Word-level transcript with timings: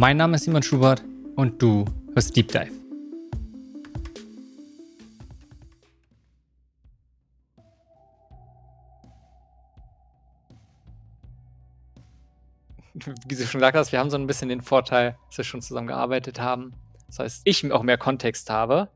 Mein 0.00 0.16
Name 0.16 0.36
ist 0.36 0.44
Simon 0.44 0.62
Schubert 0.62 1.02
und 1.34 1.60
du 1.60 1.84
hörst 2.14 2.36
Deep 2.36 2.52
Dive. 2.52 2.70
Wie 13.26 13.34
du 13.34 13.44
schon 13.44 13.58
gesagt 13.58 13.76
hast, 13.76 13.90
wir 13.90 13.98
haben 13.98 14.08
so 14.08 14.16
ein 14.16 14.28
bisschen 14.28 14.48
den 14.48 14.60
Vorteil, 14.60 15.18
dass 15.26 15.38
wir 15.38 15.44
schon 15.44 15.62
zusammen 15.62 15.88
gearbeitet 15.88 16.40
haben. 16.40 16.74
Das 17.08 17.18
heißt, 17.18 17.42
ich 17.42 17.72
auch 17.72 17.82
mehr 17.82 17.98
Kontext 17.98 18.50
habe 18.50 18.88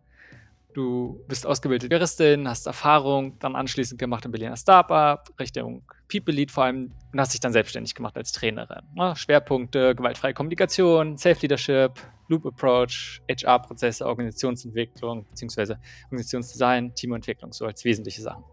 Du 0.75 1.23
bist 1.29 1.47
ausgebildete 1.47 1.95
Juristin, 1.95 2.49
hast 2.49 2.67
Erfahrung, 2.67 3.39
dann 3.39 3.57
anschließend 3.57 3.99
gemacht 3.99 4.25
im 4.25 4.31
Berliner 4.31 4.57
Startup, 4.57 5.21
Richtung 5.39 5.83
People 6.09 6.33
Lead 6.35 6.51
vor 6.51 6.65
allem 6.65 6.93
und 7.13 7.21
hast 7.21 7.35
dich 7.35 7.41
dann 7.41 7.53
selbstständig 7.53 7.95
gemacht 7.95 8.17
als 8.17 8.33
Trainerin. 8.33 8.83
Ja, 8.97 9.15
Schwerpunkte, 9.15 9.95
gewaltfreie 9.95 10.33
Kommunikation, 10.33 11.19
Self-Leadership, 11.19 12.01
Loop 12.29 12.47
Approach, 12.47 13.21
HR-Prozesse, 13.29 14.07
Organisationsentwicklung 14.07 15.25
bzw. 15.27 15.75
Organisationsdesign, 16.05 16.95
Teamentwicklung, 16.95 17.53
so 17.53 17.67
als 17.67 17.85
wesentliche 17.85 18.23
Sachen. 18.23 18.45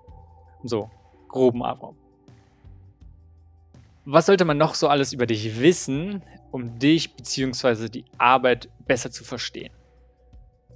So, 0.64 0.90
groben 1.30 1.64
Abraum. 1.64 1.96
Was 4.04 4.26
sollte 4.26 4.44
man 4.44 4.58
noch 4.58 4.76
so 4.76 4.90
alles 4.90 5.14
über 5.14 5.26
dich 5.26 5.62
wissen, 5.62 6.22
um 6.52 6.80
dich 6.80 7.16
bzw. 7.16 7.88
die 7.88 8.06
Arbeit 8.18 8.68
besser 8.86 9.10
zu 9.10 9.24
verstehen? 9.24 9.72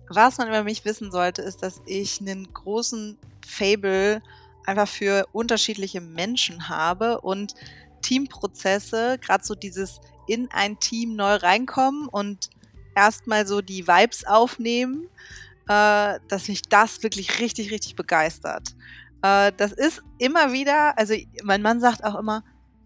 Was 0.09 0.37
man 0.37 0.47
über 0.47 0.63
mich 0.63 0.85
wissen 0.85 1.11
sollte, 1.11 1.41
ist, 1.41 1.63
dass 1.63 1.81
ich 1.85 2.19
einen 2.19 2.51
großen 2.53 3.17
Fable 3.45 4.21
einfach 4.65 4.87
für 4.87 5.27
unterschiedliche 5.31 6.01
Menschen 6.01 6.69
habe 6.69 7.21
und 7.21 7.53
Teamprozesse, 8.01 9.17
gerade 9.19 9.43
so 9.43 9.55
dieses 9.55 9.99
in 10.27 10.49
ein 10.51 10.79
Team 10.79 11.15
neu 11.15 11.35
reinkommen 11.35 12.07
und 12.07 12.49
erstmal 12.95 13.47
so 13.47 13.61
die 13.61 13.87
Vibes 13.87 14.25
aufnehmen, 14.25 15.07
äh, 15.67 16.19
dass 16.27 16.47
mich 16.47 16.61
das 16.63 17.01
wirklich 17.03 17.39
richtig, 17.39 17.71
richtig 17.71 17.95
begeistert. 17.95 18.75
Äh, 19.21 19.51
das 19.57 19.71
ist 19.71 20.01
immer 20.19 20.53
wieder, 20.53 20.97
also 20.97 21.15
mein 21.43 21.61
Mann 21.61 21.79
sagt 21.79 22.03
auch 22.03 22.15
immer, 22.15 22.43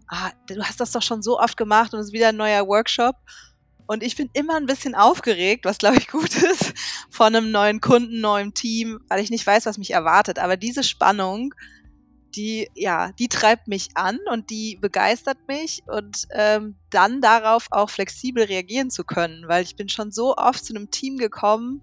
ah, 0.08 0.30
du 0.46 0.62
hast 0.62 0.80
das 0.80 0.92
doch 0.92 1.02
schon 1.02 1.22
so 1.22 1.38
oft 1.38 1.56
gemacht 1.56 1.92
und 1.92 2.00
es 2.00 2.06
ist 2.06 2.12
wieder 2.12 2.28
ein 2.28 2.36
neuer 2.36 2.66
Workshop. 2.66 3.16
Und 3.88 4.02
ich 4.02 4.16
bin 4.16 4.28
immer 4.34 4.54
ein 4.56 4.66
bisschen 4.66 4.94
aufgeregt, 4.94 5.64
was 5.64 5.78
glaube 5.78 5.96
ich 5.96 6.08
gut 6.08 6.36
ist, 6.42 6.74
von 7.10 7.34
einem 7.34 7.50
neuen 7.50 7.80
Kunden, 7.80 8.20
neuem 8.20 8.52
Team, 8.52 9.00
weil 9.08 9.20
ich 9.20 9.30
nicht 9.30 9.46
weiß, 9.46 9.64
was 9.64 9.78
mich 9.78 9.92
erwartet. 9.92 10.38
Aber 10.38 10.58
diese 10.58 10.84
Spannung, 10.84 11.54
die, 12.36 12.68
ja, 12.74 13.12
die 13.12 13.28
treibt 13.28 13.66
mich 13.66 13.88
an 13.94 14.18
und 14.30 14.50
die 14.50 14.76
begeistert 14.76 15.38
mich 15.48 15.82
und 15.86 16.28
ähm, 16.32 16.76
dann 16.90 17.22
darauf 17.22 17.68
auch 17.70 17.88
flexibel 17.88 18.44
reagieren 18.44 18.90
zu 18.90 19.04
können, 19.04 19.48
weil 19.48 19.64
ich 19.64 19.74
bin 19.74 19.88
schon 19.88 20.12
so 20.12 20.36
oft 20.36 20.62
zu 20.62 20.74
einem 20.74 20.90
Team 20.90 21.16
gekommen, 21.16 21.82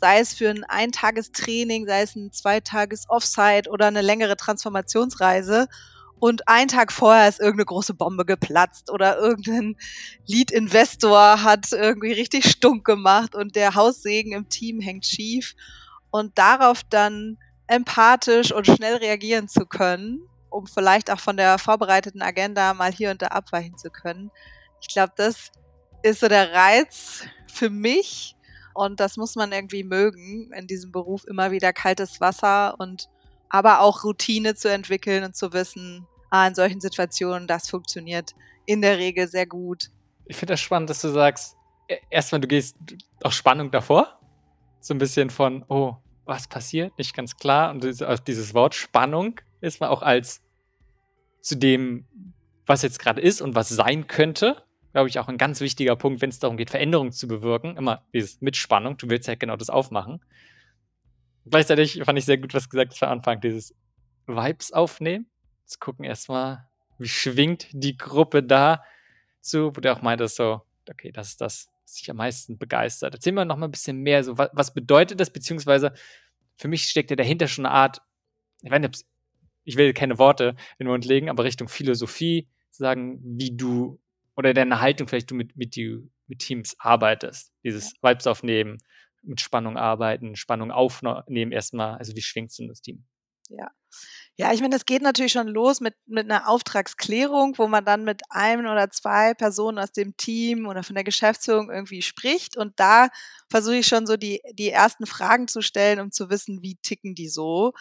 sei 0.00 0.18
es 0.18 0.34
für 0.34 0.50
ein 0.50 0.64
Eintagestraining, 0.64 1.86
sei 1.86 2.02
es 2.02 2.16
ein 2.16 2.32
Zweitages 2.32 3.08
Offsite 3.08 3.70
oder 3.70 3.86
eine 3.86 4.02
längere 4.02 4.36
Transformationsreise 4.36 5.68
und 6.20 6.48
einen 6.48 6.68
Tag 6.68 6.92
vorher 6.92 7.28
ist 7.28 7.40
irgendeine 7.40 7.66
große 7.66 7.94
Bombe 7.94 8.24
geplatzt 8.24 8.90
oder 8.90 9.18
irgendein 9.18 9.76
Lead-Investor 10.26 11.42
hat 11.42 11.72
irgendwie 11.72 12.12
richtig 12.12 12.50
stunk 12.50 12.84
gemacht 12.84 13.34
und 13.34 13.56
der 13.56 13.74
Haussegen 13.74 14.32
im 14.32 14.48
Team 14.48 14.80
hängt 14.80 15.06
schief. 15.06 15.54
Und 16.10 16.38
darauf 16.38 16.82
dann 16.84 17.38
empathisch 17.66 18.50
und 18.50 18.66
schnell 18.66 18.96
reagieren 18.96 19.46
zu 19.46 19.66
können, 19.66 20.22
um 20.50 20.66
vielleicht 20.66 21.10
auch 21.10 21.20
von 21.20 21.36
der 21.36 21.58
vorbereiteten 21.58 22.22
Agenda 22.22 22.74
mal 22.74 22.92
hier 22.92 23.10
und 23.10 23.22
da 23.22 23.28
abweichen 23.28 23.76
zu 23.76 23.90
können. 23.90 24.30
Ich 24.80 24.88
glaube, 24.88 25.12
das 25.16 25.52
ist 26.02 26.20
so 26.20 26.28
der 26.28 26.52
Reiz 26.52 27.24
für 27.52 27.70
mich 27.70 28.34
und 28.74 29.00
das 29.00 29.16
muss 29.16 29.36
man 29.36 29.52
irgendwie 29.52 29.84
mögen, 29.84 30.50
in 30.52 30.66
diesem 30.66 30.92
Beruf 30.92 31.24
immer 31.26 31.50
wieder 31.50 31.72
kaltes 31.72 32.20
Wasser 32.20 32.78
und 32.78 33.08
aber 33.50 33.80
auch 33.80 34.04
Routine 34.04 34.54
zu 34.54 34.70
entwickeln 34.70 35.24
und 35.24 35.36
zu 35.36 35.52
wissen, 35.52 36.06
ah, 36.30 36.46
in 36.46 36.54
solchen 36.54 36.80
Situationen, 36.80 37.46
das 37.46 37.68
funktioniert 37.68 38.34
in 38.66 38.82
der 38.82 38.98
Regel 38.98 39.28
sehr 39.28 39.46
gut. 39.46 39.90
Ich 40.26 40.36
finde 40.36 40.52
das 40.52 40.60
spannend, 40.60 40.90
dass 40.90 41.00
du 41.00 41.08
sagst, 41.08 41.56
e, 41.88 41.96
erstmal, 42.10 42.40
du 42.40 42.48
gehst 42.48 42.76
auch 43.22 43.32
Spannung 43.32 43.70
davor. 43.70 44.18
So 44.80 44.94
ein 44.94 44.98
bisschen 44.98 45.30
von, 45.30 45.64
oh, 45.68 45.96
was 46.26 46.46
passiert? 46.46 46.96
Nicht 46.98 47.14
ganz 47.14 47.36
klar. 47.36 47.70
Und 47.70 47.82
dieses 48.28 48.54
Wort 48.54 48.74
Spannung 48.74 49.40
ist 49.60 49.80
man 49.80 49.88
auch 49.88 50.02
als 50.02 50.42
zu 51.40 51.56
dem, 51.56 52.06
was 52.66 52.82
jetzt 52.82 52.98
gerade 52.98 53.20
ist 53.22 53.40
und 53.40 53.54
was 53.54 53.70
sein 53.70 54.06
könnte, 54.06 54.62
glaube 54.92 55.08
ich, 55.08 55.18
auch 55.18 55.28
ein 55.28 55.38
ganz 55.38 55.60
wichtiger 55.60 55.96
Punkt, 55.96 56.20
wenn 56.20 56.30
es 56.30 56.38
darum 56.38 56.56
geht, 56.56 56.70
Veränderungen 56.70 57.12
zu 57.12 57.28
bewirken. 57.28 57.76
Immer 57.76 58.02
dieses 58.12 58.40
mit 58.40 58.56
Spannung. 58.56 58.96
Du 58.96 59.08
willst 59.08 59.28
ja 59.28 59.34
genau 59.34 59.56
das 59.56 59.70
aufmachen. 59.70 60.20
Gleichzeitig 61.50 62.02
fand 62.04 62.18
ich 62.18 62.24
sehr 62.24 62.38
gut, 62.38 62.54
was 62.54 62.64
du 62.64 62.68
gesagt 62.70 62.92
hast 62.92 63.02
am 63.02 63.10
Anfang, 63.10 63.40
dieses 63.40 63.74
Vibes 64.26 64.72
aufnehmen. 64.72 65.26
Jetzt 65.60 65.80
gucken 65.80 66.04
erstmal, 66.04 66.68
wie 66.98 67.08
schwingt 67.08 67.68
die 67.72 67.96
Gruppe 67.96 68.42
da 68.42 68.82
zu, 69.40 69.74
wo 69.76 69.80
du 69.80 69.92
auch 69.92 70.02
meintest, 70.02 70.36
so, 70.36 70.62
okay, 70.88 71.12
das 71.12 71.28
ist 71.28 71.40
das, 71.40 71.68
was 71.82 71.94
dich 71.94 72.10
am 72.10 72.16
meisten 72.16 72.58
begeistert. 72.58 73.14
Erzähl 73.14 73.32
mal 73.32 73.44
noch 73.44 73.56
mal 73.56 73.68
ein 73.68 73.72
bisschen 73.72 73.98
mehr, 73.98 74.24
so, 74.24 74.36
was, 74.36 74.50
was 74.52 74.74
bedeutet 74.74 75.20
das, 75.20 75.30
beziehungsweise 75.30 75.92
für 76.56 76.68
mich 76.68 76.84
steckt 76.84 77.10
ja 77.10 77.16
dahinter 77.16 77.48
schon 77.48 77.66
eine 77.66 77.74
Art, 77.74 78.02
ich, 78.62 78.70
meine, 78.70 78.90
ich 79.64 79.76
will 79.76 79.92
keine 79.92 80.18
Worte 80.18 80.56
in 80.78 80.86
den 80.86 80.88
Mund 80.88 81.04
legen, 81.04 81.30
aber 81.30 81.44
Richtung 81.44 81.68
Philosophie, 81.68 82.48
sagen, 82.70 83.20
wie 83.22 83.56
du 83.56 84.00
oder 84.36 84.54
deine 84.54 84.80
Haltung 84.80 85.08
vielleicht 85.08 85.30
du 85.30 85.34
mit, 85.34 85.56
mit, 85.56 85.74
die, 85.74 85.98
mit 86.26 86.38
Teams 86.38 86.76
arbeitest. 86.78 87.52
Dieses 87.64 87.94
Vibes 88.02 88.26
aufnehmen, 88.26 88.78
mit 89.22 89.40
Spannung 89.40 89.76
arbeiten, 89.76 90.36
Spannung 90.36 90.70
aufnehmen 90.70 91.52
erstmal. 91.52 91.98
Also 91.98 92.14
wie 92.16 92.22
schwingt 92.22 92.50
es 92.50 92.58
in 92.58 92.68
das 92.68 92.80
Team? 92.80 93.04
Ja. 93.48 93.70
Ja, 94.36 94.52
ich 94.52 94.60
meine, 94.60 94.76
das 94.76 94.84
geht 94.84 95.02
natürlich 95.02 95.32
schon 95.32 95.48
los 95.48 95.80
mit, 95.80 95.94
mit 96.06 96.30
einer 96.30 96.48
Auftragsklärung, 96.48 97.58
wo 97.58 97.66
man 97.66 97.84
dann 97.84 98.04
mit 98.04 98.22
einem 98.30 98.66
oder 98.66 98.88
zwei 98.90 99.34
Personen 99.34 99.80
aus 99.80 99.90
dem 99.90 100.16
Team 100.16 100.68
oder 100.68 100.84
von 100.84 100.94
der 100.94 101.02
Geschäftsführung 101.02 101.70
irgendwie 101.72 102.02
spricht. 102.02 102.56
Und 102.56 102.78
da 102.78 103.08
versuche 103.50 103.78
ich 103.78 103.88
schon 103.88 104.06
so 104.06 104.16
die, 104.16 104.40
die 104.52 104.70
ersten 104.70 105.06
Fragen 105.06 105.48
zu 105.48 105.60
stellen, 105.60 105.98
um 105.98 106.12
zu 106.12 106.30
wissen, 106.30 106.62
wie 106.62 106.76
ticken 106.76 107.16
die 107.16 107.28
so. 107.28 107.72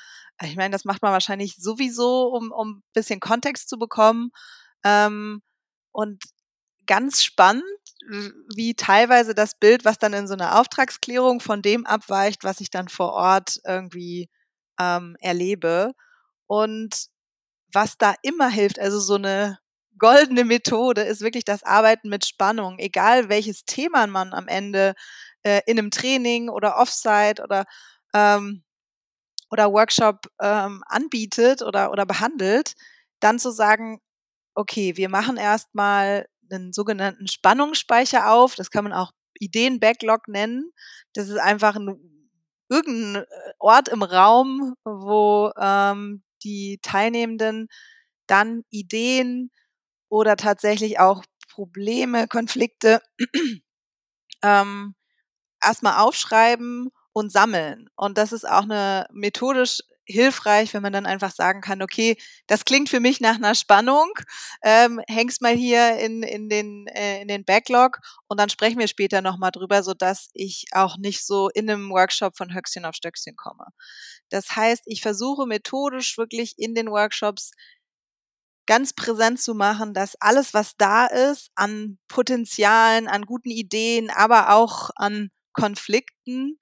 Ich 0.41 0.55
meine, 0.55 0.71
das 0.71 0.83
macht 0.83 1.03
man 1.03 1.11
wahrscheinlich 1.11 1.57
sowieso, 1.57 2.29
um, 2.29 2.51
um 2.51 2.77
ein 2.77 2.83
bisschen 2.93 3.19
Kontext 3.19 3.69
zu 3.69 3.77
bekommen. 3.77 4.31
Ähm, 4.83 5.43
und 5.91 6.23
ganz 6.87 7.23
spannend, 7.23 7.63
wie 8.55 8.73
teilweise 8.75 9.35
das 9.35 9.55
Bild, 9.59 9.85
was 9.85 9.97
dann 9.99 10.13
in 10.13 10.27
so 10.27 10.33
einer 10.33 10.59
Auftragsklärung 10.59 11.41
von 11.41 11.61
dem 11.61 11.85
abweicht, 11.85 12.43
was 12.43 12.61
ich 12.61 12.69
dann 12.69 12.87
vor 12.87 13.13
Ort 13.13 13.59
irgendwie 13.65 14.29
ähm, 14.79 15.17
erlebe. 15.19 15.93
Und 16.47 17.07
was 17.73 17.97
da 17.97 18.15
immer 18.23 18.49
hilft, 18.49 18.79
also 18.79 18.99
so 18.99 19.15
eine 19.15 19.59
goldene 19.99 20.45
Methode 20.45 21.01
ist 21.01 21.21
wirklich 21.21 21.45
das 21.45 21.63
Arbeiten 21.63 22.09
mit 22.09 22.25
Spannung, 22.25 22.79
egal 22.79 23.29
welches 23.29 23.65
Thema 23.65 24.07
man 24.07 24.33
am 24.33 24.47
Ende 24.47 24.93
äh, 25.43 25.61
in 25.65 25.79
einem 25.79 25.91
Training 25.91 26.49
oder 26.49 26.77
Offsite 26.77 27.41
oder 27.43 27.65
ähm, 28.13 28.63
oder 29.51 29.71
Workshop 29.71 30.27
ähm, 30.41 30.83
anbietet 30.87 31.61
oder 31.61 31.91
oder 31.91 32.05
behandelt, 32.05 32.75
dann 33.19 33.39
zu 33.39 33.51
sagen, 33.51 33.99
okay, 34.55 34.97
wir 34.97 35.09
machen 35.09 35.37
erstmal 35.37 36.27
einen 36.51 36.73
sogenannten 36.73 37.27
Spannungsspeicher 37.27 38.31
auf, 38.31 38.55
das 38.55 38.71
kann 38.71 38.83
man 38.83 38.93
auch 38.93 39.11
Ideen-Backlog 39.39 40.27
nennen. 40.27 40.71
Das 41.13 41.29
ist 41.29 41.37
einfach 41.37 41.75
ein 41.75 42.17
irgendein 42.69 43.23
äh, 43.23 43.25
Ort 43.59 43.87
im 43.89 44.03
Raum, 44.03 44.75
wo 44.83 45.51
ähm, 45.59 46.23
die 46.43 46.79
Teilnehmenden 46.81 47.67
dann 48.27 48.63
Ideen 48.69 49.51
oder 50.09 50.35
tatsächlich 50.35 50.99
auch 50.99 51.23
Probleme, 51.49 52.27
Konflikte 52.27 53.01
ähm, 54.43 54.95
erstmal 55.63 55.99
aufschreiben 55.99 56.89
und 57.13 57.31
sammeln. 57.31 57.89
Und 57.95 58.17
das 58.17 58.31
ist 58.31 58.47
auch 58.47 58.63
eine 58.63 59.07
methodisch 59.11 59.81
hilfreich, 60.07 60.73
wenn 60.73 60.81
man 60.81 60.93
dann 60.93 61.05
einfach 61.05 61.31
sagen 61.31 61.61
kann, 61.61 61.81
okay, 61.81 62.17
das 62.47 62.65
klingt 62.65 62.89
für 62.89 62.99
mich 62.99 63.19
nach 63.19 63.35
einer 63.35 63.55
Spannung, 63.55 64.09
ähm, 64.63 65.01
häng's 65.07 65.41
mal 65.41 65.53
hier 65.55 65.97
in, 65.99 66.23
in, 66.23 66.49
den, 66.49 66.87
äh, 66.87 67.21
in 67.21 67.27
den 67.27 67.45
Backlog 67.45 67.99
und 68.27 68.39
dann 68.39 68.49
sprechen 68.49 68.79
wir 68.79 68.87
später 68.87 69.21
nochmal 69.21 69.51
drüber, 69.51 69.83
sodass 69.83 70.29
ich 70.33 70.65
auch 70.71 70.97
nicht 70.97 71.25
so 71.25 71.49
in 71.49 71.69
einem 71.69 71.89
Workshop 71.89 72.37
von 72.37 72.53
Höchstchen 72.53 72.85
auf 72.85 72.95
Stöckchen 72.95 73.35
komme. 73.35 73.65
Das 74.29 74.55
heißt, 74.55 74.83
ich 74.85 75.01
versuche 75.01 75.45
methodisch 75.45 76.17
wirklich 76.17 76.53
in 76.57 76.73
den 76.73 76.89
Workshops 76.89 77.51
ganz 78.67 78.93
präsent 78.93 79.41
zu 79.41 79.55
machen, 79.55 79.93
dass 79.93 80.15
alles, 80.19 80.53
was 80.53 80.75
da 80.77 81.07
ist, 81.07 81.49
an 81.55 81.97
Potenzialen, 82.07 83.07
an 83.07 83.25
guten 83.25 83.49
Ideen, 83.49 84.09
aber 84.09 84.53
auch 84.53 84.89
an 84.95 85.31
Konflikten, 85.53 86.59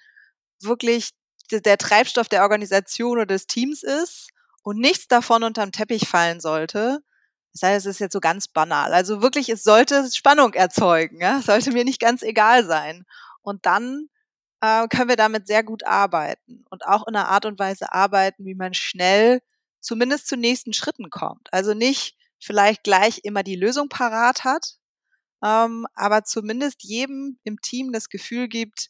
wirklich 0.62 1.12
der 1.52 1.78
Treibstoff 1.78 2.28
der 2.30 2.44
Organisation 2.44 3.18
oder 3.18 3.26
des 3.26 3.48
Teams 3.48 3.84
ist 3.84 4.30
und 4.64 4.80
nichts 4.80 5.08
davon 5.08 5.44
unterm 5.44 5.72
Teppich 5.72 6.08
fallen 6.08 6.40
sollte, 6.40 7.02
Das 7.54 7.64
heißt, 7.64 7.86
es 7.86 7.96
ist 7.96 8.00
jetzt 8.00 8.14
so 8.14 8.20
ganz 8.20 8.48
banal. 8.50 8.94
Also 8.94 9.22
wirklich, 9.22 9.50
es 9.50 9.64
sollte 9.64 10.10
Spannung 10.14 10.54
erzeugen, 10.54 11.22
ja? 11.22 11.40
Es 11.40 11.46
sollte 11.46 11.72
mir 11.72 11.86
nicht 11.86 12.02
ganz 12.02 12.22
egal 12.24 12.66
sein. 12.66 13.06
Und 13.42 13.66
dann 13.66 14.10
äh, 14.62 14.88
können 14.90 15.10
wir 15.10 15.16
damit 15.16 15.48
sehr 15.48 15.64
gut 15.64 15.86
arbeiten 15.86 16.66
und 16.70 16.86
auch 16.86 17.08
in 17.08 17.16
einer 17.16 17.30
Art 17.30 17.46
und 17.46 17.60
Weise 17.60 17.94
arbeiten, 17.94 18.46
wie 18.46 18.56
man 18.56 18.74
schnell 18.74 19.42
zumindest 19.82 20.28
zu 20.28 20.36
nächsten 20.38 20.74
Schritten 20.74 21.10
kommt. 21.10 21.54
Also 21.54 21.74
nicht 21.74 22.18
vielleicht 22.40 22.84
gleich 22.84 23.22
immer 23.24 23.44
die 23.44 23.56
Lösung 23.56 23.90
parat 23.90 24.44
hat, 24.44 24.78
ähm, 25.44 25.86
aber 25.96 26.24
zumindest 26.24 26.84
jedem 26.84 27.40
im 27.44 27.62
Team 27.62 27.92
das 27.92 28.10
Gefühl 28.10 28.48
gibt, 28.48 28.90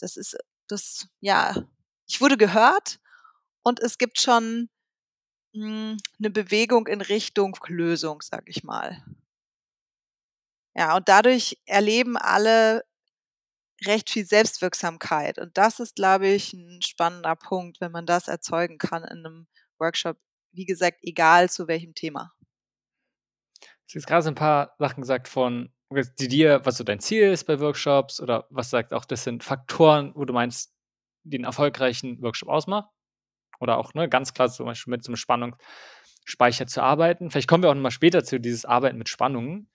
das 0.00 0.16
ist 0.16 0.36
das, 0.68 1.06
ja, 1.20 1.54
ich 2.06 2.20
wurde 2.20 2.36
gehört 2.36 3.00
und 3.62 3.80
es 3.80 3.98
gibt 3.98 4.20
schon 4.20 4.68
mh, 5.52 5.66
hm, 5.66 5.96
eine 6.18 6.30
Bewegung 6.30 6.86
in 6.86 7.00
Richtung 7.00 7.56
Lösung, 7.66 8.22
sag 8.22 8.48
ich 8.48 8.64
mal. 8.64 9.04
Ja, 10.74 10.96
und 10.96 11.08
dadurch 11.08 11.58
erleben 11.64 12.16
alle 12.16 12.84
recht 13.84 14.10
viel 14.10 14.26
Selbstwirksamkeit. 14.26 15.38
Und 15.38 15.56
das 15.56 15.80
ist, 15.80 15.96
glaube 15.96 16.28
ich, 16.28 16.52
ein 16.52 16.82
spannender 16.82 17.34
Punkt, 17.36 17.80
wenn 17.80 17.92
man 17.92 18.06
das 18.06 18.28
erzeugen 18.28 18.78
kann 18.78 19.02
in 19.04 19.24
einem 19.24 19.46
Workshop. 19.78 20.18
Wie 20.52 20.66
gesagt, 20.66 20.98
egal 21.02 21.50
zu 21.50 21.66
welchem 21.68 21.94
Thema. 21.94 22.32
Du 23.90 23.98
hast 23.98 24.06
gerade 24.06 24.22
so 24.22 24.30
ein 24.30 24.34
paar 24.34 24.74
Sachen 24.78 25.02
gesagt 25.02 25.28
von 25.28 25.72
die 26.18 26.28
dir, 26.28 26.60
was 26.64 26.78
so 26.78 26.84
dein 26.84 26.98
Ziel 26.98 27.30
ist 27.30 27.44
bei 27.44 27.60
Workshops 27.60 28.20
oder 28.20 28.46
was 28.50 28.70
sagt 28.70 28.92
auch, 28.92 29.04
das 29.04 29.22
sind 29.22 29.44
Faktoren, 29.44 30.12
wo 30.16 30.24
du 30.24 30.32
meinst, 30.32 30.75
einen 31.34 31.44
erfolgreichen 31.44 32.22
Workshop 32.22 32.48
ausmacht. 32.48 32.90
Oder 33.60 33.78
auch 33.78 33.94
ne, 33.94 34.08
ganz 34.08 34.34
klar 34.34 34.48
zum 34.48 34.66
Beispiel 34.66 34.90
mit 34.90 35.04
so 35.04 35.10
einem 35.10 35.16
Spannungsspeicher 35.16 36.66
zu 36.66 36.82
arbeiten. 36.82 37.30
Vielleicht 37.30 37.48
kommen 37.48 37.62
wir 37.62 37.70
auch 37.70 37.74
nochmal 37.74 37.90
später 37.90 38.24
zu 38.24 38.38
dieses 38.38 38.64
Arbeiten 38.64 38.98
mit 38.98 39.08
Spannungen. 39.08 39.70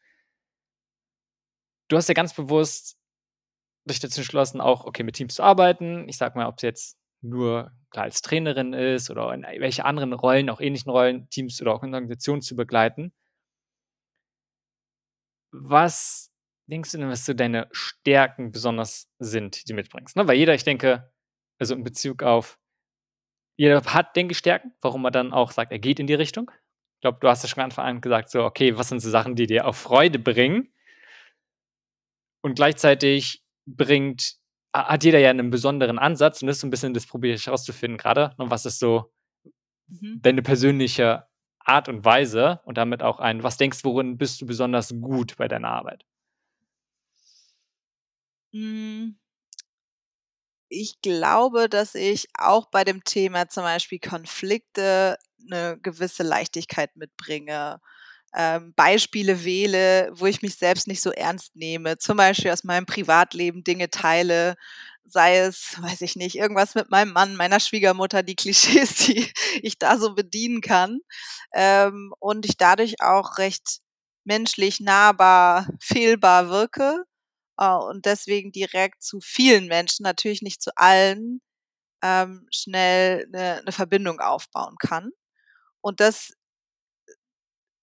Du 1.87 1.97
hast 1.97 2.07
ja 2.07 2.13
ganz 2.13 2.33
bewusst 2.33 2.97
dich 3.85 3.99
dazu 3.99 4.21
entschlossen, 4.21 4.61
auch, 4.61 4.85
okay, 4.85 5.03
mit 5.03 5.15
Teams 5.15 5.35
zu 5.35 5.43
arbeiten. 5.43 6.07
Ich 6.07 6.17
sag 6.17 6.35
mal, 6.35 6.47
ob 6.47 6.57
es 6.57 6.61
jetzt 6.61 6.97
nur 7.21 7.71
klar 7.89 8.05
als 8.05 8.21
Trainerin 8.21 8.73
ist 8.73 9.09
oder 9.09 9.33
in 9.33 9.43
welche 9.43 9.85
anderen 9.85 10.13
Rollen, 10.13 10.49
auch 10.49 10.61
ähnlichen 10.61 10.91
Rollen, 10.91 11.29
Teams 11.29 11.61
oder 11.61 11.73
auch 11.73 11.83
Organisationen 11.83 12.41
zu 12.41 12.55
begleiten. 12.55 13.11
Was 15.51 16.31
denkst 16.67 16.91
du 16.91 16.97
denn, 16.99 17.09
was 17.09 17.25
so 17.25 17.33
deine 17.33 17.67
Stärken 17.71 18.51
besonders 18.51 19.09
sind, 19.19 19.61
die 19.61 19.65
du 19.65 19.73
mitbringst? 19.73 20.15
Ne? 20.15 20.27
Weil 20.27 20.37
jeder, 20.37 20.53
ich 20.53 20.63
denke, 20.63 21.10
also 21.61 21.75
in 21.75 21.83
Bezug 21.83 22.23
auf, 22.23 22.59
jeder 23.55 23.83
hat, 23.85 24.15
denke 24.15 24.31
ich, 24.31 24.39
Stärken, 24.39 24.73
warum 24.81 25.05
er 25.05 25.11
dann 25.11 25.31
auch 25.31 25.51
sagt, 25.51 25.71
er 25.71 25.77
geht 25.77 25.99
in 25.99 26.07
die 26.07 26.15
Richtung. 26.15 26.49
Ich 26.95 27.01
glaube, 27.01 27.19
du 27.21 27.27
hast 27.27 27.43
ja 27.43 27.49
schon 27.49 27.61
am 27.61 27.65
Anfang 27.65 28.01
gesagt, 28.01 28.31
so, 28.31 28.43
okay, 28.43 28.77
was 28.77 28.89
sind 28.89 28.99
so 28.99 29.11
Sachen, 29.11 29.35
die 29.35 29.45
dir 29.45 29.67
auch 29.67 29.75
Freude 29.75 30.17
bringen? 30.17 30.73
Und 32.41 32.55
gleichzeitig 32.55 33.43
bringt, 33.67 34.37
hat 34.73 35.03
jeder 35.03 35.19
ja 35.19 35.29
einen 35.29 35.51
besonderen 35.51 35.99
Ansatz 35.99 36.41
und 36.41 36.47
das 36.47 36.57
ist 36.57 36.61
so 36.61 36.67
ein 36.67 36.71
bisschen, 36.71 36.95
das 36.95 37.05
probiere 37.05 37.35
ich 37.35 37.45
herauszufinden 37.45 37.99
gerade. 37.99 38.33
Und 38.37 38.49
was 38.49 38.65
ist 38.65 38.79
so 38.79 39.13
mhm. 39.87 40.19
deine 40.21 40.41
persönliche 40.41 41.27
Art 41.59 41.87
und 41.87 42.03
Weise 42.03 42.61
und 42.65 42.79
damit 42.79 43.03
auch 43.03 43.19
ein, 43.19 43.43
was 43.43 43.57
denkst 43.57 43.83
worin 43.83 44.17
bist 44.17 44.41
du 44.41 44.47
besonders 44.47 44.95
gut 44.99 45.37
bei 45.37 45.47
deiner 45.47 45.69
Arbeit? 45.69 46.05
Hm. 48.51 49.20
Ich 50.73 51.01
glaube, 51.01 51.67
dass 51.67 51.95
ich 51.95 52.29
auch 52.33 52.67
bei 52.67 52.85
dem 52.85 53.03
Thema 53.03 53.49
zum 53.49 53.63
Beispiel 53.63 53.99
Konflikte 53.99 55.17
eine 55.45 55.77
gewisse 55.81 56.23
Leichtigkeit 56.23 56.95
mitbringe 56.95 57.81
ähm, 58.33 58.73
Beispiele 58.75 59.43
wähle, 59.43 60.11
wo 60.13 60.27
ich 60.27 60.41
mich 60.41 60.55
selbst 60.55 60.87
nicht 60.87 61.01
so 61.01 61.11
ernst 61.11 61.55
nehme. 61.57 61.97
Zum 61.97 62.15
Beispiel 62.17 62.51
aus 62.51 62.63
meinem 62.63 62.85
Privatleben 62.85 63.65
Dinge 63.65 63.89
teile, 63.89 64.55
sei 65.05 65.39
es, 65.39 65.75
weiß 65.81 66.01
ich 66.01 66.15
nicht, 66.15 66.35
irgendwas 66.37 66.73
mit 66.75 66.89
meinem 66.89 67.11
Mann, 67.13 67.35
meiner 67.35 67.59
Schwiegermutter, 67.59 68.23
die 68.23 68.35
Klischees, 68.37 68.95
die 68.95 69.29
ich 69.61 69.77
da 69.77 69.97
so 69.97 70.15
bedienen 70.15 70.61
kann. 70.61 71.01
Ähm, 71.53 72.13
und 72.19 72.45
ich 72.45 72.55
dadurch 72.57 73.01
auch 73.01 73.37
recht 73.39 73.79
menschlich, 74.23 74.79
nahbar, 74.79 75.67
fehlbar 75.81 76.49
wirke 76.49 77.03
äh, 77.61 77.75
und 77.75 78.05
deswegen 78.05 78.51
direkt 78.51 79.03
zu 79.03 79.21
vielen 79.21 79.67
Menschen, 79.67 80.03
natürlich 80.03 80.41
nicht 80.41 80.61
zu 80.61 80.71
allen, 80.77 81.41
ähm, 82.03 82.47
schnell 82.51 83.27
eine, 83.33 83.59
eine 83.61 83.71
Verbindung 83.73 84.19
aufbauen 84.21 84.77
kann. 84.79 85.11
Und 85.81 85.99
das 86.01 86.33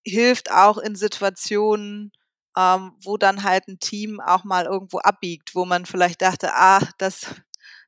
hilft 0.05 0.51
auch 0.51 0.79
in 0.79 0.97
Situationen, 0.97 2.13
ähm, 2.57 2.97
wo 3.03 3.17
dann 3.17 3.45
halt 3.45 3.69
ein 3.69 3.79
Team 3.81 4.21
auch 4.21 4.45
mal 4.45 4.65
irgendwo 4.67 4.99
abbiegt, 4.99 5.55
wo 5.55 5.65
man 5.65 5.87
vielleicht 5.87 6.23
dachte, 6.23 6.55
ah, 6.55 6.81
das 6.99 7.27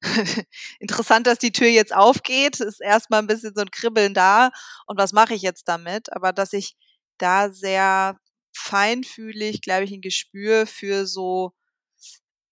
interessant, 0.81 1.27
dass 1.27 1.39
die 1.39 1.53
Tür 1.53 1.69
jetzt 1.69 1.95
aufgeht, 1.95 2.61
ist 2.61 2.81
erstmal 2.81 3.21
ein 3.21 3.27
bisschen 3.27 3.55
so 3.55 3.63
ein 3.63 3.71
Kribbeln 3.71 4.15
da 4.15 4.51
und 4.87 4.99
was 4.99 5.13
mache 5.13 5.35
ich 5.35 5.43
jetzt 5.43 5.69
damit? 5.69 6.13
Aber 6.15 6.33
dass 6.33 6.53
ich 6.53 6.77
da 7.19 7.51
sehr 7.51 8.19
feinfühlig, 8.55 9.63
glaube 9.63 9.85
ich, 9.85 9.93
ein 9.93 10.01
Gespür 10.03 10.67
für 10.67 11.07
so 11.07 11.53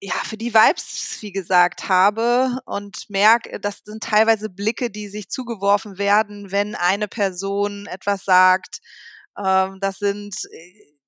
ja, 0.01 0.15
für 0.25 0.37
die 0.37 0.55
Vibes, 0.55 1.19
wie 1.23 1.33
gesagt, 1.33 1.89
habe 1.89 2.61
und 2.67 3.11
merke, 3.11 3.59
das 3.61 3.81
sind 3.85 4.03
teilweise 4.05 4.49
Blicke, 4.49 4.91
die 4.91 5.09
sich 5.09 5.29
zugeworfen 5.29 5.99
werden, 5.99 6.53
wenn 6.53 6.75
eine 6.77 7.09
Person 7.09 7.87
etwas 7.87 8.25
sagt, 8.25 8.79
ähm, 9.37 9.79
das 9.81 9.99
sind 9.99 10.35
äh, 10.53 10.99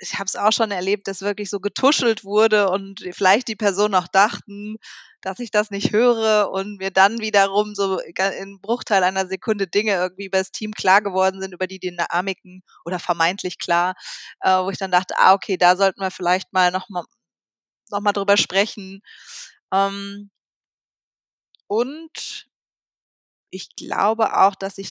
ich 0.00 0.14
habe 0.14 0.24
es 0.26 0.36
auch 0.36 0.52
schon 0.52 0.70
erlebt, 0.70 1.08
dass 1.08 1.20
wirklich 1.22 1.50
so 1.50 1.60
getuschelt 1.60 2.24
wurde 2.24 2.70
und 2.70 3.00
vielleicht 3.12 3.48
die 3.48 3.56
Person 3.56 3.90
noch 3.92 4.08
dachten, 4.08 4.76
dass 5.20 5.38
ich 5.40 5.50
das 5.50 5.70
nicht 5.70 5.92
höre 5.92 6.50
und 6.50 6.78
mir 6.78 6.90
dann 6.90 7.20
wiederum 7.20 7.74
so 7.74 7.98
in 8.40 8.60
Bruchteil 8.62 9.02
einer 9.04 9.26
Sekunde 9.26 9.66
Dinge 9.66 9.92
irgendwie 9.94 10.26
über 10.26 10.38
das 10.38 10.52
Team 10.52 10.72
klar 10.72 11.02
geworden 11.02 11.40
sind, 11.42 11.52
über 11.52 11.66
die 11.66 11.78
Dynamiken 11.78 12.62
oder 12.86 12.98
vermeintlich 12.98 13.58
klar, 13.58 13.94
äh, 14.40 14.50
wo 14.58 14.70
ich 14.70 14.78
dann 14.78 14.90
dachte, 14.90 15.14
ah, 15.18 15.34
okay, 15.34 15.58
da 15.58 15.76
sollten 15.76 16.00
wir 16.00 16.10
vielleicht 16.10 16.52
mal 16.52 16.70
noch 16.72 16.88
mal, 17.90 17.98
noch 17.98 18.02
mal 18.02 18.12
drüber 18.12 18.36
sprechen. 18.36 19.02
Ähm, 19.72 20.30
und 21.66 22.48
ich 23.50 23.74
glaube 23.76 24.36
auch, 24.38 24.54
dass 24.54 24.78
ich 24.78 24.90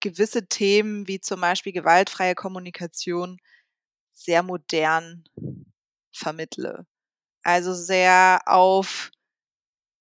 gewisse 0.00 0.46
Themen 0.46 1.08
wie 1.08 1.20
zum 1.20 1.40
Beispiel 1.40 1.72
gewaltfreie 1.72 2.34
Kommunikation 2.34 3.38
sehr 4.12 4.42
modern 4.42 5.24
vermittle. 6.12 6.86
Also 7.42 7.74
sehr 7.74 8.42
auf 8.46 9.10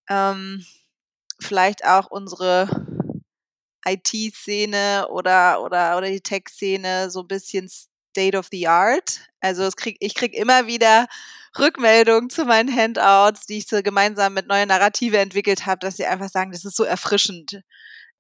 ähm, 0.10 0.66
vielleicht 1.42 1.86
auch 1.86 2.08
unsere 2.12 2.70
IT-Szene 3.88 5.08
oder, 5.10 5.62
oder, 5.62 5.98
oder 5.98 6.10
die 6.10 6.22
Tech-Szene 6.22 7.10
so 7.12 7.22
ein 7.22 7.28
bisschen 7.28 7.70
State 8.16 8.38
of 8.38 8.48
the 8.50 8.68
Art. 8.68 9.20
Also 9.42 9.70
krieg, 9.76 9.98
ich 10.00 10.16
kriege 10.16 10.38
immer 10.38 10.68
wieder 10.68 11.08
Rückmeldungen 11.60 12.30
zu 12.30 12.46
meinen 12.46 12.74
Handouts, 12.74 13.46
die 13.46 13.58
ich 13.58 13.68
so 13.68 13.82
gemeinsam 13.82 14.34
mit 14.34 14.48
neuen 14.48 14.70
Narrative 14.70 15.18
entwickelt 15.18 15.66
habe, 15.66 15.80
dass 15.80 15.98
sie 15.98 16.06
einfach 16.06 16.30
sagen, 16.30 16.52
das 16.52 16.64
ist 16.64 16.78
so 16.78 16.86
erfrischend. 16.86 17.62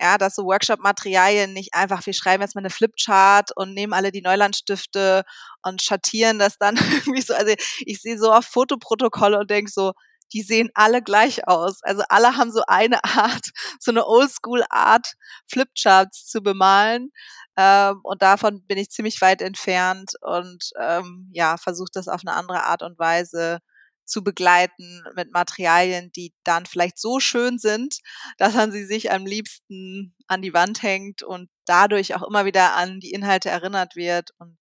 Ja, 0.02 0.18
dass 0.18 0.36
so 0.36 0.44
Workshop-Materialien 0.44 1.54
nicht 1.54 1.74
einfach, 1.74 2.06
wir 2.06 2.14
schreiben 2.14 2.44
jetzt 2.44 2.56
mal 2.56 2.62
eine 2.62 2.70
Flipchart 2.70 3.52
und 3.56 3.74
nehmen 3.74 3.94
alle 3.94 4.12
die 4.12 4.22
Neulandstifte 4.22 5.24
und 5.64 5.82
schattieren 5.82 6.38
das 6.38 6.58
dann 6.58 6.76
irgendwie 6.92 7.22
so. 7.22 7.34
Also 7.34 7.54
ich 7.86 8.02
sehe 8.02 8.18
so 8.18 8.34
oft 8.34 8.52
Fotoprotokolle 8.52 9.40
und 9.40 9.50
denke 9.50 9.72
so, 9.72 9.94
die 10.34 10.42
sehen 10.42 10.70
alle 10.74 11.02
gleich 11.02 11.48
aus. 11.48 11.82
Also 11.84 12.04
alle 12.10 12.36
haben 12.36 12.52
so 12.52 12.64
eine 12.68 13.04
Art, 13.04 13.52
so 13.80 13.92
eine 13.92 14.06
Oldschool-Art, 14.06 15.14
Flipcharts 15.48 16.28
zu 16.28 16.42
bemalen. 16.42 17.12
Ähm, 17.58 18.00
und 18.04 18.22
davon 18.22 18.66
bin 18.68 18.78
ich 18.78 18.90
ziemlich 18.90 19.22
weit 19.22 19.42
entfernt 19.42 20.12
und 20.22 20.72
ähm, 20.80 21.30
ja, 21.34 21.58
versuche 21.58 21.90
das 21.94 22.08
auf 22.08 22.22
eine 22.26 22.36
andere 22.36 22.64
Art 22.64 22.84
und 22.84 23.00
Weise 23.00 23.60
zu 24.06 24.24
begleiten 24.24 25.04
mit 25.16 25.32
Materialien, 25.32 26.12
die 26.12 26.34
dann 26.44 26.66
vielleicht 26.66 27.00
so 27.00 27.20
schön 27.20 27.58
sind, 27.58 28.00
dass 28.38 28.54
man 28.54 28.72
sie 28.72 28.86
sich 28.86 29.12
am 29.12 29.26
liebsten 29.26 30.16
an 30.28 30.42
die 30.42 30.54
Wand 30.54 30.84
hängt 30.84 31.24
und 31.24 31.50
dadurch 31.66 32.16
auch 32.16 32.24
immer 32.24 32.46
wieder 32.46 32.76
an 32.76 33.00
die 33.00 33.12
Inhalte 33.12 33.50
erinnert 33.50 33.96
wird. 33.96 34.32
Und 34.38 34.58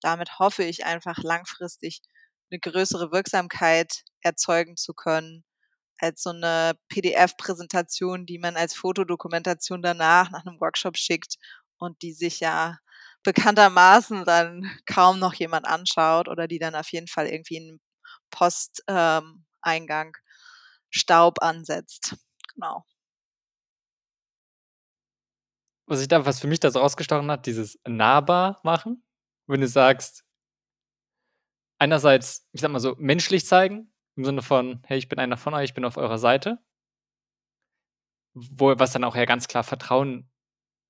damit 0.00 0.38
hoffe 0.38 0.64
ich 0.64 0.84
einfach 0.84 1.18
langfristig 1.18 2.00
eine 2.50 2.60
größere 2.60 3.12
Wirksamkeit 3.12 4.02
erzeugen 4.22 4.76
zu 4.76 4.94
können 4.94 5.44
als 6.00 6.22
so 6.22 6.30
eine 6.30 6.74
PDF-Präsentation, 6.88 8.24
die 8.24 8.38
man 8.38 8.56
als 8.56 8.74
Fotodokumentation 8.74 9.82
danach 9.82 10.30
nach 10.30 10.46
einem 10.46 10.60
Workshop 10.60 10.96
schickt 10.96 11.36
und 11.78 12.02
die 12.02 12.12
sich 12.12 12.40
ja 12.40 12.78
bekanntermaßen 13.24 14.24
dann 14.24 14.62
kaum 14.86 15.18
noch 15.18 15.34
jemand 15.34 15.66
anschaut 15.66 16.28
oder 16.28 16.48
die 16.48 16.58
dann 16.58 16.74
auf 16.74 16.90
jeden 16.92 17.08
Fall 17.08 17.26
irgendwie 17.26 17.56
in 17.56 17.80
Posteingang 18.30 19.36
ähm, 19.66 20.22
Staub 20.90 21.42
ansetzt. 21.42 22.16
Genau. 22.54 22.84
was 25.88 26.00
ich 26.02 26.08
da, 26.08 26.24
was 26.26 26.40
für 26.40 26.46
mich 26.46 26.60
das 26.60 26.76
rausgestochen 26.76 27.30
hat, 27.30 27.46
dieses 27.46 27.80
nahbar 27.86 28.60
machen. 28.62 29.02
Wenn 29.46 29.62
du 29.62 29.68
sagst, 29.68 30.24
einerseits, 31.78 32.46
ich 32.52 32.60
sag 32.60 32.70
mal 32.70 32.80
so, 32.80 32.94
menschlich 32.98 33.46
zeigen, 33.46 33.92
im 34.16 34.24
Sinne 34.24 34.42
von, 34.42 34.82
hey, 34.86 34.98
ich 34.98 35.08
bin 35.08 35.18
einer 35.18 35.36
von 35.36 35.54
euch, 35.54 35.64
ich 35.70 35.74
bin 35.74 35.84
auf 35.84 35.96
eurer 35.96 36.18
Seite. 36.18 36.58
Wo, 38.34 38.78
was 38.78 38.92
dann 38.92 39.04
auch 39.04 39.16
ja 39.16 39.24
ganz 39.24 39.48
klar 39.48 39.64
Vertrauen 39.64 40.30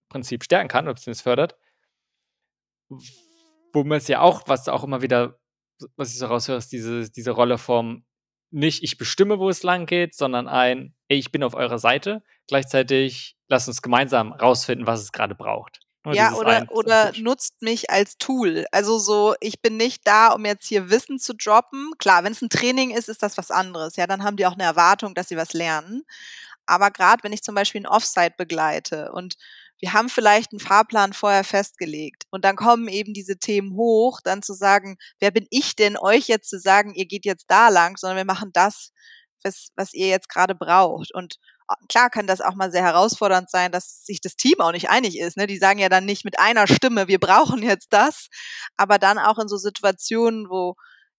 Prinzip 0.09 0.45
stärken 0.45 0.69
kann, 0.69 0.87
oder 0.87 0.95
beziehungsweise 0.95 1.23
fördert. 1.23 1.57
Wo 3.73 3.85
man 3.85 3.99
es 3.99 4.09
ja 4.09 4.21
auch, 4.21 4.49
was 4.49 4.69
auch 4.69 4.85
immer 4.85 5.03
wieder, 5.03 5.39
was 5.97 6.11
ich 6.11 6.19
so 6.19 6.27
raushöre, 6.27 6.59
ist 6.59 6.73
diese, 6.73 7.11
diese 7.11 7.31
Rolle 7.31 7.59
vom 7.59 8.05
nicht 8.51 8.83
ich 8.83 8.97
bestimme, 8.97 9.39
wo 9.39 9.49
es 9.51 9.63
lang 9.63 9.87
geht, 9.87 10.15
sondern 10.15 10.49
ein, 10.49 10.95
ey, 11.09 11.19
ich 11.19 11.31
bin 11.33 11.43
auf 11.43 11.55
eurer 11.55 11.79
Seite. 11.79 12.23
Gleichzeitig 12.47 13.37
lasst 13.49 13.69
uns 13.69 13.83
gemeinsam 13.83 14.33
rausfinden, 14.33 14.87
was 14.87 15.03
es 15.03 15.13
gerade 15.13 15.35
braucht. 15.35 15.81
Nur 16.05 16.15
ja, 16.15 16.33
oder, 16.35 16.67
oder 16.71 17.13
nutzt 17.19 17.61
mich 17.61 17.91
als 17.91 18.17
Tool. 18.17 18.65
Also 18.73 18.99
so, 18.99 19.35
ich 19.41 19.61
bin 19.61 19.77
nicht 19.77 20.07
da, 20.07 20.29
um 20.29 20.45
jetzt 20.47 20.67
hier 20.67 20.91
Wissen 20.91 21.19
zu 21.19 21.35
droppen. 21.35 21.93
Klar, 21.99 22.25
wenn 22.25 22.33
es 22.33 22.41
ein 22.41 22.49
Training 22.49 22.93
ist, 22.93 23.09
ist 23.09 23.23
das 23.23 23.37
was 23.37 23.51
anderes. 23.51 23.97
Ja, 23.97 24.07
dann 24.07 24.25
haben 24.25 24.37
die 24.37 24.47
auch 24.47 24.55
eine 24.55 24.65
Erwartung, 24.65 25.15
dass 25.15 25.29
sie 25.29 25.37
was 25.37 25.53
lernen. 25.53 26.05
Aber 26.67 26.91
gerade 26.91 27.23
wenn 27.25 27.33
ich 27.33 27.43
zum 27.43 27.55
Beispiel 27.55 27.83
ein 27.83 27.87
Offsite 27.87 28.35
begleite 28.39 29.11
und 29.13 29.37
wir 29.81 29.93
haben 29.93 30.09
vielleicht 30.09 30.53
einen 30.53 30.61
Fahrplan 30.61 31.13
vorher 31.13 31.45
festgelegt 31.45 32.25
und 32.31 32.45
dann 32.45 32.57
kommen 32.57 32.89
eben 32.89 33.15
diese 33.15 33.39
Themen 33.39 33.77
hoch, 33.77 34.21
dann 34.23 34.43
zu 34.43 34.55
sagen, 34.55 34.97
wer 35.21 35.31
bin 35.31 35.47
ich 35.51 35.77
denn, 35.77 35.97
euch 35.97 36.27
jetzt 36.27 36.51
zu 36.51 36.59
sagen, 36.59 36.95
ihr 36.95 37.07
geht 37.07 37.25
jetzt 37.25 37.47
da 37.49 37.69
lang, 37.69 37.97
sondern 37.97 38.17
wir 38.17 38.25
machen 38.25 38.51
das, 38.53 38.93
was, 39.45 39.69
was 39.77 39.95
ihr 39.95 40.09
jetzt 40.09 40.29
gerade 40.29 40.55
braucht. 40.55 41.15
Und 41.15 41.37
ah, 41.69 41.77
klar 41.89 42.11
kann 42.11 42.27
das 42.27 42.41
auch 42.41 42.55
mal 42.55 42.71
sehr 42.73 42.83
herausfordernd 42.83 43.51
sein, 43.51 43.71
dass 43.71 44.05
sich 44.05 44.21
das 44.21 44.37
Team 44.37 44.61
auch 44.61 44.73
nicht 44.73 44.91
einig 44.91 45.19
ist. 45.19 45.37
Ne? 45.37 45.47
Die 45.47 45.59
sagen 45.59 45.79
ja 45.79 45.89
dann 45.89 46.05
nicht 46.05 46.25
mit 46.25 46.39
einer 46.39 46.67
Stimme, 46.67 47.09
wir 47.09 47.21
brauchen 47.21 47.63
jetzt 47.63 47.93
das, 47.93 48.29
aber 48.77 48.99
dann 48.99 49.19
auch 49.19 49.39
in 49.39 49.49
so 49.49 49.57
Situationen, 49.57 50.49
wo 50.49 50.75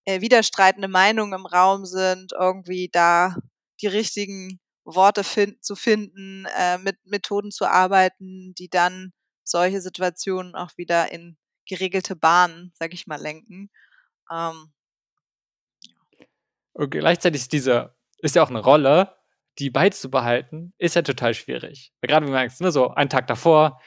äh, 0.05 0.21
widerstreitende 0.21 0.87
Meinungen 0.87 1.33
im 1.33 1.45
Raum 1.45 1.85
sind, 1.85 2.33
irgendwie 2.37 2.89
da 2.91 3.35
die 3.81 3.87
richtigen 3.87 4.59
Worte 4.95 5.23
find, 5.23 5.63
zu 5.63 5.75
finden, 5.75 6.45
äh, 6.57 6.77
mit 6.77 6.97
Methoden 7.05 7.51
zu 7.51 7.65
arbeiten, 7.65 8.53
die 8.55 8.69
dann 8.69 9.13
solche 9.43 9.81
Situationen 9.81 10.55
auch 10.55 10.71
wieder 10.77 11.11
in 11.11 11.37
geregelte 11.67 12.15
Bahnen, 12.15 12.71
sag 12.75 12.93
ich 12.93 13.07
mal, 13.07 13.21
lenken. 13.21 13.69
Ähm, 14.31 14.71
Und 16.73 16.91
gleichzeitig 16.91 17.41
ist 17.41 17.53
diese, 17.53 17.95
ist 18.19 18.35
ja 18.35 18.43
auch 18.43 18.49
eine 18.49 18.59
Rolle, 18.63 19.15
die 19.59 19.69
beizubehalten, 19.69 20.73
ist 20.77 20.95
ja 20.95 21.01
total 21.01 21.33
schwierig. 21.33 21.91
Gerade 22.01 22.25
wenn 22.25 22.31
man 22.31 22.41
merkt, 22.41 22.61
ne, 22.61 22.71
so 22.71 22.89
einen 22.91 23.09
Tag 23.09 23.27
davor 23.27 23.81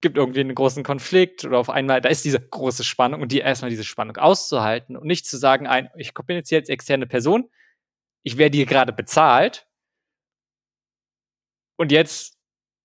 gibt 0.00 0.16
irgendwie 0.16 0.40
einen 0.40 0.54
großen 0.54 0.82
Konflikt 0.84 1.44
oder 1.44 1.58
auf 1.58 1.70
einmal, 1.70 2.00
da 2.00 2.10
ist 2.10 2.24
diese 2.24 2.40
große 2.40 2.84
Spannung 2.84 3.22
und 3.22 3.32
die 3.32 3.38
erstmal 3.38 3.70
diese 3.70 3.84
Spannung 3.84 4.16
auszuhalten 4.16 4.96
und 4.96 5.06
nicht 5.06 5.26
zu 5.26 5.38
sagen, 5.38 5.66
ein, 5.66 5.88
ich 5.96 6.12
bin 6.12 6.36
jetzt 6.36 6.50
hier 6.50 6.58
als 6.58 6.68
externe 6.68 7.06
Person, 7.06 7.50
ich 8.22 8.36
werde 8.36 8.56
hier 8.56 8.66
gerade 8.66 8.92
bezahlt 8.92 9.66
und 11.76 11.92
jetzt 11.92 12.38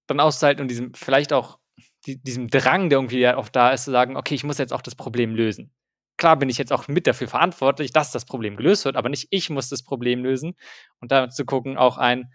dann 0.08 0.20
auszuhalten 0.20 0.62
und 0.62 0.70
diesem, 0.70 0.94
vielleicht 0.94 1.34
auch 1.34 1.60
die, 2.06 2.22
diesem 2.22 2.50
Drang, 2.50 2.90
der 2.90 2.98
irgendwie 2.98 3.20
ja 3.20 3.38
auch 3.38 3.50
da 3.50 3.72
ist, 3.72 3.86
zu 3.86 3.92
sagen, 3.92 4.18
okay, 4.18 4.36
ich 4.36 4.44
muss 4.44 4.58
jetzt 4.58 4.74
auch 4.74 4.82
das 4.82 4.96
Problem 4.96 5.36
lösen. 5.36 5.74
Klar 6.18 6.38
bin 6.38 6.50
ich 6.50 6.58
jetzt 6.58 6.74
auch 6.74 6.88
mit 6.88 7.08
dafür 7.08 7.28
verantwortlich, 7.28 7.92
dass 7.92 8.12
das 8.12 8.26
Problem 8.26 8.58
gelöst 8.58 8.86
wird, 8.86 8.96
aber 8.96 9.10
nicht 9.10 9.28
ich 9.30 9.50
muss 9.50 9.70
das 9.70 9.84
Problem 9.84 10.24
lösen. 10.24 10.56
Und 11.00 11.12
da 11.12 11.30
zu 11.30 11.46
gucken, 11.46 11.78
auch 11.78 11.98
ein, 11.98 12.34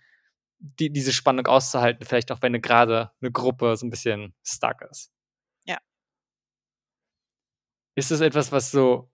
die, 0.59 0.91
diese 0.91 1.13
Spannung 1.13 1.47
auszuhalten, 1.47 2.07
vielleicht 2.07 2.33
auch 2.33 2.41
wenn 2.41 2.61
gerade 2.63 3.11
eine 3.21 3.31
Gruppe 3.31 3.77
so 3.77 3.87
ein 3.87 3.91
bisschen 3.91 4.35
stuck 4.43 4.81
ist. 4.91 5.13
Ja. 5.65 5.79
Ist 7.97 8.11
das 8.11 8.21
etwas, 8.21 8.53
was 8.53 8.71
so, 8.71 9.11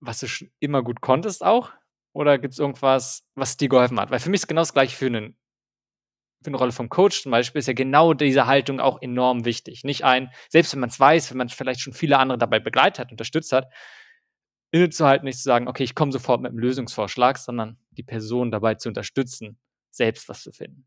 was 0.00 0.20
du 0.20 0.28
schon 0.28 0.50
immer 0.60 0.82
gut 0.82 1.00
konntest 1.00 1.42
auch? 1.42 1.72
Oder 2.12 2.38
gibt 2.38 2.52
es 2.52 2.58
irgendwas, 2.58 3.24
was 3.34 3.56
dir 3.56 3.68
geholfen 3.68 3.98
hat? 4.00 4.10
Weil 4.10 4.20
für 4.20 4.30
mich 4.30 4.42
ist 4.42 4.48
genau 4.48 4.62
das 4.62 4.72
gleiche 4.72 4.96
für 4.96 5.06
einen 5.06 5.39
für 6.42 6.48
eine 6.48 6.56
Rolle 6.56 6.72
vom 6.72 6.88
Coach 6.88 7.22
zum 7.22 7.32
Beispiel 7.32 7.58
ist 7.58 7.66
ja 7.66 7.74
genau 7.74 8.14
diese 8.14 8.46
Haltung 8.46 8.80
auch 8.80 9.02
enorm 9.02 9.44
wichtig. 9.44 9.84
Nicht 9.84 10.04
ein, 10.04 10.30
selbst 10.48 10.72
wenn 10.72 10.80
man 10.80 10.90
es 10.90 10.98
weiß, 10.98 11.30
wenn 11.30 11.38
man 11.38 11.48
vielleicht 11.50 11.80
schon 11.80 11.92
viele 11.92 12.18
andere 12.18 12.38
dabei 12.38 12.60
begleitet 12.60 12.98
hat, 12.98 13.10
unterstützt 13.10 13.52
hat, 13.52 13.68
innezuhalten, 14.70 15.26
nicht 15.26 15.38
zu 15.38 15.44
sagen, 15.44 15.68
okay, 15.68 15.84
ich 15.84 15.94
komme 15.94 16.12
sofort 16.12 16.40
mit 16.40 16.50
einem 16.50 16.58
Lösungsvorschlag, 16.58 17.38
sondern 17.38 17.78
die 17.90 18.02
Person 18.02 18.50
dabei 18.50 18.76
zu 18.76 18.88
unterstützen, 18.88 19.58
selbst 19.90 20.28
was 20.28 20.42
zu 20.42 20.52
finden. 20.52 20.86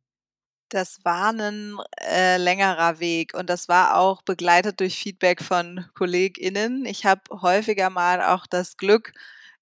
Das 0.70 1.00
war 1.04 1.30
ein 1.30 1.78
äh, 2.02 2.38
längerer 2.38 3.00
Weg 3.00 3.36
und 3.36 3.48
das 3.48 3.68
war 3.68 3.98
auch 3.98 4.24
begleitet 4.24 4.80
durch 4.80 4.98
Feedback 4.98 5.44
von 5.44 5.86
KollegInnen. 5.94 6.86
Ich 6.86 7.06
habe 7.06 7.22
häufiger 7.42 7.92
mal 7.92 8.24
auch 8.24 8.48
das 8.48 8.76
Glück, 8.78 9.14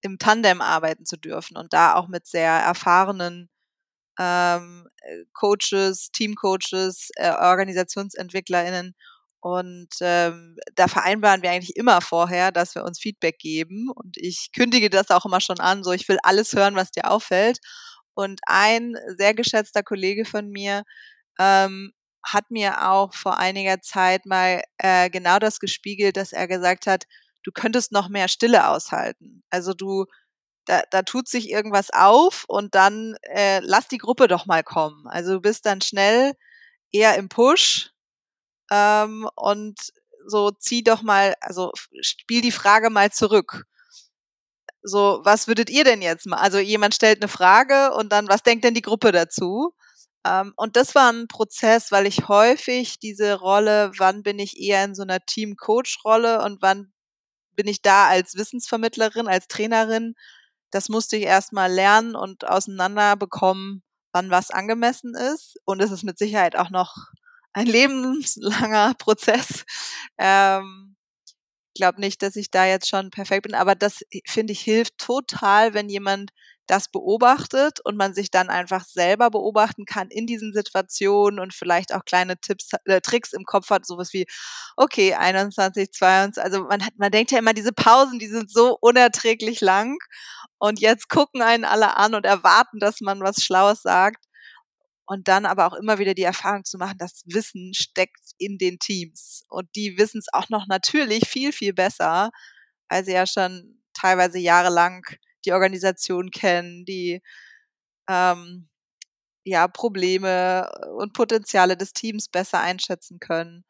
im 0.02 0.20
Tandem 0.20 0.62
arbeiten 0.62 1.06
zu 1.06 1.18
dürfen 1.18 1.58
und 1.58 1.74
da 1.74 1.96
auch 1.96 2.08
mit 2.08 2.28
sehr 2.28 2.52
erfahrenen 2.52 3.50
ähm, 4.20 4.88
äh, 5.02 5.26
Coaches, 5.34 6.12
Teamcoaches, 6.12 7.10
äh, 7.16 7.32
OrganisationsentwicklerInnen. 7.32 8.96
Und 9.42 9.90
ähm, 10.02 10.56
da 10.76 10.88
vereinbaren 10.88 11.42
wir 11.42 11.50
eigentlich 11.52 11.76
immer 11.76 12.00
vorher, 12.02 12.52
dass 12.52 12.76
wir 12.76 12.84
uns 12.84 13.00
Feedback 13.00 13.40
geben. 13.40 13.90
Und 13.90 14.18
ich 14.18 14.52
kündige 14.56 14.90
das 14.90 15.10
auch 15.10 15.26
immer 15.26 15.42
schon 15.42 15.60
an, 15.60 15.84
so 15.84 15.92
ich 15.92 16.08
will 16.08 16.20
alles 16.24 16.54
hören, 16.54 16.76
was 16.76 16.92
dir 16.92 17.10
auffällt. 17.10 17.60
Und 18.14 18.40
ein 18.46 18.96
sehr 19.18 19.34
geschätzter 19.34 19.84
Kollege 19.84 20.26
von 20.26 20.50
mir 20.50 20.84
ähm, 21.40 21.94
hat 22.24 22.52
mir 22.52 22.88
auch 22.90 23.14
vor 23.16 23.38
einiger 23.40 23.82
Zeit 23.82 24.26
mal 24.26 24.62
äh, 24.78 25.10
genau 25.10 25.40
das 25.40 25.60
gespiegelt, 25.60 26.18
dass 26.18 26.34
er 26.34 26.48
gesagt 26.48 26.86
hat, 26.86 27.06
du 27.44 27.52
könntest 27.52 27.92
noch 27.92 28.10
mehr 28.10 28.28
Stille 28.28 28.68
aushalten. 28.68 29.44
Also 29.50 29.74
du 29.74 30.06
da, 30.66 30.84
da 30.92 31.02
tut 31.04 31.28
sich 31.28 31.50
irgendwas 31.50 31.90
auf 31.92 32.46
und 32.48 32.76
dann 32.76 33.16
äh, 33.24 33.60
lass 33.64 33.88
die 33.88 33.98
Gruppe 33.98 34.28
doch 34.28 34.46
mal 34.46 34.64
kommen. 34.64 35.08
Also 35.08 35.34
du 35.34 35.42
bist 35.42 35.66
dann 35.66 35.82
schnell 35.82 36.34
eher 36.92 37.16
im 37.16 37.30
Push 37.30 37.92
ähm, 38.72 39.28
und 39.36 39.80
so 40.28 40.52
zieh 40.52 40.84
doch 40.84 41.02
mal, 41.02 41.36
also 41.42 41.72
spiel 42.02 42.42
die 42.42 42.52
Frage 42.52 42.90
mal 42.90 43.12
zurück. 43.12 43.66
So, 44.84 45.22
was 45.24 45.48
würdet 45.48 45.70
ihr 45.70 45.84
denn 45.84 46.02
jetzt 46.02 46.26
mal? 46.26 46.38
Also 46.38 46.58
jemand 46.60 46.96
stellt 46.96 47.22
eine 47.22 47.30
Frage 47.30 47.94
und 47.94 48.12
dann, 48.12 48.28
was 48.28 48.44
denkt 48.44 48.64
denn 48.64 48.74
die 48.74 48.82
Gruppe 48.82 49.12
dazu? 49.12 49.76
Ähm, 50.26 50.54
und 50.56 50.76
das 50.76 50.96
war 50.96 51.12
ein 51.12 51.28
Prozess, 51.28 51.92
weil 51.92 52.06
ich 52.08 52.28
häufig 52.28 53.00
diese 53.00 53.36
Rolle, 53.36 53.92
wann 53.98 54.24
bin 54.24 54.40
ich 54.40 54.60
eher 54.60 54.84
in 54.84 54.96
so 54.96 55.04
einer 55.04 55.20
Team-Coach-Rolle 55.20 56.44
und 56.44 56.62
wann 56.62 56.94
bin 57.56 57.68
ich 57.68 57.82
da 57.82 58.08
als 58.08 58.36
Wissensvermittlerin, 58.36 59.28
als 59.28 59.48
Trainerin, 59.48 60.16
das 60.72 60.90
musste 60.90 61.18
ich 61.18 61.24
erstmal 61.24 61.72
lernen 61.72 62.16
und 62.16 62.48
auseinander 62.48 63.16
bekommen, 63.16 63.84
wann 64.14 64.30
was 64.30 64.52
angemessen 64.52 65.14
ist. 65.16 65.58
Und 65.66 65.82
es 65.82 65.92
ist 65.92 66.04
mit 66.04 66.18
Sicherheit 66.18 66.56
auch 66.56 66.70
noch 66.70 66.96
ein 67.54 67.66
lebenslanger 67.68 68.94
Prozess. 68.96 69.66
Ähm, 70.18 70.96
ich 71.74 71.80
glaube 71.80 72.02
nicht, 72.02 72.22
dass 72.22 72.36
ich 72.36 72.52
da 72.52 72.66
jetzt 72.66 72.90
schon 72.90 73.12
perfekt 73.12 73.44
bin, 73.44 73.56
aber 73.56 73.76
das 73.76 74.00
finde 74.28 74.54
ich 74.54 74.62
hilft 74.62 74.98
total, 74.98 75.74
wenn 75.74 75.88
jemand 75.88 76.32
das 76.68 76.90
beobachtet 76.90 77.80
und 77.84 77.98
man 77.98 78.14
sich 78.14 78.32
dann 78.32 78.50
einfach 78.50 78.86
selber 78.86 79.30
beobachten 79.30 79.86
kann 79.86 80.10
in 80.10 80.26
diesen 80.26 80.54
Situationen 80.54 81.40
und 81.40 81.54
vielleicht 81.54 81.94
auch 81.94 82.06
kleine 82.06 82.38
Tipps, 82.40 82.70
äh, 82.86 83.02
Tricks 83.02 83.34
im 83.34 83.44
Kopf 83.44 83.70
hat, 83.70 83.86
sowas 83.86 84.14
wie, 84.14 84.26
okay, 84.78 85.14
21, 85.14 85.92
22, 85.92 86.42
also 86.42 86.64
man 86.64 86.86
hat, 86.86 86.94
man 86.98 87.12
denkt 87.12 87.32
ja 87.32 87.40
immer, 87.40 87.54
diese 87.54 87.74
Pausen, 87.74 88.20
die 88.20 88.28
sind 88.28 88.52
so 88.52 88.78
unerträglich 88.80 89.60
lang 89.62 89.98
und 90.62 90.80
jetzt 90.80 91.10
gucken 91.10 91.42
einen 91.42 91.66
alle 91.66 91.98
an 91.98 92.14
und 92.14 92.24
erwarten, 92.24 92.78
dass 92.80 93.02
man 93.02 93.22
was 93.22 93.44
Schlaues 93.44 93.82
sagt. 93.82 94.24
Und 95.08 95.28
dann 95.28 95.48
aber 95.48 95.66
auch 95.66 95.74
immer 95.74 95.98
wieder 95.98 96.14
die 96.14 96.22
Erfahrung 96.22 96.64
zu 96.66 96.78
machen, 96.78 97.00
das 97.00 97.24
Wissen 97.26 97.74
steckt 97.74 98.34
in 98.38 98.60
den 98.60 98.78
Teams. 98.78 99.44
Und 99.50 99.76
die 99.76 99.98
wissen 99.98 100.20
es 100.20 100.28
auch 100.32 100.50
noch 100.50 100.68
natürlich 100.68 101.28
viel, 101.28 101.52
viel 101.52 101.74
besser, 101.74 102.30
weil 102.90 103.04
sie 103.04 103.14
ja 103.14 103.26
schon 103.26 103.82
teilweise 103.96 104.38
jahrelang 104.38 105.04
die 105.46 105.54
Organisation 105.54 106.30
kennen, 106.30 106.86
die 106.86 107.24
ähm, 108.08 108.70
ja, 109.44 109.68
Probleme 109.68 110.70
und 110.96 111.14
Potenziale 111.14 111.76
des 111.76 111.94
Teams 111.94 112.30
besser 112.30 112.60
einschätzen 112.62 113.20
können. 113.20 113.66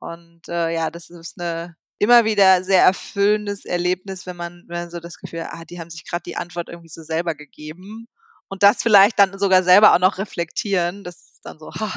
Und 0.00 0.48
äh, 0.48 0.72
ja, 0.72 0.90
das 0.92 1.10
ist 1.10 1.40
eine 1.40 1.76
immer 1.98 2.24
wieder 2.24 2.62
sehr 2.62 2.82
erfüllendes 2.82 3.64
Erlebnis, 3.64 4.26
wenn 4.26 4.36
man, 4.36 4.64
wenn 4.68 4.80
man 4.80 4.90
so 4.90 5.00
das 5.00 5.18
Gefühl, 5.18 5.46
ah, 5.50 5.64
die 5.64 5.80
haben 5.80 5.90
sich 5.90 6.04
gerade 6.04 6.22
die 6.22 6.36
Antwort 6.36 6.68
irgendwie 6.68 6.88
so 6.88 7.02
selber 7.02 7.34
gegeben. 7.34 8.08
Und 8.48 8.62
das 8.62 8.82
vielleicht 8.82 9.18
dann 9.18 9.38
sogar 9.38 9.62
selber 9.62 9.94
auch 9.94 9.98
noch 9.98 10.18
reflektieren. 10.18 11.04
Das 11.04 11.16
ist 11.16 11.40
dann 11.44 11.58
so, 11.58 11.72
ha, 11.72 11.92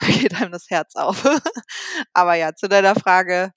geht 0.00 0.34
einem 0.34 0.52
das 0.52 0.70
Herz 0.70 0.96
auf. 0.96 1.24
Aber 2.12 2.34
ja, 2.34 2.54
zu 2.54 2.68
deiner 2.68 2.94
Frage. 2.94 3.52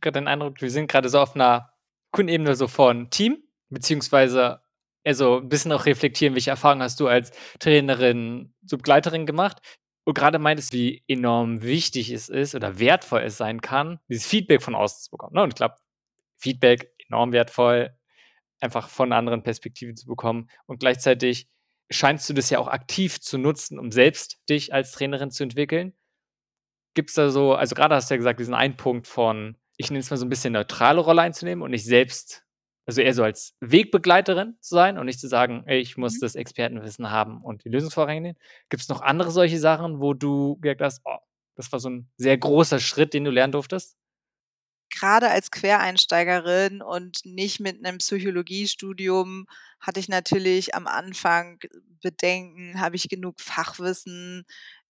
Gerade 0.00 0.20
den 0.20 0.28
Eindruck, 0.28 0.60
wir 0.60 0.70
sind 0.70 0.90
gerade 0.90 1.08
so 1.08 1.20
auf 1.20 1.34
einer 1.34 1.70
Kundenebene 2.10 2.54
so 2.54 2.68
von 2.68 3.10
Team, 3.10 3.42
beziehungsweise 3.68 4.60
also 5.04 5.38
ein 5.38 5.48
bisschen 5.48 5.72
auch 5.72 5.86
reflektieren, 5.86 6.34
welche 6.34 6.50
Erfahrungen 6.50 6.82
hast 6.82 7.00
du 7.00 7.08
als 7.08 7.30
Trainerin, 7.60 8.54
Subgleiterin 8.64 9.26
gemacht 9.26 9.60
gerade 10.14 10.38
meintest, 10.38 10.72
wie 10.72 11.02
enorm 11.08 11.62
wichtig 11.62 12.10
es 12.10 12.28
ist 12.28 12.54
oder 12.54 12.78
wertvoll 12.78 13.22
es 13.22 13.36
sein 13.36 13.60
kann, 13.60 14.00
dieses 14.08 14.26
Feedback 14.26 14.62
von 14.62 14.74
außen 14.74 15.02
zu 15.04 15.10
bekommen. 15.10 15.34
Ne? 15.34 15.42
Und 15.42 15.50
ich 15.50 15.56
glaube, 15.56 15.76
Feedback 16.36 16.92
enorm 17.08 17.32
wertvoll, 17.32 17.96
einfach 18.60 18.88
von 18.88 19.12
anderen 19.12 19.42
Perspektiven 19.42 19.96
zu 19.96 20.06
bekommen. 20.06 20.48
Und 20.66 20.80
gleichzeitig 20.80 21.48
scheinst 21.90 22.28
du 22.28 22.34
das 22.34 22.50
ja 22.50 22.58
auch 22.58 22.68
aktiv 22.68 23.20
zu 23.20 23.38
nutzen, 23.38 23.78
um 23.78 23.90
selbst 23.90 24.40
dich 24.48 24.72
als 24.72 24.92
Trainerin 24.92 25.30
zu 25.30 25.42
entwickeln. 25.42 25.94
Gibt 26.94 27.10
es 27.10 27.14
da 27.14 27.30
so, 27.30 27.54
also 27.54 27.74
gerade 27.74 27.94
hast 27.94 28.10
du 28.10 28.14
ja 28.14 28.18
gesagt, 28.18 28.40
diesen 28.40 28.54
einen 28.54 28.76
Punkt 28.76 29.06
von, 29.06 29.56
ich 29.76 29.90
nenne 29.90 30.00
es 30.00 30.10
mal 30.10 30.16
so 30.16 30.26
ein 30.26 30.30
bisschen 30.30 30.52
neutrale 30.52 31.00
Rolle 31.00 31.22
einzunehmen 31.22 31.62
und 31.62 31.70
nicht 31.70 31.84
selbst, 31.84 32.44
also 32.88 33.02
eher 33.02 33.14
so 33.14 33.22
als 33.22 33.54
Wegbegleiterin 33.60 34.56
zu 34.60 34.74
sein 34.74 34.98
und 34.98 35.06
nicht 35.06 35.20
zu 35.20 35.28
sagen, 35.28 35.62
ey, 35.66 35.78
ich 35.78 35.96
muss 35.96 36.14
mhm. 36.14 36.20
das 36.20 36.34
Expertenwissen 36.34 37.10
haben 37.10 37.42
und 37.42 37.64
die 37.64 37.68
Lösungsvorgänge 37.68 38.20
nehmen. 38.20 38.38
Gibt 38.70 38.82
es 38.82 38.88
noch 38.88 39.02
andere 39.02 39.30
solche 39.30 39.58
Sachen, 39.58 40.00
wo 40.00 40.14
du 40.14 40.56
gesagt 40.56 40.80
hast, 40.80 41.02
oh, 41.04 41.18
das 41.54 41.70
war 41.70 41.80
so 41.80 41.90
ein 41.90 42.08
sehr 42.16 42.38
großer 42.38 42.80
Schritt, 42.80 43.14
den 43.14 43.24
du 43.24 43.30
lernen 43.30 43.52
durftest? 43.52 43.98
gerade 44.90 45.30
als 45.30 45.50
Quereinsteigerin 45.50 46.82
und 46.82 47.24
nicht 47.24 47.60
mit 47.60 47.84
einem 47.84 47.98
Psychologiestudium 47.98 49.46
hatte 49.80 50.00
ich 50.00 50.08
natürlich 50.08 50.74
am 50.74 50.86
Anfang 50.86 51.58
Bedenken, 52.02 52.80
habe 52.80 52.96
ich 52.96 53.08
genug 53.08 53.40
Fachwissen, 53.40 54.44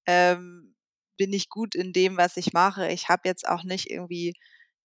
ähm, 0.07 0.75
bin 1.17 1.33
ich 1.33 1.49
gut 1.49 1.75
in 1.75 1.93
dem, 1.93 2.17
was 2.17 2.37
ich 2.37 2.53
mache. 2.53 2.89
Ich 2.89 3.09
habe 3.09 3.23
jetzt 3.25 3.49
auch 3.49 3.65
nicht 3.65 3.91
irgendwie 3.91 4.35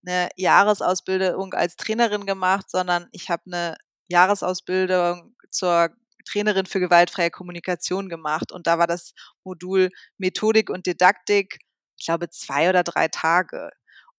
eine 0.05 0.29
Jahresausbildung 0.35 1.53
als 1.53 1.75
Trainerin 1.75 2.25
gemacht, 2.25 2.69
sondern 2.69 3.07
ich 3.11 3.29
habe 3.29 3.43
eine 3.47 3.77
Jahresausbildung 4.09 5.35
zur 5.51 5.89
Trainerin 6.25 6.65
für 6.65 6.79
gewaltfreie 6.79 7.31
Kommunikation 7.31 8.09
gemacht 8.09 8.51
und 8.51 8.67
da 8.67 8.79
war 8.79 8.87
das 8.87 9.13
Modul 9.43 9.89
Methodik 10.17 10.69
und 10.69 10.85
Didaktik, 10.85 11.59
ich 11.97 12.05
glaube, 12.05 12.29
zwei 12.29 12.69
oder 12.69 12.83
drei 12.83 13.07
Tage. 13.07 13.69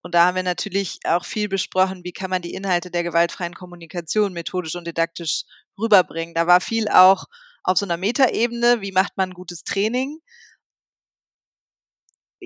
Und 0.01 0.13
da 0.13 0.25
haben 0.27 0.35
wir 0.35 0.43
natürlich 0.43 0.99
auch 1.05 1.25
viel 1.25 1.49
besprochen, 1.49 2.03
wie 2.03 2.13
kann 2.13 2.29
man 2.29 2.43
die 2.43 2.53
Inhalte 2.53 2.91
der 2.91 3.01
gewaltfreien 3.03 3.55
Kommunikation 3.55 4.33
methodisch 4.33 4.75
und 4.75 4.85
didaktisch 4.85 5.45
rüberbringen. 5.79 6.35
Da 6.35 6.45
war 6.45 6.61
viel 6.61 6.87
auch 6.89 7.25
auf 7.63 7.79
so 7.79 7.85
einer 7.85 7.97
Metaebene, 7.97 8.81
wie 8.81 8.91
macht 8.91 9.17
man 9.17 9.31
gutes 9.33 9.63
Training. 9.63 10.19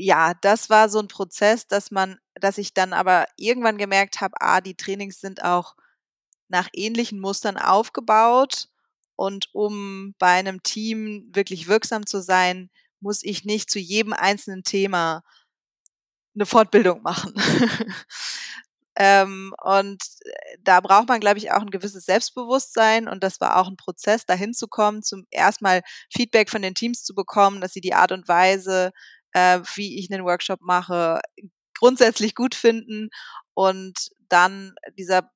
Ja, 0.02 0.34
das 0.34 0.70
war 0.70 0.88
so 0.88 1.00
ein 1.00 1.10
Prozess, 1.10 1.68
dass 1.68 1.92
man, 1.92 2.20
dass 2.36 2.58
ich 2.58 2.74
dann 2.74 2.94
aber 2.94 3.26
irgendwann 3.36 3.78
gemerkt 3.78 4.22
habe, 4.22 4.36
ah, 4.40 4.62
die 4.62 4.76
Trainings 4.76 5.20
sind 5.20 5.44
auch 5.44 5.76
nach 6.48 6.70
ähnlichen 6.74 7.20
Mustern 7.20 7.58
aufgebaut. 7.58 8.70
Und 9.18 9.50
um 9.54 10.16
bei 10.18 10.32
einem 10.32 10.64
Team 10.64 11.30
wirklich 11.34 11.68
wirksam 11.68 12.06
zu 12.06 12.22
sein, 12.22 12.70
muss 13.02 13.24
ich 13.24 13.44
nicht 13.44 13.70
zu 13.70 13.78
jedem 13.78 14.14
einzelnen 14.14 14.64
Thema 14.64 15.22
eine 16.34 16.46
Fortbildung 16.46 17.02
machen. 17.02 17.34
ähm, 18.96 19.54
und 19.62 20.02
äh, 20.22 20.58
da 20.64 20.80
braucht 20.80 21.10
man, 21.10 21.20
glaube 21.20 21.40
ich, 21.40 21.52
auch 21.52 21.62
ein 21.62 21.72
gewisses 21.72 22.06
Selbstbewusstsein 22.06 23.10
und 23.10 23.22
das 23.22 23.42
war 23.42 23.58
auch 23.58 23.68
ein 23.68 23.76
Prozess, 23.76 24.26
dahin 24.26 24.54
zu 24.54 24.68
kommen, 24.70 25.04
zum 25.04 25.26
erstmal 25.32 25.82
Feedback 26.10 26.50
von 26.50 26.62
den 26.62 26.76
Teams 26.76 27.04
zu 27.04 27.14
bekommen, 27.14 27.60
dass 27.60 27.74
sie 27.74 27.82
die 27.82 27.94
Art 27.94 28.14
und 28.14 28.30
Weise, 28.30 28.92
äh, 29.34 29.60
wie 29.76 30.00
ich 30.00 30.12
einen 30.12 30.26
Workshop 30.26 30.62
mache, 30.62 31.22
grundsätzlich 31.78 32.36
gut 32.36 32.56
finden 32.56 33.10
und 33.54 34.10
dann 34.30 34.74
dieser 34.98 35.30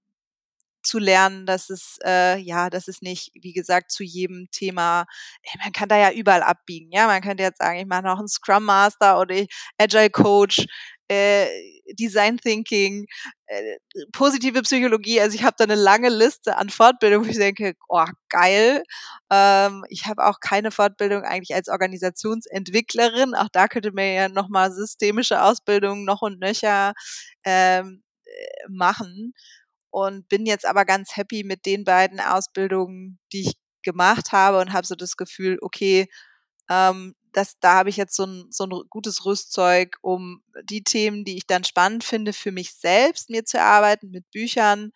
zu 0.84 1.00
lernen, 1.00 1.46
dass 1.46 1.70
es 1.70 1.98
äh, 2.06 2.38
ja, 2.40 2.70
dass 2.70 2.88
es 2.88 3.02
nicht, 3.02 3.32
wie 3.36 3.54
gesagt, 3.54 3.92
zu 3.92 4.04
jedem 4.04 4.50
Thema, 4.52 5.06
ey, 5.44 5.60
man 5.64 5.72
kann 5.72 5.90
da 5.90 5.98
ja 5.98 6.12
überall 6.12 6.44
abbiegen. 6.44 6.92
Ja, 6.92 7.08
man 7.08 7.22
könnte 7.22 7.44
jetzt 7.44 7.60
sagen, 7.60 7.80
ich 7.80 7.86
mache 7.88 8.04
noch 8.04 8.20
einen 8.20 8.28
Scrum 8.28 8.66
Master 8.66 9.20
oder 9.20 9.36
ich, 9.36 9.48
Agile 9.78 10.10
Coach, 10.10 10.66
äh, 11.14 11.94
Design 12.00 12.38
Thinking, 12.38 13.06
äh, 13.46 13.78
positive 14.12 14.62
Psychologie. 14.64 15.22
Also 15.22 15.36
ich 15.36 15.44
habe 15.44 15.56
da 15.58 15.66
eine 15.66 15.76
lange 15.76 16.10
Liste 16.10 16.58
an 16.58 16.70
Fortbildungen, 16.70 17.28
wo 17.28 17.32
ich 17.32 17.38
denke, 17.38 17.76
oh 17.90 18.06
geil. 18.30 18.84
Ähm, 19.32 19.84
ich 19.90 20.06
habe 20.06 20.26
auch 20.26 20.40
keine 20.40 20.72
Fortbildung 20.72 21.24
eigentlich 21.24 21.56
als 21.56 21.70
Organisationsentwicklerin. 21.70 23.36
Auch 23.36 23.50
da 23.52 23.68
könnte 23.68 23.92
man 23.92 24.06
ja 24.06 24.30
nochmal 24.30 24.72
systemische 24.72 25.42
Ausbildung 25.44 26.06
noch 26.06 26.22
und 26.22 26.40
nöcher 26.40 26.94
ähm, 27.46 28.04
äh, 28.26 28.70
machen 28.70 29.34
und 29.92 30.28
bin 30.30 30.46
jetzt 30.46 30.66
aber 30.66 30.86
ganz 30.86 31.16
happy 31.16 31.44
mit 31.44 31.66
den 31.66 31.84
beiden 31.84 32.20
Ausbildungen, 32.20 33.20
die 33.32 33.42
ich 33.42 33.54
gemacht 33.84 34.32
habe 34.32 34.60
und 34.60 34.74
habe 34.74 34.88
so 34.88 34.96
das 34.96 35.18
Gefühl, 35.18 35.58
okay, 35.62 36.08
ähm, 36.70 37.16
das, 37.34 37.60
da 37.60 37.76
habe 37.76 37.90
ich 37.90 37.98
jetzt 37.98 38.16
so 38.16 38.26
ein, 38.26 38.48
so 38.52 38.66
ein 38.66 38.72
gutes 38.90 39.26
Rüstzeug, 39.26 39.98
um 40.02 40.44
die 40.64 40.84
Themen, 40.84 41.26
die 41.26 41.38
ich 41.38 41.48
dann 41.48 41.64
spannend 41.64 42.04
finde, 42.04 42.34
für 42.34 42.52
mich 42.52 42.74
selbst 42.74 43.30
mir 43.30 43.46
zu 43.46 43.58
erarbeiten 43.58 44.12
mit 44.12 44.30
Büchern 44.32 44.92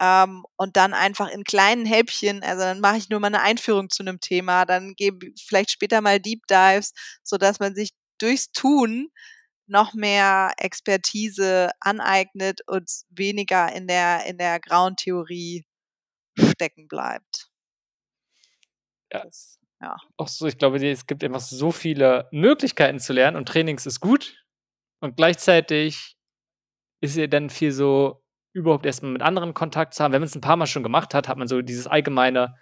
ähm, 0.00 0.44
und 0.56 0.76
dann 0.76 0.94
einfach 0.94 1.28
in 1.28 1.44
kleinen 1.44 1.86
Häppchen, 1.86 2.42
also 2.42 2.62
dann 2.62 2.80
mache 2.80 2.98
ich 2.98 3.10
nur 3.10 3.20
mal 3.20 3.28
eine 3.28 3.42
Einführung 3.42 3.90
zu 3.90 4.02
einem 4.02 4.20
Thema, 4.20 4.64
dann 4.64 4.94
gebe 4.94 5.28
vielleicht 5.38 5.70
später 5.70 6.00
mal 6.00 6.20
Deep 6.20 6.46
Dives, 6.48 6.92
so 7.22 7.36
dass 7.36 7.60
man 7.60 7.74
sich 7.74 7.90
durchs 8.18 8.52
Tun 8.52 9.10
noch 9.66 9.94
mehr 9.94 10.52
Expertise 10.58 11.70
aneignet 11.80 12.60
und 12.66 12.90
weniger 13.10 13.72
in 13.72 13.86
der, 13.86 14.26
in 14.26 14.36
der 14.38 14.58
grauen 14.60 14.96
Theorie 14.96 15.64
stecken 16.38 16.88
bleibt. 16.88 17.50
Ja. 19.12 19.24
Ja. 19.80 19.96
Auch 20.16 20.28
so, 20.28 20.46
ich 20.46 20.58
glaube, 20.58 20.76
es 20.86 21.06
gibt 21.06 21.24
einfach 21.24 21.40
so 21.40 21.70
viele 21.72 22.28
Möglichkeiten 22.32 22.98
zu 22.98 23.12
lernen 23.12 23.36
und 23.36 23.48
Trainings 23.48 23.86
ist 23.86 24.00
gut. 24.00 24.44
Und 25.00 25.16
gleichzeitig 25.16 26.16
ist 27.00 27.16
ja 27.16 27.26
dann 27.26 27.50
viel 27.50 27.72
so, 27.72 28.22
überhaupt 28.52 28.84
erstmal 28.84 29.12
mit 29.12 29.22
anderen 29.22 29.54
Kontakt 29.54 29.94
zu 29.94 30.02
haben. 30.02 30.12
Wenn 30.12 30.20
man 30.20 30.26
es 30.28 30.34
ein 30.34 30.40
paar 30.40 30.56
Mal 30.56 30.66
schon 30.66 30.82
gemacht 30.82 31.14
hat, 31.14 31.28
hat 31.28 31.38
man 31.38 31.48
so 31.48 31.62
dieses 31.62 31.86
allgemeine 31.86 32.56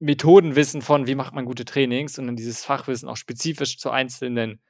Methodenwissen 0.00 0.80
von, 0.80 1.08
wie 1.08 1.16
macht 1.16 1.34
man 1.34 1.44
gute 1.44 1.64
Trainings 1.64 2.18
und 2.18 2.26
dann 2.26 2.36
dieses 2.36 2.64
Fachwissen 2.64 3.08
auch 3.08 3.16
spezifisch 3.16 3.76
zu 3.76 3.90
einzelnen 3.90 4.62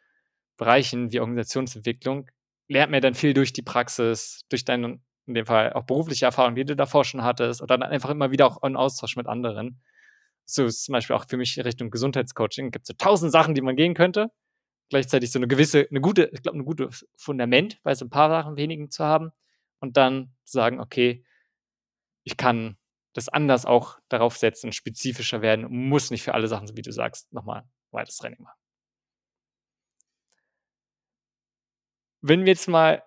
Bereichen 0.56 1.12
wie 1.12 1.20
Organisationsentwicklung 1.20 2.30
lernt 2.68 2.92
man 2.92 3.00
dann 3.00 3.14
viel 3.14 3.34
durch 3.34 3.52
die 3.52 3.62
Praxis, 3.62 4.44
durch 4.50 4.64
deine, 4.64 5.00
in 5.26 5.34
dem 5.34 5.46
Fall 5.46 5.72
auch 5.72 5.84
berufliche 5.84 6.26
Erfahrung, 6.26 6.54
die 6.54 6.64
du 6.64 6.76
davor 6.76 7.04
schon 7.04 7.22
hattest, 7.22 7.62
oder 7.62 7.78
dann 7.78 7.90
einfach 7.90 8.10
immer 8.10 8.30
wieder 8.30 8.46
auch 8.46 8.62
einen 8.62 8.76
Austausch 8.76 9.16
mit 9.16 9.26
anderen. 9.26 9.80
So 10.50 10.68
zum 10.68 10.92
Beispiel 10.92 11.16
auch 11.16 11.26
für 11.28 11.37
mich 11.37 11.58
Richtung 11.64 11.90
Gesundheitscoaching. 11.90 12.70
Gibt 12.70 12.84
es 12.84 12.88
so 12.88 12.94
tausend 12.94 13.32
Sachen, 13.32 13.54
die 13.54 13.61
man 13.61 13.76
gehen 13.76 13.94
könnte. 13.94 14.30
Gleichzeitig 14.90 15.30
so 15.30 15.38
eine 15.38 15.48
gewisse, 15.48 15.87
eine 15.90 16.00
gute, 16.00 16.30
ich 16.32 16.42
glaube, 16.42 16.58
ein 16.58 16.64
gutes 16.64 17.06
Fundament 17.16 17.80
bei 17.82 17.94
so 17.94 18.06
ein 18.06 18.11
paar 18.11 18.30
Sachen 18.30 18.56
wenigen 18.56 18.90
zu 18.90 19.04
haben. 19.04 19.30
Und 19.80 19.96
dann 19.96 20.34
sagen, 20.44 20.80
okay, 20.80 21.24
ich 22.24 22.37
kann 22.37 22.78
das 23.12 23.28
anders 23.28 23.66
auch 23.66 23.98
darauf 24.08 24.37
setzen, 24.37 24.72
spezifischer 24.72 25.42
werden, 25.42 25.66
muss 25.70 26.11
nicht 26.11 26.22
für 26.22 26.34
alle 26.34 26.48
Sachen, 26.48 26.66
so 26.66 26.76
wie 26.76 26.82
du 26.82 26.92
sagst, 26.92 27.32
nochmal 27.32 27.64
weiteres 27.90 28.16
Training 28.16 28.42
machen. 28.42 28.58
wenn 32.20 32.40
wir 32.40 32.48
jetzt 32.48 32.68
mal, 32.68 33.02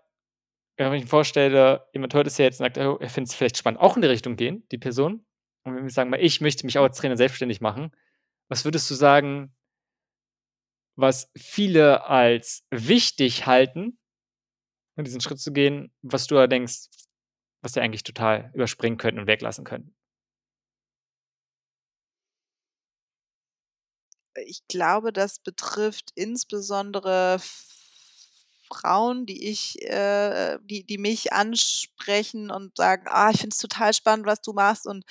wenn 0.77 0.93
ich 0.93 1.04
mir 1.04 1.08
vorstelle, 1.08 1.88
jemand 1.93 2.13
hört 2.13 2.27
es 2.27 2.38
ja 2.38 2.45
jetzt 2.45 2.60
und 2.60 2.65
sagt, 2.65 2.77
oh, 2.77 2.97
er 2.99 3.10
findet 3.10 3.32
es 3.32 3.36
vielleicht 3.36 3.58
spannend, 3.58 3.82
auch 3.82 3.95
in 3.95 4.01
die 4.01 4.08
Richtung 4.08 4.36
gehen, 4.36 4.65
die 4.71 4.77
Person. 4.77 5.25
Und 5.63 5.76
wenn 5.76 5.84
wir 5.84 5.89
sagen, 5.91 6.10
mal, 6.10 6.19
ich 6.19 6.41
möchte 6.41 6.65
mich 6.65 6.78
auch 6.78 6.84
als 6.84 6.97
Trainer 6.97 7.17
selbstständig 7.17 7.62
machen, 7.62 7.91
was 8.50 8.65
würdest 8.65 8.89
du 8.89 8.95
sagen, 8.95 9.56
was 10.95 11.30
viele 11.36 12.06
als 12.06 12.65
wichtig 12.69 13.45
halten, 13.45 13.97
in 14.97 15.06
diesen 15.06 15.21
Schritt 15.21 15.39
zu 15.39 15.54
gehen, 15.54 15.93
was 16.02 16.28
du 16.28 16.36
da 16.36 16.47
denkst, 16.47 16.89
was 17.62 17.74
sie 17.74 17.82
eigentlich 17.82 18.04
total 18.04 18.52
überspringen 18.54 18.97
könnten 18.97 19.19
und 19.19 19.28
weglassen 19.28 19.63
könnten? 19.63 19.95
Ich 24.45 24.65
glaube, 24.67 25.12
das 25.12 25.39
betrifft 25.39 26.12
insbesondere 26.15 27.39
Frauen, 28.74 29.26
die 29.26 29.50
ich, 29.50 29.82
äh, 29.82 30.58
die, 30.63 30.86
die 30.86 30.97
mich 30.97 31.34
ansprechen 31.34 32.52
und 32.52 32.78
sagen, 32.78 33.06
ah, 33.08 33.30
ich 33.32 33.39
finde 33.41 33.54
es 33.54 33.60
total 33.60 33.93
spannend, 33.93 34.26
was 34.26 34.41
du 34.41 34.54
machst 34.54 34.88
und 34.88 35.04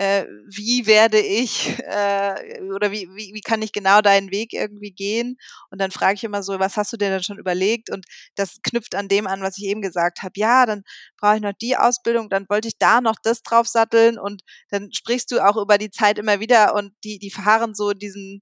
äh, 0.00 0.26
wie 0.48 0.86
werde 0.86 1.20
ich 1.20 1.78
äh, 1.80 2.62
oder 2.74 2.90
wie, 2.90 3.06
wie, 3.14 3.34
wie 3.34 3.40
kann 3.42 3.60
ich 3.60 3.70
genau 3.70 4.00
deinen 4.00 4.30
Weg 4.30 4.54
irgendwie 4.54 4.92
gehen? 4.92 5.36
Und 5.70 5.78
dann 5.78 5.90
frage 5.90 6.14
ich 6.14 6.24
immer 6.24 6.42
so, 6.42 6.58
was 6.58 6.78
hast 6.78 6.90
du 6.94 6.96
dir 6.96 7.10
denn 7.10 7.22
schon 7.22 7.38
überlegt? 7.38 7.90
Und 7.90 8.06
das 8.34 8.62
knüpft 8.62 8.94
an 8.94 9.08
dem 9.08 9.26
an, 9.26 9.42
was 9.42 9.58
ich 9.58 9.64
eben 9.64 9.82
gesagt 9.82 10.22
habe. 10.22 10.32
Ja, 10.36 10.64
dann 10.64 10.84
brauche 11.18 11.36
ich 11.36 11.42
noch 11.42 11.52
die 11.52 11.76
Ausbildung, 11.76 12.30
dann 12.30 12.46
wollte 12.48 12.68
ich 12.68 12.78
da 12.78 13.02
noch 13.02 13.16
das 13.22 13.42
drauf 13.42 13.68
satteln 13.68 14.18
und 14.18 14.42
dann 14.70 14.90
sprichst 14.90 15.30
du 15.32 15.46
auch 15.46 15.58
über 15.58 15.76
die 15.76 15.90
Zeit 15.90 16.18
immer 16.18 16.40
wieder 16.40 16.74
und 16.74 16.94
die, 17.04 17.18
die 17.18 17.30
fahren 17.30 17.74
so 17.74 17.92
diesen 17.92 18.40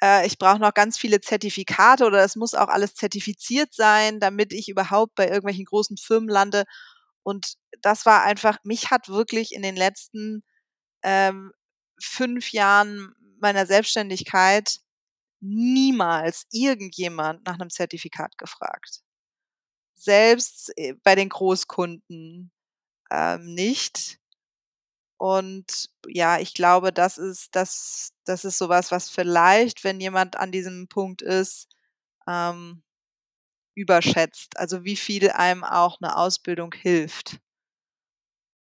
äh, 0.00 0.24
ich 0.28 0.38
brauche 0.38 0.60
noch 0.60 0.74
ganz 0.74 0.96
viele 0.96 1.20
Zertifikate 1.20 2.04
oder 2.06 2.22
es 2.24 2.36
muss 2.36 2.54
auch 2.54 2.68
alles 2.68 2.94
zertifiziert 2.94 3.74
sein, 3.74 4.20
damit 4.20 4.52
ich 4.52 4.68
überhaupt 4.68 5.16
bei 5.16 5.26
irgendwelchen 5.26 5.64
großen 5.64 5.96
Firmen 5.96 6.28
lande. 6.28 6.64
Und 7.24 7.54
das 7.82 8.06
war 8.06 8.22
einfach, 8.22 8.58
mich 8.64 8.90
hat 8.92 9.08
wirklich 9.08 9.52
in 9.54 9.62
den 9.62 9.76
letzten 9.76 10.44
ähm, 11.02 11.52
fünf 12.00 12.52
Jahren 12.52 13.14
meiner 13.40 13.66
Selbstständigkeit 13.66 14.80
niemals 15.40 16.46
irgendjemand 16.52 17.46
nach 17.46 17.58
einem 17.58 17.70
Zertifikat 17.70 18.36
gefragt. 18.38 19.02
Selbst 19.94 20.72
äh, 20.76 20.94
bei 21.02 21.14
den 21.14 21.28
Großkunden 21.28 22.52
ähm, 23.10 23.54
nicht. 23.54 24.18
Und 25.18 25.90
ja, 26.06 26.38
ich 26.40 26.54
glaube, 26.54 26.92
das 26.92 27.18
ist 27.18 27.54
das 27.54 28.12
das 28.24 28.44
ist 28.44 28.58
sowas, 28.58 28.90
was 28.90 29.10
vielleicht, 29.10 29.84
wenn 29.84 30.00
jemand 30.00 30.36
an 30.36 30.52
diesem 30.52 30.88
Punkt 30.88 31.22
ist, 31.22 31.68
ähm, 32.28 32.82
überschätzt. 33.74 34.56
Also, 34.58 34.84
wie 34.84 34.96
viel 34.96 35.30
einem 35.30 35.64
auch 35.64 36.00
eine 36.00 36.16
Ausbildung 36.16 36.72
hilft. 36.74 37.40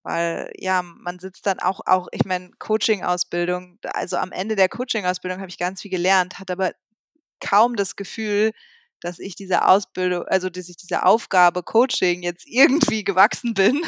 Weil, 0.05 0.51
ja, 0.57 0.83
man 0.83 1.17
sitzt 1.19 1.47
dann 1.47 1.59
auch 1.59 1.81
auch 1.87 2.07
ich 2.11 2.25
meine, 2.25 2.51
Coaching-Ausbildung 2.59 3.79
also, 3.83 4.17
am 4.17 4.31
Ende 4.31 4.55
der 4.55 4.69
Coaching-Ausbildung 4.69 5.39
habe 5.39 5.49
ich 5.49 5.57
ganz 5.57 5.81
viel 5.81 5.89
gelernt, 5.91 6.37
hatte 6.39 6.53
aber 6.53 6.73
kaum 7.41 7.75
das 7.75 7.95
Gefühl, 7.95 8.51
dass 9.01 9.19
ich 9.19 9.35
dieser 9.35 9.67
Ausbildung 9.69 10.25
also, 10.27 10.49
dass 10.49 10.69
ich 10.69 10.77
dieser 10.77 11.05
Aufgabe 11.07 11.63
Coaching 11.63 12.23
jetzt 12.23 12.45
irgendwie 12.47 13.03
gewachsen 13.03 13.53
bin. 13.55 13.81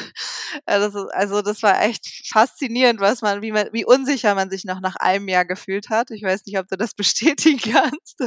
Also, 0.66 1.08
also, 1.10 1.42
das 1.44 1.64
war 1.64 1.82
echt 1.84 2.28
faszinierend, 2.32 3.00
was 3.02 3.22
man 3.22 3.42
wie 3.44 3.52
man 3.52 3.70
wie 3.74 3.86
unsicher 3.86 4.36
man 4.36 4.50
sich 4.50 4.66
noch 4.66 4.80
nach 4.82 4.96
einem 4.98 5.28
Jahr 5.30 5.46
gefühlt 5.46 5.90
hat. 5.90 6.12
Ich 6.12 6.24
weiß 6.24 6.46
nicht, 6.48 6.58
ob 6.60 6.68
du 6.68 6.78
das 6.78 6.94
bestätigen 6.96 7.60
kannst. 7.74 8.22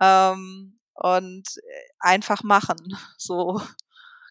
Ähm, 0.00 0.78
und 0.94 1.48
äh, 1.58 1.82
einfach 2.00 2.42
machen, 2.42 2.78
so 3.18 3.60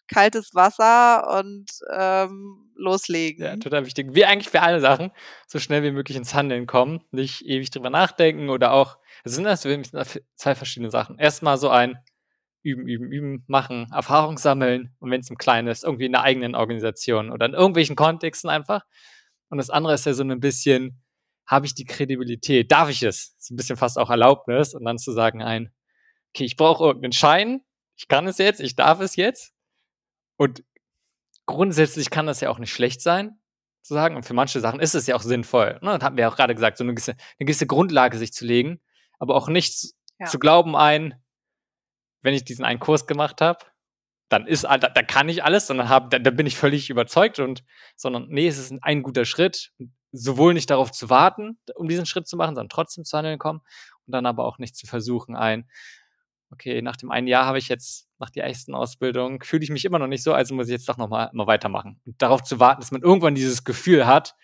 kaltes 0.08 0.54
Wasser 0.54 1.38
und 1.38 1.66
ähm, 1.92 2.70
loslegen. 2.76 3.44
Ja, 3.44 3.56
total 3.56 3.86
wichtig. 3.86 4.14
Wie 4.14 4.24
eigentlich 4.24 4.50
für 4.50 4.62
alle 4.62 4.80
Sachen, 4.80 5.10
so 5.46 5.58
schnell 5.58 5.82
wie 5.82 5.90
möglich 5.90 6.16
ins 6.16 6.34
Handeln 6.34 6.66
kommen, 6.66 7.02
nicht 7.10 7.44
ewig 7.44 7.70
drüber 7.70 7.90
nachdenken 7.90 8.50
oder 8.50 8.72
auch, 8.72 8.98
es 9.24 9.34
sind 9.34 9.44
das 9.44 9.62
zwei 9.62 10.54
verschiedene 10.54 10.90
Sachen. 10.90 11.18
Erstmal 11.18 11.58
so 11.58 11.68
ein 11.68 11.98
Üben, 12.62 12.86
Üben, 12.86 13.12
Üben, 13.12 13.44
machen, 13.46 13.88
Erfahrung 13.92 14.38
sammeln 14.38 14.94
und 14.98 15.10
wenn 15.10 15.20
es 15.20 15.30
im 15.30 15.38
Kleinen 15.38 15.68
ist, 15.68 15.84
irgendwie 15.84 16.06
in 16.06 16.12
der 16.12 16.22
eigenen 16.22 16.54
Organisation 16.54 17.30
oder 17.30 17.46
in 17.46 17.54
irgendwelchen 17.54 17.96
Kontexten 17.96 18.50
einfach. 18.50 18.84
Und 19.48 19.58
das 19.58 19.70
andere 19.70 19.94
ist 19.94 20.06
ja 20.06 20.12
so 20.12 20.24
ein 20.24 20.40
bisschen, 20.40 21.02
habe 21.46 21.66
ich 21.66 21.74
die 21.74 21.84
Kredibilität? 21.84 22.72
Darf 22.72 22.90
ich 22.90 23.02
es? 23.02 23.36
So 23.38 23.54
ein 23.54 23.56
bisschen 23.56 23.76
fast 23.76 23.98
auch 23.98 24.10
Erlaubnis 24.10 24.74
und 24.74 24.84
dann 24.84 24.98
zu 24.98 25.12
sagen 25.12 25.42
ein, 25.42 25.72
okay, 26.34 26.44
ich 26.44 26.56
brauche 26.56 26.84
irgendeinen 26.84 27.12
Schein, 27.12 27.60
ich 27.94 28.08
kann 28.08 28.26
es 28.26 28.38
jetzt, 28.38 28.60
ich 28.60 28.74
darf 28.74 29.00
es 29.00 29.16
jetzt 29.16 29.55
und 30.36 30.64
grundsätzlich 31.46 32.10
kann 32.10 32.26
das 32.26 32.40
ja 32.40 32.50
auch 32.50 32.58
nicht 32.58 32.72
schlecht 32.72 33.00
sein, 33.00 33.38
zu 33.82 33.94
sagen. 33.94 34.16
Und 34.16 34.24
für 34.24 34.34
manche 34.34 34.60
Sachen 34.60 34.80
ist 34.80 34.94
es 34.94 35.06
ja 35.06 35.14
auch 35.16 35.22
sinnvoll. 35.22 35.78
Ne? 35.82 35.92
Das 35.92 36.02
haben 36.02 36.16
wir 36.16 36.28
auch 36.28 36.36
gerade 36.36 36.54
gesagt, 36.54 36.76
so 36.76 36.84
eine 36.84 36.94
gewisse, 36.94 37.12
eine 37.12 37.46
gewisse 37.46 37.66
Grundlage 37.66 38.18
sich 38.18 38.32
zu 38.32 38.44
legen, 38.44 38.80
aber 39.18 39.34
auch 39.34 39.48
nicht 39.48 39.94
ja. 40.18 40.26
zu 40.26 40.38
glauben 40.38 40.76
ein, 40.76 41.14
wenn 42.22 42.34
ich 42.34 42.44
diesen 42.44 42.64
einen 42.64 42.80
Kurs 42.80 43.06
gemacht 43.06 43.40
habe, 43.40 43.64
dann 44.28 44.46
ist, 44.46 44.64
da, 44.64 44.78
da 44.78 45.02
kann 45.02 45.28
ich 45.28 45.44
alles, 45.44 45.68
sondern 45.68 45.88
hab, 45.88 46.10
da, 46.10 46.18
da 46.18 46.30
bin 46.30 46.46
ich 46.46 46.56
völlig 46.56 46.90
überzeugt 46.90 47.38
und, 47.38 47.62
sondern 47.94 48.26
nee, 48.28 48.48
es 48.48 48.58
ist 48.58 48.72
ein, 48.72 48.80
ein 48.82 49.02
guter 49.04 49.24
Schritt, 49.24 49.72
sowohl 50.10 50.54
nicht 50.54 50.70
darauf 50.70 50.90
zu 50.90 51.08
warten, 51.08 51.58
um 51.76 51.88
diesen 51.88 52.06
Schritt 52.06 52.26
zu 52.26 52.36
machen, 52.36 52.56
sondern 52.56 52.68
trotzdem 52.68 53.04
zu 53.04 53.16
handeln 53.16 53.38
kommen 53.38 53.60
und 54.06 54.12
dann 54.12 54.26
aber 54.26 54.44
auch 54.44 54.58
nicht 54.58 54.74
zu 54.74 54.86
versuchen, 54.86 55.36
ein, 55.36 55.68
okay, 56.50 56.82
nach 56.82 56.96
dem 56.96 57.10
einen 57.10 57.26
Jahr 57.26 57.46
habe 57.46 57.58
ich 57.58 57.68
jetzt, 57.68 58.08
nach 58.18 58.30
der 58.30 58.44
ersten 58.44 58.74
Ausbildung, 58.74 59.42
fühle 59.42 59.64
ich 59.64 59.70
mich 59.70 59.84
immer 59.84 59.98
noch 59.98 60.06
nicht 60.06 60.22
so, 60.22 60.32
also 60.32 60.54
muss 60.54 60.68
ich 60.68 60.72
jetzt 60.72 60.88
doch 60.88 60.96
nochmal 60.96 61.30
mal 61.32 61.46
weitermachen. 61.46 62.00
Und 62.06 62.20
darauf 62.22 62.42
zu 62.42 62.60
warten, 62.60 62.80
dass 62.80 62.92
man 62.92 63.02
irgendwann 63.02 63.34
dieses 63.34 63.64
Gefühl 63.64 64.06
hat, 64.06 64.34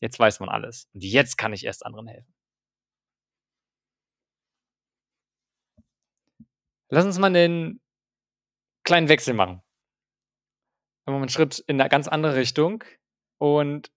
jetzt 0.00 0.18
weiß 0.18 0.40
man 0.40 0.48
alles. 0.48 0.88
Und 0.92 1.04
jetzt 1.04 1.38
kann 1.38 1.52
ich 1.52 1.64
erst 1.64 1.86
anderen 1.86 2.08
helfen. 2.08 2.34
Lass 6.88 7.04
uns 7.04 7.18
mal 7.18 7.28
einen 7.28 7.80
kleinen 8.84 9.08
Wechsel 9.08 9.34
machen. 9.34 9.62
Machen 11.06 11.18
wir 11.18 11.22
einen 11.22 11.28
Schritt 11.28 11.58
in 11.60 11.80
eine 11.80 11.88
ganz 11.88 12.08
andere 12.08 12.36
Richtung. 12.36 12.84
Und 13.38 13.90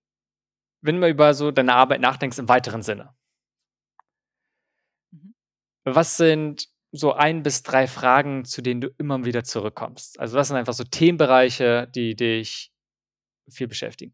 wenn 0.81 0.95
du 0.95 1.01
mal 1.01 1.09
über 1.09 1.33
so 1.33 1.51
deine 1.51 1.75
Arbeit 1.75 2.01
nachdenkst 2.01 2.39
im 2.39 2.49
weiteren 2.49 2.81
Sinne. 2.81 3.15
Mhm. 5.11 5.35
Was 5.83 6.17
sind 6.17 6.69
so 6.91 7.13
ein 7.13 7.43
bis 7.43 7.63
drei 7.63 7.87
Fragen, 7.87 8.45
zu 8.45 8.61
denen 8.61 8.81
du 8.81 8.89
immer 8.97 9.25
wieder 9.25 9.43
zurückkommst? 9.43 10.19
Also 10.19 10.37
was 10.37 10.47
sind 10.49 10.57
einfach 10.57 10.73
so 10.73 10.83
Themenbereiche, 10.83 11.87
die 11.93 12.15
dich 12.15 12.71
viel 13.49 13.67
beschäftigen? 13.67 14.13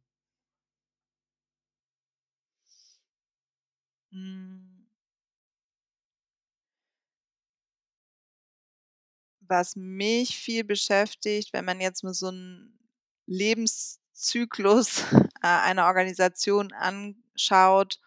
Hm. 4.11 4.85
Was 9.47 9.75
mich 9.75 10.37
viel 10.37 10.63
beschäftigt, 10.63 11.53
wenn 11.53 11.65
man 11.65 11.79
jetzt 11.79 12.03
mal 12.03 12.13
so 12.13 12.27
einen 12.27 12.79
Lebenszyklus 13.27 15.03
äh, 15.13 15.47
einer 15.47 15.85
Organisation 15.85 16.71
anschaut 16.73 17.99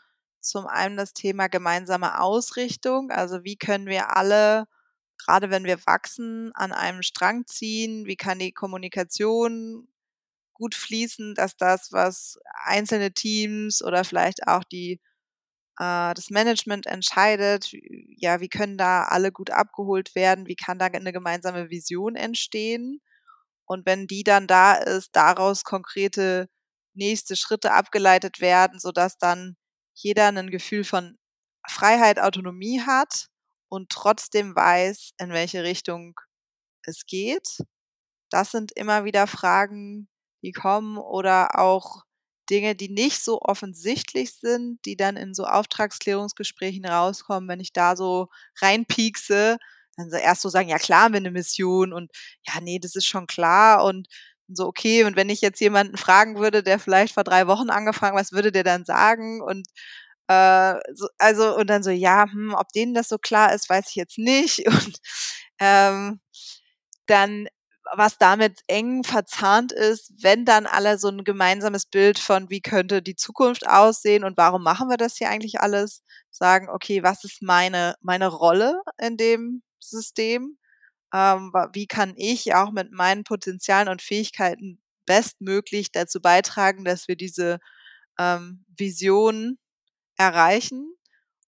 zum 0.49 0.67
einen 0.67 0.97
das 0.97 1.13
Thema 1.13 1.49
gemeinsame 1.49 2.21
Ausrichtung. 2.21 3.11
Also 3.11 3.45
wie 3.45 3.57
können 3.57 3.87
wir 3.87 4.17
alle, 4.17 4.67
gerade 5.19 5.51
wenn 5.51 5.65
wir 5.65 5.79
wachsen, 5.87 6.53
an 6.55 6.73
einem 6.73 7.03
Strang 7.03 7.47
ziehen? 7.47 8.07
Wie 8.07 8.17
kann 8.17 8.39
die 8.39 8.53
Kommunikation 8.53 9.89
gut 10.55 10.75
fließen, 10.75 11.35
dass 11.35 11.57
das, 11.57 11.93
was 11.93 12.39
einzelne 12.65 13.13
Teams 13.13 13.83
oder 13.83 14.05
vielleicht 14.05 14.49
auch 14.49 14.65
die 14.65 15.01
äh, 15.79 16.15
das 16.15 16.31
Management 16.31 16.87
entscheidet, 16.87 17.71
ja, 18.17 18.41
wie 18.41 18.49
können 18.49 18.79
da 18.79 19.05
alle 19.05 19.33
gut 19.33 19.51
abgeholt 19.51 20.15
werden? 20.15 20.47
Wie 20.47 20.57
kann 20.57 20.79
da 20.79 20.87
eine 20.87 21.13
gemeinsame 21.13 21.71
Vision 21.71 22.17
entstehen? 22.17 23.01
Und 23.67 23.87
wenn 23.87 24.07
die 24.07 24.25
dann 24.25 24.47
da 24.47 24.75
ist, 24.75 25.11
daraus 25.15 25.65
konkrete 25.65 26.49
nächste 26.95 27.37
Schritte 27.37 27.73
abgeleitet 27.73 28.41
werden, 28.41 28.81
sodass 28.81 29.19
dann 29.19 29.57
jeder 30.03 30.29
ein 30.29 30.51
Gefühl 30.51 30.85
von 30.85 31.19
Freiheit, 31.69 32.19
Autonomie 32.21 32.81
hat 32.83 33.29
und 33.69 33.91
trotzdem 33.91 34.55
weiß, 34.57 35.13
in 35.19 35.31
welche 35.31 35.63
Richtung 35.65 36.19
es 36.85 37.07
geht. 37.07 37.59
Das 38.31 38.51
sind 38.51 38.73
immer 38.73 39.05
wieder 39.05 39.27
Fragen, 39.27 40.09
die 40.43 40.53
kommen 40.53 40.99
oder 40.99 41.59
auch 41.59 42.03
Dinge, 42.51 42.75
die 42.75 42.89
nicht 42.89 43.23
so 43.23 43.41
offensichtlich 43.43 44.35
sind, 44.35 44.81
die 44.87 44.97
dann 44.97 45.17
in 45.17 45.35
so 45.35 45.45
Auftragsklärungsgesprächen 45.45 46.87
rauskommen, 46.87 47.49
wenn 47.49 47.61
ich 47.61 47.73
da 47.73 47.97
so 47.97 48.29
reinpiekse, 48.61 49.59
dann 49.97 50.11
erst 50.13 50.43
so 50.43 50.49
sagen, 50.49 50.69
ja 50.69 50.79
klar 50.79 51.05
haben 51.05 51.15
wir 51.15 51.19
eine 51.19 51.31
Mission 51.33 51.93
und 51.93 52.11
ja, 52.47 52.61
nee, 52.61 52.79
das 52.79 52.95
ist 52.95 53.07
schon 53.07 53.27
klar 53.27 53.85
und 53.85 54.09
so, 54.49 54.67
okay, 54.67 55.05
und 55.05 55.17
wenn 55.17 55.29
ich 55.31 55.41
jetzt 55.41 55.61
jemanden 55.61 55.97
fragen 55.99 56.39
würde, 56.39 56.63
der 56.63 56.79
vielleicht 56.79 57.15
vor 57.15 57.25
drei 57.25 57.47
Wochen 57.47 57.71
angefangen, 57.71 58.17
was 58.17 58.33
würde 58.33 58.53
der 58.53 58.65
dann 58.65 58.85
sagen? 58.85 59.43
Und 59.43 59.67
äh, 60.29 60.75
so, 60.95 61.09
also, 61.19 61.57
und 61.57 61.69
dann 61.69 61.83
so, 61.83 61.91
ja, 61.91 62.27
hm, 62.31 62.55
ob 62.55 62.69
denen 62.73 62.95
das 62.95 63.09
so 63.09 63.19
klar 63.19 63.55
ist, 63.55 63.69
weiß 63.71 63.89
ich 63.91 63.97
jetzt 63.97 64.19
nicht. 64.19 64.67
Und 64.67 64.99
ähm, 65.61 66.21
dann, 67.07 67.49
was 67.97 68.19
damit 68.19 68.61
eng 68.69 69.03
verzahnt 69.05 69.73
ist, 69.73 70.13
wenn 70.23 70.45
dann 70.45 70.67
alle 70.67 70.99
so 70.99 71.09
ein 71.09 71.25
gemeinsames 71.25 71.87
Bild 71.87 72.19
von, 72.19 72.51
wie 72.51 72.61
könnte 72.61 73.03
die 73.03 73.17
Zukunft 73.17 73.67
aussehen 73.67 74.25
und 74.25 74.37
warum 74.37 74.63
machen 74.63 74.91
wir 74.91 74.99
das 74.99 75.17
hier 75.17 75.31
eigentlich 75.31 75.61
alles, 75.61 76.03
sagen, 76.31 76.69
okay, 76.71 77.03
was 77.03 77.25
ist 77.25 77.43
meine, 77.43 77.97
meine 78.03 78.29
Rolle 78.29 78.83
in 78.99 79.17
dem 79.17 79.63
System? 79.81 80.58
Ähm, 81.15 81.53
wie 81.73 81.87
kann 81.87 82.15
ich 82.17 82.55
auch 82.55 82.71
mit 82.71 82.93
meinen 82.93 83.25
Potenzialen 83.25 83.89
und 83.89 84.03
Fähigkeiten 84.03 84.81
bestmöglich 85.07 85.91
dazu 85.93 86.21
beitragen, 86.21 86.85
dass 86.85 87.09
wir 87.09 87.17
diese 87.17 87.59
ähm, 88.19 88.65
Vision 88.77 89.59
erreichen. 90.19 90.95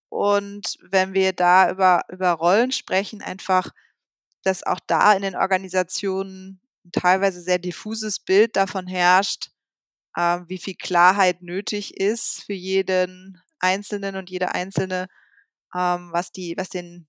Und 0.08 0.78
wenn 0.90 1.14
wir 1.14 1.32
da 1.32 1.70
über, 1.70 2.02
über 2.10 2.32
Rollen 2.32 2.72
sprechen, 2.72 3.22
einfach, 3.22 3.70
dass 4.44 4.64
auch 4.64 4.80
da 4.86 5.12
in 5.14 5.22
den 5.22 5.36
Organisationen 5.36 6.60
ein 6.84 6.92
teilweise 6.92 7.42
sehr 7.42 7.58
diffuses 7.58 8.20
Bild 8.20 8.56
davon 8.56 8.86
herrscht, 8.86 9.50
äh, 10.16 10.40
wie 10.48 10.58
viel 10.58 10.74
Klarheit 10.74 11.42
nötig 11.42 11.98
ist 12.00 12.44
für 12.44 12.54
jeden 12.54 13.40
Einzelnen 13.60 14.16
und 14.16 14.30
jede 14.30 14.54
Einzelne, 14.54 15.08
ähm, 15.74 16.10
was 16.12 16.32
die, 16.32 16.54
was 16.56 16.70
den 16.70 17.08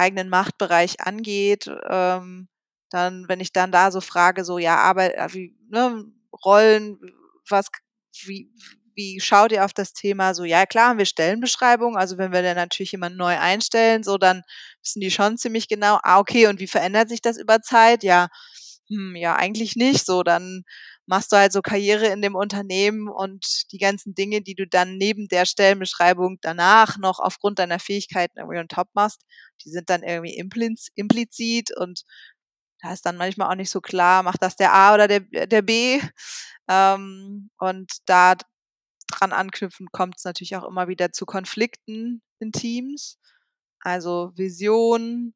eigenen 0.00 0.28
Machtbereich 0.30 1.00
angeht. 1.00 1.70
Ähm, 1.90 2.48
dann, 2.90 3.28
wenn 3.28 3.40
ich 3.40 3.52
dann 3.52 3.72
da 3.72 3.90
so 3.92 4.00
frage, 4.00 4.44
so 4.44 4.58
ja, 4.58 4.76
Arbeit, 4.78 5.14
äh, 5.14 5.32
wie, 5.34 5.56
ne, 5.70 6.04
Rollen, 6.44 6.98
was, 7.48 7.66
wie, 8.24 8.50
wie 8.94 9.20
schaut 9.20 9.52
ihr 9.52 9.64
auf 9.64 9.72
das 9.72 9.92
Thema? 9.92 10.34
So, 10.34 10.44
ja, 10.44 10.66
klar 10.66 10.90
haben 10.90 10.98
wir 10.98 11.06
Stellenbeschreibungen. 11.06 11.96
Also 11.98 12.18
wenn 12.18 12.32
wir 12.32 12.42
dann 12.42 12.56
natürlich 12.56 12.92
jemanden 12.92 13.18
neu 13.18 13.38
einstellen, 13.38 14.02
so, 14.02 14.18
dann 14.18 14.42
wissen 14.82 15.00
die 15.00 15.10
schon 15.10 15.38
ziemlich 15.38 15.68
genau, 15.68 15.98
ah, 16.02 16.18
okay, 16.18 16.46
und 16.48 16.60
wie 16.60 16.66
verändert 16.66 17.08
sich 17.08 17.22
das 17.22 17.38
über 17.38 17.60
Zeit? 17.62 18.02
Ja, 18.04 18.28
hm, 18.88 19.14
ja, 19.16 19.36
eigentlich 19.36 19.76
nicht. 19.76 20.04
So, 20.06 20.22
dann 20.22 20.64
machst 21.10 21.32
du 21.32 21.36
halt 21.36 21.52
so 21.52 21.60
Karriere 21.60 22.06
in 22.06 22.22
dem 22.22 22.36
Unternehmen 22.36 23.08
und 23.08 23.72
die 23.72 23.78
ganzen 23.78 24.14
Dinge, 24.14 24.42
die 24.42 24.54
du 24.54 24.64
dann 24.66 24.96
neben 24.96 25.26
der 25.26 25.44
Stellenbeschreibung 25.44 26.38
danach 26.40 26.98
noch 26.98 27.18
aufgrund 27.18 27.58
deiner 27.58 27.80
Fähigkeiten 27.80 28.38
irgendwie 28.38 28.60
on 28.60 28.68
top 28.68 28.88
machst, 28.94 29.24
die 29.64 29.70
sind 29.70 29.90
dann 29.90 30.04
irgendwie 30.04 30.38
implizit 30.94 31.76
und 31.76 32.04
da 32.80 32.92
ist 32.92 33.04
dann 33.04 33.16
manchmal 33.16 33.50
auch 33.50 33.56
nicht 33.56 33.70
so 33.70 33.80
klar, 33.80 34.22
macht 34.22 34.42
das 34.42 34.54
der 34.56 34.72
A 34.72 34.94
oder 34.94 35.08
der, 35.08 35.20
der 35.20 35.62
B. 35.62 36.00
Ähm, 36.68 37.50
und 37.58 37.92
da 38.06 38.36
dran 39.08 39.32
anknüpfen 39.32 39.88
kommt 39.90 40.16
es 40.18 40.24
natürlich 40.24 40.54
auch 40.56 40.64
immer 40.66 40.86
wieder 40.86 41.10
zu 41.12 41.26
Konflikten 41.26 42.22
in 42.38 42.52
Teams. 42.52 43.18
Also 43.80 44.30
Vision, 44.36 45.34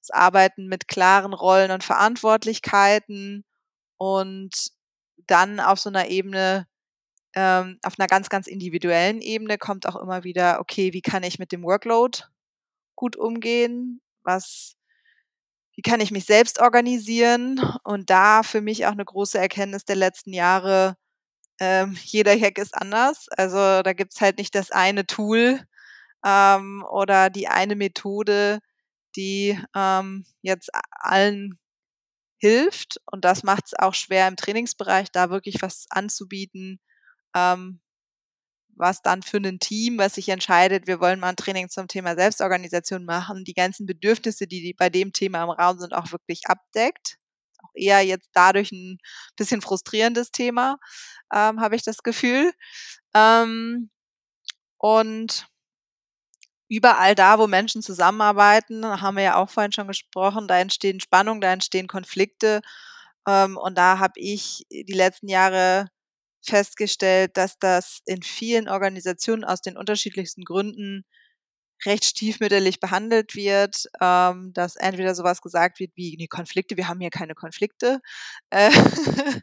das 0.00 0.10
Arbeiten 0.10 0.66
mit 0.66 0.88
klaren 0.88 1.32
Rollen 1.34 1.70
und 1.70 1.84
Verantwortlichkeiten 1.84 3.44
und 3.96 4.73
dann 5.26 5.60
auf 5.60 5.80
so 5.80 5.88
einer 5.90 6.08
Ebene, 6.08 6.66
ähm, 7.34 7.78
auf 7.82 7.98
einer 7.98 8.08
ganz, 8.08 8.28
ganz 8.28 8.46
individuellen 8.46 9.20
Ebene 9.20 9.58
kommt 9.58 9.86
auch 9.86 9.96
immer 9.96 10.24
wieder, 10.24 10.60
okay, 10.60 10.92
wie 10.92 11.02
kann 11.02 11.22
ich 11.22 11.38
mit 11.38 11.52
dem 11.52 11.62
Workload 11.64 12.20
gut 12.96 13.16
umgehen? 13.16 14.00
Was, 14.22 14.76
wie 15.76 15.82
kann 15.82 16.00
ich 16.00 16.10
mich 16.10 16.26
selbst 16.26 16.60
organisieren? 16.60 17.60
Und 17.84 18.10
da 18.10 18.42
für 18.42 18.60
mich 18.60 18.86
auch 18.86 18.92
eine 18.92 19.04
große 19.04 19.38
Erkenntnis 19.38 19.84
der 19.84 19.96
letzten 19.96 20.32
Jahre, 20.32 20.96
ähm, 21.60 21.96
jeder 22.04 22.38
Hack 22.38 22.58
ist 22.58 22.76
anders. 22.76 23.28
Also 23.30 23.82
da 23.82 23.92
gibt's 23.92 24.20
halt 24.20 24.38
nicht 24.38 24.54
das 24.54 24.70
eine 24.70 25.06
Tool 25.06 25.60
ähm, 26.24 26.84
oder 26.90 27.30
die 27.30 27.48
eine 27.48 27.76
Methode, 27.76 28.60
die 29.16 29.58
ähm, 29.76 30.24
jetzt 30.42 30.70
allen 30.90 31.58
hilft. 32.44 33.00
Und 33.10 33.24
das 33.24 33.42
macht 33.42 33.64
es 33.66 33.74
auch 33.78 33.94
schwer 33.94 34.28
im 34.28 34.36
Trainingsbereich, 34.36 35.10
da 35.10 35.30
wirklich 35.30 35.62
was 35.62 35.86
anzubieten, 35.90 36.78
ähm, 37.34 37.80
was 38.76 39.02
dann 39.02 39.22
für 39.22 39.38
ein 39.38 39.58
Team, 39.60 39.98
was 39.98 40.14
sich 40.16 40.28
entscheidet, 40.28 40.86
wir 40.86 41.00
wollen 41.00 41.20
mal 41.20 41.30
ein 41.30 41.36
Training 41.36 41.68
zum 41.70 41.88
Thema 41.88 42.16
Selbstorganisation 42.16 43.04
machen, 43.04 43.44
die 43.44 43.54
ganzen 43.54 43.86
Bedürfnisse, 43.86 44.46
die 44.46 44.74
bei 44.74 44.90
dem 44.90 45.12
Thema 45.12 45.44
im 45.44 45.50
Raum 45.50 45.78
sind, 45.78 45.94
auch 45.94 46.12
wirklich 46.12 46.46
abdeckt. 46.46 47.18
Auch 47.62 47.70
eher 47.74 48.02
jetzt 48.02 48.30
dadurch 48.34 48.72
ein 48.72 48.98
bisschen 49.36 49.62
frustrierendes 49.62 50.30
Thema, 50.32 50.76
ähm, 51.32 51.60
habe 51.60 51.76
ich 51.76 51.82
das 51.82 52.02
Gefühl. 52.02 52.52
Ähm, 53.14 53.90
und 54.78 55.46
überall 56.68 57.14
da, 57.14 57.38
wo 57.38 57.46
Menschen 57.46 57.82
zusammenarbeiten, 57.82 58.84
haben 59.00 59.16
wir 59.16 59.24
ja 59.24 59.36
auch 59.36 59.50
vorhin 59.50 59.72
schon 59.72 59.88
gesprochen, 59.88 60.48
da 60.48 60.58
entstehen 60.58 61.00
Spannungen, 61.00 61.40
da 61.40 61.52
entstehen 61.52 61.88
Konflikte. 61.88 62.60
Ähm, 63.28 63.56
und 63.58 63.76
da 63.78 63.98
habe 63.98 64.14
ich 64.16 64.66
die 64.70 64.92
letzten 64.92 65.28
Jahre 65.28 65.88
festgestellt, 66.46 67.36
dass 67.36 67.58
das 67.58 68.00
in 68.06 68.22
vielen 68.22 68.68
Organisationen 68.68 69.44
aus 69.44 69.62
den 69.62 69.76
unterschiedlichsten 69.78 70.44
Gründen 70.44 71.04
recht 71.86 72.04
stiefmütterlich 72.04 72.80
behandelt 72.80 73.34
wird, 73.34 73.86
ähm, 74.00 74.52
dass 74.54 74.76
entweder 74.76 75.14
sowas 75.14 75.42
gesagt 75.42 75.80
wird 75.80 75.92
wie, 75.96 76.16
nee, 76.18 76.26
Konflikte, 76.28 76.76
wir 76.76 76.88
haben 76.88 77.00
hier 77.00 77.10
keine 77.10 77.34
Konflikte. 77.34 78.00
Äh, 78.50 78.70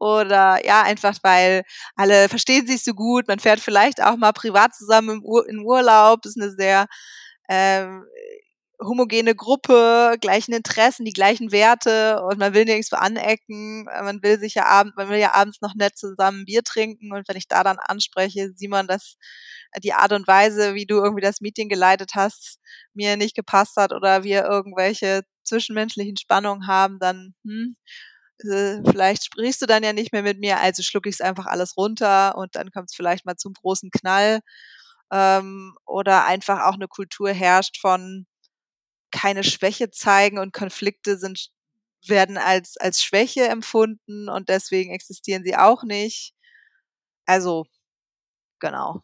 oder 0.00 0.64
ja, 0.64 0.82
einfach 0.82 1.18
weil 1.22 1.62
alle 1.96 2.28
verstehen 2.28 2.66
sich 2.66 2.84
so 2.84 2.94
gut, 2.94 3.28
man 3.28 3.40
fährt 3.40 3.60
vielleicht 3.60 4.02
auch 4.02 4.16
mal 4.16 4.32
privat 4.32 4.74
zusammen 4.74 5.10
im 5.18 5.24
Ur 5.24 5.48
in 5.48 5.60
Urlaub, 5.60 6.24
ist 6.24 6.40
eine 6.40 6.50
sehr 6.52 6.86
ähm, 7.48 8.04
homogene 8.82 9.34
Gruppe, 9.34 10.16
gleichen 10.20 10.52
Interessen, 10.54 11.04
die 11.04 11.12
gleichen 11.12 11.52
Werte 11.52 12.22
und 12.22 12.38
man 12.38 12.54
will 12.54 12.64
nirgendwo 12.64 12.96
anecken, 12.96 13.84
man 13.84 14.22
will 14.22 14.38
sich 14.38 14.54
ja 14.54 14.66
abends, 14.66 14.96
man 14.96 15.08
will 15.10 15.18
ja 15.18 15.34
abends 15.34 15.60
noch 15.60 15.74
nett 15.74 15.98
zusammen 15.98 16.44
Bier 16.46 16.62
trinken 16.62 17.12
und 17.12 17.28
wenn 17.28 17.36
ich 17.36 17.48
da 17.48 17.62
dann 17.62 17.78
anspreche, 17.78 18.52
Simon, 18.56 18.86
dass 18.86 19.16
die 19.82 19.92
Art 19.92 20.12
und 20.12 20.26
Weise, 20.26 20.74
wie 20.74 20.86
du 20.86 20.96
irgendwie 20.96 21.22
das 21.22 21.40
Meeting 21.40 21.68
geleitet 21.68 22.12
hast, 22.14 22.58
mir 22.94 23.16
nicht 23.16 23.36
gepasst 23.36 23.76
hat 23.76 23.92
oder 23.92 24.24
wir 24.24 24.44
irgendwelche 24.44 25.22
zwischenmenschlichen 25.44 26.16
Spannungen 26.16 26.66
haben, 26.66 26.98
dann 26.98 27.34
hm, 27.44 27.76
äh, 28.50 28.80
vielleicht 28.90 29.24
sprichst 29.26 29.62
du 29.62 29.66
dann 29.66 29.82
ja 29.82 29.92
nicht 29.92 30.12
mehr 30.12 30.22
mit 30.22 30.40
mir, 30.40 30.58
also 30.60 30.82
schlucke 30.82 31.08
ich 31.08 31.16
es 31.16 31.20
einfach 31.20 31.46
alles 31.46 31.76
runter 31.76 32.36
und 32.36 32.56
dann 32.56 32.70
kommt 32.70 32.90
es 32.90 32.96
vielleicht 32.96 33.26
mal 33.26 33.36
zum 33.36 33.52
großen 33.54 33.90
Knall. 33.90 34.40
Ähm, 35.12 35.74
oder 35.86 36.24
einfach 36.26 36.62
auch 36.66 36.74
eine 36.74 36.86
Kultur 36.88 37.30
herrscht 37.32 37.78
von 37.80 38.26
keine 39.10 39.44
Schwäche 39.44 39.90
zeigen 39.90 40.38
und 40.38 40.52
Konflikte 40.52 41.16
sind 41.18 41.50
werden 42.06 42.38
als 42.38 42.76
als 42.78 43.02
Schwäche 43.02 43.46
empfunden 43.48 44.28
und 44.28 44.48
deswegen 44.48 44.92
existieren 44.92 45.44
sie 45.44 45.56
auch 45.56 45.82
nicht. 45.82 46.34
Also 47.26 47.66
genau. 48.58 49.02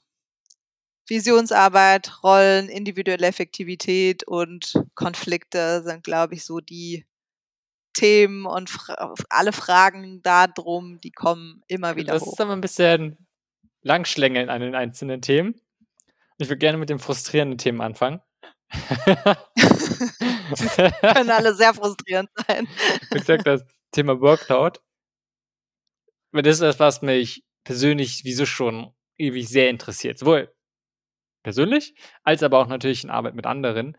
Visionsarbeit, 1.09 2.23
Rollen, 2.25 2.69
individuelle 2.69 3.27
Effektivität 3.27 4.25
und 4.25 4.75
Konflikte 4.95 5.83
sind, 5.85 6.03
glaube 6.03 6.35
ich, 6.35 6.45
so 6.45 6.59
die 6.59 7.07
Themen 7.92 8.45
und 8.45 8.69
fra 8.69 9.14
alle 9.31 9.53
Fragen 9.53 10.21
darum, 10.23 11.01
die 11.01 11.12
kommen 11.12 11.62
immer 11.69 11.97
wieder 11.97 12.14
das 12.14 12.23
hoch. 12.23 12.27
Das 12.27 12.35
ist 12.35 12.40
aber 12.40 12.53
ein 12.53 12.61
bisschen 12.61 13.27
Langschlängeln 13.83 14.51
an 14.51 14.61
den 14.61 14.75
einzelnen 14.75 15.23
Themen. 15.23 15.61
Ich 16.38 16.49
würde 16.49 16.59
gerne 16.59 16.77
mit 16.77 16.90
den 16.90 16.99
frustrierenden 16.99 17.59
Themen 17.59 17.81
anfangen. 17.81 18.21
können 21.00 21.31
alle 21.31 21.55
sehr 21.55 21.74
frustrierend 21.74 22.31
sein. 22.46 22.68
Ich 23.14 23.24
sag 23.24 23.44
das 23.44 23.64
Thema 23.92 24.20
Workload. 24.20 24.81
Das 26.33 26.46
ist 26.46 26.62
das, 26.62 26.81
was 26.81 27.02
mich 27.02 27.44
persönlich 27.64 28.22
wieso 28.24 28.46
schon 28.46 28.94
ewig 29.18 29.48
sehr 29.48 29.70
interessiert. 29.70 30.18
Sowohl 30.18 30.52
persönlich, 31.42 31.94
als 32.24 32.42
aber 32.42 32.59
auch 32.59 32.66
natürlich 32.66 33.05
in 33.05 33.11
Arbeit 33.11 33.35
mit 33.35 33.46
anderen. 33.46 33.96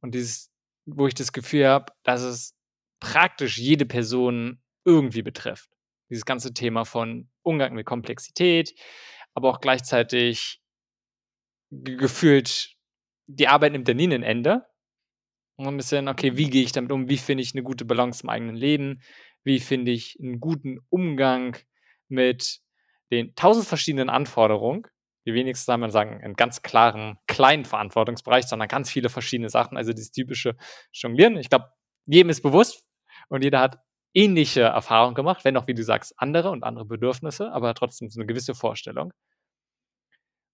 Und 0.00 0.14
dieses, 0.14 0.50
wo 0.84 1.06
ich 1.06 1.14
das 1.14 1.32
Gefühl 1.32 1.66
habe, 1.66 1.92
dass 2.02 2.22
es 2.22 2.54
praktisch 3.00 3.58
jede 3.58 3.86
Person 3.86 4.62
irgendwie 4.84 5.22
betrifft. 5.22 5.70
Dieses 6.10 6.24
ganze 6.24 6.52
Thema 6.52 6.84
von 6.84 7.30
Umgang 7.42 7.74
mit 7.74 7.86
Komplexität, 7.86 8.74
aber 9.34 9.48
auch 9.48 9.60
gleichzeitig 9.60 10.60
gefühlt, 11.70 12.76
die 13.36 13.48
Arbeit 13.48 13.72
nimmt 13.72 13.88
ja 13.88 13.94
nie 13.94 14.12
ein 14.12 14.22
Ende. 14.22 14.66
Und 15.56 15.66
ein 15.66 15.76
bisschen, 15.76 16.08
okay, 16.08 16.36
wie 16.36 16.48
gehe 16.48 16.62
ich 16.62 16.72
damit 16.72 16.90
um? 16.90 17.08
Wie 17.08 17.18
finde 17.18 17.42
ich 17.42 17.54
eine 17.54 17.62
gute 17.62 17.84
Balance 17.84 18.22
im 18.22 18.30
eigenen 18.30 18.56
Leben? 18.56 19.02
Wie 19.44 19.60
finde 19.60 19.92
ich 19.92 20.18
einen 20.20 20.40
guten 20.40 20.78
Umgang 20.88 21.56
mit 22.08 22.60
den 23.10 23.34
tausend 23.34 23.66
verschiedenen 23.66 24.08
Anforderungen? 24.08 24.86
die 25.26 25.34
wenigsten 25.34 25.72
haben, 25.72 25.90
sagen, 25.90 26.22
einen 26.22 26.34
ganz 26.34 26.62
klaren, 26.62 27.18
kleinen 27.26 27.64
Verantwortungsbereich, 27.64 28.46
sondern 28.46 28.68
ganz 28.68 28.90
viele 28.90 29.08
verschiedene 29.08 29.50
Sachen. 29.50 29.76
Also 29.76 29.92
dieses 29.92 30.12
typische 30.12 30.56
Jonglieren. 30.92 31.36
Ich 31.36 31.50
glaube, 31.50 31.70
jedem 32.06 32.30
ist 32.30 32.42
bewusst 32.42 32.84
und 33.28 33.44
jeder 33.44 33.60
hat 33.60 33.78
ähnliche 34.14 34.62
Erfahrungen 34.62 35.14
gemacht, 35.14 35.44
wenn 35.44 35.56
auch, 35.56 35.66
wie 35.66 35.74
du 35.74 35.84
sagst, 35.84 36.14
andere 36.16 36.50
und 36.50 36.64
andere 36.64 36.84
Bedürfnisse, 36.84 37.52
aber 37.52 37.74
trotzdem 37.74 38.10
so 38.10 38.18
eine 38.18 38.26
gewisse 38.26 38.54
Vorstellung. 38.54 39.12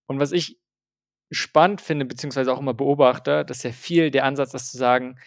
Und 0.06 0.20
was 0.20 0.32
ich 0.32 0.58
spannend 1.30 1.80
finde, 1.80 2.04
beziehungsweise 2.04 2.52
auch 2.52 2.60
immer 2.60 2.74
beobachte, 2.74 3.44
dass 3.44 3.62
ja 3.62 3.72
viel 3.72 4.10
der 4.10 4.24
Ansatz 4.24 4.54
ist 4.54 4.70
zu 4.70 4.78
sagen, 4.78 5.18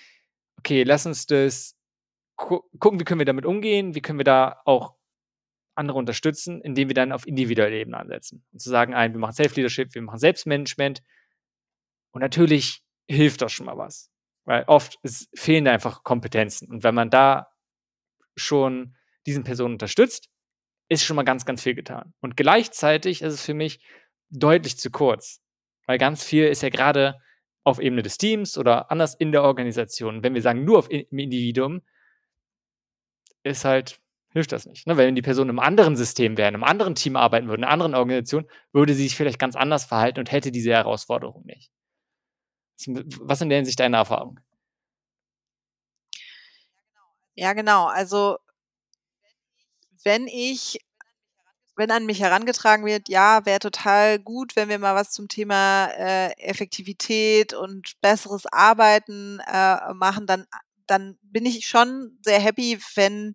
okay, 0.58 0.84
lass 0.84 1.06
uns 1.06 1.26
das 1.26 1.76
gu 2.36 2.62
gucken, 2.80 3.00
wie 3.00 3.04
können 3.04 3.20
wir 3.20 3.26
damit 3.26 3.46
umgehen, 3.46 3.96
wie 3.96 4.02
können 4.02 4.20
wir 4.20 4.26
da 4.26 4.62
auch 4.66 4.96
andere 5.76 5.98
unterstützen, 5.98 6.62
indem 6.62 6.90
wir 6.90 6.94
dann 6.94 7.12
auf 7.12 7.26
individuelle 7.26 7.78
Ebene 7.78 7.98
ansetzen. 7.98 8.46
Und 8.52 8.60
zu 8.60 8.70
sagen, 8.70 8.94
ein, 8.94 9.14
wir 9.14 9.20
machen 9.20 9.34
Self-Leadership, 9.34 9.94
wir 9.96 10.02
machen 10.02 10.20
Selbstmanagement. 10.20 11.02
Und 12.12 12.22
natürlich 12.22 12.84
hilft 13.08 13.42
das 13.42 13.54
schon 13.54 13.66
mal 13.66 13.78
was. 13.78 14.12
Weil 14.46 14.64
oft 14.68 15.00
ist, 15.04 15.30
fehlen 15.34 15.66
da 15.66 15.72
einfach 15.72 16.04
Kompetenzen. 16.04 16.70
Und 16.70 16.84
wenn 16.84 16.96
man 16.96 17.10
da 17.10 17.48
schon 18.36 18.96
diesen 19.26 19.44
Personen 19.44 19.76
unterstützt, 19.76 20.30
ist 20.90 21.04
schon 21.04 21.16
mal 21.16 21.24
ganz, 21.24 21.46
ganz 21.46 21.62
viel 21.62 21.76
getan. 21.76 22.14
Und 22.20 22.36
gleichzeitig 22.36 23.22
ist 23.22 23.34
es 23.34 23.46
für 23.46 23.54
mich 23.54 23.80
deutlich 24.30 24.78
zu 24.78 24.92
kurz. 24.92 25.42
Weil 25.90 25.98
ganz 25.98 26.24
viel 26.24 26.46
ist 26.46 26.62
ja 26.62 26.70
gerade 26.70 27.20
auf 27.64 27.80
Ebene 27.80 28.04
des 28.04 28.20
Teams 28.20 28.60
oder 28.60 28.92
anders 28.92 29.16
in 29.16 29.32
der 29.32 29.42
Organisation. 29.42 30.22
Wenn 30.22 30.36
wir 30.36 30.42
sagen, 30.44 30.64
nur 30.64 30.78
auf 30.78 30.92
im 30.92 31.18
Individuum, 31.18 31.82
ist 33.42 33.66
halt 33.66 34.00
hilft 34.32 34.52
das 34.52 34.68
nicht. 34.68 34.86
Ne? 34.86 34.98
Wenn 34.98 35.16
die 35.16 35.24
Person 35.24 35.50
im 35.50 35.58
anderen 35.58 35.96
System 35.96 36.38
wäre, 36.38 36.48
in 36.48 36.54
einem 36.54 36.64
anderen 36.64 36.94
Team 36.94 37.16
arbeiten 37.16 37.48
würde, 37.48 37.62
in 37.62 37.64
einer 37.64 37.74
anderen 37.74 37.96
Organisation, 37.96 38.46
würde 38.72 38.94
sie 38.94 39.02
sich 39.02 39.16
vielleicht 39.16 39.40
ganz 39.40 39.56
anders 39.56 39.86
verhalten 39.86 40.20
und 40.20 40.32
hätte 40.32 40.52
diese 40.52 40.70
Herausforderung 40.70 41.44
nicht. 41.48 41.72
Was 43.22 43.42
in 43.42 43.50
der 43.50 43.58
Hinsicht 43.58 43.80
deine 43.80 43.98
Erfahrung? 43.98 44.40
Ja, 47.34 47.54
genau. 47.54 47.88
Also, 47.88 48.38
wenn 50.04 50.28
ich, 50.28 50.78
wenn 51.80 51.92
an 51.92 52.06
mich 52.06 52.20
herangetragen 52.20 52.86
wird, 52.86 53.08
ja, 53.08 53.46
wäre 53.46 53.60
total 53.60 54.20
gut, 54.20 54.58
wenn 54.58 54.68
wir 54.68 54.80
mal 54.80 54.96
was 54.96 55.12
zum 55.12 55.30
Thema 55.30 55.86
äh, 55.86 56.32
Effektivität 56.38 57.54
und 57.54 57.94
besseres 58.02 58.46
Arbeiten 58.48 59.40
äh, 59.48 59.94
machen, 59.94 60.28
dann, 60.28 60.46
dann 60.88 61.18
bin 61.22 61.46
ich 61.46 61.68
schon 61.68 62.20
sehr 62.22 62.42
happy, 62.42 62.78
wenn 62.96 63.34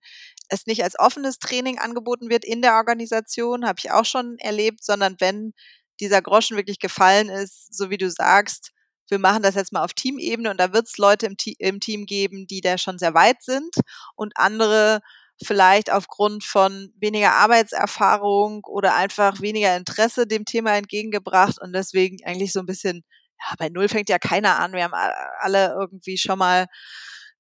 es 0.51 0.67
nicht 0.67 0.85
als 0.85 0.99
offenes 0.99 1.39
Training 1.39 1.79
angeboten 1.79 2.29
wird 2.29 2.45
in 2.45 2.61
der 2.61 2.75
Organisation, 2.75 3.67
habe 3.67 3.79
ich 3.83 3.91
auch 3.91 4.05
schon 4.05 4.37
erlebt, 4.39 4.85
sondern 4.85 5.17
wenn 5.21 5.55
dieser 5.99 6.21
Groschen 6.21 6.59
wirklich 6.59 6.79
gefallen 6.79 7.31
ist, 7.31 7.75
so 7.75 7.89
wie 7.89 7.97
du 7.97 8.11
sagst, 8.11 8.73
wir 9.09 9.19
machen 9.19 9.43
das 9.43 9.55
jetzt 9.55 9.73
mal 9.73 9.85
auf 9.85 9.95
Teamebene 9.95 10.51
und 10.51 10.61
da 10.61 10.75
wird 10.75 10.87
es 10.87 10.99
Leute 10.99 11.25
im, 11.25 11.37
im, 11.59 11.81
Team 11.81 12.05
geben, 12.05 12.47
die 12.47 12.61
da 12.61 12.77
schon 12.77 12.99
sehr 12.99 13.15
weit 13.15 13.43
sind 13.43 13.75
und 14.17 14.37
andere 14.37 15.01
vielleicht 15.43 15.91
aufgrund 15.91 16.45
von 16.45 16.93
weniger 16.99 17.33
Arbeitserfahrung 17.35 18.65
oder 18.65 18.95
einfach 18.95 19.41
weniger 19.41 19.77
Interesse 19.77 20.27
dem 20.27 20.45
Thema 20.45 20.77
entgegengebracht 20.77 21.61
und 21.61 21.73
deswegen 21.73 22.25
eigentlich 22.25 22.53
so 22.53 22.61
ein 22.61 22.67
bisschen, 22.67 23.05
ja, 23.41 23.55
bei 23.59 23.69
Null 23.69 23.89
fängt 23.89 24.09
ja 24.09 24.19
keiner 24.19 24.59
an. 24.59 24.73
Wir 24.73 24.85
haben 24.85 24.95
alle 25.41 25.75
irgendwie 25.79 26.19
schon 26.19 26.39
mal 26.39 26.67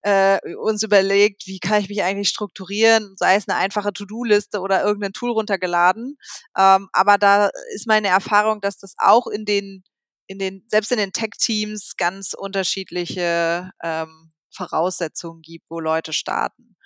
äh, 0.02 0.38
uns 0.56 0.82
überlegt, 0.82 1.46
wie 1.46 1.60
kann 1.60 1.80
ich 1.80 1.88
mich 1.88 2.02
eigentlich 2.02 2.28
strukturieren, 2.28 3.14
sei 3.16 3.36
es 3.36 3.48
eine 3.48 3.58
einfache 3.58 3.92
To-Do-Liste 3.92 4.60
oder 4.60 4.82
irgendein 4.84 5.12
Tool 5.12 5.30
runtergeladen. 5.30 6.18
Ähm, 6.58 6.88
aber 6.92 7.16
da 7.16 7.50
ist 7.74 7.86
meine 7.86 8.08
Erfahrung, 8.08 8.60
dass 8.60 8.76
das 8.78 8.94
auch 8.98 9.26
in 9.26 9.44
den 9.44 9.84
in 10.26 10.38
den, 10.38 10.64
selbst 10.68 10.90
in 10.92 10.98
den 10.98 11.12
Tech-Teams 11.12 11.96
ganz 11.96 12.34
unterschiedliche 12.34 13.70
ähm, 13.82 14.32
Voraussetzungen 14.50 15.42
gibt, 15.42 15.66
wo 15.68 15.80
Leute 15.80 16.12
starten. 16.12 16.76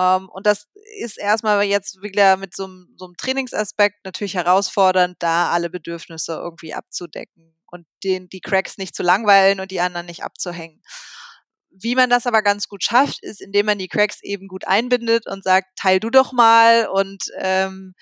Ähm, 0.00 0.28
und 0.30 0.46
das 0.46 0.66
ist 0.98 1.18
erstmal 1.18 1.62
jetzt 1.64 2.02
wieder 2.02 2.36
mit 2.38 2.56
so 2.56 2.64
einem, 2.64 2.94
so 2.96 3.04
einem 3.04 3.16
Trainingsaspekt 3.16 4.04
natürlich 4.04 4.34
herausfordernd, 4.34 5.16
da 5.18 5.50
alle 5.50 5.68
Bedürfnisse 5.68 6.32
irgendwie 6.32 6.72
abzudecken 6.74 7.54
und 7.66 7.86
den, 8.02 8.28
die 8.28 8.40
Cracks 8.40 8.78
nicht 8.78 8.94
zu 8.94 9.02
langweilen 9.02 9.60
und 9.60 9.70
die 9.70 9.80
anderen 9.80 10.06
nicht 10.06 10.24
abzuhängen. 10.24 10.82
Wie 11.70 11.94
man 11.94 12.10
das 12.10 12.26
aber 12.26 12.42
ganz 12.42 12.66
gut 12.66 12.82
schafft, 12.82 13.22
ist, 13.22 13.40
indem 13.40 13.66
man 13.66 13.78
die 13.78 13.88
Cracks 13.88 14.22
eben 14.22 14.48
gut 14.48 14.66
einbindet 14.66 15.26
und 15.28 15.44
sagt, 15.44 15.68
teil 15.76 16.00
du 16.00 16.10
doch 16.10 16.32
mal 16.32 16.88
und 16.88 17.24
ähm, 17.38 17.94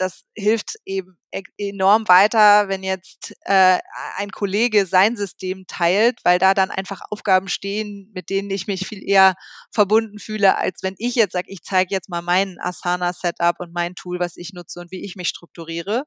das 0.00 0.24
hilft 0.34 0.76
eben 0.86 1.18
e-, 1.32 1.42
enorm 1.58 2.08
weiter, 2.08 2.68
wenn 2.68 2.82
jetzt 2.82 3.34
äh, 3.42 3.78
ein 4.16 4.30
Kollege 4.30 4.86
sein 4.86 5.16
System 5.16 5.66
teilt, 5.66 6.20
weil 6.24 6.38
da 6.38 6.54
dann 6.54 6.70
einfach 6.70 7.02
Aufgaben 7.10 7.48
stehen, 7.48 8.10
mit 8.14 8.30
denen 8.30 8.50
ich 8.50 8.66
mich 8.66 8.86
viel 8.86 9.02
eher 9.06 9.34
verbunden 9.70 10.18
fühle, 10.18 10.56
als 10.56 10.82
wenn 10.82 10.94
ich 10.98 11.14
jetzt 11.16 11.32
sage, 11.32 11.50
ich 11.50 11.62
zeige 11.62 11.94
jetzt 11.94 12.08
mal 12.08 12.22
meinen 12.22 12.58
Asana-Setup 12.60 13.60
und 13.60 13.74
mein 13.74 13.94
Tool, 13.94 14.18
was 14.20 14.36
ich 14.36 14.52
nutze 14.54 14.80
und 14.80 14.90
wie 14.90 15.04
ich 15.04 15.16
mich 15.16 15.28
strukturiere. 15.28 16.04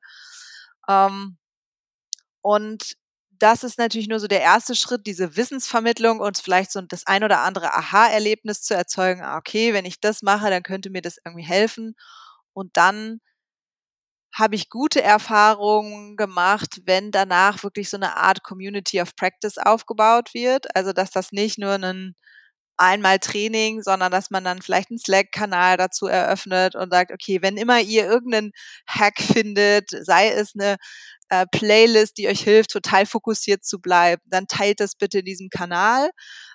Ähm, 0.90 1.38
und 2.42 2.96
das 3.40 3.64
ist 3.64 3.78
natürlich 3.78 4.08
nur 4.08 4.20
so 4.20 4.28
der 4.28 4.42
erste 4.42 4.76
Schritt, 4.76 5.06
diese 5.08 5.36
Wissensvermittlung 5.36 6.20
und 6.20 6.38
vielleicht 6.38 6.72
so 6.72 6.82
das 6.82 7.06
ein 7.08 7.24
oder 7.24 7.42
andere 7.42 7.74
Aha-Erlebnis 7.74 8.62
zu 8.62 8.74
erzeugen. 8.74 9.22
Ah, 9.22 9.38
okay, 9.38 9.74
wenn 9.74 9.86
ich 9.86 10.00
das 10.00 10.22
mache, 10.22 10.50
dann 10.50 10.64
könnte 10.64 10.90
mir 10.90 11.02
das 11.02 11.18
irgendwie 11.26 11.46
helfen. 11.46 11.96
Und 12.54 12.78
dann 12.78 13.20
habe 14.34 14.56
ich 14.56 14.70
gute 14.70 15.02
Erfahrungen 15.04 16.16
gemacht, 16.18 16.82
wenn 16.86 17.12
danach 17.12 17.64
wirklich 17.64 17.90
so 17.90 17.98
eine 17.98 18.18
Art 18.18 18.44
Community 18.44 19.02
of 19.02 19.16
Practice 19.16 19.58
aufgebaut 19.60 20.34
wird. 20.34 20.76
Also, 20.76 20.94
dass 20.94 21.12
das 21.12 21.32
nicht 21.32 21.58
nur 21.60 21.74
ein 21.74 22.16
einmal 22.78 23.20
Training, 23.20 23.82
sondern 23.84 24.12
dass 24.12 24.32
man 24.32 24.44
dann 24.44 24.62
vielleicht 24.62 24.90
einen 24.92 25.00
Slack-Kanal 25.00 25.78
dazu 25.78 26.08
eröffnet 26.08 26.76
und 26.76 26.92
sagt, 26.92 27.12
okay, 27.12 27.40
wenn 27.42 27.58
immer 27.58 27.80
ihr 27.82 28.06
irgendeinen 28.06 28.52
Hack 28.88 29.20
findet, 29.22 29.90
sei 29.92 30.30
es 30.32 30.54
eine 30.56 30.78
äh, 31.34 31.48
Playlist, 31.48 32.18
die 32.18 32.28
euch 32.28 32.42
hilft, 32.42 32.72
total 32.72 33.08
fokussiert 33.08 33.64
zu 33.64 33.80
bleiben, 33.80 34.22
dann 34.26 34.48
teilt 34.48 34.80
das 34.80 34.96
bitte 34.96 35.20
in 35.20 35.26
diesem 35.26 35.50
Kanal. 35.50 36.12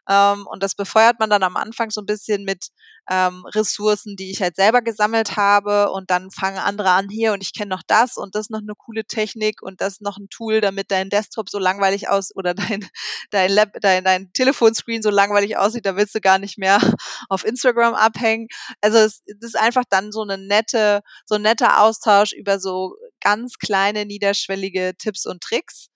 Ähm, 0.09 0.47
und 0.47 0.63
das 0.63 0.77
befeuert 0.77 1.19
man 1.19 1.31
dann 1.31 1.43
am 1.43 1.57
Anfang 1.57 1.91
so 1.91 2.01
ein 2.01 2.07
bisschen 2.07 2.45
mit 2.45 2.69
ähm, 3.11 3.45
Ressourcen, 3.47 4.15
die 4.17 4.31
ich 4.31 4.41
halt 4.41 4.55
selber 4.55 4.81
gesammelt 4.83 5.37
habe. 5.37 5.91
Und 5.91 6.11
dann 6.11 6.31
fangen 6.31 6.59
andere 6.59 6.91
an, 6.91 7.09
hier 7.09 7.33
und 7.33 7.43
ich 7.43 7.55
kenne 7.55 7.71
noch 7.71 7.83
das 7.87 8.17
und 8.17 8.37
das 8.37 8.51
noch 8.51 8.61
eine 8.61 8.75
coole 8.77 9.05
Technik 9.05 9.63
und 9.63 9.81
das 9.81 10.01
noch 10.01 10.19
ein 10.19 10.29
Tool, 10.29 10.61
damit 10.61 10.91
dein 10.93 11.11
Desktop 11.11 11.51
so 11.51 11.59
langweilig 11.59 12.09
aus 12.09 12.35
oder 12.37 12.55
dein, 12.55 12.89
dein, 13.31 13.51
Lab, 13.51 13.71
dein, 13.81 14.05
dein 14.05 14.33
Telefonscreen 14.33 15.03
so 15.03 15.11
langweilig 15.11 15.57
aussieht, 15.57 15.87
da 15.87 15.97
willst 15.97 16.15
du 16.15 16.21
gar 16.21 16.39
nicht 16.39 16.57
mehr 16.59 16.79
auf 17.29 17.45
Instagram 17.45 17.95
abhängen. 17.95 18.47
Also 18.81 18.99
es, 18.99 19.23
es 19.27 19.37
ist 19.41 19.59
einfach 19.59 19.85
dann 19.91 20.13
so 20.13 20.23
eine 20.23 20.39
nette, 20.39 21.01
so 21.27 21.35
ein 21.35 21.43
netter 21.43 21.83
Austausch 21.83 22.33
über 22.33 22.61
so 22.61 22.95
ganz 23.21 23.59
kleine, 23.59 24.07
niederschwellige 24.07 24.95
Tipps 24.99 25.27
und 25.27 25.43
Tricks. 25.43 25.89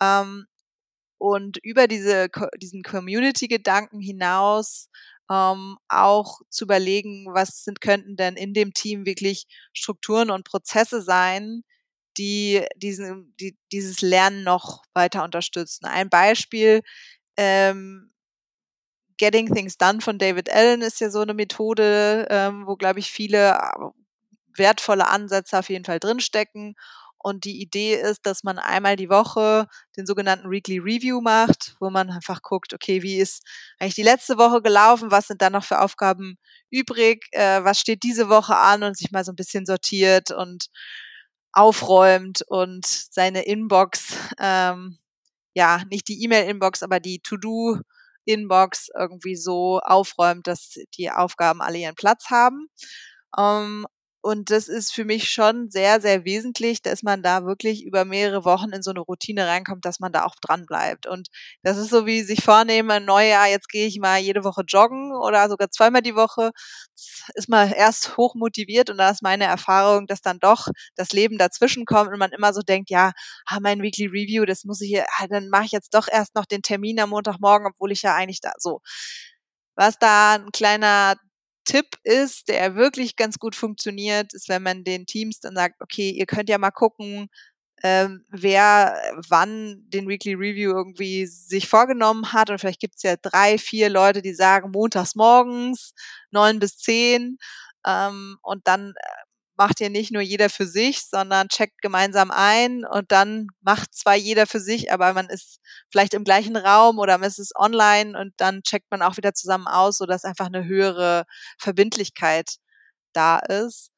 Ähm, 0.00 0.46
und 1.18 1.58
über 1.62 1.88
diese, 1.88 2.28
diesen 2.58 2.82
Community-Gedanken 2.82 4.00
hinaus 4.00 4.88
ähm, 5.30 5.78
auch 5.88 6.40
zu 6.50 6.64
überlegen, 6.64 7.26
was 7.32 7.64
sind, 7.64 7.80
könnten 7.80 8.16
denn 8.16 8.36
in 8.36 8.54
dem 8.54 8.72
Team 8.74 9.06
wirklich 9.06 9.46
Strukturen 9.72 10.30
und 10.30 10.44
Prozesse 10.44 11.02
sein, 11.02 11.62
die, 12.18 12.64
diesen, 12.76 13.34
die 13.40 13.56
dieses 13.72 14.00
Lernen 14.02 14.44
noch 14.44 14.82
weiter 14.94 15.24
unterstützen. 15.24 15.86
Ein 15.86 16.08
Beispiel, 16.10 16.82
ähm, 17.36 18.12
Getting 19.18 19.52
Things 19.54 19.78
Done 19.78 20.00
von 20.00 20.18
David 20.18 20.50
Allen 20.50 20.82
ist 20.82 21.00
ja 21.00 21.10
so 21.10 21.20
eine 21.20 21.34
Methode, 21.34 22.26
ähm, 22.30 22.66
wo, 22.66 22.76
glaube 22.76 22.98
ich, 23.00 23.10
viele 23.10 23.58
wertvolle 24.58 25.08
Ansätze 25.08 25.58
auf 25.58 25.68
jeden 25.68 25.84
Fall 25.84 26.00
drinstecken. 26.00 26.74
Und 27.18 27.44
die 27.44 27.60
Idee 27.60 27.94
ist, 27.94 28.24
dass 28.24 28.44
man 28.44 28.58
einmal 28.58 28.94
die 28.96 29.10
Woche 29.10 29.66
den 29.96 30.06
sogenannten 30.06 30.50
Weekly 30.50 30.78
Review 30.78 31.20
macht, 31.20 31.74
wo 31.80 31.90
man 31.90 32.10
einfach 32.10 32.40
guckt, 32.42 32.72
okay, 32.72 33.02
wie 33.02 33.16
ist 33.18 33.42
eigentlich 33.80 33.96
die 33.96 34.04
letzte 34.04 34.38
Woche 34.38 34.62
gelaufen, 34.62 35.10
was 35.10 35.26
sind 35.26 35.42
da 35.42 35.50
noch 35.50 35.64
für 35.64 35.80
Aufgaben 35.80 36.38
übrig, 36.70 37.26
äh, 37.32 37.64
was 37.64 37.80
steht 37.80 38.04
diese 38.04 38.28
Woche 38.28 38.56
an 38.56 38.84
und 38.84 38.96
sich 38.96 39.10
mal 39.10 39.24
so 39.24 39.32
ein 39.32 39.36
bisschen 39.36 39.66
sortiert 39.66 40.30
und 40.30 40.68
aufräumt 41.52 42.42
und 42.48 42.86
seine 42.86 43.42
Inbox, 43.46 44.14
ähm, 44.38 44.98
ja, 45.54 45.82
nicht 45.90 46.06
die 46.08 46.22
E-Mail-Inbox, 46.22 46.82
aber 46.82 47.00
die 47.00 47.20
To-Do 47.20 47.80
Inbox 48.26 48.88
irgendwie 48.96 49.36
so 49.36 49.80
aufräumt, 49.80 50.46
dass 50.46 50.74
die 50.98 51.10
Aufgaben 51.10 51.62
alle 51.62 51.78
ihren 51.78 51.94
Platz 51.94 52.26
haben. 52.30 52.68
Ähm, 53.38 53.86
und 54.26 54.50
das 54.50 54.66
ist 54.66 54.92
für 54.92 55.04
mich 55.04 55.30
schon 55.30 55.70
sehr, 55.70 56.00
sehr 56.00 56.24
wesentlich, 56.24 56.82
dass 56.82 57.04
man 57.04 57.22
da 57.22 57.44
wirklich 57.44 57.84
über 57.84 58.04
mehrere 58.04 58.44
Wochen 58.44 58.70
in 58.70 58.82
so 58.82 58.90
eine 58.90 58.98
Routine 58.98 59.46
reinkommt, 59.46 59.84
dass 59.84 60.00
man 60.00 60.10
da 60.10 60.24
auch 60.24 60.34
dran 60.40 60.66
bleibt. 60.66 61.06
Und 61.06 61.28
das 61.62 61.76
ist 61.76 61.90
so 61.90 62.06
wie 62.06 62.22
sich 62.22 62.42
vornehmen, 62.42 63.04
Neujahr, 63.04 63.46
jetzt 63.46 63.68
gehe 63.68 63.86
ich 63.86 64.00
mal 64.00 64.18
jede 64.18 64.42
Woche 64.42 64.62
joggen 64.66 65.12
oder 65.14 65.48
sogar 65.48 65.70
zweimal 65.70 66.02
die 66.02 66.16
Woche. 66.16 66.50
Das 66.96 67.30
ist 67.36 67.48
man 67.48 67.70
erst 67.70 68.16
hoch 68.16 68.34
motiviert 68.34 68.90
und 68.90 68.98
da 68.98 69.10
ist 69.10 69.22
meine 69.22 69.44
Erfahrung, 69.44 70.08
dass 70.08 70.22
dann 70.22 70.40
doch 70.40 70.66
das 70.96 71.12
Leben 71.12 71.38
dazwischen 71.38 71.84
kommt 71.84 72.10
und 72.10 72.18
man 72.18 72.32
immer 72.32 72.52
so 72.52 72.62
denkt, 72.62 72.90
ja, 72.90 73.12
ah, 73.46 73.58
mein 73.60 73.80
Weekly 73.80 74.06
Review, 74.06 74.44
das 74.44 74.64
muss 74.64 74.80
ich 74.80 74.88
hier, 74.88 75.06
ah, 75.20 75.28
dann 75.28 75.50
mache 75.50 75.66
ich 75.66 75.72
jetzt 75.72 75.94
doch 75.94 76.08
erst 76.10 76.34
noch 76.34 76.46
den 76.46 76.62
Termin 76.62 76.98
am 76.98 77.10
Montagmorgen, 77.10 77.68
obwohl 77.68 77.92
ich 77.92 78.02
ja 78.02 78.16
eigentlich 78.16 78.40
da 78.40 78.50
so. 78.58 78.80
Was 79.76 79.98
da 80.00 80.34
ein 80.34 80.50
kleiner 80.52 81.14
Tipp 81.66 81.98
ist, 82.04 82.48
der 82.48 82.76
wirklich 82.76 83.16
ganz 83.16 83.38
gut 83.38 83.54
funktioniert, 83.56 84.34
ist, 84.34 84.48
wenn 84.48 84.62
man 84.62 84.84
den 84.84 85.06
Teams 85.06 85.40
dann 85.40 85.56
sagt, 85.56 85.82
okay, 85.82 86.10
ihr 86.10 86.26
könnt 86.26 86.48
ja 86.48 86.58
mal 86.58 86.70
gucken, 86.70 87.28
ähm, 87.82 88.24
wer 88.30 88.96
wann 89.28 89.82
den 89.90 90.08
Weekly 90.08 90.34
Review 90.34 90.72
irgendwie 90.72 91.26
sich 91.26 91.68
vorgenommen 91.68 92.32
hat. 92.32 92.50
Und 92.50 92.58
vielleicht 92.58 92.80
gibt 92.80 92.96
es 92.96 93.02
ja 93.02 93.16
drei, 93.16 93.58
vier 93.58 93.90
Leute, 93.90 94.22
die 94.22 94.34
sagen, 94.34 94.70
montags 94.72 95.14
morgens, 95.14 95.94
neun 96.30 96.58
bis 96.58 96.78
zehn. 96.78 97.38
Ähm, 97.86 98.38
und 98.42 98.66
dann 98.66 98.90
äh, 98.96 99.25
macht 99.56 99.80
ja 99.80 99.88
nicht 99.88 100.12
nur 100.12 100.22
jeder 100.22 100.50
für 100.50 100.66
sich, 100.66 101.02
sondern 101.06 101.48
checkt 101.48 101.80
gemeinsam 101.82 102.30
ein 102.30 102.84
und 102.84 103.12
dann 103.12 103.48
macht 103.60 103.94
zwar 103.94 104.14
jeder 104.14 104.46
für 104.46 104.60
sich, 104.60 104.92
aber 104.92 105.12
man 105.14 105.28
ist 105.28 105.60
vielleicht 105.90 106.14
im 106.14 106.24
gleichen 106.24 106.56
Raum 106.56 106.98
oder 106.98 107.18
man 107.18 107.28
ist 107.28 107.56
online 107.56 108.18
und 108.18 108.34
dann 108.38 108.62
checkt 108.62 108.90
man 108.90 109.02
auch 109.02 109.16
wieder 109.16 109.34
zusammen 109.34 109.66
aus, 109.66 109.98
sodass 109.98 110.24
einfach 110.24 110.46
eine 110.46 110.64
höhere 110.64 111.24
Verbindlichkeit 111.58 112.56
da 113.12 113.38
ist. 113.38 113.90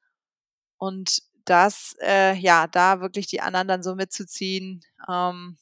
Und 0.78 1.20
das, 1.44 1.96
äh, 2.02 2.34
ja, 2.36 2.66
da 2.66 3.00
wirklich 3.00 3.26
die 3.26 3.40
anderen 3.40 3.68
dann 3.68 3.82
so 3.82 3.94
mitzuziehen 3.94 4.82
ähm, 5.08 5.58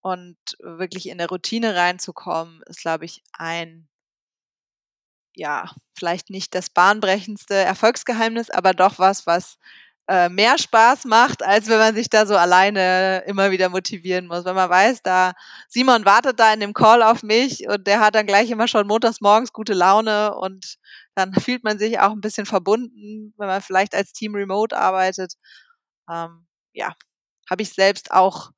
und 0.00 0.36
wirklich 0.58 1.08
in 1.08 1.18
der 1.18 1.28
Routine 1.28 1.76
reinzukommen, 1.76 2.62
ist, 2.66 2.80
glaube 2.80 3.04
ich, 3.04 3.22
ein 3.32 3.88
ja, 5.34 5.70
vielleicht 5.96 6.30
nicht 6.30 6.54
das 6.54 6.70
bahnbrechendste 6.70 7.54
Erfolgsgeheimnis, 7.54 8.50
aber 8.50 8.72
doch 8.74 8.98
was, 8.98 9.26
was 9.26 9.56
äh, 10.08 10.28
mehr 10.28 10.58
Spaß 10.58 11.04
macht, 11.04 11.42
als 11.42 11.68
wenn 11.68 11.78
man 11.78 11.94
sich 11.94 12.10
da 12.10 12.26
so 12.26 12.36
alleine 12.36 13.22
immer 13.26 13.50
wieder 13.50 13.68
motivieren 13.68 14.26
muss. 14.26 14.44
Wenn 14.44 14.54
man 14.56 14.68
weiß, 14.68 15.02
da 15.02 15.32
Simon 15.68 16.04
wartet 16.04 16.40
da 16.40 16.52
in 16.52 16.60
dem 16.60 16.74
Call 16.74 17.02
auf 17.02 17.22
mich 17.22 17.68
und 17.68 17.86
der 17.86 18.00
hat 18.00 18.14
dann 18.14 18.26
gleich 18.26 18.50
immer 18.50 18.68
schon 18.68 18.86
montags 18.86 19.20
morgens 19.20 19.52
gute 19.52 19.74
Laune 19.74 20.34
und 20.34 20.76
dann 21.14 21.32
fühlt 21.48 21.64
man 21.64 21.78
sich 21.78 22.00
auch 22.00 22.10
ein 22.12 22.20
bisschen 22.20 22.46
verbunden, 22.46 23.32
wenn 23.38 23.46
man 23.46 23.62
vielleicht 23.62 23.94
als 23.94 24.12
Team 24.12 24.34
remote 24.34 24.76
arbeitet. 24.76 25.34
Ähm, 26.10 26.46
ja, 26.74 26.94
habe 27.50 27.62
ich 27.62 27.72
selbst 27.72 28.10
auch 28.12 28.50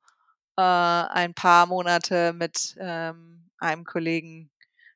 äh, 0.57 0.61
ein 0.61 1.33
paar 1.35 1.67
Monate 1.67 2.33
mit 2.33 2.75
ähm, 2.79 3.49
einem 3.59 3.85
Kollegen 3.85 4.51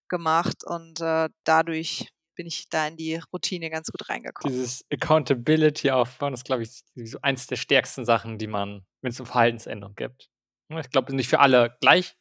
gemacht 0.10 0.64
und 0.66 1.02
äh, 1.02 1.30
dadurch 1.44 2.10
bin 2.36 2.48
ich 2.48 2.70
da 2.70 2.88
in 2.88 2.96
die 2.96 3.20
Routine 3.34 3.70
ganz 3.70 3.92
gut 3.92 4.08
reingekommen. 4.10 4.54
Dieses 4.54 4.86
Accountability 4.92 5.92
aufbauen 5.92 6.34
ist, 6.34 6.46
glaube 6.46 6.64
ich, 6.64 6.84
so 6.96 7.20
eins 7.22 7.48
der 7.48 7.58
stärksten 7.58 8.06
Sachen, 8.06 8.38
die 8.38 8.48
man, 8.48 8.86
wenn 9.02 9.12
es 9.12 9.20
um 9.20 9.26
Verhaltensänderung 9.26 9.96
gibt. 9.96 10.30
Ich 10.70 10.90
glaube, 10.90 11.14
nicht 11.14 11.28
für 11.28 11.40
alle 11.40 11.76
gleich 11.82 12.16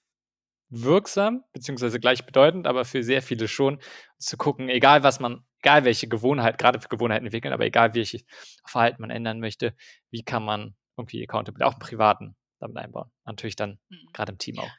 wirksam, 0.70 1.44
beziehungsweise 1.52 2.00
gleichbedeutend, 2.00 2.66
aber 2.66 2.84
für 2.84 3.02
sehr 3.02 3.22
viele 3.22 3.48
schon, 3.48 3.80
zu 4.18 4.36
gucken, 4.36 4.68
egal 4.68 5.02
was 5.02 5.20
man, 5.20 5.46
egal 5.62 5.84
welche 5.84 6.08
Gewohnheit, 6.08 6.58
gerade 6.58 6.80
für 6.80 6.88
Gewohnheiten 6.88 7.26
entwickeln, 7.26 7.52
aber 7.52 7.64
egal 7.64 7.94
welches 7.94 8.24
Verhalten 8.66 9.00
man 9.00 9.10
ändern 9.10 9.40
möchte, 9.40 9.74
wie 10.10 10.24
kann 10.24 10.44
man 10.44 10.76
irgendwie 10.96 11.22
Accountability, 11.22 11.64
auch 11.64 11.74
im 11.74 11.78
Privaten 11.78 12.36
damit 12.58 12.76
einbauen. 12.76 13.10
Natürlich 13.24 13.56
dann 13.56 13.78
mhm. 13.88 14.08
gerade 14.12 14.32
im 14.32 14.38
Team 14.38 14.58
auch. 14.58 14.70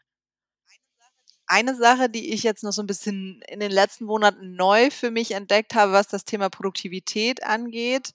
Eine 1.52 1.76
Sache, 1.76 2.10
die 2.10 2.32
ich 2.32 2.44
jetzt 2.44 2.64
noch 2.64 2.72
so 2.72 2.84
ein 2.84 2.88
bisschen 2.88 3.42
in 3.48 3.60
den 3.60 3.72
letzten 3.72 4.06
Monaten 4.06 4.56
neu 4.56 4.92
für 4.92 5.10
mich 5.10 5.32
entdeckt 5.32 5.74
habe, 5.74 5.92
was 5.94 6.08
das 6.08 6.24
Thema 6.24 6.48
Produktivität 6.50 7.44
angeht, 7.44 8.12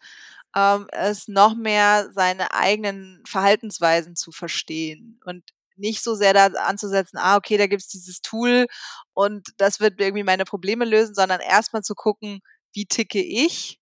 ähm, 0.57 0.87
ist 1.11 1.29
noch 1.29 1.57
mehr 1.57 2.11
seine 2.13 2.53
eigenen 2.55 3.23
Verhaltensweisen 3.27 4.15
zu 4.17 4.33
verstehen 4.33 5.21
und 5.25 5.43
nicht 5.77 6.03
so 6.05 6.15
sehr 6.15 6.33
da 6.35 6.47
anzusetzen, 6.47 7.19
ah, 7.19 7.37
okay, 7.37 7.57
da 7.57 7.67
gibt's 7.67 7.89
dieses 7.89 8.21
Tool 8.23 8.67
und 9.15 9.49
das 9.59 9.81
wird 9.81 10.01
irgendwie 10.01 10.25
meine 10.25 10.45
Probleme 10.45 10.85
lösen, 10.85 11.15
sondern 11.17 11.41
erstmal 11.41 11.83
zu 11.83 11.95
gucken, 11.97 12.41
wie 12.75 12.87
ticke 12.87 13.21
ich 13.23 13.81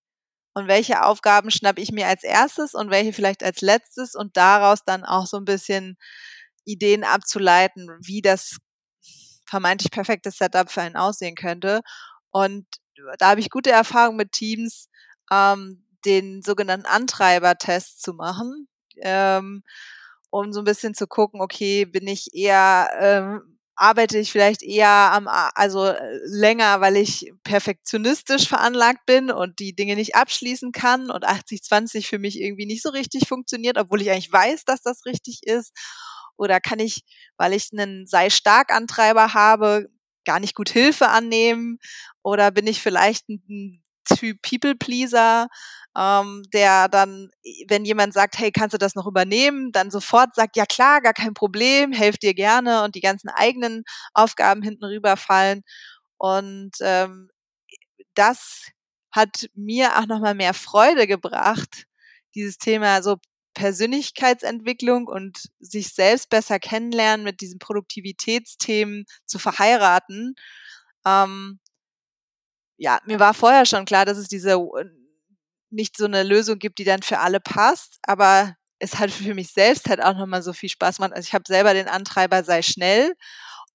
und 0.54 0.68
welche 0.68 1.04
Aufgaben 1.04 1.50
schnapp 1.50 1.78
ich 1.78 1.92
mir 1.92 2.08
als 2.08 2.24
erstes 2.24 2.74
und 2.74 2.90
welche 2.90 3.12
vielleicht 3.14 3.42
als 3.44 3.60
letztes 3.62 4.14
und 4.16 4.36
daraus 4.36 4.84
dann 4.86 5.04
auch 5.04 5.26
so 5.26 5.38
ein 5.38 5.44
bisschen 5.46 5.96
Ideen 6.64 7.04
abzuleiten, 7.04 7.88
wie 8.02 8.22
das 8.22 8.58
vermeintlich 9.52 9.90
perfekte 9.92 10.30
Setup 10.30 10.70
für 10.70 10.80
einen 10.80 10.96
aussehen 10.96 11.34
könnte. 11.34 11.82
Und 12.30 12.66
da 13.18 13.30
habe 13.30 13.40
ich 13.40 13.50
gute 13.50 13.70
Erfahrungen 13.70 14.16
mit 14.16 14.32
Teams, 14.32 14.88
ähm, 15.30 15.84
den 16.06 16.42
sogenannten 16.42 16.86
Antreiber-Test 16.86 18.02
zu 18.02 18.14
machen, 18.14 18.66
ähm, 19.02 19.62
um 20.30 20.52
so 20.52 20.60
ein 20.62 20.64
bisschen 20.64 20.94
zu 20.94 21.06
gucken, 21.06 21.42
okay, 21.42 21.84
bin 21.84 22.06
ich 22.08 22.28
eher, 22.34 22.90
ähm, 22.98 23.58
arbeite 23.76 24.18
ich 24.18 24.32
vielleicht 24.32 24.62
eher 24.62 24.88
am, 24.88 25.28
also 25.28 25.86
äh, 25.86 26.18
länger, 26.24 26.80
weil 26.80 26.96
ich 26.96 27.30
perfektionistisch 27.44 28.48
veranlagt 28.48 29.04
bin 29.06 29.30
und 29.30 29.58
die 29.58 29.74
Dinge 29.74 29.96
nicht 29.96 30.14
abschließen 30.16 30.72
kann 30.72 31.10
und 31.10 31.26
80-20 31.26 32.06
für 32.08 32.18
mich 32.18 32.40
irgendwie 32.40 32.66
nicht 32.66 32.82
so 32.82 32.90
richtig 32.90 33.28
funktioniert, 33.28 33.76
obwohl 33.78 34.00
ich 34.02 34.10
eigentlich 34.10 34.32
weiß, 34.32 34.64
dass 34.64 34.80
das 34.82 35.04
richtig 35.06 35.40
ist. 35.44 35.72
Oder 36.36 36.60
kann 36.60 36.78
ich, 36.80 37.02
weil 37.36 37.52
ich 37.52 37.68
einen 37.72 38.06
sei 38.06 38.30
stark 38.30 38.72
Antreiber 38.72 39.34
habe, 39.34 39.88
gar 40.24 40.40
nicht 40.40 40.54
gut 40.54 40.70
Hilfe 40.70 41.08
annehmen? 41.08 41.78
Oder 42.22 42.50
bin 42.50 42.66
ich 42.66 42.80
vielleicht 42.82 43.28
ein 43.28 43.82
Typ 44.18 44.42
People 44.42 44.74
Pleaser, 44.74 45.48
ähm, 45.96 46.42
der 46.52 46.88
dann, 46.88 47.30
wenn 47.68 47.84
jemand 47.84 48.14
sagt, 48.14 48.38
hey, 48.38 48.50
kannst 48.50 48.74
du 48.74 48.78
das 48.78 48.94
noch 48.94 49.06
übernehmen, 49.06 49.70
dann 49.72 49.90
sofort 49.90 50.34
sagt, 50.34 50.56
ja 50.56 50.66
klar, 50.66 51.00
gar 51.00 51.12
kein 51.14 51.34
Problem, 51.34 51.92
helf 51.92 52.18
dir 52.18 52.34
gerne 52.34 52.82
und 52.84 52.94
die 52.96 53.00
ganzen 53.00 53.28
eigenen 53.28 53.84
Aufgaben 54.14 54.62
hinten 54.62 54.84
rüberfallen. 54.84 55.62
Und 56.18 56.72
ähm, 56.80 57.28
das 58.14 58.66
hat 59.12 59.48
mir 59.54 59.98
auch 59.98 60.06
nochmal 60.06 60.34
mehr 60.34 60.54
Freude 60.54 61.06
gebracht, 61.06 61.84
dieses 62.34 62.58
Thema 62.58 63.02
so 63.02 63.16
Persönlichkeitsentwicklung 63.54 65.06
und 65.06 65.50
sich 65.60 65.94
selbst 65.94 66.30
besser 66.30 66.58
kennenlernen 66.58 67.24
mit 67.24 67.40
diesen 67.40 67.58
Produktivitätsthemen 67.58 69.04
zu 69.26 69.38
verheiraten. 69.38 70.34
Ähm, 71.06 71.60
ja, 72.78 73.00
mir 73.06 73.20
war 73.20 73.34
vorher 73.34 73.66
schon 73.66 73.84
klar, 73.84 74.04
dass 74.04 74.18
es 74.18 74.28
diese 74.28 74.58
nicht 75.70 75.96
so 75.96 76.04
eine 76.04 76.22
Lösung 76.22 76.58
gibt, 76.58 76.78
die 76.78 76.84
dann 76.84 77.02
für 77.02 77.18
alle 77.20 77.40
passt, 77.40 77.98
aber 78.02 78.54
es 78.78 78.98
hat 78.98 79.10
für 79.10 79.34
mich 79.34 79.52
selbst 79.52 79.88
halt 79.88 80.02
auch 80.02 80.14
nochmal 80.16 80.42
so 80.42 80.52
viel 80.52 80.68
Spaß 80.68 80.96
gemacht. 80.96 81.12
Also 81.14 81.26
ich 81.26 81.34
habe 81.34 81.44
selber 81.46 81.72
den 81.74 81.88
Antreiber 81.88 82.44
sei 82.44 82.62
schnell 82.62 83.14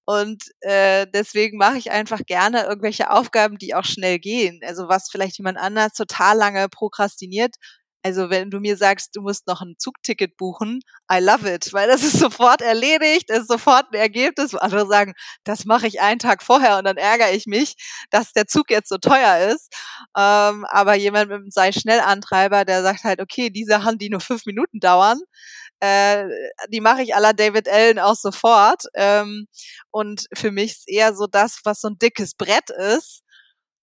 und 0.04 0.42
äh, 0.60 1.06
deswegen 1.12 1.58
mache 1.58 1.78
ich 1.78 1.90
einfach 1.90 2.20
gerne 2.26 2.64
irgendwelche 2.64 3.10
Aufgaben, 3.10 3.58
die 3.58 3.74
auch 3.74 3.84
schnell 3.84 4.18
gehen. 4.18 4.60
Also 4.64 4.88
was 4.88 5.10
vielleicht 5.10 5.38
jemand 5.38 5.58
anders 5.58 5.92
total 5.94 6.36
lange 6.36 6.68
prokrastiniert, 6.68 7.56
also 8.02 8.30
wenn 8.30 8.50
du 8.50 8.60
mir 8.60 8.76
sagst, 8.76 9.16
du 9.16 9.22
musst 9.22 9.46
noch 9.46 9.60
ein 9.60 9.74
Zugticket 9.78 10.36
buchen, 10.36 10.80
I 11.12 11.18
love 11.20 11.52
it, 11.52 11.72
weil 11.72 11.88
das 11.88 12.02
ist 12.02 12.18
sofort 12.18 12.62
erledigt, 12.62 13.30
ist 13.30 13.48
sofort 13.48 13.86
ein 13.92 13.98
Ergebnis, 13.98 14.54
andere 14.54 14.86
sagen, 14.86 15.14
das 15.44 15.64
mache 15.64 15.86
ich 15.86 16.00
einen 16.00 16.18
Tag 16.18 16.42
vorher 16.42 16.78
und 16.78 16.84
dann 16.84 16.96
ärgere 16.96 17.32
ich 17.32 17.46
mich, 17.46 17.74
dass 18.10 18.32
der 18.32 18.46
Zug 18.46 18.70
jetzt 18.70 18.88
so 18.88 18.98
teuer 18.98 19.48
ist. 19.52 19.72
Ähm, 20.16 20.64
aber 20.66 20.94
jemand 20.94 21.30
mit 21.30 21.36
einem 21.40 21.50
sei 21.50 21.72
schnell 21.72 22.00
Antreiber, 22.00 22.64
der 22.64 22.82
sagt 22.82 23.04
halt, 23.04 23.20
okay, 23.20 23.50
die 23.50 23.64
Sachen, 23.64 23.98
die 23.98 24.10
nur 24.10 24.20
fünf 24.20 24.46
Minuten 24.46 24.80
dauern, 24.80 25.20
äh, 25.80 26.26
die 26.70 26.80
mache 26.80 27.02
ich 27.02 27.14
aller 27.14 27.34
David 27.34 27.68
Allen 27.68 27.98
auch 27.98 28.16
sofort. 28.16 28.84
Ähm, 28.94 29.46
und 29.90 30.26
für 30.34 30.50
mich 30.50 30.72
ist 30.72 30.88
eher 30.88 31.14
so 31.14 31.26
das, 31.26 31.60
was 31.64 31.80
so 31.80 31.88
ein 31.88 31.98
dickes 31.98 32.34
Brett 32.34 32.70
ist, 32.70 33.22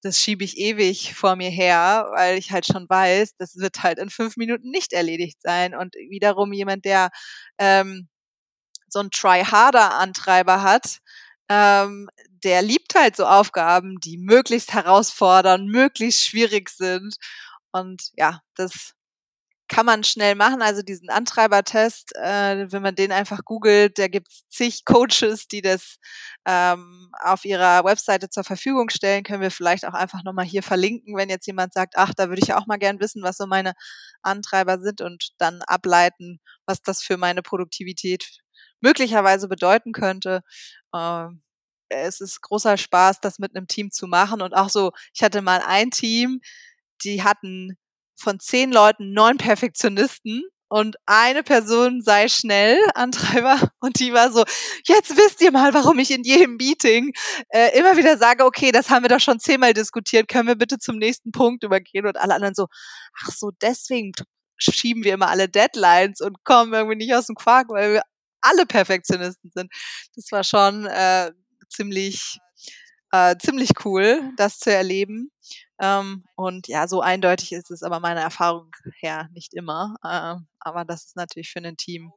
das 0.05 0.19
schiebe 0.19 0.43
ich 0.43 0.57
ewig 0.57 1.15
vor 1.15 1.35
mir 1.35 1.49
her, 1.49 2.07
weil 2.13 2.37
ich 2.37 2.51
halt 2.51 2.67
schon 2.67 2.87
weiß, 2.87 3.35
das 3.37 3.57
wird 3.57 3.83
halt 3.83 3.99
in 3.99 4.11
fünf 4.11 4.37
Minuten 4.37 4.69
nicht 4.69 4.93
erledigt 4.93 5.41
sein. 5.41 5.75
Und 5.75 5.95
wiederum 5.95 6.53
jemand, 6.53 6.85
der 6.85 7.09
ähm, 7.59 8.07
so 8.89 8.99
einen 8.99 9.11
Try-Harder-Antreiber 9.11 10.63
hat, 10.63 10.99
ähm, 11.49 12.09
der 12.43 12.61
liebt 12.63 12.95
halt 12.95 13.15
so 13.15 13.25
Aufgaben, 13.27 13.99
die 13.99 14.17
möglichst 14.19 14.73
herausfordern, 14.73 15.67
möglichst 15.67 16.23
schwierig 16.27 16.69
sind. 16.69 17.15
Und 17.71 18.11
ja, 18.15 18.41
das 18.55 18.94
kann 19.67 19.85
man 19.85 20.03
schnell 20.03 20.35
machen. 20.35 20.61
Also 20.61 20.81
diesen 20.81 21.09
Antreibertest, 21.09 22.15
äh, 22.15 22.71
wenn 22.71 22.81
man 22.81 22.95
den 22.95 23.11
einfach 23.11 23.43
googelt, 23.45 23.97
da 23.97 24.07
gibt 24.07 24.29
es 24.29 24.43
zig 24.49 24.85
Coaches, 24.85 25.47
die 25.47 25.61
das 25.61 25.97
ähm, 26.45 27.09
auf 27.21 27.45
ihrer 27.45 27.83
Webseite 27.83 28.29
zur 28.29 28.43
Verfügung 28.43 28.89
stellen. 28.89 29.23
Können 29.23 29.41
wir 29.41 29.51
vielleicht 29.51 29.85
auch 29.85 29.93
einfach 29.93 30.23
nochmal 30.23 30.45
hier 30.45 30.63
verlinken, 30.63 31.15
wenn 31.17 31.29
jetzt 31.29 31.47
jemand 31.47 31.73
sagt, 31.73 31.95
ach, 31.97 32.13
da 32.15 32.29
würde 32.29 32.41
ich 32.43 32.53
auch 32.53 32.67
mal 32.67 32.77
gern 32.77 32.99
wissen, 32.99 33.23
was 33.23 33.37
so 33.37 33.47
meine 33.47 33.73
Antreiber 34.21 34.79
sind 34.79 35.01
und 35.01 35.29
dann 35.39 35.61
ableiten, 35.63 36.39
was 36.65 36.81
das 36.81 37.01
für 37.01 37.17
meine 37.17 37.41
Produktivität 37.41 38.41
möglicherweise 38.81 39.47
bedeuten 39.47 39.93
könnte. 39.93 40.41
Ähm, 40.93 41.41
es 41.89 42.21
ist 42.21 42.41
großer 42.41 42.77
Spaß, 42.77 43.19
das 43.21 43.39
mit 43.39 43.55
einem 43.55 43.67
Team 43.67 43.91
zu 43.91 44.07
machen. 44.07 44.41
Und 44.41 44.53
auch 44.55 44.69
so, 44.69 44.91
ich 45.13 45.23
hatte 45.23 45.41
mal 45.41 45.61
ein 45.65 45.91
Team, 45.91 46.41
die 47.03 47.23
hatten 47.23 47.77
von 48.15 48.39
zehn 48.39 48.71
Leuten 48.71 49.13
neun 49.13 49.37
Perfektionisten 49.37 50.43
und 50.67 50.95
eine 51.05 51.43
Person 51.43 52.01
sei 52.01 52.27
schnell 52.27 52.79
Antreiber 52.95 53.59
und 53.79 53.99
die 53.99 54.13
war 54.13 54.31
so, 54.31 54.43
jetzt 54.85 55.15
wisst 55.15 55.41
ihr 55.41 55.51
mal, 55.51 55.73
warum 55.73 55.99
ich 55.99 56.11
in 56.11 56.23
jedem 56.23 56.57
Meeting 56.57 57.13
äh, 57.49 57.77
immer 57.77 57.97
wieder 57.97 58.17
sage, 58.17 58.45
okay, 58.45 58.71
das 58.71 58.89
haben 58.89 59.03
wir 59.03 59.09
doch 59.09 59.19
schon 59.19 59.39
zehnmal 59.39 59.73
diskutiert, 59.73 60.27
können 60.27 60.47
wir 60.47 60.55
bitte 60.55 60.79
zum 60.79 60.97
nächsten 60.97 61.31
Punkt 61.31 61.63
übergehen 61.63 62.05
und 62.07 62.17
alle 62.17 62.35
anderen 62.35 62.55
so, 62.55 62.67
ach 63.21 63.31
so, 63.31 63.51
deswegen 63.61 64.11
schieben 64.57 65.03
wir 65.03 65.13
immer 65.13 65.29
alle 65.29 65.49
Deadlines 65.49 66.21
und 66.21 66.43
kommen 66.43 66.73
irgendwie 66.73 66.97
nicht 66.97 67.13
aus 67.13 67.27
dem 67.27 67.35
Quark, 67.35 67.69
weil 67.69 67.93
wir 67.93 68.01
alle 68.41 68.65
Perfektionisten 68.65 69.51
sind. 69.53 69.71
Das 70.15 70.31
war 70.31 70.43
schon 70.43 70.85
äh, 70.85 71.31
ziemlich 71.69 72.39
äh, 73.15 73.37
ziemlich 73.37 73.69
cool, 73.85 74.33
das 74.35 74.59
zu 74.59 74.71
erleben. 74.71 75.31
Ähm, 75.79 76.23
und 76.35 76.67
ja, 76.67 76.87
so 76.87 77.01
eindeutig 77.01 77.51
ist 77.51 77.71
es 77.71 77.83
aber 77.83 77.99
meiner 77.99 78.21
Erfahrung 78.21 78.71
her 78.99 79.29
nicht 79.33 79.53
immer. 79.53 79.95
Äh, 80.03 80.35
aber 80.59 80.85
das 80.85 81.05
ist 81.05 81.15
natürlich 81.15 81.49
für 81.49 81.59
ein 81.59 81.77
Team 81.77 82.11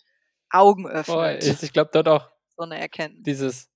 Augen 0.50 0.88
öffnet. 0.88 1.44
Oh, 1.44 1.62
ich 1.62 1.72
glaube 1.72 1.90
dort 1.92 2.08
auch 2.08 2.30
so 2.56 2.62
eine 2.62 2.78
Erkenntnis. 2.78 3.22
Dieses 3.24 3.68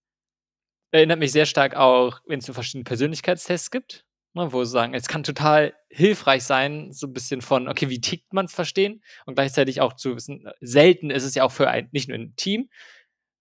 erinnert 0.90 1.18
mich 1.18 1.32
sehr 1.32 1.46
stark 1.46 1.74
auch, 1.74 2.20
wenn 2.26 2.38
es 2.38 2.46
so 2.46 2.52
verschiedene 2.52 2.84
Persönlichkeitstests 2.84 3.70
gibt, 3.70 4.04
ne, 4.34 4.52
wo 4.52 4.62
sie 4.64 4.70
sagen, 4.70 4.94
es 4.94 5.08
kann 5.08 5.22
total 5.22 5.74
hilfreich 5.88 6.44
sein, 6.44 6.92
so 6.92 7.06
ein 7.06 7.12
bisschen 7.12 7.40
von, 7.40 7.68
okay, 7.68 7.88
wie 7.88 8.00
tickt 8.00 8.32
man 8.32 8.46
es 8.46 8.54
verstehen 8.54 9.02
und 9.26 9.34
gleichzeitig 9.34 9.80
auch 9.80 9.94
zu 9.94 10.16
wissen, 10.16 10.48
selten 10.60 11.10
ist 11.10 11.24
es 11.24 11.34
ja 11.34 11.44
auch 11.44 11.52
für 11.52 11.68
ein, 11.68 11.88
nicht 11.92 12.08
nur 12.08 12.18
ein 12.18 12.34
Team, 12.36 12.68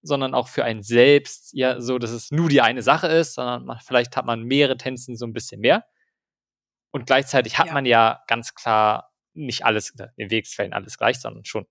sondern 0.01 0.33
auch 0.33 0.47
für 0.47 0.63
einen 0.63 0.81
selbst 0.81 1.53
ja 1.53 1.79
so, 1.79 1.99
dass 1.99 2.11
es 2.11 2.31
nur 2.31 2.49
die 2.49 2.61
eine 2.61 2.81
Sache 2.81 3.07
ist, 3.07 3.35
sondern 3.35 3.65
man, 3.65 3.79
vielleicht 3.79 4.17
hat 4.17 4.25
man 4.25 4.43
mehrere 4.43 4.77
Tänzen 4.77 5.15
so 5.15 5.25
ein 5.25 5.33
bisschen 5.33 5.61
mehr. 5.61 5.85
Und 6.91 7.05
gleichzeitig 7.05 7.57
hat 7.57 7.67
ja. 7.67 7.73
man 7.73 7.85
ja 7.85 8.21
ganz 8.27 8.53
klar 8.53 9.11
nicht 9.33 9.65
alles, 9.65 9.93
in 10.17 10.29
Wegsfällen 10.29 10.73
alles 10.73 10.97
gleich, 10.97 11.19
sondern 11.19 11.45
schon 11.45 11.65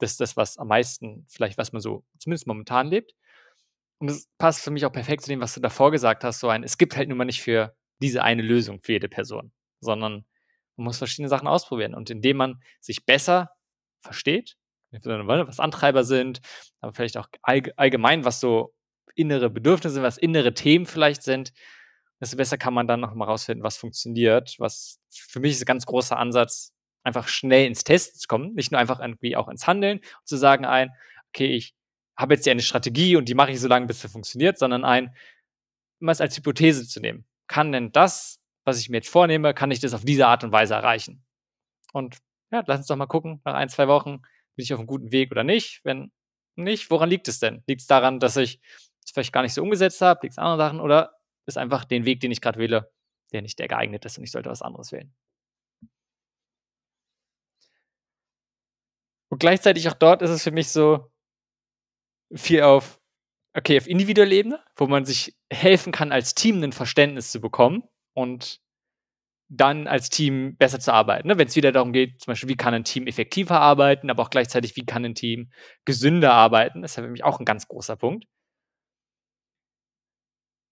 das 0.00 0.12
ist 0.12 0.20
das, 0.20 0.36
was 0.36 0.58
am 0.58 0.68
meisten, 0.68 1.26
vielleicht, 1.28 1.58
was 1.58 1.72
man 1.72 1.80
so 1.80 2.04
zumindest 2.18 2.46
momentan 2.46 2.88
lebt. 2.88 3.14
Und 3.98 4.08
das 4.08 4.28
passt 4.38 4.62
für 4.62 4.70
mich 4.70 4.86
auch 4.86 4.92
perfekt 4.92 5.22
zu 5.22 5.30
dem, 5.30 5.40
was 5.40 5.54
du 5.54 5.60
davor 5.60 5.90
gesagt 5.90 6.24
hast, 6.24 6.40
so 6.40 6.48
ein, 6.48 6.64
es 6.64 6.78
gibt 6.78 6.96
halt 6.96 7.08
nun 7.08 7.18
mal 7.18 7.26
nicht 7.26 7.42
für 7.42 7.76
diese 8.00 8.22
eine 8.22 8.42
Lösung 8.42 8.80
für 8.80 8.92
jede 8.92 9.08
Person, 9.08 9.52
sondern 9.80 10.24
man 10.76 10.84
muss 10.86 10.98
verschiedene 10.98 11.28
Sachen 11.28 11.46
ausprobieren. 11.46 11.94
Und 11.94 12.08
indem 12.08 12.38
man 12.38 12.62
sich 12.80 13.04
besser 13.04 13.50
versteht, 14.00 14.56
was 14.90 15.60
Antreiber 15.60 16.02
sind, 16.02 16.40
aber 16.80 16.94
vielleicht 16.94 17.18
auch 17.18 17.28
allgemein, 17.42 18.24
was 18.24 18.40
so 18.40 18.74
innere 19.14 19.50
Bedürfnisse, 19.50 20.02
was 20.02 20.16
innere 20.16 20.54
Themen 20.54 20.86
vielleicht 20.86 21.22
sind 21.22 21.52
desto 22.20 22.36
besser 22.36 22.58
kann 22.58 22.74
man 22.74 22.86
dann 22.86 23.00
noch 23.00 23.14
mal 23.14 23.24
rausfinden, 23.24 23.64
was 23.64 23.78
funktioniert. 23.78 24.56
Was 24.58 25.00
für 25.08 25.40
mich 25.40 25.52
ist 25.52 25.62
ein 25.62 25.66
ganz 25.66 25.86
großer 25.86 26.18
Ansatz, 26.18 26.72
einfach 27.02 27.28
schnell 27.28 27.66
ins 27.66 27.84
Testen 27.84 28.20
zu 28.20 28.28
kommen, 28.28 28.54
nicht 28.54 28.72
nur 28.72 28.80
einfach 28.80 29.00
irgendwie 29.00 29.36
auch 29.36 29.48
ins 29.48 29.66
Handeln 29.66 29.98
und 29.98 30.28
zu 30.28 30.36
sagen 30.36 30.64
ein, 30.64 30.90
okay, 31.28 31.46
ich 31.46 31.74
habe 32.16 32.34
jetzt 32.34 32.44
hier 32.44 32.50
eine 32.50 32.62
Strategie 32.62 33.16
und 33.16 33.28
die 33.28 33.34
mache 33.34 33.52
ich 33.52 33.60
so 33.60 33.68
lange, 33.68 33.86
bis 33.86 34.02
sie 34.02 34.08
funktioniert, 34.08 34.58
sondern 34.58 34.84
ein, 34.84 35.14
immer 36.00 36.12
es 36.12 36.20
als 36.20 36.36
Hypothese 36.36 36.86
zu 36.86 37.00
nehmen. 37.00 37.24
Kann 37.46 37.72
denn 37.72 37.92
das, 37.92 38.38
was 38.64 38.78
ich 38.78 38.90
mir 38.90 38.98
jetzt 38.98 39.08
vornehme, 39.08 39.54
kann 39.54 39.70
ich 39.70 39.80
das 39.80 39.94
auf 39.94 40.04
diese 40.04 40.26
Art 40.26 40.44
und 40.44 40.52
Weise 40.52 40.74
erreichen? 40.74 41.24
Und 41.92 42.18
ja, 42.52 42.62
lass 42.66 42.80
uns 42.80 42.86
doch 42.88 42.96
mal 42.96 43.06
gucken, 43.06 43.40
nach 43.44 43.54
ein, 43.54 43.68
zwei 43.70 43.88
Wochen, 43.88 44.20
bin 44.56 44.64
ich 44.64 44.74
auf 44.74 44.80
einem 44.80 44.86
guten 44.86 45.12
Weg 45.12 45.30
oder 45.30 45.44
nicht? 45.44 45.80
Wenn 45.84 46.12
nicht, 46.56 46.90
woran 46.90 47.08
liegt 47.08 47.28
es 47.28 47.38
denn? 47.38 47.62
Liegt 47.66 47.80
es 47.80 47.86
daran, 47.86 48.20
dass 48.20 48.36
ich 48.36 48.60
es 49.04 49.12
vielleicht 49.12 49.32
gar 49.32 49.42
nicht 49.42 49.54
so 49.54 49.62
umgesetzt 49.62 50.00
habe? 50.02 50.20
Liegt 50.22 50.34
es 50.34 50.38
an 50.38 50.44
anderen 50.44 50.58
Sachen? 50.58 50.80
Oder 50.80 51.19
ist 51.46 51.58
einfach 51.58 51.84
den 51.84 52.04
Weg, 52.04 52.20
den 52.20 52.32
ich 52.32 52.40
gerade 52.40 52.58
wähle, 52.58 52.92
der 53.32 53.42
nicht 53.42 53.58
der 53.58 53.68
geeignet 53.68 54.04
ist 54.04 54.18
und 54.18 54.24
ich 54.24 54.30
sollte 54.32 54.50
was 54.50 54.62
anderes 54.62 54.92
wählen? 54.92 55.14
Und 59.30 59.38
gleichzeitig 59.38 59.88
auch 59.88 59.94
dort 59.94 60.22
ist 60.22 60.30
es 60.30 60.42
für 60.42 60.50
mich 60.50 60.68
so 60.68 61.10
viel 62.34 62.62
auf, 62.62 63.00
okay, 63.56 63.78
auf 63.78 63.86
individueller 63.86 64.32
Ebene, 64.32 64.64
wo 64.76 64.86
man 64.86 65.04
sich 65.04 65.36
helfen 65.52 65.92
kann, 65.92 66.12
als 66.12 66.34
Team 66.34 66.62
ein 66.62 66.72
Verständnis 66.72 67.30
zu 67.30 67.40
bekommen 67.40 67.84
und 68.14 68.60
dann 69.48 69.88
als 69.88 70.10
Team 70.10 70.56
besser 70.56 70.78
zu 70.78 70.92
arbeiten. 70.92 71.28
Ne? 71.28 71.38
Wenn 71.38 71.48
es 71.48 71.56
wieder 71.56 71.72
darum 71.72 71.92
geht, 71.92 72.20
zum 72.20 72.32
Beispiel, 72.32 72.48
wie 72.48 72.56
kann 72.56 72.72
ein 72.72 72.84
Team 72.84 73.06
effektiver 73.06 73.60
arbeiten, 73.60 74.08
aber 74.08 74.22
auch 74.22 74.30
gleichzeitig, 74.30 74.76
wie 74.76 74.86
kann 74.86 75.04
ein 75.04 75.16
Team 75.16 75.50
gesünder 75.84 76.32
arbeiten, 76.32 76.84
ist 76.84 76.96
ja 76.96 77.02
für 77.02 77.08
mich 77.08 77.24
auch 77.24 77.40
ein 77.40 77.44
ganz 77.44 77.66
großer 77.66 77.96
Punkt. 77.96 78.26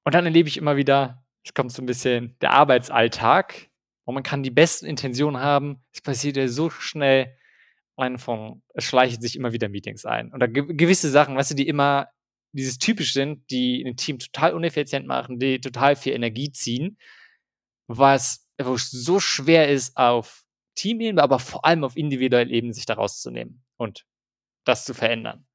Und 0.05 0.15
dann 0.15 0.25
erlebe 0.25 0.49
ich 0.49 0.57
immer 0.57 0.77
wieder, 0.77 1.25
es 1.45 1.55
kommt 1.55 1.73
so 1.73 1.83
ein 1.83 1.87
bisschen 1.87 2.37
der 2.41 2.53
Arbeitsalltag, 2.53 3.71
wo 4.07 4.13
man 4.13 4.23
kann 4.23 4.43
die 4.43 4.51
besten 4.51 4.87
Intentionen 4.87 5.41
haben, 5.41 5.85
es 5.93 6.01
passiert 6.01 6.37
ja 6.37 6.49
so 6.49 6.71
schnell, 6.71 7.37
von, 8.17 8.63
es 8.75 8.85
schleichen 8.85 9.21
sich 9.21 9.35
immer 9.35 9.53
wieder 9.53 9.69
Meetings 9.69 10.07
ein. 10.07 10.33
Oder 10.33 10.47
ge 10.47 10.73
gewisse 10.75 11.11
Sachen, 11.11 11.37
weißt 11.37 11.51
du, 11.51 11.55
die 11.57 11.67
immer 11.67 12.09
dieses 12.53 12.79
typisch 12.79 13.13
sind, 13.13 13.51
die 13.51 13.83
ein 13.85 13.97
Team 13.97 14.19
total 14.21 14.55
uneffizient 14.55 15.07
machen, 15.07 15.39
die 15.39 15.61
total 15.61 15.97
viel 15.97 16.13
Energie 16.13 16.53
ziehen, 16.53 16.97
was 17.89 18.49
wo 18.61 18.75
es 18.75 18.91
so 18.91 19.21
schwer 19.21 19.69
ist, 19.69 19.97
auf 19.97 20.45
Teamebene, 20.75 21.23
aber 21.23 21.39
vor 21.39 21.65
allem 21.65 21.85
auf 21.85 21.97
individueller 21.97 22.51
Ebene 22.51 22.73
sich 22.73 22.87
da 22.87 22.95
rauszunehmen 22.95 23.65
und 23.77 24.05
das 24.65 24.85
zu 24.85 24.95
verändern. 24.95 25.47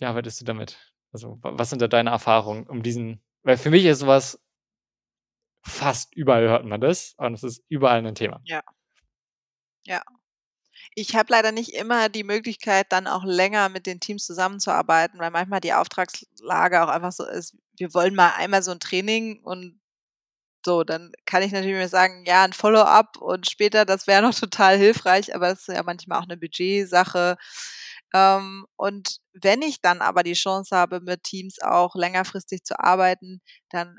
Ja, 0.00 0.10
arbeitest 0.10 0.40
du 0.40 0.44
damit? 0.44 0.78
Also, 1.12 1.38
was 1.42 1.70
sind 1.70 1.80
da 1.80 1.88
deine 1.88 2.10
Erfahrungen 2.10 2.66
um 2.66 2.82
diesen, 2.82 3.22
weil 3.42 3.56
für 3.56 3.70
mich 3.70 3.84
ist 3.84 4.00
sowas 4.00 4.38
fast 5.62 6.14
überall 6.14 6.48
hört 6.48 6.64
man 6.64 6.80
das 6.80 7.14
und 7.16 7.34
es 7.34 7.42
ist 7.42 7.62
überall 7.68 8.04
ein 8.04 8.14
Thema. 8.14 8.40
Ja. 8.44 8.62
Ja. 9.84 10.02
Ich 10.94 11.16
habe 11.16 11.30
leider 11.30 11.52
nicht 11.52 11.74
immer 11.74 12.08
die 12.08 12.24
Möglichkeit, 12.24 12.86
dann 12.90 13.06
auch 13.06 13.24
länger 13.24 13.68
mit 13.68 13.86
den 13.86 14.00
Teams 14.00 14.24
zusammenzuarbeiten, 14.24 15.18
weil 15.20 15.30
manchmal 15.30 15.60
die 15.60 15.72
Auftragslage 15.72 16.82
auch 16.82 16.88
einfach 16.88 17.12
so 17.12 17.26
ist, 17.26 17.56
wir 17.76 17.92
wollen 17.94 18.14
mal 18.14 18.32
einmal 18.36 18.62
so 18.62 18.70
ein 18.72 18.80
Training 18.80 19.42
und 19.42 19.80
so, 20.64 20.82
dann 20.84 21.12
kann 21.26 21.42
ich 21.42 21.52
natürlich 21.52 21.88
sagen, 21.90 22.24
ja, 22.26 22.44
ein 22.44 22.52
Follow-up 22.52 23.18
und 23.18 23.48
später, 23.48 23.84
das 23.84 24.06
wäre 24.06 24.22
noch 24.22 24.34
total 24.38 24.76
hilfreich, 24.76 25.34
aber 25.34 25.50
es 25.50 25.60
ist 25.60 25.74
ja 25.74 25.82
manchmal 25.82 26.18
auch 26.18 26.24
eine 26.24 26.36
Budgetsache. 26.36 27.36
Ähm, 28.16 28.66
und 28.76 29.18
wenn 29.34 29.62
ich 29.62 29.80
dann 29.82 30.00
aber 30.00 30.22
die 30.22 30.32
Chance 30.34 30.74
habe, 30.76 31.00
mit 31.00 31.22
Teams 31.24 31.60
auch 31.60 31.94
längerfristig 31.94 32.64
zu 32.64 32.78
arbeiten, 32.80 33.40
dann 33.70 33.96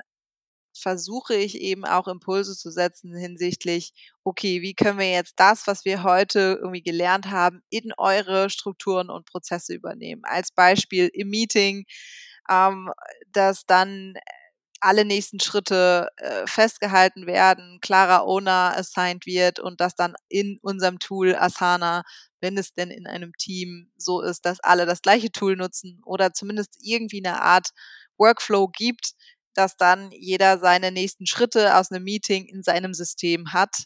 versuche 0.76 1.34
ich 1.34 1.60
eben 1.60 1.84
auch 1.84 2.08
Impulse 2.08 2.56
zu 2.56 2.70
setzen 2.70 3.14
hinsichtlich, 3.16 3.92
okay, 4.24 4.62
wie 4.62 4.74
können 4.74 4.98
wir 4.98 5.10
jetzt 5.10 5.34
das, 5.36 5.66
was 5.66 5.84
wir 5.84 6.02
heute 6.04 6.58
irgendwie 6.60 6.82
gelernt 6.82 7.26
haben, 7.30 7.62
in 7.70 7.92
eure 7.98 8.50
Strukturen 8.50 9.10
und 9.10 9.26
Prozesse 9.26 9.74
übernehmen. 9.74 10.22
Als 10.24 10.52
Beispiel 10.52 11.10
im 11.12 11.30
Meeting, 11.30 11.84
ähm, 12.50 12.90
dass 13.32 13.66
dann 13.66 14.14
alle 14.80 15.04
nächsten 15.04 15.40
Schritte 15.40 16.08
äh, 16.16 16.46
festgehalten 16.46 17.26
werden, 17.26 17.78
klarer 17.80 18.24
Owner 18.26 18.74
assigned 18.76 19.26
wird 19.26 19.60
und 19.60 19.80
das 19.80 19.94
dann 19.94 20.14
in 20.28 20.58
unserem 20.62 20.98
Tool 20.98 21.34
Asana, 21.36 22.02
wenn 22.40 22.56
es 22.58 22.72
denn 22.74 22.90
in 22.90 23.06
einem 23.06 23.32
Team 23.38 23.90
so 23.96 24.20
ist, 24.22 24.44
dass 24.46 24.60
alle 24.60 24.86
das 24.86 25.02
gleiche 25.02 25.32
Tool 25.32 25.56
nutzen 25.56 26.00
oder 26.04 26.32
zumindest 26.32 26.76
irgendwie 26.80 27.24
eine 27.24 27.42
Art 27.42 27.70
Workflow 28.18 28.68
gibt, 28.68 29.12
dass 29.54 29.76
dann 29.76 30.10
jeder 30.12 30.58
seine 30.58 30.92
nächsten 30.92 31.26
Schritte 31.26 31.76
aus 31.76 31.90
einem 31.90 32.04
Meeting 32.04 32.46
in 32.46 32.62
seinem 32.62 32.94
System 32.94 33.52
hat 33.52 33.84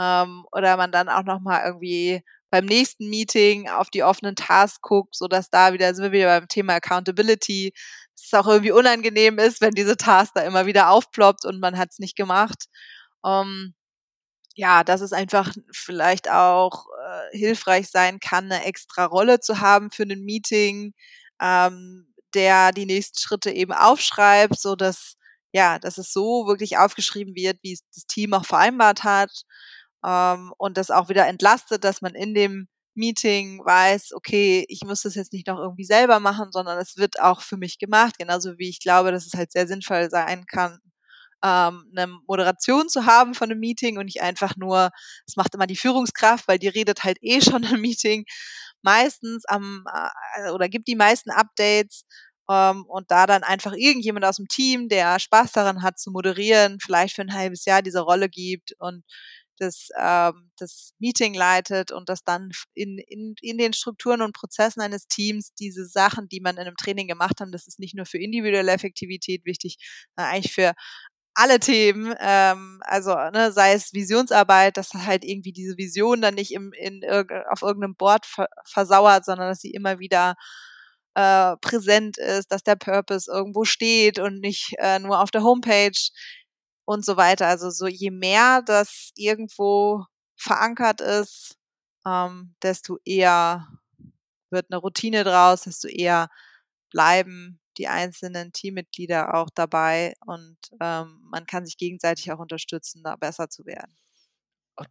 ähm, 0.00 0.44
oder 0.52 0.76
man 0.76 0.92
dann 0.92 1.08
auch 1.08 1.24
noch 1.24 1.40
mal 1.40 1.64
irgendwie 1.64 2.22
beim 2.50 2.66
nächsten 2.66 3.08
Meeting 3.08 3.68
auf 3.68 3.90
die 3.90 4.02
offenen 4.02 4.36
Tasks 4.36 4.80
guckt, 4.80 5.16
so 5.16 5.28
dass 5.28 5.50
da 5.50 5.72
wieder 5.72 5.94
sind 5.94 6.04
wir 6.04 6.12
wieder 6.12 6.40
beim 6.40 6.48
Thema 6.48 6.74
Accountability, 6.74 7.72
dass 8.14 8.26
es 8.26 8.34
auch 8.34 8.46
irgendwie 8.46 8.72
unangenehm 8.72 9.38
ist, 9.38 9.60
wenn 9.60 9.72
diese 9.74 9.96
Task 9.96 10.32
da 10.34 10.42
immer 10.42 10.66
wieder 10.66 10.90
aufploppt 10.90 11.44
und 11.44 11.60
man 11.60 11.76
hat 11.78 11.90
es 11.92 11.98
nicht 11.98 12.16
gemacht. 12.16 12.66
Ähm, 13.24 13.74
ja, 14.54 14.84
dass 14.84 15.02
es 15.02 15.12
einfach 15.12 15.52
vielleicht 15.72 16.30
auch 16.30 16.86
äh, 17.32 17.38
hilfreich 17.38 17.88
sein 17.90 18.20
kann, 18.20 18.50
eine 18.50 18.64
extra 18.64 19.04
Rolle 19.04 19.40
zu 19.40 19.60
haben 19.60 19.90
für 19.90 20.04
ein 20.04 20.24
Meeting, 20.24 20.94
ähm, 21.42 22.14
der 22.34 22.72
die 22.72 22.86
nächsten 22.86 23.18
Schritte 23.18 23.50
eben 23.50 23.72
aufschreibt, 23.72 24.58
so 24.58 24.76
dass 24.76 25.16
ja, 25.52 25.78
dass 25.78 25.98
es 25.98 26.12
so 26.12 26.46
wirklich 26.46 26.78
aufgeschrieben 26.78 27.34
wird, 27.34 27.58
wie 27.62 27.72
es 27.72 27.80
das 27.94 28.06
Team 28.06 28.34
auch 28.34 28.44
vereinbart 28.46 29.04
hat 29.04 29.30
ähm, 30.06 30.52
und 30.58 30.76
das 30.78 30.90
auch 30.90 31.08
wieder 31.08 31.26
entlastet, 31.26 31.84
dass 31.84 32.00
man 32.02 32.14
in 32.14 32.34
dem 32.34 32.68
Meeting 32.94 33.60
weiß, 33.64 34.12
okay, 34.14 34.64
ich 34.68 34.82
muss 34.84 35.02
das 35.02 35.14
jetzt 35.16 35.32
nicht 35.32 35.46
noch 35.46 35.58
irgendwie 35.58 35.84
selber 35.84 36.20
machen, 36.20 36.50
sondern 36.52 36.78
es 36.78 36.96
wird 36.96 37.20
auch 37.20 37.42
für 37.42 37.56
mich 37.58 37.78
gemacht, 37.78 38.16
genauso 38.18 38.58
wie 38.58 38.70
ich 38.70 38.80
glaube, 38.80 39.12
dass 39.12 39.26
es 39.26 39.34
halt 39.34 39.52
sehr 39.52 39.66
sinnvoll 39.66 40.08
sein 40.10 40.46
kann, 40.46 40.78
ähm, 41.44 41.84
eine 41.94 42.08
Moderation 42.26 42.88
zu 42.88 43.06
haben 43.06 43.34
von 43.34 43.50
einem 43.50 43.60
Meeting 43.60 43.98
und 43.98 44.06
nicht 44.06 44.22
einfach 44.22 44.56
nur, 44.56 44.90
es 45.26 45.36
macht 45.36 45.54
immer 45.54 45.66
die 45.66 45.76
Führungskraft, 45.76 46.48
weil 46.48 46.58
die 46.58 46.68
redet 46.68 47.04
halt 47.04 47.18
eh 47.20 47.40
schon 47.40 47.62
im 47.64 47.80
Meeting 47.80 48.24
meistens 48.82 49.44
am 49.46 49.84
äh, 50.36 50.50
oder 50.50 50.68
gibt 50.68 50.88
die 50.88 50.96
meisten 50.96 51.30
Updates 51.30 52.04
ähm, 52.50 52.84
und 52.88 53.10
da 53.10 53.26
dann 53.26 53.42
einfach 53.42 53.74
irgendjemand 53.74 54.24
aus 54.24 54.36
dem 54.36 54.48
Team, 54.48 54.88
der 54.88 55.18
Spaß 55.18 55.52
daran 55.52 55.82
hat 55.82 55.98
zu 55.98 56.10
moderieren, 56.10 56.78
vielleicht 56.80 57.16
für 57.16 57.22
ein 57.22 57.34
halbes 57.34 57.64
Jahr 57.64 57.82
diese 57.82 58.00
Rolle 58.00 58.28
gibt 58.28 58.72
und 58.78 59.04
das, 59.58 59.88
ähm, 59.98 60.50
das 60.58 60.92
Meeting 60.98 61.34
leitet 61.34 61.92
und 61.92 62.08
das 62.08 62.24
dann 62.24 62.50
in, 62.74 62.98
in, 62.98 63.34
in 63.40 63.58
den 63.58 63.72
Strukturen 63.72 64.22
und 64.22 64.34
Prozessen 64.34 64.80
eines 64.80 65.06
Teams 65.08 65.52
diese 65.54 65.86
Sachen, 65.86 66.28
die 66.28 66.40
man 66.40 66.56
in 66.56 66.62
einem 66.62 66.76
Training 66.76 67.08
gemacht 67.08 67.40
hat, 67.40 67.48
das 67.52 67.66
ist 67.66 67.78
nicht 67.78 67.94
nur 67.94 68.06
für 68.06 68.18
individuelle 68.18 68.72
Effektivität 68.72 69.44
wichtig, 69.44 69.78
eigentlich 70.16 70.52
für 70.52 70.72
alle 71.34 71.60
Themen, 71.60 72.14
ähm, 72.18 72.80
also 72.82 73.14
ne, 73.14 73.52
sei 73.52 73.74
es 73.74 73.92
Visionsarbeit, 73.92 74.78
dass 74.78 74.94
halt 74.94 75.22
irgendwie 75.24 75.52
diese 75.52 75.76
Vision 75.76 76.22
dann 76.22 76.34
nicht 76.34 76.52
im, 76.52 76.72
in, 76.72 77.02
auf 77.50 77.60
irgendeinem 77.62 77.94
Board 77.94 78.24
ver 78.24 78.48
versauert, 78.64 79.26
sondern 79.26 79.48
dass 79.50 79.60
sie 79.60 79.70
immer 79.70 79.98
wieder 79.98 80.36
äh, 81.14 81.56
präsent 81.58 82.18
ist, 82.18 82.52
dass 82.52 82.62
der 82.62 82.76
Purpose 82.76 83.30
irgendwo 83.30 83.64
steht 83.64 84.18
und 84.18 84.40
nicht 84.40 84.74
äh, 84.78 84.98
nur 84.98 85.20
auf 85.20 85.30
der 85.30 85.42
Homepage 85.42 85.98
und 86.86 87.04
so 87.04 87.18
weiter. 87.18 87.46
Also 87.48 87.68
so 87.70 87.86
je 87.86 88.10
mehr 88.10 88.62
das 88.62 89.10
irgendwo 89.16 90.06
verankert 90.36 91.02
ist, 91.02 91.58
ähm, 92.06 92.54
desto 92.62 92.98
eher 93.04 93.68
wird 94.50 94.66
eine 94.70 94.78
Routine 94.78 95.24
draus, 95.24 95.62
desto 95.62 95.88
eher 95.88 96.28
bleiben 96.90 97.60
die 97.78 97.88
einzelnen 97.88 98.52
Teammitglieder 98.52 99.34
auch 99.34 99.50
dabei 99.54 100.14
und 100.24 100.56
ähm, 100.80 101.20
man 101.30 101.46
kann 101.46 101.66
sich 101.66 101.76
gegenseitig 101.76 102.32
auch 102.32 102.38
unterstützen, 102.38 103.02
da 103.02 103.16
besser 103.16 103.50
zu 103.50 103.66
werden. 103.66 103.98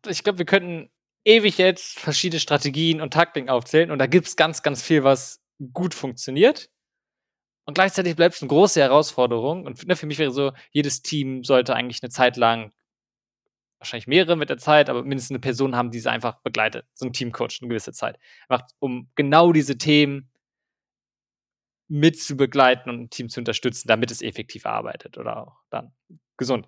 Ich 0.08 0.24
glaube, 0.24 0.40
wir 0.40 0.46
könnten 0.46 0.92
ewig 1.24 1.58
jetzt 1.58 1.98
verschiedene 1.98 2.40
Strategien 2.40 3.02
und 3.02 3.14
Taktiken 3.14 3.50
aufzählen 3.50 3.90
und 3.90 4.00
da 4.00 4.08
gibt 4.08 4.28
es 4.28 4.36
ganz, 4.36 4.62
ganz 4.62 4.84
viel, 4.84 5.04
was 5.04 5.42
gut 5.74 5.94
funktioniert. 5.94 6.70
Und 7.66 7.74
gleichzeitig 7.74 8.16
bleibt 8.16 8.36
es 8.36 8.42
eine 8.42 8.50
große 8.50 8.80
Herausforderung. 8.80 9.66
Und 9.66 9.88
ne, 9.88 9.96
für 9.96 10.06
mich 10.06 10.20
wäre 10.20 10.32
so, 10.32 10.54
jedes 10.72 11.02
Team 11.02 11.44
sollte 11.44 11.76
eigentlich 11.76 12.02
eine 12.04 12.12
Zeit 12.12 12.38
lang, 12.38 12.72
wahrscheinlich 13.80 14.08
mehrere 14.08 14.36
mit 14.36 14.50
der 14.50 14.58
Zeit, 14.58 14.90
aber 14.90 15.04
mindestens 15.04 15.32
eine 15.32 15.40
Person 15.40 15.76
haben, 15.76 15.92
die 15.92 16.00
sie 16.00 16.10
einfach 16.10 16.42
begleitet. 16.42 16.86
So 16.94 17.06
ein 17.06 17.14
Teamcoach 17.14 17.60
eine 17.62 17.70
gewisse 17.70 17.92
Zeit. 17.92 18.20
Einfach, 18.48 18.68
um 18.80 19.10
genau 19.16 19.52
diese 19.52 19.78
Themen 19.78 20.32
mit 21.88 22.20
zu 22.22 22.38
begleiten 22.38 22.90
und 22.90 23.02
ein 23.02 23.10
Team 23.10 23.30
zu 23.30 23.40
unterstützen, 23.40 23.88
damit 23.88 24.12
es 24.12 24.22
effektiv 24.22 24.66
arbeitet 24.66 25.18
oder 25.18 25.38
auch 25.38 25.58
dann 25.70 25.94
gesund. 26.38 26.68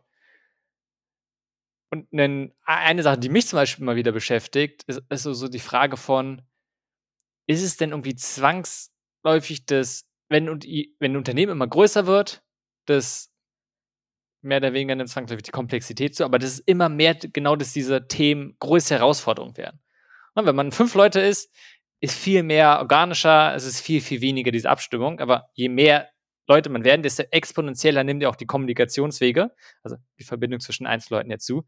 Und 1.89 2.07
eine 2.11 3.03
Sache, 3.03 3.17
die 3.17 3.29
mich 3.29 3.47
zum 3.47 3.57
Beispiel 3.57 3.83
immer 3.83 3.95
wieder 3.95 4.11
beschäftigt, 4.11 4.83
ist, 4.83 5.01
ist 5.09 5.23
so 5.23 5.47
die 5.47 5.59
Frage 5.59 5.95
von, 5.95 6.41
ist 7.47 7.63
es 7.63 7.77
denn 7.77 7.91
irgendwie 7.91 8.15
zwangsläufig 8.15 9.65
das 9.65 10.06
wenn, 10.30 10.47
wenn 10.47 11.11
ein 11.11 11.17
Unternehmen 11.17 11.53
immer 11.53 11.67
größer 11.67 12.07
wird, 12.07 12.43
dass 12.86 13.32
mehr 14.41 14.57
oder 14.57 14.73
weniger 14.73 14.93
eine 14.93 15.05
zwangsläufig 15.05 15.43
die 15.43 15.51
Komplexität 15.51 16.15
zu, 16.15 16.23
aber 16.23 16.39
das 16.39 16.53
ist 16.53 16.67
immer 16.67 16.89
mehr 16.89 17.15
genau, 17.15 17.55
dass 17.55 17.73
diese 17.73 18.07
Themen 18.07 18.55
größte 18.59 18.95
Herausforderungen 18.95 19.57
werden. 19.57 19.80
Und 20.36 20.45
wenn 20.45 20.55
man 20.55 20.71
fünf 20.71 20.93
Leute 20.93 21.19
ist, 21.19 21.53
ist 21.99 22.15
viel 22.15 22.43
mehr 22.43 22.80
organischer, 22.80 23.55
es 23.55 23.65
ist 23.65 23.82
viel, 23.82 24.01
viel 24.01 24.21
weniger 24.21 24.51
diese 24.51 24.69
Abstimmung, 24.69 25.19
aber 25.19 25.49
je 25.53 25.69
mehr 25.69 26.09
Leute 26.47 26.69
man 26.69 26.84
werden, 26.84 27.03
desto 27.03 27.23
exponentieller 27.23 28.03
nimmt 28.03 28.21
ja 28.21 28.30
auch 28.30 28.36
die 28.36 28.45
Kommunikationswege, 28.45 29.51
also 29.84 29.97
die 30.19 30.23
Verbindung 30.23 30.59
zwischen 30.59 30.88
Einzelleuten 30.88 31.32
ja 31.32 31.39
zu. 31.39 31.67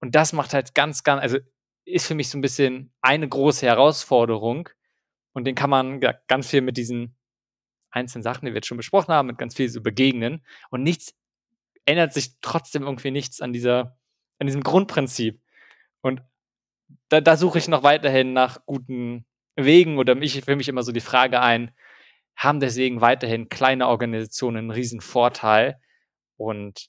Und 0.00 0.14
das 0.14 0.32
macht 0.32 0.54
halt 0.54 0.74
ganz, 0.74 1.02
ganz, 1.02 1.22
also 1.22 1.38
ist 1.84 2.06
für 2.06 2.14
mich 2.14 2.28
so 2.28 2.38
ein 2.38 2.42
bisschen 2.42 2.92
eine 3.00 3.28
große 3.28 3.66
Herausforderung. 3.66 4.68
Und 5.32 5.46
den 5.46 5.54
kann 5.54 5.70
man 5.70 6.00
ja, 6.00 6.14
ganz 6.28 6.48
viel 6.48 6.60
mit 6.60 6.76
diesen 6.76 7.16
einzelnen 7.94 8.22
Sachen, 8.22 8.46
die 8.46 8.52
wir 8.52 8.56
jetzt 8.56 8.66
schon 8.66 8.76
besprochen 8.76 9.14
haben, 9.14 9.28
mit 9.28 9.38
ganz 9.38 9.54
viel 9.54 9.68
so 9.68 9.80
begegnen. 9.80 10.44
Und 10.70 10.82
nichts 10.82 11.14
ändert 11.84 12.12
sich 12.12 12.32
trotzdem 12.40 12.82
irgendwie 12.82 13.10
nichts 13.10 13.40
an 13.40 13.52
dieser, 13.52 13.96
an 14.38 14.46
diesem 14.46 14.62
Grundprinzip. 14.62 15.40
Und 16.00 16.22
da, 17.08 17.20
da 17.20 17.36
suche 17.36 17.58
ich 17.58 17.68
noch 17.68 17.82
weiterhin 17.82 18.32
nach 18.32 18.64
guten 18.66 19.24
Wegen 19.56 19.98
oder 19.98 20.16
ich 20.20 20.44
für 20.44 20.56
mich 20.56 20.68
immer 20.68 20.82
so 20.82 20.92
die 20.92 21.00
Frage 21.00 21.40
ein, 21.40 21.70
haben 22.36 22.60
deswegen 22.60 23.00
weiterhin 23.00 23.48
kleine 23.48 23.86
Organisationen 23.86 24.56
einen 24.56 24.70
riesen 24.70 25.00
Vorteil 25.00 25.80
und 26.36 26.88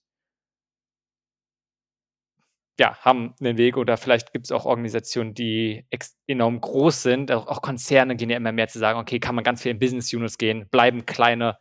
ja, 2.79 2.97
haben 2.97 3.33
einen 3.39 3.57
Weg 3.57 3.77
oder 3.77 3.97
vielleicht 3.97 4.33
gibt 4.33 4.45
es 4.45 4.51
auch 4.51 4.65
Organisationen, 4.65 5.33
die 5.33 5.87
enorm 6.27 6.59
groß 6.59 7.03
sind. 7.03 7.31
Auch, 7.31 7.47
auch, 7.47 7.61
Konzerne 7.61 8.15
gehen 8.15 8.29
ja 8.29 8.37
immer 8.37 8.51
mehr 8.51 8.67
zu 8.67 8.79
sagen, 8.79 8.99
okay, 8.99 9.19
kann 9.19 9.35
man 9.35 9.43
ganz 9.43 9.61
viel 9.61 9.71
in 9.71 9.79
Business 9.79 10.13
Units 10.13 10.37
gehen, 10.37 10.67
bleiben 10.69 11.05
kleine, 11.05 11.57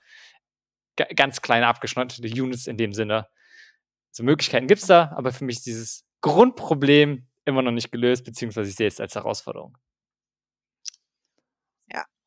ganz 1.15 1.41
kleine 1.41 1.69
abgeschnittene 1.69 2.29
Units 2.29 2.67
in 2.67 2.77
dem 2.77 2.93
Sinne. 2.93 3.29
So 4.11 4.25
Möglichkeiten 4.25 4.67
gibt 4.67 4.81
es 4.81 4.87
da, 4.87 5.13
aber 5.17 5.33
für 5.33 5.45
mich 5.45 5.57
ist 5.59 5.67
dieses 5.67 6.07
Grundproblem 6.21 7.27
immer 7.45 7.63
noch 7.63 7.73
nicht 7.73 7.93
gelöst, 7.93 8.25
beziehungsweise 8.25 8.71
ich 8.71 8.77
sehe 8.77 8.89
es 8.89 9.01
als 9.01 9.15
Herausforderung. 9.15 9.77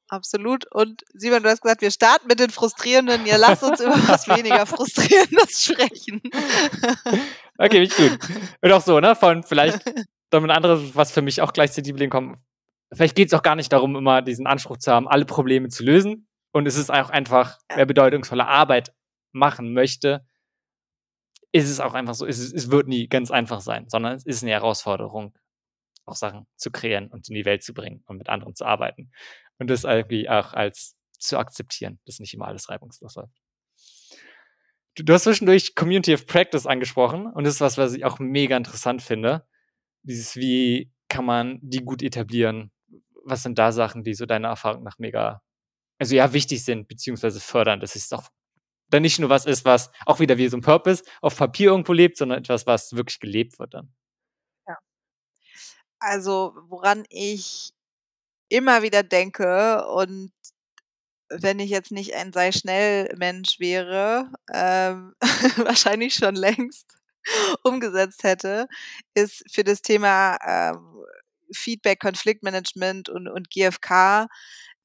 Absolut. 0.09 0.65
Und 0.71 1.03
Simon, 1.13 1.43
du 1.43 1.49
hast 1.49 1.61
gesagt, 1.61 1.81
wir 1.81 1.91
starten 1.91 2.27
mit 2.27 2.39
den 2.39 2.49
Frustrierenden. 2.49 3.25
Ja, 3.25 3.35
lass 3.37 3.61
uns 3.61 3.81
über 3.81 3.95
was 4.07 4.27
weniger 4.35 4.65
Frustrierendes 4.65 5.65
sprechen. 5.65 6.21
Okay, 7.57 7.79
mich 7.79 7.95
gut. 7.95 8.17
Und 8.61 8.71
auch 8.71 8.81
so, 8.81 8.99
ne? 8.99 9.15
Von 9.15 9.43
vielleicht 9.43 9.81
ein 10.31 10.51
anderes, 10.51 10.95
was 10.95 11.11
für 11.11 11.21
mich 11.21 11.41
auch 11.41 11.53
gleich 11.53 11.71
zu 11.71 11.81
Liebling 11.81 12.09
kommt. 12.09 12.37
Vielleicht 12.93 13.15
geht 13.15 13.27
es 13.27 13.33
auch 13.33 13.43
gar 13.43 13.55
nicht 13.55 13.73
darum, 13.73 13.95
immer 13.95 14.21
diesen 14.21 14.47
Anspruch 14.47 14.77
zu 14.77 14.91
haben, 14.91 15.07
alle 15.07 15.25
Probleme 15.25 15.67
zu 15.69 15.83
lösen. 15.83 16.27
Und 16.51 16.67
es 16.67 16.77
ist 16.77 16.89
auch 16.89 17.09
einfach, 17.09 17.57
wer 17.75 17.85
bedeutungsvolle 17.85 18.47
Arbeit 18.47 18.93
machen 19.31 19.73
möchte, 19.73 20.25
ist 21.51 21.69
es 21.69 21.79
auch 21.79 21.93
einfach 21.93 22.13
so, 22.13 22.25
es, 22.25 22.39
es 22.39 22.71
wird 22.71 22.87
nie 22.87 23.07
ganz 23.07 23.31
einfach 23.31 23.61
sein, 23.61 23.87
sondern 23.89 24.15
es 24.15 24.25
ist 24.25 24.43
eine 24.43 24.51
Herausforderung, 24.51 25.33
auch 26.05 26.15
Sachen 26.15 26.47
zu 26.55 26.71
kreieren 26.71 27.07
und 27.07 27.27
in 27.29 27.35
die 27.35 27.45
Welt 27.45 27.63
zu 27.63 27.73
bringen 27.73 28.03
und 28.07 28.17
mit 28.17 28.29
anderen 28.29 28.55
zu 28.55 28.65
arbeiten. 28.65 29.11
Und 29.59 29.69
das 29.69 29.83
irgendwie 29.83 30.29
auch 30.29 30.53
als 30.53 30.95
zu 31.19 31.37
akzeptieren, 31.37 31.99
dass 32.05 32.19
nicht 32.19 32.33
immer 32.33 32.47
alles 32.47 32.69
reibungslos 32.69 33.15
läuft. 33.15 33.33
Du, 34.95 35.03
du 35.03 35.13
hast 35.13 35.23
zwischendurch 35.23 35.75
Community 35.75 36.13
of 36.13 36.25
Practice 36.25 36.65
angesprochen 36.65 37.27
und 37.27 37.43
das 37.43 37.55
ist 37.55 37.61
was, 37.61 37.77
was 37.77 37.93
ich 37.93 38.05
auch 38.05 38.19
mega 38.19 38.57
interessant 38.57 39.01
finde. 39.01 39.47
Dieses, 40.03 40.35
wie 40.35 40.91
kann 41.09 41.25
man 41.25 41.59
die 41.61 41.83
gut 41.83 42.01
etablieren? 42.01 42.71
Was 43.23 43.43
sind 43.43 43.57
da 43.59 43.71
Sachen, 43.71 44.03
die 44.03 44.13
so 44.13 44.25
deiner 44.25 44.49
Erfahrung 44.49 44.83
nach 44.83 44.99
mega, 44.99 45.41
also 45.99 46.15
ja, 46.15 46.33
wichtig 46.33 46.63
sind, 46.63 46.87
beziehungsweise 46.87 47.39
fördern, 47.39 47.79
dass 47.79 47.95
es 47.95 48.11
auch 48.13 48.29
dann 48.89 49.01
nicht 49.01 49.19
nur 49.19 49.29
was 49.29 49.45
ist, 49.45 49.65
was 49.65 49.91
auch 50.05 50.19
wieder 50.19 50.37
wie 50.37 50.47
so 50.47 50.57
ein 50.57 50.61
Purpose 50.61 51.03
auf 51.21 51.37
Papier 51.37 51.71
irgendwo 51.71 51.93
lebt, 51.93 52.17
sondern 52.17 52.39
etwas, 52.39 52.65
was 52.65 52.93
wirklich 52.93 53.19
gelebt 53.19 53.59
wird 53.59 53.73
dann. 53.73 53.93
Ja. 54.67 54.77
Also, 55.99 56.53
woran 56.69 57.03
ich 57.09 57.73
immer 58.49 58.81
wieder 58.81 59.03
denke 59.03 59.87
und 59.87 60.31
wenn 61.29 61.59
ich 61.59 61.69
jetzt 61.69 61.91
nicht 61.91 62.13
ein 62.15 62.31
sei 62.33 62.51
schnell 62.51 63.13
Mensch 63.17 63.59
wäre, 63.59 64.31
ähm, 64.53 65.13
wahrscheinlich 65.57 66.15
schon 66.15 66.35
längst 66.35 66.85
umgesetzt 67.63 68.23
hätte, 68.23 68.67
ist 69.13 69.43
für 69.51 69.63
das 69.63 69.81
Thema 69.81 70.37
ähm, 70.45 71.03
Feedback, 71.53 71.99
Konfliktmanagement 71.99 73.09
und, 73.09 73.27
und 73.27 73.49
GFK, 73.49 74.27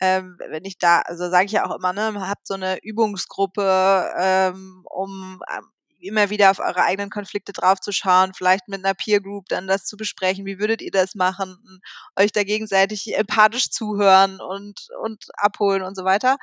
ähm, 0.00 0.36
wenn 0.50 0.64
ich 0.64 0.78
da, 0.78 1.00
also 1.02 1.30
sage 1.30 1.46
ich 1.46 1.52
ja 1.52 1.64
auch 1.64 1.76
immer, 1.76 1.92
ne, 1.92 2.28
habt 2.28 2.46
so 2.46 2.54
eine 2.54 2.78
Übungsgruppe, 2.82 4.12
ähm, 4.16 4.84
um 4.90 5.40
ähm, 5.52 5.70
immer 6.02 6.30
wieder 6.30 6.50
auf 6.50 6.58
eure 6.58 6.82
eigenen 6.84 7.10
Konflikte 7.10 7.52
draufzuschauen, 7.52 8.34
vielleicht 8.34 8.68
mit 8.68 8.84
einer 8.84 8.94
Peer 8.94 9.20
Group 9.20 9.48
dann 9.48 9.66
das 9.66 9.84
zu 9.84 9.96
besprechen, 9.96 10.46
wie 10.46 10.58
würdet 10.58 10.82
ihr 10.82 10.90
das 10.90 11.14
machen, 11.14 11.80
euch 12.16 12.32
da 12.32 12.44
gegenseitig 12.44 13.16
empathisch 13.16 13.70
zuhören 13.70 14.40
und, 14.40 14.88
und 15.02 15.24
abholen 15.36 15.82
und 15.82 15.96
so 15.96 16.04
weiter. 16.04 16.36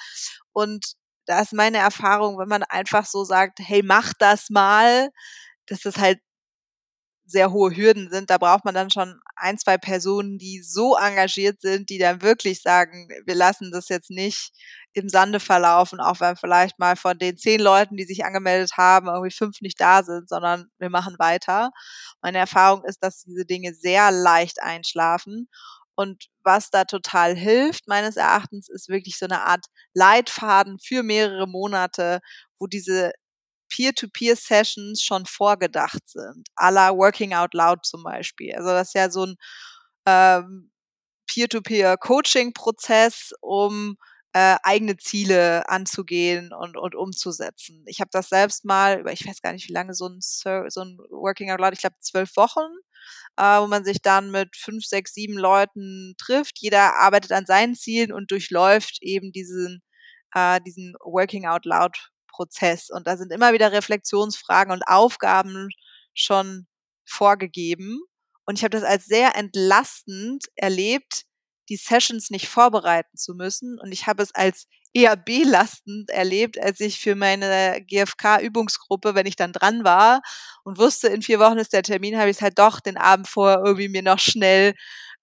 Und 0.53 0.93
da 1.25 1.41
ist 1.41 1.53
meine 1.53 1.77
Erfahrung, 1.77 2.39
wenn 2.39 2.47
man 2.47 2.63
einfach 2.63 3.05
so 3.05 3.23
sagt, 3.23 3.59
hey, 3.59 3.83
mach 3.83 4.13
das 4.17 4.49
mal, 4.49 5.09
dass 5.67 5.81
das 5.81 5.97
halt 5.97 6.19
sehr 7.29 7.51
hohe 7.51 7.75
Hürden 7.75 8.09
sind. 8.09 8.29
Da 8.29 8.37
braucht 8.37 8.65
man 8.65 8.73
dann 8.73 8.89
schon 8.89 9.19
ein, 9.35 9.57
zwei 9.57 9.77
Personen, 9.77 10.37
die 10.37 10.61
so 10.63 10.95
engagiert 10.95 11.61
sind, 11.61 11.89
die 11.89 11.97
dann 11.97 12.21
wirklich 12.21 12.61
sagen, 12.61 13.09
wir 13.25 13.35
lassen 13.35 13.71
das 13.71 13.89
jetzt 13.89 14.09
nicht 14.09 14.51
im 14.93 15.09
Sande 15.09 15.39
verlaufen, 15.39 15.99
auch 15.99 16.19
wenn 16.19 16.35
vielleicht 16.35 16.79
mal 16.79 16.95
von 16.95 17.17
den 17.17 17.37
zehn 17.37 17.59
Leuten, 17.59 17.95
die 17.95 18.05
sich 18.05 18.25
angemeldet 18.25 18.73
haben, 18.77 19.07
irgendwie 19.07 19.31
fünf 19.31 19.61
nicht 19.61 19.79
da 19.79 20.03
sind, 20.03 20.27
sondern 20.27 20.69
wir 20.79 20.89
machen 20.89 21.15
weiter. 21.19 21.71
Meine 22.21 22.39
Erfahrung 22.39 22.83
ist, 22.85 23.03
dass 23.03 23.23
diese 23.23 23.45
Dinge 23.45 23.73
sehr 23.73 24.11
leicht 24.11 24.61
einschlafen. 24.61 25.47
Und 25.95 26.27
was 26.43 26.69
da 26.71 26.85
total 26.85 27.35
hilft, 27.35 27.87
meines 27.87 28.15
Erachtens, 28.15 28.69
ist 28.69 28.89
wirklich 28.89 29.17
so 29.17 29.25
eine 29.25 29.41
Art 29.41 29.65
Leitfaden 29.93 30.79
für 30.79 31.03
mehrere 31.03 31.47
Monate, 31.47 32.21
wo 32.57 32.67
diese 32.67 33.11
Peer-to-Peer-Sessions 33.69 35.01
schon 35.03 35.25
vorgedacht 35.25 36.07
sind, 36.07 36.47
à 36.55 36.71
la 36.71 36.95
Working 36.95 37.33
Out 37.33 37.53
Loud 37.53 37.85
zum 37.85 38.03
Beispiel. 38.03 38.53
Also 38.55 38.69
das 38.69 38.89
ist 38.89 38.95
ja 38.95 39.09
so 39.09 39.25
ein 39.25 39.35
ähm, 40.05 40.71
Peer-to-Peer-Coaching-Prozess, 41.27 43.33
um 43.41 43.97
äh, 44.33 44.57
eigene 44.63 44.97
Ziele 44.97 45.67
anzugehen 45.69 46.53
und, 46.53 46.77
und 46.77 46.95
umzusetzen. 46.95 47.83
Ich 47.87 47.99
habe 47.99 48.09
das 48.11 48.29
selbst 48.29 48.65
mal, 48.65 49.03
ich 49.11 49.27
weiß 49.27 49.41
gar 49.41 49.53
nicht, 49.53 49.67
wie 49.69 49.73
lange 49.73 49.93
so 49.95 50.07
ein, 50.07 50.19
so 50.21 50.49
ein 50.49 50.97
Working 51.09 51.51
Out 51.51 51.59
Loud, 51.59 51.73
ich 51.73 51.79
glaube 51.79 51.95
zwölf 51.99 52.35
Wochen, 52.35 52.67
äh, 53.37 53.59
wo 53.59 53.67
man 53.67 53.83
sich 53.85 54.01
dann 54.01 54.31
mit 54.31 54.55
fünf, 54.55 54.85
sechs, 54.85 55.13
sieben 55.13 55.37
Leuten 55.37 56.15
trifft. 56.17 56.59
Jeder 56.59 56.95
arbeitet 56.97 57.31
an 57.31 57.45
seinen 57.45 57.75
Zielen 57.75 58.11
und 58.11 58.31
durchläuft 58.31 58.99
eben 59.01 59.31
diesen, 59.31 59.81
äh, 60.35 60.61
diesen 60.61 60.93
Working 61.01 61.47
Out 61.47 61.65
Loud 61.65 62.09
Prozess. 62.39 62.89
Und 62.89 63.05
da 63.05 63.17
sind 63.17 63.33
immer 63.33 63.51
wieder 63.51 63.73
Reflexionsfragen 63.73 64.71
und 64.71 64.83
Aufgaben 64.83 65.67
schon 66.13 66.67
vorgegeben. 67.05 67.99
Und 68.45 68.57
ich 68.57 68.63
habe 68.63 68.71
das 68.71 68.83
als 68.83 69.05
sehr 69.05 69.35
entlastend 69.35 70.45
erlebt, 70.55 71.25
die 71.67 71.75
Sessions 71.75 72.29
nicht 72.29 72.47
vorbereiten 72.47 73.17
zu 73.17 73.33
müssen. 73.33 73.77
Und 73.79 73.91
ich 73.91 74.07
habe 74.07 74.23
es 74.23 74.33
als 74.33 74.67
eher 74.93 75.17
belastend 75.17 76.09
erlebt, 76.09 76.57
als 76.57 76.79
ich 76.79 76.99
für 76.99 77.15
meine 77.15 77.83
GFK-Übungsgruppe, 77.85 79.15
wenn 79.15 79.27
ich 79.27 79.35
dann 79.35 79.53
dran 79.53 79.83
war 79.83 80.21
und 80.63 80.77
wusste, 80.79 81.09
in 81.09 81.21
vier 81.21 81.39
Wochen 81.39 81.57
ist 81.57 81.73
der 81.73 81.83
Termin, 81.83 82.17
habe 82.17 82.29
ich 82.29 82.37
es 82.37 82.41
halt 82.41 82.57
doch 82.57 82.79
den 82.79 82.97
Abend 82.97 83.27
vorher 83.27 83.61
irgendwie 83.63 83.89
mir 83.89 84.01
noch 84.01 84.17
schnell 84.19 84.73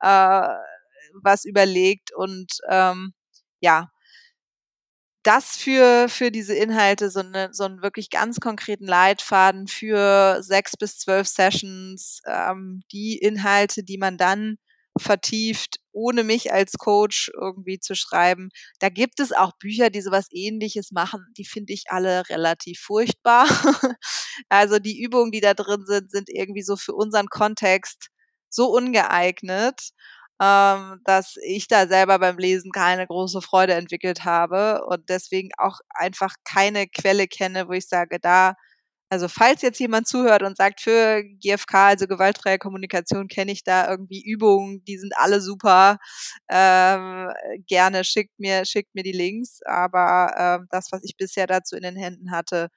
äh, 0.00 0.48
was 1.22 1.44
überlegt 1.46 2.12
und 2.14 2.58
ähm, 2.68 3.14
ja, 3.60 3.90
das 5.26 5.56
für, 5.56 6.08
für 6.08 6.30
diese 6.30 6.54
Inhalte, 6.54 7.10
so, 7.10 7.20
eine, 7.20 7.48
so 7.52 7.64
einen 7.64 7.82
wirklich 7.82 8.10
ganz 8.10 8.38
konkreten 8.40 8.86
Leitfaden 8.86 9.66
für 9.66 10.42
sechs 10.42 10.76
bis 10.76 10.98
zwölf 10.98 11.26
Sessions, 11.26 12.20
ähm, 12.26 12.82
die 12.92 13.18
Inhalte, 13.18 13.82
die 13.82 13.98
man 13.98 14.18
dann 14.18 14.56
vertieft, 14.98 15.78
ohne 15.92 16.24
mich 16.24 16.52
als 16.52 16.74
Coach 16.78 17.30
irgendwie 17.34 17.78
zu 17.78 17.94
schreiben. 17.94 18.50
Da 18.78 18.88
gibt 18.88 19.20
es 19.20 19.32
auch 19.32 19.52
Bücher, 19.58 19.90
die 19.90 20.00
sowas 20.00 20.28
ähnliches 20.30 20.90
machen. 20.92 21.26
Die 21.36 21.44
finde 21.44 21.72
ich 21.72 21.84
alle 21.88 22.28
relativ 22.28 22.80
furchtbar. 22.80 23.46
also 24.48 24.78
die 24.78 25.02
Übungen, 25.02 25.32
die 25.32 25.40
da 25.40 25.54
drin 25.54 25.84
sind, 25.86 26.10
sind 26.10 26.28
irgendwie 26.30 26.62
so 26.62 26.76
für 26.76 26.94
unseren 26.94 27.26
Kontext 27.28 28.08
so 28.48 28.68
ungeeignet 28.68 29.90
ähm, 30.40 31.00
dass 31.04 31.36
ich 31.42 31.68
da 31.68 31.86
selber 31.88 32.18
beim 32.18 32.38
Lesen 32.38 32.72
keine 32.72 33.06
große 33.06 33.40
Freude 33.42 33.74
entwickelt 33.74 34.24
habe 34.24 34.84
und 34.86 35.08
deswegen 35.08 35.50
auch 35.58 35.78
einfach 35.90 36.34
keine 36.44 36.86
Quelle 36.88 37.26
kenne, 37.26 37.68
wo 37.68 37.72
ich 37.72 37.88
sage, 37.88 38.18
da, 38.20 38.54
also 39.10 39.28
falls 39.28 39.62
jetzt 39.62 39.78
jemand 39.80 40.08
zuhört 40.08 40.42
und 40.42 40.56
sagt, 40.56 40.80
für 40.82 41.22
GFK, 41.24 41.74
also 41.74 42.06
gewaltfreie 42.06 42.58
Kommunikation, 42.58 43.28
kenne 43.28 43.52
ich 43.52 43.64
da 43.64 43.88
irgendwie 43.90 44.22
Übungen, 44.24 44.84
die 44.84 44.98
sind 44.98 45.14
alle 45.16 45.40
super, 45.40 45.98
ähm, 46.50 47.30
gerne 47.68 48.04
schickt 48.04 48.38
mir, 48.38 48.64
schickt 48.66 48.94
mir 48.94 49.04
die 49.04 49.12
Links, 49.12 49.60
aber 49.64 50.34
ähm, 50.38 50.66
das, 50.70 50.88
was 50.92 51.02
ich 51.04 51.16
bisher 51.16 51.46
dazu 51.46 51.76
in 51.76 51.82
den 51.82 51.96
Händen 51.96 52.30
hatte, 52.32 52.68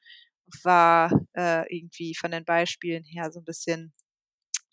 war 0.64 1.12
äh, 1.36 1.64
irgendwie 1.76 2.16
von 2.16 2.32
den 2.32 2.46
Beispielen 2.46 3.04
her 3.04 3.32
so 3.32 3.40
ein 3.42 3.46
bisschen 3.46 3.94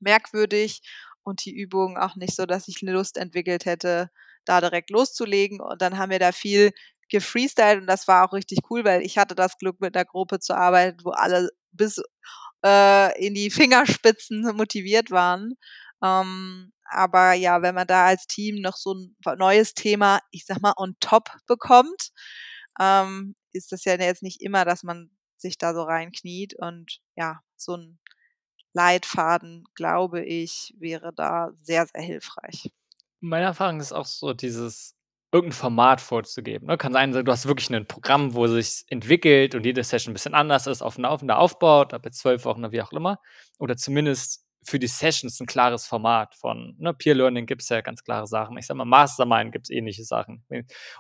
merkwürdig 0.01 0.81
und 1.27 1.45
die 1.45 1.55
Übung 1.55 1.99
auch 1.99 2.17
nicht 2.17 2.35
so, 2.37 2.47
dass 2.47 2.69
ich 2.69 2.83
Lust 2.83 3.17
entwickelt 3.19 3.65
hätte, 3.67 4.11
da 4.45 4.61
direkt 4.61 4.91
loszulegen. 4.91 5.61
Und 5.61 5.83
dann 5.83 5.99
haben 5.99 6.11
wir 6.11 6.21
da 6.21 6.33
viel 6.33 6.73
gefreestylt 7.11 7.81
und 7.81 7.87
das 7.87 8.09
war 8.09 8.27
auch 8.27 8.33
richtig 8.33 8.61
cool, 8.71 8.85
weil 8.85 9.03
ich 9.03 9.19
hatte 9.19 9.35
das 9.35 9.59
Glück, 9.59 9.81
mit 9.81 9.95
der 9.95 10.05
Gruppe 10.05 10.41
zu 10.41 10.57
arbeiten, 10.57 10.99
wo 11.05 11.11
alle 11.11 11.51
bis 11.73 12.01
äh, 12.65 13.27
in 13.27 13.35
die 13.35 13.51
Fingerspitzen 13.51 14.43
motiviert 14.57 15.11
waren. 15.11 15.55
Ähm, 16.03 16.73
aber 16.89 17.33
ja, 17.33 17.63
wenn 17.63 17.75
man 17.75 17.87
da 17.87 18.07
als 18.07 18.27
Team 18.27 18.61
noch 18.61 18.77
so 18.77 18.95
ein 18.95 19.17
neues 19.39 19.75
Thema, 19.75 20.21
ich 20.31 20.47
sag 20.47 20.61
mal, 20.61 20.75
on 20.77 20.95
top 21.01 21.31
bekommt, 21.47 22.11
ähm, 22.81 23.35
ist 23.53 23.73
das 23.73 23.85
ja 23.85 23.97
jetzt 23.97 24.23
nicht 24.23 24.43
immer, 24.43 24.65
dass 24.65 24.85
man 24.85 25.11
sich 25.39 25.59
da 25.59 25.75
so 25.75 25.83
reinkniet 25.83 26.55
und 26.59 27.01
ja, 27.17 27.41
so 27.57 27.77
ein 27.77 27.99
Leitfaden, 28.77 29.65
glaube 29.75 30.23
ich, 30.23 30.75
wäre 30.79 31.13
da 31.15 31.51
sehr, 31.63 31.87
sehr 31.87 32.03
hilfreich. 32.03 32.71
Meine 33.21 33.47
Erfahrung 33.47 33.81
ist 33.81 33.93
auch 33.93 34.05
so, 34.05 34.35
dieses 34.35 34.95
irgendein 35.33 35.57
Format 35.57 36.01
vorzugeben. 36.03 36.67
Ne? 36.67 36.77
Kann 36.77 36.93
sein, 36.93 37.13
du 37.13 37.33
hast 37.33 37.49
wirklich 37.49 37.71
ein 37.71 37.87
Programm, 37.87 38.35
wo 38.35 38.47
sich 38.47 38.85
entwickelt 38.89 39.55
und 39.55 39.65
jede 39.65 39.83
Session 39.83 40.13
ein 40.13 40.15
bisschen 40.15 40.35
anders 40.35 40.67
ist, 40.67 40.83
aufeinander 40.83 41.39
aufbaut, 41.39 41.95
ab 41.95 42.07
zwölf 42.13 42.45
Wochen 42.45 42.61
oder 42.61 42.73
wie 42.73 42.83
auch 42.83 42.93
immer. 42.93 43.19
Oder 43.59 43.79
zumindest 43.79 44.45
für 44.63 44.79
die 44.79 44.89
Sessions 44.89 45.41
ein 45.41 45.47
klares 45.47 45.87
Format 45.87 46.35
von 46.35 46.75
ne, 46.79 46.93
Peer 46.93 47.15
Learning 47.15 47.47
gibt 47.47 47.63
es 47.63 47.71
ja 47.71 47.81
ganz 47.81 48.03
klare 48.05 48.27
Sachen. 48.27 48.59
Ich 48.59 48.67
sag 48.67 48.77
mal, 48.77 48.85
Mastermind 48.85 49.53
gibt 49.53 49.67
es 49.67 49.71
ähnliche 49.71 50.05
Sachen. 50.05 50.45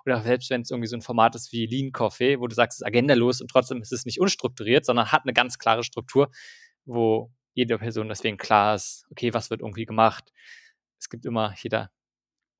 Oder 0.06 0.22
selbst 0.22 0.48
wenn 0.48 0.62
es 0.62 0.70
irgendwie 0.70 0.88
so 0.88 0.96
ein 0.96 1.02
Format 1.02 1.34
ist 1.34 1.52
wie 1.52 1.66
Lean 1.66 1.92
Coffee, 1.92 2.40
wo 2.40 2.46
du 2.46 2.54
sagst, 2.54 2.78
es 2.78 2.80
ist 2.80 2.86
agendalos 2.86 3.42
und 3.42 3.50
trotzdem 3.50 3.82
ist 3.82 3.92
es 3.92 4.06
nicht 4.06 4.20
unstrukturiert, 4.20 4.86
sondern 4.86 5.12
hat 5.12 5.24
eine 5.24 5.34
ganz 5.34 5.58
klare 5.58 5.82
Struktur, 5.82 6.30
wo 6.86 7.32
jede 7.56 7.78
Person 7.78 8.08
deswegen 8.08 8.36
klar 8.36 8.74
ist, 8.74 9.06
okay, 9.10 9.32
was 9.32 9.50
wird 9.50 9.62
irgendwie 9.62 9.86
gemacht. 9.86 10.32
Es 11.00 11.08
gibt 11.08 11.24
immer, 11.24 11.54
jeder 11.56 11.90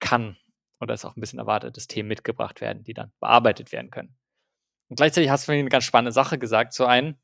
kann 0.00 0.36
oder 0.80 0.94
ist 0.94 1.04
auch 1.04 1.16
ein 1.16 1.20
bisschen 1.20 1.38
erwartet, 1.38 1.76
dass 1.76 1.86
Themen 1.86 2.08
mitgebracht 2.08 2.60
werden, 2.60 2.82
die 2.82 2.94
dann 2.94 3.12
bearbeitet 3.20 3.72
werden 3.72 3.90
können. 3.90 4.16
Und 4.88 4.96
gleichzeitig 4.96 5.30
hast 5.30 5.46
du 5.46 5.52
mir 5.52 5.58
eine 5.58 5.68
ganz 5.68 5.84
spannende 5.84 6.12
Sache 6.12 6.38
gesagt. 6.38 6.72
Zu 6.72 6.86
einem, 6.86 7.16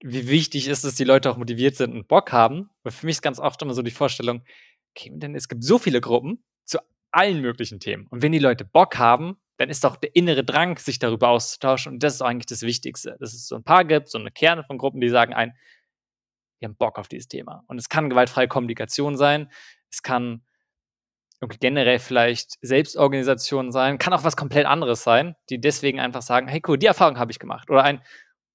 wie 0.00 0.28
wichtig 0.28 0.68
ist 0.68 0.78
es, 0.78 0.90
dass 0.90 0.94
die 0.94 1.04
Leute 1.04 1.30
auch 1.30 1.36
motiviert 1.36 1.74
sind 1.76 1.92
und 1.92 2.06
Bock 2.06 2.32
haben. 2.32 2.70
Weil 2.82 2.92
für 2.92 3.06
mich 3.06 3.16
ist 3.16 3.22
ganz 3.22 3.40
oft 3.40 3.60
immer 3.62 3.74
so 3.74 3.82
die 3.82 3.90
Vorstellung, 3.90 4.44
okay, 4.94 5.10
denn 5.12 5.34
es 5.34 5.48
gibt 5.48 5.64
so 5.64 5.78
viele 5.78 6.00
Gruppen 6.00 6.44
zu 6.64 6.78
allen 7.10 7.40
möglichen 7.40 7.80
Themen. 7.80 8.06
Und 8.10 8.22
wenn 8.22 8.32
die 8.32 8.38
Leute 8.38 8.64
Bock 8.64 8.96
haben, 8.98 9.38
dann 9.56 9.70
ist 9.70 9.82
doch 9.82 9.96
der 9.96 10.14
innere 10.14 10.44
Drang, 10.44 10.78
sich 10.78 10.98
darüber 10.98 11.28
auszutauschen. 11.28 11.94
Und 11.94 12.02
das 12.02 12.14
ist 12.14 12.22
eigentlich 12.22 12.46
das 12.46 12.62
Wichtigste. 12.62 13.16
Dass 13.18 13.32
es 13.32 13.48
so 13.48 13.56
ein 13.56 13.64
paar 13.64 13.84
gibt, 13.84 14.08
so 14.08 14.18
eine 14.18 14.30
Kerne 14.30 14.62
von 14.64 14.78
Gruppen, 14.78 15.00
die 15.00 15.08
sagen 15.08 15.32
ein, 15.34 15.56
wir 16.64 16.68
haben 16.68 16.76
Bock 16.76 16.98
auf 16.98 17.08
dieses 17.08 17.28
Thema. 17.28 17.62
Und 17.66 17.78
es 17.78 17.88
kann 17.90 18.08
gewaltfreie 18.08 18.48
Kommunikation 18.48 19.16
sein. 19.16 19.50
Es 19.90 20.02
kann 20.02 20.42
generell 21.60 21.98
vielleicht 21.98 22.52
Selbstorganisation 22.62 23.70
sein, 23.70 23.98
kann 23.98 24.14
auch 24.14 24.24
was 24.24 24.34
komplett 24.34 24.64
anderes 24.64 25.04
sein, 25.04 25.34
die 25.50 25.60
deswegen 25.60 26.00
einfach 26.00 26.22
sagen, 26.22 26.48
hey 26.48 26.62
cool, 26.66 26.78
die 26.78 26.86
Erfahrung 26.86 27.18
habe 27.18 27.32
ich 27.32 27.38
gemacht. 27.38 27.68
Oder 27.68 27.84
ein, 27.84 28.00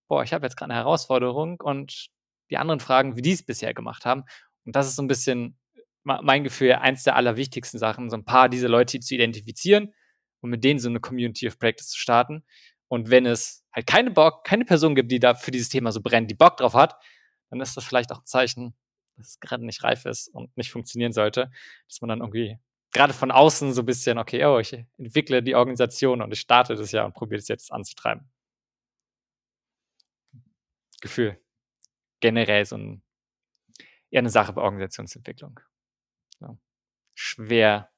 boah, 0.08 0.24
ich 0.24 0.34
habe 0.34 0.44
jetzt 0.48 0.58
gerade 0.58 0.72
eine 0.72 0.80
Herausforderung 0.80 1.62
und 1.62 2.08
die 2.50 2.58
anderen 2.58 2.80
fragen, 2.80 3.16
wie 3.16 3.22
die 3.22 3.34
es 3.34 3.46
bisher 3.46 3.76
gemacht 3.76 4.06
haben. 4.06 4.24
Und 4.66 4.76
das 4.76 4.88
ist 4.88 4.96
so 4.96 5.04
ein 5.04 5.08
bisschen 5.08 5.60
mein 6.04 6.44
Gefühl, 6.44 6.72
eins 6.74 7.04
der 7.04 7.16
allerwichtigsten 7.16 7.80
Sachen, 7.80 8.10
so 8.10 8.18
ein 8.18 8.26
paar 8.26 8.50
dieser 8.50 8.70
Leute 8.70 9.00
zu 9.00 9.14
identifizieren 9.14 9.94
und 10.42 10.50
mit 10.50 10.64
denen 10.64 10.80
so 10.80 10.90
eine 10.90 11.00
Community 11.00 11.48
of 11.48 11.60
Practice 11.60 11.90
zu 11.90 12.00
starten. 12.00 12.44
Und 12.88 13.12
wenn 13.12 13.28
es 13.28 13.64
halt 13.72 13.86
keine 13.86 14.10
Bock, 14.10 14.44
keine 14.46 14.66
Person 14.66 14.96
gibt, 14.96 15.12
die 15.12 15.20
da 15.20 15.36
für 15.36 15.52
dieses 15.52 15.70
Thema 15.70 15.92
so 15.92 16.02
brennt, 16.02 16.32
die 16.32 16.36
Bock 16.36 16.58
drauf 16.58 16.74
hat, 16.74 16.96
dann 17.50 17.62
ist 17.62 17.76
das 17.78 17.84
vielleicht 17.86 18.12
auch 18.12 18.20
ein 18.20 18.26
Zeichen, 18.26 18.76
dass 19.18 19.30
es 19.30 19.40
gerade 19.40 19.66
nicht 19.66 19.84
reif 19.84 20.06
ist 20.06 20.28
und 20.30 20.56
nicht 20.58 20.72
funktionieren 20.72 21.14
sollte, 21.14 21.52
dass 21.88 22.02
man 22.02 22.10
dann 22.10 22.20
irgendwie 22.22 22.58
gerade 22.92 23.14
von 23.14 23.32
außen 23.32 23.74
so 23.74 23.82
ein 23.82 23.86
bisschen, 23.86 24.18
okay, 24.18 24.44
oh, 24.46 24.60
ich 24.60 24.74
entwickle 24.98 25.44
die 25.44 25.56
Organisation 25.56 26.22
und 26.22 26.32
ich 26.32 26.40
starte 26.40 26.76
das 26.76 26.92
ja 26.92 27.06
und 27.06 27.14
probiere 27.14 27.40
es 27.40 27.48
jetzt 27.48 27.72
anzutreiben. 27.72 28.30
Gefühl. 31.02 31.40
Generell 32.20 32.66
so 32.66 32.78
ein, 32.78 33.04
eher 34.10 34.20
eine 34.20 34.30
Sache 34.30 34.54
bei 34.54 34.62
Organisationsentwicklung. 34.62 35.60
Ja. 36.42 36.58
Schwer 37.14 37.92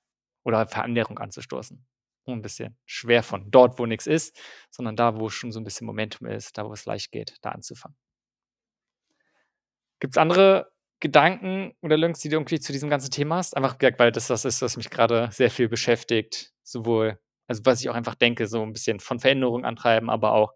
oder 0.44 0.68
Veränderung 0.68 1.20
anzustoßen. 1.20 1.86
Ein 2.26 2.42
bisschen 2.42 2.78
schwer 2.86 3.24
von 3.24 3.50
dort, 3.50 3.80
wo 3.80 3.86
nichts 3.86 4.08
ist, 4.08 4.40
sondern 4.70 4.96
da, 4.96 5.20
wo 5.20 5.30
schon 5.30 5.52
so 5.52 5.60
ein 5.60 5.64
bisschen 5.64 5.88
Momentum 5.88 6.28
ist, 6.28 6.58
da, 6.58 6.66
wo 6.66 6.74
es 6.74 6.86
leicht 6.86 7.12
geht, 7.12 7.38
da 7.42 7.50
anzufangen. 7.50 7.98
Gibt 10.02 10.16
es 10.16 10.18
andere 10.18 10.72
Gedanken 11.00 11.74
oder 11.82 11.96
Links, 11.96 12.20
die 12.20 12.30
du 12.30 12.36
irgendwie 12.36 12.60
zu 12.60 12.74
diesem 12.74 12.90
ganzen 12.90 13.12
Thema 13.12 13.38
hast? 13.38 13.56
Einfach, 13.56 13.78
weil 13.98 14.12
das 14.12 14.28
das 14.28 14.46
ist, 14.46 14.62
was 14.62 14.76
mich 14.76 14.90
gerade 14.90 15.30
sehr 15.32 15.52
viel 15.52 15.70
beschäftigt. 15.70 16.52
Sowohl, 16.64 17.20
also 17.48 17.62
was 17.66 17.82
ich 17.82 17.90
auch 17.90 17.96
einfach 17.96 18.16
denke, 18.16 18.48
so 18.48 18.64
ein 18.64 18.74
bisschen 18.74 19.00
von 19.00 19.20
Veränderung 19.20 19.64
antreiben, 19.64 20.10
aber 20.10 20.34
auch 20.34 20.54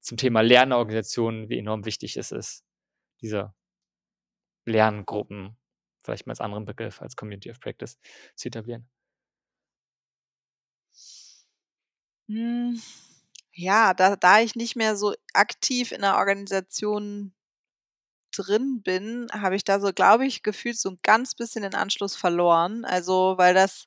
zum 0.00 0.16
Thema 0.18 0.40
Lernorganisationen, 0.42 1.48
wie 1.48 1.58
enorm 1.58 1.84
wichtig 1.84 2.16
es 2.16 2.32
ist, 2.32 2.64
diese 3.20 3.54
Lerngruppen, 4.66 5.56
vielleicht 6.02 6.26
mal 6.26 6.32
als 6.32 6.40
anderen 6.40 6.64
Begriff, 6.64 7.00
als 7.00 7.14
Community 7.14 7.50
of 7.52 7.60
Practice 7.60 7.98
zu 8.34 8.48
etablieren. 8.48 8.88
Hm, 12.28 12.80
ja, 13.52 13.94
da, 13.94 14.16
da 14.16 14.40
ich 14.40 14.56
nicht 14.56 14.74
mehr 14.74 14.96
so 14.96 15.14
aktiv 15.34 15.92
in 15.92 16.00
der 16.00 16.16
Organisation 16.16 17.32
drin 18.32 18.82
bin, 18.82 19.28
habe 19.32 19.56
ich 19.56 19.64
da 19.64 19.80
so, 19.80 19.92
glaube 19.92 20.26
ich, 20.26 20.42
gefühlt 20.42 20.78
so 20.78 20.90
ein 20.90 20.98
ganz 21.02 21.34
bisschen 21.34 21.62
den 21.62 21.74
Anschluss 21.74 22.16
verloren. 22.16 22.84
Also, 22.84 23.34
weil 23.36 23.54
das 23.54 23.86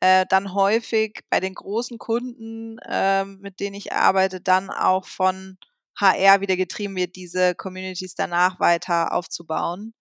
äh, 0.00 0.26
dann 0.28 0.54
häufig 0.54 1.20
bei 1.30 1.40
den 1.40 1.54
großen 1.54 1.98
Kunden, 1.98 2.78
ähm, 2.88 3.38
mit 3.40 3.60
denen 3.60 3.74
ich 3.74 3.92
arbeite, 3.92 4.40
dann 4.40 4.70
auch 4.70 5.06
von 5.06 5.58
HR 5.98 6.40
wieder 6.40 6.56
getrieben 6.56 6.96
wird, 6.96 7.16
diese 7.16 7.54
Communities 7.54 8.14
danach 8.14 8.58
weiter 8.60 9.12
aufzubauen. 9.12 9.94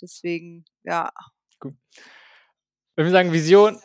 Deswegen, 0.00 0.64
ja. 0.84 1.10
Gut. 1.58 1.74
Wenn 2.96 3.06
wir 3.06 3.12
sagen 3.12 3.32
Vision. 3.32 3.80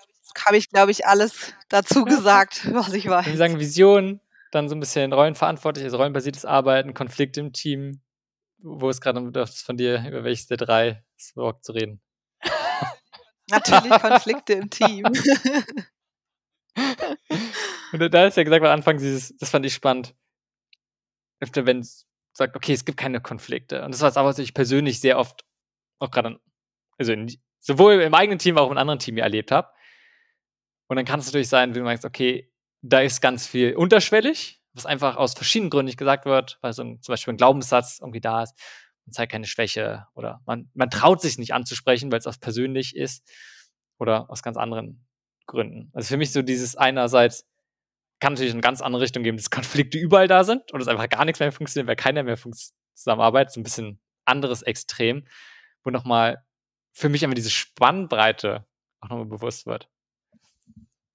Habe 0.45 0.57
ich, 0.57 0.69
glaube 0.69 0.91
ich, 0.91 1.07
alles 1.07 1.53
dazu 1.69 2.05
gesagt, 2.05 2.71
was 2.71 2.93
ich 2.93 3.07
weiß. 3.07 3.25
Wenn 3.25 3.33
wir 3.33 3.37
sagen 3.37 3.59
Vision, 3.59 4.21
dann 4.51 4.69
so 4.69 4.75
ein 4.75 4.79
bisschen 4.79 5.13
rollenverantwortlich, 5.13 5.83
also 5.83 5.97
rollenbasiertes 5.97 6.45
Arbeiten, 6.45 6.93
Konflikte 6.93 7.39
im 7.39 7.53
Team, 7.53 8.01
wo 8.61 8.89
es 8.89 9.01
gerade 9.01 9.21
bedürft 9.21 9.57
von 9.57 9.77
dir, 9.77 10.03
über 10.07 10.23
welches 10.23 10.47
der 10.47 10.57
drei 10.57 11.03
es 11.17 11.31
überhaupt 11.31 11.63
zu 11.63 11.71
reden? 11.73 12.01
Natürlich 13.49 14.01
Konflikte 14.01 14.53
im 14.53 14.69
Team. 14.69 15.05
Und 17.91 18.13
da 18.13 18.27
ist 18.27 18.37
ja 18.37 18.43
gesagt, 18.43 18.63
am 18.63 18.71
Anfang 18.71 18.97
dieses, 18.97 19.35
das 19.37 19.49
fand 19.49 19.65
ich 19.65 19.73
spannend. 19.73 20.15
Öfter, 21.39 21.65
wenn 21.65 21.79
es 21.79 22.05
sagt, 22.33 22.55
okay, 22.55 22.73
es 22.73 22.85
gibt 22.85 22.97
keine 22.97 23.21
Konflikte. 23.21 23.83
Und 23.83 23.93
das 23.93 24.01
war 24.01 24.25
was 24.25 24.39
ich 24.39 24.53
persönlich 24.53 24.99
sehr 24.99 25.17
oft 25.17 25.45
auch 25.99 26.11
gerade, 26.11 26.39
also 26.97 27.11
in, 27.11 27.33
sowohl 27.59 28.01
im 28.01 28.13
eigenen 28.13 28.39
Team, 28.39 28.57
auch 28.57 28.71
im 28.71 28.77
anderen 28.77 28.99
Team 28.99 29.17
erlebt 29.17 29.51
habe. 29.51 29.69
Und 30.87 30.95
dann 30.95 31.05
kann 31.05 31.19
es 31.19 31.25
natürlich 31.27 31.49
sein, 31.49 31.69
wenn 31.69 31.81
du 31.81 31.85
meinst, 31.85 32.05
okay, 32.05 32.51
da 32.81 33.01
ist 33.01 33.21
ganz 33.21 33.47
viel 33.47 33.75
unterschwellig 33.75 34.58
was 34.73 34.85
einfach 34.85 35.17
aus 35.17 35.33
verschiedenen 35.33 35.69
Gründen 35.69 35.87
nicht 35.87 35.97
gesagt 35.97 36.25
wird, 36.25 36.59
weil 36.61 36.73
so 36.73 36.83
ein, 36.83 37.01
zum 37.01 37.13
Beispiel 37.13 37.33
ein 37.33 37.37
Glaubenssatz 37.37 37.99
irgendwie 37.99 38.21
da 38.21 38.43
ist, 38.43 38.55
man 39.05 39.13
zeigt 39.13 39.31
keine 39.31 39.47
Schwäche 39.47 40.07
oder 40.13 40.41
man, 40.45 40.69
man 40.73 40.89
traut 40.89 41.21
sich 41.21 41.37
nicht 41.37 41.53
anzusprechen, 41.53 42.11
weil 42.11 42.19
es 42.19 42.27
auch 42.27 42.39
persönlich 42.39 42.95
ist 42.95 43.27
oder 43.97 44.29
aus 44.29 44.43
ganz 44.43 44.57
anderen 44.57 45.07
Gründen. 45.47 45.89
Also 45.93 46.09
für 46.09 46.17
mich 46.17 46.31
so 46.31 46.41
dieses 46.41 46.75
einerseits 46.75 47.47
kann 48.19 48.33
natürlich 48.33 48.51
in 48.51 48.57
eine 48.57 48.61
ganz 48.61 48.81
andere 48.81 49.01
Richtung 49.01 49.23
geben, 49.23 49.37
dass 49.37 49.49
Konflikte 49.49 49.97
überall 49.97 50.27
da 50.27 50.43
sind 50.43 50.71
und 50.71 50.81
es 50.81 50.87
einfach 50.87 51.09
gar 51.09 51.25
nichts 51.25 51.39
mehr 51.39 51.51
funktioniert, 51.51 51.87
weil 51.87 51.95
keiner 51.95 52.23
mehr 52.23 52.37
zusammenarbeitet, 52.93 53.53
so 53.53 53.59
ein 53.59 53.63
bisschen 53.63 53.99
anderes 54.25 54.61
Extrem, 54.61 55.25
wo 55.83 55.89
nochmal 55.89 56.45
für 56.91 57.09
mich 57.09 57.23
einfach 57.23 57.35
diese 57.35 57.49
Spannbreite 57.49 58.67
auch 58.99 59.09
nochmal 59.09 59.25
bewusst 59.25 59.65
wird. 59.65 59.89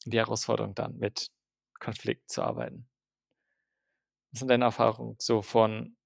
Die 0.06 0.18
Herausforderung 0.18 0.74
dann 0.74 0.96
mit 0.98 1.30
Konflikt 1.78 2.30
zu 2.30 2.42
arbeiten. 2.42 2.88
Was 4.34 4.40
sind 4.40 4.48
deine 4.48 4.64
Erfahrungen 4.66 5.14
so 5.20 5.42
von 5.42 5.96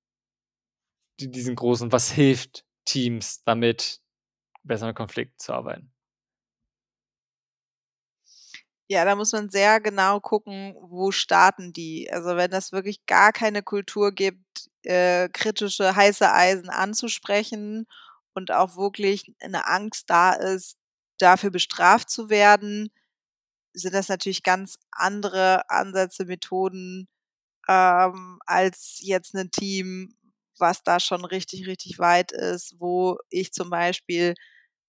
diesen 1.21 1.55
großen, 1.57 1.93
was 1.93 2.11
hilft 2.11 2.65
Teams 2.85 3.43
damit, 3.45 4.01
besser 4.65 4.87
mit 4.89 4.97
Konflikten 4.97 5.39
zu 5.39 5.53
arbeiten? 5.55 5.93
Ja, 8.91 9.05
da 9.05 9.15
muss 9.17 9.33
man 9.33 9.51
sehr 9.51 9.81
genau 9.81 10.19
gucken, 10.21 10.75
wo 10.81 11.11
starten 11.11 11.73
die. 11.75 12.11
Also 12.11 12.37
wenn 12.37 12.51
das 12.51 12.73
wirklich 12.73 13.05
gar 13.07 13.33
keine 13.33 13.63
Kultur 13.63 14.13
gibt, 14.13 14.71
äh, 14.85 15.29
kritische 15.29 15.95
heiße 15.95 16.33
Eisen 16.33 16.71
anzusprechen 16.71 17.87
und 18.35 18.51
auch 18.51 18.77
wirklich 18.77 19.35
eine 19.41 19.67
Angst 19.67 20.09
da 20.09 20.33
ist, 20.33 20.79
dafür 21.19 21.51
bestraft 21.51 22.09
zu 22.11 22.31
werden, 22.31 22.91
sind 23.75 23.95
das 23.95 24.09
natürlich 24.09 24.43
ganz 24.45 24.79
andere 24.93 25.69
Ansätze, 25.71 26.27
Methoden, 26.27 27.09
ähm, 27.69 28.39
als 28.47 28.99
jetzt 29.03 29.35
ein 29.35 29.51
Team, 29.51 30.15
was 30.59 30.83
da 30.83 31.01
schon 31.01 31.25
richtig, 31.25 31.67
richtig 31.67 31.99
weit 31.99 32.33
ist, 32.33 32.75
wo 32.79 33.19
ich 33.31 33.53
zum 33.53 33.71
Beispiel 33.71 34.35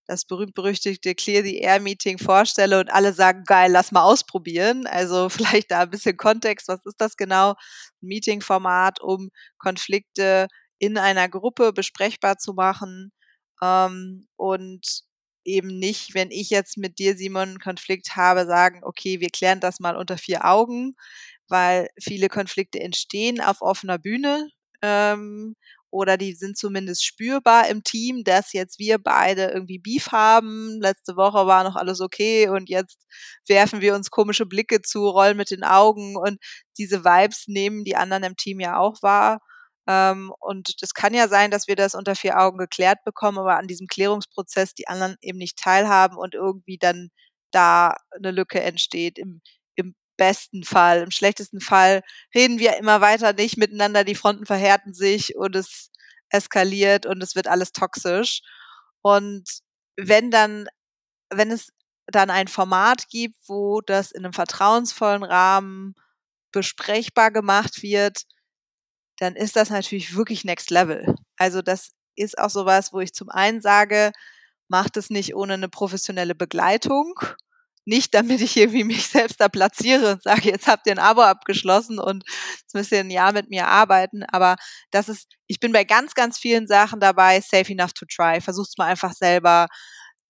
das 0.08 0.26
berühmt-berüchtigte 0.26 1.14
Clear 1.16 1.44
the 1.44 1.60
Air 1.60 1.80
Meeting 1.80 2.18
vorstelle 2.18 2.80
und 2.80 2.90
alle 2.92 3.14
sagen, 3.14 3.44
geil, 3.46 3.72
lass 3.72 3.92
mal 3.92 4.02
ausprobieren. 4.04 4.88
Also 4.88 5.30
vielleicht 5.30 5.72
da 5.72 5.82
ein 5.82 5.90
bisschen 5.92 6.18
Kontext, 6.18 6.68
was 6.68 6.84
ist 6.86 7.00
das 7.00 7.16
genau? 7.18 7.54
Meeting-Format, 8.02 9.02
um 9.02 9.30
Konflikte 9.60 10.48
in 10.80 10.98
einer 10.98 11.30
Gruppe 11.30 11.74
besprechbar 11.74 12.38
zu 12.38 12.54
machen 12.54 13.12
ähm, 13.62 14.28
und 14.36 15.04
eben 15.46 15.80
nicht, 15.80 16.14
wenn 16.16 16.32
ich 16.32 16.50
jetzt 16.50 16.78
mit 16.78 17.00
dir, 17.00 17.16
Simon, 17.16 17.50
einen 17.50 17.60
Konflikt 17.60 18.16
habe, 18.16 18.46
sagen, 18.46 18.82
okay, 18.84 19.20
wir 19.20 19.30
klären 19.30 19.60
das 19.60 19.80
mal 19.80 19.96
unter 19.96 20.18
vier 20.18 20.46
Augen, 20.46 20.96
weil 21.50 21.90
viele 22.02 22.30
Konflikte 22.30 22.80
entstehen 22.80 23.42
auf 23.42 23.62
offener 23.62 23.98
Bühne 23.98 24.50
ähm, 24.82 25.56
oder 25.92 26.18
die 26.18 26.34
sind 26.34 26.58
zumindest 26.58 27.04
spürbar 27.06 27.68
im 27.68 27.84
Team, 27.84 28.24
dass 28.24 28.54
jetzt 28.54 28.80
wir 28.80 29.00
beide 29.00 29.46
irgendwie 29.48 29.80
Beef 29.80 30.12
haben. 30.12 30.80
Letzte 30.82 31.16
Woche 31.16 31.48
war 31.48 31.64
noch 31.64 31.76
alles 31.76 32.00
okay 32.02 32.48
und 32.50 32.70
jetzt 32.70 32.98
werfen 33.48 33.82
wir 33.82 33.96
uns 33.96 34.12
komische 34.12 34.46
Blicke 34.46 34.82
zu, 34.82 35.08
rollen 35.10 35.38
mit 35.38 35.52
den 35.52 35.64
Augen 35.64 36.16
und 36.16 36.38
diese 36.78 37.04
Vibes 37.04 37.48
nehmen 37.48 37.84
die 37.84 37.96
anderen 37.96 38.24
im 38.24 38.36
Team 38.36 38.60
ja 38.60 38.78
auch 38.78 39.02
wahr. 39.02 39.40
Ähm, 39.88 40.32
und 40.40 40.82
das 40.84 40.94
kann 40.94 41.14
ja 41.16 41.28
sein, 41.28 41.50
dass 41.52 41.68
wir 41.68 41.76
das 41.76 41.96
unter 41.96 42.16
vier 42.16 42.40
Augen 42.40 42.60
geklärt 42.60 43.00
bekommen, 43.06 43.40
aber 43.40 43.58
an 43.58 43.68
diesem 43.68 43.88
Klärungsprozess 43.88 44.76
die 44.76 44.88
anderen 44.88 45.16
eben 45.22 45.40
nicht 45.40 45.58
teilhaben 45.58 46.18
und 46.18 46.36
irgendwie 46.36 46.78
dann 46.78 47.10
da 47.52 47.96
eine 48.16 48.32
Lücke 48.32 48.62
entsteht. 48.62 49.18
Im 49.18 49.42
besten 50.20 50.64
Fall. 50.64 51.02
Im 51.02 51.12
schlechtesten 51.12 51.62
Fall 51.62 52.04
reden 52.36 52.60
wir 52.60 52.78
immer 52.78 53.02
weiter 53.02 53.34
nicht 53.34 53.58
miteinander, 53.58 54.04
die 54.04 54.16
Fronten 54.16 54.46
verhärten 54.46 54.94
sich 54.94 55.36
und 55.36 55.56
es 55.56 55.90
eskaliert 56.30 57.06
und 57.08 57.24
es 57.24 57.36
wird 57.36 57.48
alles 57.48 57.72
toxisch. 57.72 58.42
Und 59.02 59.46
wenn 59.98 60.30
dann, 60.30 60.68
wenn 61.32 61.52
es 61.52 61.70
dann 62.06 62.30
ein 62.30 62.48
Format 62.48 63.08
gibt, 63.10 63.38
wo 63.48 63.82
das 63.82 64.12
in 64.12 64.26
einem 64.26 64.34
vertrauensvollen 64.34 65.24
Rahmen 65.24 65.96
besprechbar 66.52 67.32
gemacht 67.32 67.82
wird, 67.82 68.24
dann 69.18 69.36
ist 69.36 69.56
das 69.56 69.70
natürlich 69.70 70.16
wirklich 70.16 70.44
Next 70.44 70.70
Level. 70.70 71.16
Also 71.38 71.62
das 71.62 71.92
ist 72.16 72.38
auch 72.38 72.50
sowas, 72.50 72.94
wo 72.94 73.00
ich 73.00 73.14
zum 73.14 73.30
einen 73.30 73.62
sage, 73.62 74.12
macht 74.68 74.98
es 74.98 75.10
nicht 75.10 75.36
ohne 75.36 75.54
eine 75.54 75.70
professionelle 75.70 76.36
Begleitung, 76.36 77.20
nicht, 77.90 78.14
damit 78.14 78.42
ich 78.42 78.56
irgendwie 78.56 78.84
mich 78.84 79.08
selbst 79.08 79.42
da 79.42 79.50
platziere 79.50 80.14
und 80.14 80.24
sage, 80.24 80.50
jetzt 80.50 80.68
habt 80.68 80.88
ihr 80.88 80.94
ein 80.94 81.00
Abo 81.00 81.22
abgeschlossen 81.22 82.00
und 82.00 82.24
jetzt 82.62 82.74
müsst 82.74 82.92
ihr 82.92 83.00
ein 83.00 83.10
Jahr 83.10 83.34
mit 83.34 83.50
mir 83.50 83.68
arbeiten. 83.68 84.24
Aber 84.24 84.56
das 84.92 85.10
ist, 85.10 85.28
ich 85.48 85.60
bin 85.60 85.72
bei 85.74 85.84
ganz, 85.84 86.14
ganz 86.14 86.38
vielen 86.40 86.68
Sachen 86.68 87.00
dabei, 87.00 87.42
safe 87.42 87.72
enough 87.72 87.94
to 87.94 88.06
try. 88.06 88.40
Versuch's 88.42 88.78
mal 88.78 88.88
einfach 88.88 89.14
selber. 89.14 89.68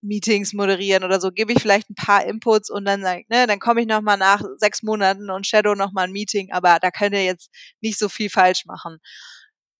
Meetings 0.02 0.54
moderieren 0.54 1.04
oder 1.04 1.20
so, 1.20 1.30
gebe 1.30 1.52
ich 1.52 1.60
vielleicht 1.60 1.90
ein 1.90 1.94
paar 1.94 2.24
Inputs 2.24 2.70
und 2.70 2.86
dann 2.86 3.02
sage 3.02 3.24
ne, 3.28 3.46
dann 3.46 3.58
komme 3.58 3.82
ich 3.82 3.86
nochmal 3.86 4.16
nach 4.16 4.40
sechs 4.56 4.82
Monaten 4.82 5.28
und 5.28 5.46
shadow 5.46 5.74
nochmal 5.74 6.04
ein 6.06 6.12
Meeting, 6.12 6.52
aber 6.52 6.78
da 6.80 6.90
könnt 6.90 7.14
ihr 7.14 7.24
jetzt 7.24 7.50
nicht 7.82 7.98
so 7.98 8.08
viel 8.08 8.30
falsch 8.30 8.64
machen 8.64 8.98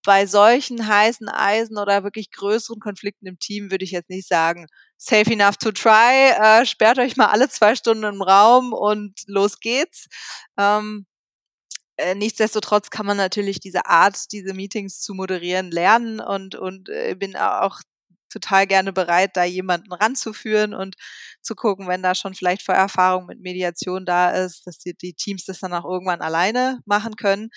bei 0.04 0.26
solchen 0.26 0.86
heißen 0.86 1.28
Eisen 1.28 1.78
oder 1.78 2.04
wirklich 2.04 2.30
größeren 2.30 2.80
Konflikten 2.80 3.26
im 3.26 3.38
Team 3.38 3.70
würde 3.70 3.84
ich 3.84 3.90
jetzt 3.90 4.10
nicht 4.10 4.28
sagen, 4.28 4.66
safe 5.00 5.32
enough 5.32 5.56
to 5.56 5.72
try, 5.72 6.30
äh, 6.30 6.66
sperrt 6.66 6.98
euch 6.98 7.16
mal 7.16 7.28
alle 7.28 7.48
zwei 7.48 7.74
Stunden 7.74 8.04
im 8.04 8.20
Raum 8.20 8.74
und 8.74 9.14
los 9.26 9.58
geht's. 9.58 10.08
Ähm, 10.58 11.06
äh, 11.96 12.14
nichtsdestotrotz 12.14 12.90
kann 12.90 13.06
man 13.06 13.16
natürlich 13.16 13.60
diese 13.60 13.86
Art, 13.86 14.30
diese 14.32 14.52
Meetings 14.52 15.00
zu 15.00 15.14
moderieren, 15.14 15.70
lernen 15.70 16.20
und, 16.20 16.54
und 16.54 16.90
äh, 16.90 17.14
bin 17.14 17.34
auch 17.36 17.80
total 18.30 18.66
gerne 18.66 18.92
bereit, 18.92 19.36
da 19.36 19.44
jemanden 19.44 19.92
ranzuführen 19.92 20.74
und 20.74 20.96
zu 21.42 21.54
gucken, 21.54 21.88
wenn 21.88 22.02
da 22.02 22.14
schon 22.14 22.34
vielleicht 22.34 22.62
Vorerfahrung 22.62 23.26
mit 23.26 23.40
Mediation 23.40 24.04
da 24.04 24.30
ist, 24.30 24.66
dass 24.66 24.78
die, 24.78 24.94
die 24.94 25.14
Teams 25.14 25.46
das 25.46 25.60
dann 25.60 25.72
auch 25.72 25.84
irgendwann 25.84 26.20
alleine 26.20 26.80
machen 26.84 27.16
können. 27.16 27.48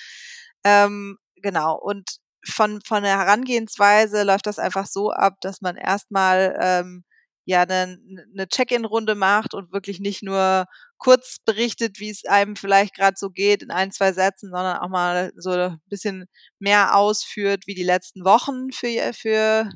Ähm, 0.63 1.17
genau. 1.35 1.77
Und 1.77 2.17
von, 2.45 2.79
von 2.85 3.03
der 3.03 3.19
Herangehensweise 3.19 4.23
läuft 4.23 4.47
das 4.47 4.59
einfach 4.59 4.87
so 4.87 5.11
ab, 5.11 5.35
dass 5.41 5.61
man 5.61 5.75
erstmal 5.75 6.57
ähm, 6.61 7.03
ja 7.45 7.61
eine, 7.63 7.97
eine 8.33 8.47
Check-in-Runde 8.47 9.15
macht 9.15 9.53
und 9.53 9.71
wirklich 9.73 9.99
nicht 9.99 10.23
nur 10.23 10.65
kurz 10.97 11.37
berichtet, 11.45 11.99
wie 11.99 12.09
es 12.09 12.25
einem 12.25 12.55
vielleicht 12.55 12.95
gerade 12.95 13.15
so 13.17 13.29
geht 13.29 13.63
in 13.63 13.71
ein, 13.71 13.91
zwei 13.91 14.13
Sätzen, 14.13 14.49
sondern 14.51 14.77
auch 14.77 14.89
mal 14.89 15.31
so 15.35 15.51
ein 15.51 15.81
bisschen 15.87 16.25
mehr 16.59 16.95
ausführt, 16.95 17.63
wie 17.67 17.75
die 17.75 17.83
letzten 17.83 18.23
Wochen 18.23 18.71
für, 18.71 19.13
für 19.13 19.69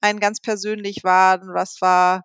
einen 0.00 0.20
ganz 0.20 0.40
persönlich 0.40 1.02
waren, 1.04 1.52
was 1.54 1.80
war, 1.80 2.24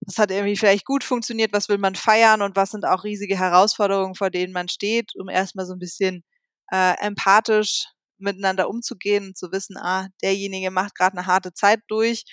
was 0.00 0.18
hat 0.18 0.30
irgendwie 0.30 0.56
vielleicht 0.56 0.84
gut 0.86 1.04
funktioniert, 1.04 1.52
was 1.52 1.68
will 1.68 1.78
man 1.78 1.94
feiern? 1.94 2.42
Und 2.42 2.56
was 2.56 2.70
sind 2.70 2.84
auch 2.86 3.04
riesige 3.04 3.38
Herausforderungen, 3.38 4.14
vor 4.14 4.30
denen 4.30 4.52
man 4.52 4.68
steht, 4.68 5.12
um 5.18 5.28
erstmal 5.28 5.66
so 5.66 5.74
ein 5.74 5.78
bisschen 5.78 6.24
äh, 6.72 6.94
empathisch 7.00 7.86
miteinander 8.18 8.68
umzugehen 8.68 9.28
und 9.28 9.38
zu 9.38 9.52
wissen, 9.52 9.76
ah, 9.78 10.08
derjenige 10.22 10.70
macht 10.70 10.94
gerade 10.94 11.18
eine 11.18 11.26
harte 11.26 11.52
Zeit 11.52 11.80
durch. 11.88 12.24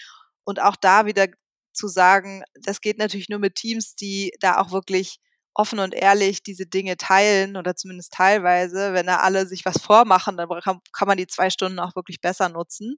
Und 0.43 0.61
auch 0.61 0.75
da 0.75 1.05
wieder 1.05 1.27
zu 1.73 1.87
sagen, 1.87 2.43
das 2.61 2.81
geht 2.81 2.97
natürlich 2.97 3.29
nur 3.29 3.39
mit 3.39 3.55
Teams, 3.55 3.95
die 3.95 4.31
da 4.39 4.57
auch 4.57 4.71
wirklich 4.71 5.19
offen 5.53 5.79
und 5.79 5.93
ehrlich 5.93 6.43
diese 6.43 6.65
Dinge 6.65 6.97
teilen 6.97 7.57
oder 7.57 7.75
zumindest 7.75 8.13
teilweise. 8.13 8.93
Wenn 8.93 9.07
da 9.07 9.17
alle 9.17 9.45
sich 9.47 9.65
was 9.65 9.81
vormachen, 9.81 10.37
dann 10.37 10.49
kann, 10.63 10.79
kann 10.93 11.07
man 11.07 11.17
die 11.17 11.27
zwei 11.27 11.49
Stunden 11.49 11.79
auch 11.79 11.95
wirklich 11.95 12.21
besser 12.21 12.49
nutzen. 12.49 12.97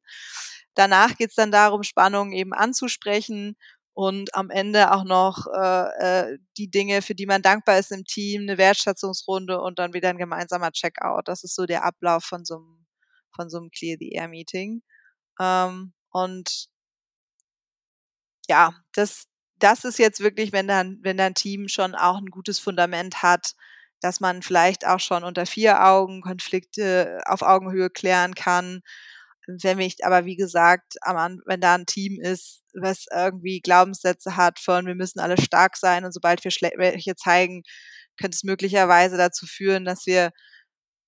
Danach 0.75 1.15
geht 1.17 1.29
es 1.29 1.35
dann 1.35 1.51
darum, 1.51 1.83
Spannungen 1.83 2.33
eben 2.33 2.53
anzusprechen 2.53 3.55
und 3.93 4.33
am 4.35 4.49
Ende 4.49 4.91
auch 4.91 5.03
noch 5.03 5.45
äh, 5.53 6.31
äh, 6.31 6.37
die 6.57 6.69
Dinge, 6.69 7.01
für 7.01 7.15
die 7.15 7.27
man 7.27 7.41
dankbar 7.41 7.77
ist 7.77 7.91
im 7.91 8.05
Team, 8.05 8.43
eine 8.43 8.57
Wertschätzungsrunde 8.57 9.61
und 9.61 9.79
dann 9.79 9.93
wieder 9.93 10.09
ein 10.09 10.17
gemeinsamer 10.17 10.71
Checkout. 10.71 11.27
Das 11.27 11.43
ist 11.43 11.55
so 11.55 11.65
der 11.65 11.83
Ablauf 11.83 12.23
von 12.23 12.43
so 12.45 12.55
einem, 12.55 12.85
von 13.35 13.49
so 13.49 13.57
einem 13.57 13.69
Clear 13.69 13.97
the 13.99 14.11
Air 14.11 14.27
Meeting. 14.29 14.81
Ähm, 15.39 15.93
und 16.11 16.67
ja, 18.49 18.73
das, 18.93 19.25
das 19.59 19.85
ist 19.85 19.99
jetzt 19.99 20.19
wirklich, 20.19 20.51
wenn 20.53 20.67
dann, 20.67 20.99
wenn 21.01 21.17
dein 21.17 21.35
Team 21.35 21.67
schon 21.67 21.95
auch 21.95 22.17
ein 22.17 22.27
gutes 22.27 22.59
Fundament 22.59 23.23
hat, 23.23 23.53
dass 24.01 24.19
man 24.19 24.41
vielleicht 24.41 24.85
auch 24.85 24.99
schon 24.99 25.23
unter 25.23 25.45
vier 25.45 25.83
Augen 25.85 26.21
Konflikte 26.21 27.21
auf 27.25 27.41
Augenhöhe 27.41 27.89
klären 27.89 28.35
kann 28.35 28.81
wenn 29.47 29.77
mich 29.77 30.05
aber, 30.05 30.25
wie 30.25 30.35
gesagt, 30.35 30.95
wenn 31.45 31.61
da 31.61 31.75
ein 31.75 31.85
Team 31.85 32.19
ist, 32.21 32.61
was 32.73 33.05
irgendwie 33.13 33.61
Glaubenssätze 33.61 34.35
hat 34.37 34.59
von, 34.59 34.85
wir 34.85 34.95
müssen 34.95 35.19
alle 35.19 35.39
stark 35.41 35.77
sein 35.77 36.05
und 36.05 36.13
sobald 36.13 36.43
wir 36.43 36.51
welche 36.77 37.15
zeigen, 37.15 37.63
könnte 38.19 38.35
es 38.35 38.43
möglicherweise 38.43 39.17
dazu 39.17 39.45
führen, 39.45 39.85
dass 39.85 40.05
wir 40.05 40.31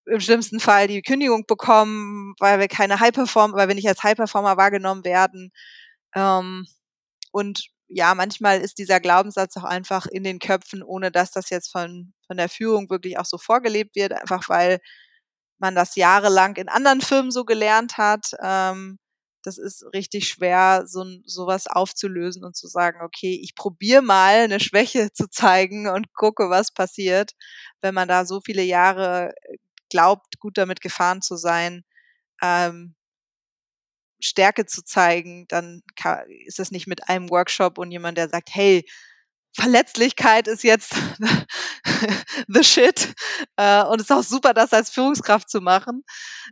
im 0.06 0.20
schlimmsten 0.20 0.60
Fall 0.60 0.88
die 0.88 1.02
Kündigung 1.02 1.46
bekommen, 1.48 2.36
weil 2.40 2.60
wir 2.60 2.68
keine 2.68 3.00
High 3.00 3.14
Performer, 3.14 3.56
weil 3.58 3.68
wir 3.68 3.76
nicht 3.76 3.88
als 3.88 4.04
High 4.04 4.16
Performer 4.16 4.58
wahrgenommen 4.58 5.04
werden. 5.04 5.52
Ähm, 6.16 6.68
und 7.36 7.68
ja, 7.90 8.16
manchmal 8.16 8.62
ist 8.62 8.78
dieser 8.78 9.02
Glaubenssatz 9.02 9.58
auch 9.58 9.66
einfach 9.66 10.06
in 10.06 10.24
den 10.24 10.40
Köpfen, 10.40 10.82
ohne 10.82 11.12
dass 11.12 11.32
das 11.32 11.50
jetzt 11.50 11.70
von, 11.70 12.14
von 12.28 12.38
der 12.38 12.48
Führung 12.48 12.90
wirklich 12.90 13.20
auch 13.20 13.26
so 13.26 13.38
vorgelebt 13.38 13.98
wird, 13.98 14.14
einfach 14.14 14.48
weil 14.48 14.80
man 15.58 15.76
das 15.76 15.98
jahrelang 15.98 16.56
in 16.56 16.70
anderen 16.70 17.02
Firmen 17.02 17.32
so 17.32 17.44
gelernt 17.44 17.98
hat. 17.98 18.32
Ähm, 18.42 19.00
das 19.44 19.58
ist 19.58 19.84
richtig 19.94 20.30
schwer, 20.30 20.86
so 20.88 21.04
sowas 21.26 21.68
aufzulösen 21.68 22.46
und 22.46 22.56
zu 22.56 22.68
sagen, 22.68 23.02
okay, 23.04 23.38
ich 23.44 23.54
probiere 23.54 24.02
mal 24.02 24.46
eine 24.46 24.62
Schwäche 24.62 25.10
zu 25.14 25.30
zeigen 25.30 25.90
und 25.90 26.14
gucke, 26.14 26.50
was 26.50 26.74
passiert. 26.74 27.34
Wenn 27.82 27.96
man 27.96 28.08
da 28.08 28.26
so 28.26 28.40
viele 28.40 28.64
Jahre 28.64 29.34
äh, 29.42 29.58
glaubt, 29.90 30.40
gut 30.40 30.58
damit 30.58 30.80
gefahren 30.80 31.22
zu 31.22 31.36
sein, 31.36 31.84
ähm, 32.42 32.96
Stärke 34.26 34.66
zu 34.66 34.84
zeigen, 34.84 35.46
dann 35.48 35.82
ist 36.46 36.60
es 36.60 36.72
nicht 36.72 36.88
mit 36.88 37.10
einem 37.10 37.30
Workshop 37.30 37.78
und 37.78 37.92
jemand, 37.92 38.18
der 38.18 38.30
sagt, 38.30 38.50
hey, 38.52 38.86
Verletzlichkeit 39.56 40.48
ist 40.48 40.64
jetzt 40.64 40.94
the 42.48 42.64
shit. 42.64 43.14
Äh, 43.56 43.84
und 43.86 44.02
es 44.02 44.10
ist 44.10 44.12
auch 44.12 44.24
super, 44.24 44.54
das 44.54 44.74
als 44.74 44.90
Führungskraft 44.90 45.50
zu 45.50 45.62
machen. 45.62 46.04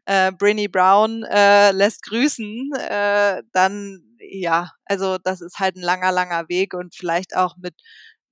Äh, 0.06 0.32
Brinny 0.32 0.70
Brown 0.70 1.24
äh, 1.24 1.72
lässt 1.72 2.04
grüßen. 2.04 2.72
Äh, 2.80 3.44
dann, 3.52 4.02
ja, 4.20 4.72
also 4.86 5.18
das 5.18 5.42
ist 5.42 5.60
halt 5.60 5.76
ein 5.76 5.82
langer, 5.82 6.14
langer 6.14 6.48
Weg 6.48 6.74
und 6.74 6.96
vielleicht 6.96 7.36
auch 7.36 7.58
mit 7.58 7.76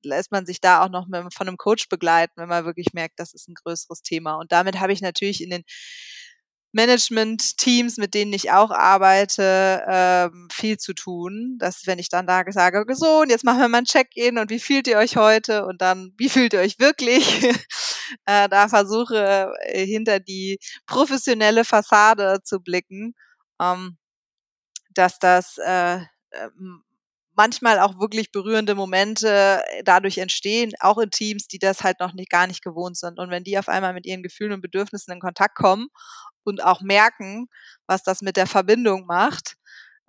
lässt 0.04 0.32
man 0.32 0.46
sich 0.46 0.62
da 0.62 0.84
auch 0.84 0.90
noch 0.90 1.08
mit, 1.08 1.34
von 1.34 1.48
einem 1.48 1.58
Coach 1.58 1.88
begleiten, 1.90 2.34
wenn 2.38 2.50
man 2.50 2.66
wirklich 2.66 2.88
merkt, 2.94 3.20
das 3.20 3.34
ist 3.34 3.48
ein 3.48 3.54
größeres 3.54 4.02
Thema. 4.02 4.36
Und 4.36 4.52
damit 4.52 4.80
habe 4.80 4.94
ich 4.94 5.02
natürlich 5.02 5.44
in 5.44 5.52
den 5.52 5.64
Management-Teams, 6.74 7.98
mit 7.98 8.14
denen 8.14 8.34
ich 8.34 8.52
auch 8.52 8.72
arbeite, 8.72 9.84
ähm, 9.88 10.48
viel 10.52 10.78
zu 10.78 10.94
tun. 10.94 11.58
Dass 11.60 11.86
wenn 11.88 12.00
ich 12.00 12.10
dann 12.10 12.28
da 12.28 12.44
sage, 12.50 12.84
so, 12.96 13.22
und 13.22 13.30
jetzt 13.30 13.44
machen 13.44 13.60
wir 13.60 13.68
mal 13.68 13.80
ein 13.80 13.86
Check-in 13.86 14.38
und 14.38 14.50
wie 14.50 14.60
fühlt 14.60 14.88
ihr 14.88 14.98
euch 14.98 15.18
heute? 15.18 15.66
Und 15.66 15.82
dann, 15.82 16.14
wie 16.18 16.30
fühlt 16.30 16.54
ihr 16.54 16.62
euch 16.62 16.80
wirklich? 16.80 17.44
äh, 18.26 18.50
da 18.50 18.68
versuche, 18.70 19.52
äh, 19.64 19.86
hinter 19.86 20.20
die 20.20 20.60
professionelle 20.86 21.66
Fassade 21.66 22.40
zu 22.44 22.60
blicken, 22.62 23.16
ähm, 23.62 23.98
dass 24.94 25.20
das 25.20 25.58
äh, 25.60 26.00
ähm, 26.34 26.84
manchmal 27.36 27.80
auch 27.80 28.00
wirklich 28.00 28.32
berührende 28.32 28.76
Momente 28.76 29.64
äh, 29.66 29.84
dadurch 29.84 30.18
entstehen, 30.18 30.74
auch 30.80 30.98
in 30.98 31.12
Teams, 31.12 31.48
die 31.48 31.60
das 31.60 31.84
halt 31.84 32.00
noch 32.00 32.14
nicht, 32.14 32.30
gar 32.30 32.48
nicht 32.48 32.64
gewohnt 32.64 32.98
sind. 32.98 33.20
Und 33.20 33.30
wenn 33.30 33.44
die 33.44 33.58
auf 33.58 33.70
einmal 33.70 33.94
mit 33.94 34.06
ihren 34.06 34.24
Gefühlen 34.24 34.54
und 34.54 34.62
Bedürfnissen 34.62 35.14
in 35.14 35.20
Kontakt 35.20 35.56
kommen 35.56 35.88
und 36.44 36.64
auch 36.64 36.82
merken, 36.82 37.48
was 37.88 38.04
das 38.04 38.22
mit 38.22 38.38
der 38.38 38.48
Verbindung 38.48 39.06
macht, 39.06 39.56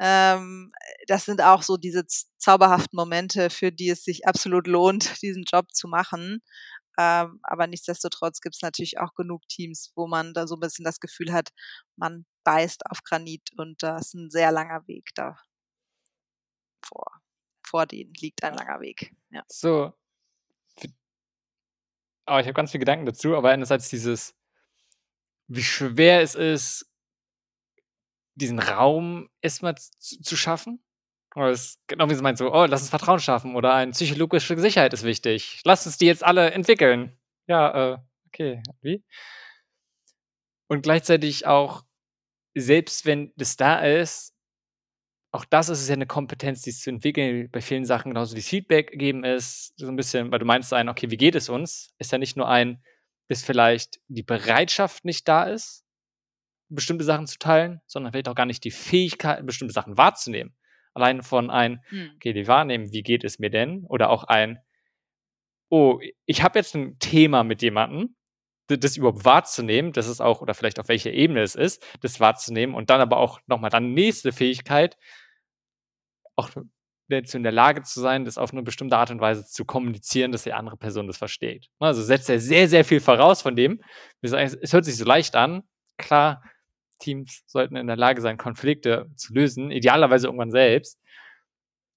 ähm, 0.01 0.73
das 1.07 1.25
sind 1.25 1.43
auch 1.43 1.63
so 1.63 1.77
diese 1.77 2.05
zauberhaften 2.39 2.97
Momente, 2.97 3.51
für 3.51 3.71
die 3.71 3.91
es 3.91 4.05
sich 4.05 4.27
absolut 4.27 4.67
lohnt, 4.67 5.05
diesen 5.23 5.45
Job 5.45 5.73
zu 5.73 5.89
machen. 5.89 6.43
Ähm, 6.99 7.41
aber 7.43 7.67
nichtsdestotrotz 7.67 8.41
gibt 8.41 8.57
es 8.57 8.63
natürlich 8.63 8.99
auch 8.99 9.15
genug 9.15 9.43
Teams, 9.49 9.93
wo 9.97 10.07
man 10.07 10.35
da 10.35 10.47
so 10.47 10.57
ein 10.57 10.61
bisschen 10.61 10.85
das 10.85 11.01
Gefühl 11.01 11.33
hat, 11.33 11.51
man 11.97 12.27
beißt 12.45 12.83
auf 12.91 13.03
Granit 13.05 13.51
und 13.57 13.83
da 13.83 13.99
ist 13.99 14.15
ein 14.15 14.31
sehr 14.31 14.53
langer 14.53 14.87
Weg 14.89 15.11
da 15.15 15.37
vor, 16.83 17.21
vor 17.65 17.87
denen 17.87 18.13
liegt 18.15 18.43
ein 18.45 18.55
langer 18.55 18.81
Weg. 18.81 19.15
Ja. 19.31 19.43
So. 19.49 19.93
Aber 22.25 22.41
ich 22.41 22.47
habe 22.47 22.55
ganz 22.55 22.71
viele 22.71 22.81
Gedanken 22.81 23.07
dazu, 23.07 23.37
aber 23.37 23.51
einerseits 23.51 23.89
dieses, 23.89 24.37
wie 25.49 25.63
schwer 25.63 26.23
es 26.23 26.35
ist, 26.35 26.89
diesen 28.35 28.59
Raum 28.59 29.29
erstmal 29.41 29.77
zu, 29.77 30.21
zu 30.23 30.37
schaffen. 30.37 30.83
Oder 31.35 31.49
es, 31.49 31.79
genau 31.87 32.11
wie 32.11 32.15
sie 32.15 32.23
meint, 32.23 32.39
so, 32.39 32.53
oh, 32.53 32.67
lass 32.67 32.83
uns 32.83 32.91
Vertrauen 32.91 33.19
schaffen 33.19 33.57
oder 33.57 33.73
eine 33.75 33.93
psychologische 33.93 34.59
Sicherheit 34.59 34.93
ist 34.93 35.03
wichtig. 35.03 35.61
Lass 35.65 35.87
uns 35.87 35.97
die 35.97 36.07
jetzt 36.07 36.25
alle 36.25 36.51
entwickeln. 36.51 37.19
Ja, 37.47 37.95
äh, 37.95 37.99
okay, 38.27 38.63
wie? 38.83 39.03
Und 40.69 40.83
gleichzeitig 40.83 41.47
auch, 41.47 41.85
selbst 42.55 43.07
wenn 43.07 43.33
das 43.37 43.57
da 43.57 43.81
ist, 43.81 44.32
auch 45.33 45.47
das 45.47 45.71
ist 45.71 45.89
ja 45.89 45.95
eine 45.95 46.07
Kompetenz, 46.07 46.61
die 46.63 46.71
es 46.71 46.81
zu 46.81 46.91
entwickeln, 46.91 47.51
bei 47.51 47.63
vielen 47.63 47.87
Sachen, 47.87 48.11
genauso 48.11 48.37
wie 48.37 48.43
Feedback 48.43 48.93
geben 48.93 49.25
ist, 49.25 49.73
so 49.79 49.89
ein 49.89 49.97
bisschen, 49.97 50.31
weil 50.31 50.39
du 50.39 50.45
meinst 50.45 50.73
ein, 50.75 50.91
okay, 50.91 51.11
wie 51.11 51.17
geht 51.17 51.35
es 51.35 51.49
uns? 51.49 51.91
Ist 51.99 52.13
ja 52.13 52.19
nicht 52.19 52.37
nur 52.37 52.49
ein, 52.49 52.83
bis 53.29 53.43
vielleicht 53.43 53.99
die 54.09 54.23
Bereitschaft 54.23 55.07
nicht 55.07 55.27
da 55.27 55.45
ist, 55.45 55.87
bestimmte 56.69 57.05
Sachen 57.05 57.27
zu 57.27 57.39
teilen, 57.39 57.81
sondern 57.87 58.13
vielleicht 58.13 58.29
auch 58.29 58.35
gar 58.35 58.45
nicht 58.45 58.63
die 58.65 58.71
Fähigkeit, 58.71 59.45
bestimmte 59.47 59.73
Sachen 59.73 59.97
wahrzunehmen. 59.97 60.55
Allein 60.93 61.23
von 61.23 61.51
ein, 61.51 61.83
hm. 61.89 62.11
okay, 62.17 62.35
die 62.35 62.47
wahrnehmen, 62.47 62.93
wie 62.93 63.03
geht 63.03 63.25
es 63.25 63.39
mir 63.39 63.49
denn? 63.49 63.87
Oder 63.89 64.11
auch 64.11 64.25
ein, 64.25 64.59
oh, 65.71 65.99
ich 66.27 66.43
habe 66.43 66.59
jetzt 66.59 66.75
ein 66.75 66.99
Thema 66.99 67.43
mit 67.43 67.63
jemandem, 67.63 68.15
das 68.67 68.97
überhaupt 68.97 69.25
wahrzunehmen, 69.25 69.93
das 69.93 70.09
ist 70.09 70.21
auch, 70.21 70.43
oder 70.43 70.55
vielleicht 70.55 70.79
auf 70.79 70.89
welcher 70.89 71.11
Ebene 71.11 71.41
es 71.43 71.55
ist, 71.55 71.85
das 72.01 72.21
wahrzunehmen 72.21 72.75
und 72.75 72.91
dann 72.91 73.01
aber 73.01 73.17
auch 73.17 73.41
nochmal 73.47 73.71
dann 73.71 73.93
nächste 73.93 74.33
Fähigkeit, 74.33 74.97
auch 76.37 76.51
dazu 77.09 77.37
in 77.37 77.43
der 77.43 77.53
Lage 77.53 77.83
zu 77.83 78.01
sein, 78.01 78.25
das 78.25 78.39
auf 78.39 78.53
eine 78.53 78.63
bestimmte 78.63 78.97
Art 78.97 79.11
und 79.11 79.21
Weise 79.21 79.45
zu 79.45 79.65
kommunizieren, 79.65 80.33
dass 80.33 80.45
die 80.45 80.53
andere 80.53 80.77
Person 80.77 81.07
das 81.07 81.19
versteht. 81.19 81.69
Also 81.79 82.03
setzt 82.03 82.31
er 82.31 82.41
sehr, 82.41 82.69
sehr 82.69 82.85
viel 82.85 83.01
voraus 83.01 83.43
von 83.43 83.55
dem. 83.57 83.81
Es 84.23 84.33
hört 84.73 84.85
sich 84.85 84.97
so 84.97 85.05
leicht 85.05 85.37
an. 85.37 85.63
Klar, 85.99 86.43
Teams 86.99 87.43
sollten 87.47 87.77
in 87.77 87.87
der 87.87 87.97
Lage 87.97 88.21
sein, 88.23 88.39
Konflikte 88.39 89.11
zu 89.17 89.35
lösen, 89.35 89.71
idealerweise 89.71 90.29
irgendwann 90.29 90.53
selbst. 90.53 90.99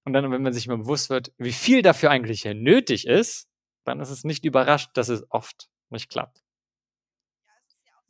Und 0.04 0.12
dann, 0.12 0.30
wenn 0.30 0.42
man 0.42 0.52
sich 0.52 0.68
mal 0.68 0.78
bewusst 0.78 1.10
wird, 1.10 1.32
wie 1.38 1.52
viel 1.52 1.82
dafür 1.82 2.10
eigentlich 2.10 2.44
nötig 2.44 3.06
ist, 3.06 3.48
dann 3.84 4.00
ist 4.00 4.10
es 4.10 4.24
nicht 4.24 4.44
überrascht, 4.44 4.90
dass 4.94 5.08
es 5.08 5.24
oft 5.30 5.68
nicht 5.90 6.10
klappt. 6.10 6.42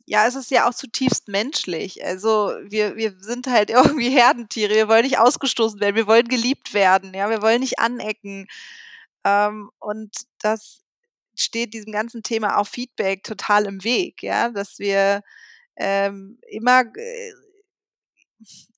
Ja, 0.09 0.25
es 0.25 0.35
ist 0.35 0.51
ja 0.51 0.67
auch 0.69 0.73
zutiefst 0.73 1.27
menschlich. 1.27 2.03
Also 2.05 2.53
wir, 2.63 2.95
wir 2.95 3.15
sind 3.19 3.47
halt 3.47 3.69
irgendwie 3.71 4.09
Herdentiere. 4.09 4.73
Wir 4.73 4.87
wollen 4.87 5.03
nicht 5.03 5.19
ausgestoßen 5.19 5.79
werden. 5.81 5.97
Wir 5.97 6.07
wollen 6.07 6.27
geliebt 6.29 6.73
werden. 6.73 7.13
Ja, 7.13 7.29
wir 7.29 7.41
wollen 7.41 7.59
nicht 7.59 7.79
anecken. 7.79 8.47
Ähm, 9.25 9.69
und 9.79 10.15
das 10.39 10.81
steht 11.35 11.73
diesem 11.73 11.91
ganzen 11.91 12.23
Thema 12.23 12.57
auch 12.57 12.67
Feedback 12.67 13.23
total 13.23 13.65
im 13.65 13.83
Weg. 13.83 14.23
Ja, 14.23 14.49
dass 14.49 14.79
wir 14.79 15.23
ähm, 15.77 16.39
immer 16.49 16.83
äh, 16.95 17.33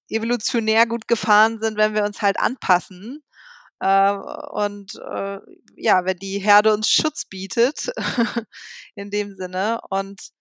evolutionär 0.10 0.88
gut 0.88 1.08
gefahren 1.08 1.60
sind, 1.62 1.78
wenn 1.78 1.94
wir 1.94 2.06
uns 2.06 2.22
halt 2.24 2.40
anpassen. 2.40 3.24
Äh, 3.80 4.14
und 4.14 4.96
äh, 4.96 5.40
ja, 5.76 6.06
wenn 6.06 6.18
die 6.18 6.40
Herde 6.40 6.74
uns 6.74 6.90
Schutz 6.90 7.26
bietet, 7.26 7.92
in 8.96 9.12
dem 9.12 9.36
Sinne. 9.36 9.80
Und 9.92 10.32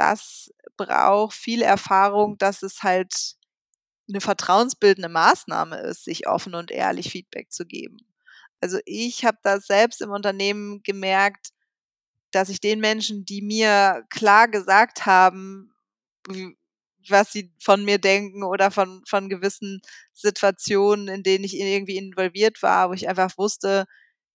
das 0.00 0.50
braucht 0.78 1.34
viel 1.34 1.60
Erfahrung, 1.60 2.38
dass 2.38 2.62
es 2.62 2.82
halt 2.82 3.36
eine 4.08 4.22
vertrauensbildende 4.22 5.10
Maßnahme 5.10 5.76
ist, 5.80 6.04
sich 6.04 6.26
offen 6.26 6.54
und 6.54 6.70
ehrlich 6.70 7.10
Feedback 7.10 7.52
zu 7.52 7.66
geben. 7.66 7.98
Also 8.62 8.78
ich 8.86 9.26
habe 9.26 9.36
das 9.42 9.66
selbst 9.66 10.00
im 10.00 10.10
Unternehmen 10.10 10.82
gemerkt, 10.82 11.50
dass 12.32 12.48
ich 12.48 12.60
den 12.60 12.80
Menschen, 12.80 13.26
die 13.26 13.42
mir 13.42 14.04
klar 14.08 14.48
gesagt 14.48 15.04
haben, 15.04 15.70
was 17.08 17.30
sie 17.32 17.52
von 17.62 17.84
mir 17.84 17.98
denken 17.98 18.42
oder 18.42 18.70
von, 18.70 19.02
von 19.06 19.28
gewissen 19.28 19.82
Situationen, 20.14 21.08
in 21.08 21.22
denen 21.22 21.44
ich 21.44 21.58
irgendwie 21.58 21.98
involviert 21.98 22.62
war, 22.62 22.88
wo 22.88 22.94
ich 22.94 23.08
einfach 23.08 23.36
wusste, 23.36 23.84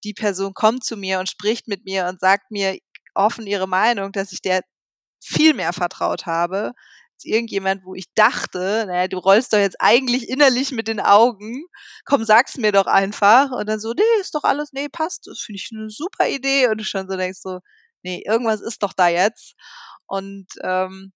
die 0.04 0.14
Person 0.14 0.54
kommt 0.54 0.84
zu 0.84 0.96
mir 0.96 1.20
und 1.20 1.30
spricht 1.30 1.68
mit 1.68 1.86
mir 1.86 2.08
und 2.08 2.20
sagt 2.20 2.52
mir 2.52 2.78
offen 3.16 3.48
ihre 3.48 3.68
Meinung, 3.68 4.12
dass 4.12 4.32
ich 4.32 4.42
der 4.42 4.62
viel 5.26 5.54
mehr 5.54 5.74
vertraut 5.74 6.26
habe 6.26 6.74
als 7.16 7.26
irgendjemand, 7.26 7.86
wo 7.86 7.96
ich 7.96 8.14
dachte, 8.14 8.86
naja, 8.88 9.08
du 9.08 9.18
rollst 9.18 9.54
doch 9.54 9.58
jetzt 9.58 9.78
eigentlich 9.80 10.28
innerlich 10.30 10.72
mit 10.72 10.88
den 10.88 11.00
Augen, 11.00 11.66
komm, 12.06 12.26
sag's 12.26 12.58
mir 12.58 12.72
doch 12.74 12.88
einfach. 12.88 13.52
Und 13.52 13.68
dann 13.70 13.80
so, 13.80 13.94
nee, 13.94 14.04
ist 14.22 14.36
doch 14.36 14.44
alles, 14.44 14.74
nee, 14.74 14.90
passt, 14.90 15.28
das 15.28 15.40
finde 15.40 15.58
ich 15.58 15.70
eine 15.74 15.90
super 15.90 16.28
Idee 16.28 16.68
und 16.68 16.80
du 16.80 16.84
schon 16.84 17.10
so 17.10 17.16
denkst 17.18 17.40
so, 17.42 17.60
nee, 18.04 18.22
irgendwas 18.26 18.62
ist 18.62 18.84
doch 18.84 18.94
da 18.94 19.08
jetzt 19.08 19.56
und 20.08 20.48
ähm, 20.64 21.14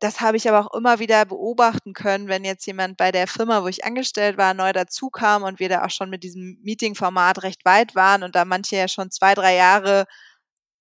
das 0.00 0.20
habe 0.20 0.36
ich 0.36 0.48
aber 0.48 0.66
auch 0.66 0.74
immer 0.74 0.98
wieder 0.98 1.24
beobachten 1.24 1.92
können, 1.92 2.26
wenn 2.26 2.44
jetzt 2.44 2.66
jemand 2.66 2.96
bei 2.96 3.12
der 3.12 3.28
Firma, 3.28 3.62
wo 3.62 3.68
ich 3.68 3.84
angestellt 3.84 4.36
war, 4.36 4.52
neu 4.52 4.72
dazukam 4.72 5.44
und 5.44 5.60
wir 5.60 5.68
da 5.68 5.84
auch 5.84 5.90
schon 5.90 6.10
mit 6.10 6.24
diesem 6.24 6.58
Meeting-Format 6.64 7.44
recht 7.44 7.64
weit 7.64 7.94
waren 7.94 8.24
und 8.24 8.34
da 8.34 8.44
manche 8.44 8.76
ja 8.76 8.88
schon 8.88 9.12
zwei, 9.12 9.34
drei 9.34 9.54
Jahre 9.54 10.06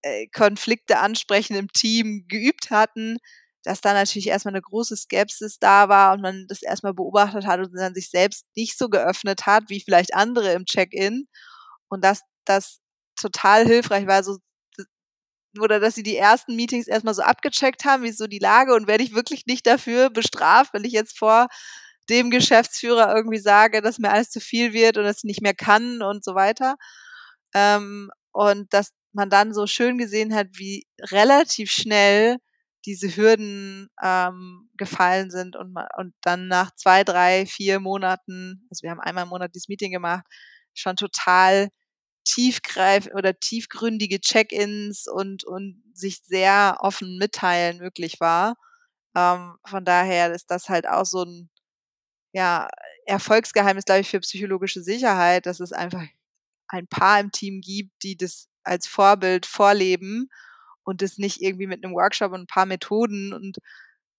äh, 0.03 0.27
Konflikte 0.27 0.99
ansprechen 0.99 1.55
im 1.55 1.67
Team 1.69 2.25
geübt 2.27 2.71
hatten, 2.71 3.17
dass 3.63 3.81
da 3.81 3.93
natürlich 3.93 4.27
erstmal 4.27 4.53
eine 4.53 4.61
große 4.61 4.95
Skepsis 4.97 5.59
da 5.59 5.89
war 5.89 6.13
und 6.13 6.21
man 6.21 6.45
das 6.47 6.63
erstmal 6.63 6.93
beobachtet 6.93 7.45
hat 7.45 7.59
und 7.59 7.73
dann 7.75 7.93
sich 7.93 8.09
selbst 8.09 8.45
nicht 8.55 8.77
so 8.77 8.89
geöffnet 8.89 9.45
hat, 9.45 9.65
wie 9.69 9.81
vielleicht 9.81 10.15
andere 10.15 10.53
im 10.53 10.65
Check-in. 10.65 11.27
Und 11.89 12.03
dass 12.03 12.21
das 12.45 12.79
total 13.15 13.65
hilfreich 13.65 14.07
war, 14.07 14.23
so 14.23 14.37
oder 15.59 15.79
dass 15.79 15.95
sie 15.95 16.03
die 16.03 16.15
ersten 16.15 16.55
Meetings 16.55 16.87
erstmal 16.87 17.13
so 17.13 17.21
abgecheckt 17.23 17.83
haben, 17.85 18.03
wie 18.03 18.11
so 18.11 18.27
die 18.27 18.39
Lage 18.39 18.73
und 18.73 18.87
werde 18.87 19.03
ich 19.03 19.13
wirklich 19.13 19.45
nicht 19.45 19.67
dafür 19.67 20.09
bestraft, 20.09 20.73
wenn 20.73 20.85
ich 20.85 20.93
jetzt 20.93 21.17
vor 21.17 21.47
dem 22.09 22.29
Geschäftsführer 22.31 23.13
irgendwie 23.15 23.39
sage, 23.39 23.81
dass 23.81 23.99
mir 23.99 24.11
alles 24.11 24.29
zu 24.29 24.39
viel 24.39 24.73
wird 24.73 24.97
und 24.97 25.03
dass 25.03 25.19
ich 25.19 25.23
nicht 25.25 25.41
mehr 25.41 25.53
kann 25.53 26.01
und 26.01 26.23
so 26.23 26.35
weiter. 26.35 26.75
Ähm, 27.53 28.09
und 28.31 28.73
dass 28.73 28.91
man 29.13 29.29
dann 29.29 29.53
so 29.53 29.67
schön 29.67 29.97
gesehen 29.97 30.33
hat, 30.33 30.47
wie 30.53 30.85
relativ 31.11 31.71
schnell 31.71 32.37
diese 32.85 33.15
Hürden 33.15 33.89
ähm, 34.01 34.69
gefallen 34.77 35.29
sind 35.29 35.55
und, 35.55 35.75
und 35.97 36.13
dann 36.21 36.47
nach 36.47 36.71
zwei, 36.75 37.03
drei, 37.03 37.45
vier 37.45 37.79
Monaten, 37.79 38.67
also 38.71 38.83
wir 38.83 38.91
haben 38.91 38.99
einmal 38.99 39.23
im 39.25 39.29
Monat 39.29 39.53
dieses 39.53 39.67
Meeting 39.67 39.91
gemacht, 39.91 40.25
schon 40.73 40.95
total 40.95 41.69
tiefgreif 42.23 43.07
oder 43.13 43.39
tiefgründige 43.39 44.19
Check-ins 44.19 45.07
und, 45.07 45.43
und 45.43 45.83
sich 45.93 46.21
sehr 46.23 46.77
offen 46.79 47.17
mitteilen 47.17 47.77
möglich 47.79 48.19
war. 48.19 48.55
Ähm, 49.15 49.57
von 49.67 49.85
daher 49.85 50.31
ist 50.33 50.49
das 50.49 50.69
halt 50.69 50.87
auch 50.87 51.05
so 51.05 51.23
ein 51.23 51.49
ja, 52.33 52.69
Erfolgsgeheimnis, 53.05 53.85
glaube 53.85 54.01
ich, 54.01 54.09
für 54.09 54.19
psychologische 54.21 54.81
Sicherheit, 54.83 55.45
dass 55.45 55.59
es 55.59 55.73
einfach 55.73 56.03
ein 56.67 56.87
paar 56.87 57.19
im 57.19 57.31
Team 57.31 57.61
gibt, 57.61 57.91
die 58.03 58.17
das 58.17 58.47
als 58.63 58.87
Vorbild 58.87 59.45
vorleben 59.45 60.29
und 60.83 61.01
das 61.01 61.17
nicht 61.17 61.41
irgendwie 61.41 61.67
mit 61.67 61.83
einem 61.83 61.93
Workshop 61.93 62.33
und 62.33 62.41
ein 62.41 62.47
paar 62.47 62.65
Methoden 62.65 63.33
und 63.33 63.57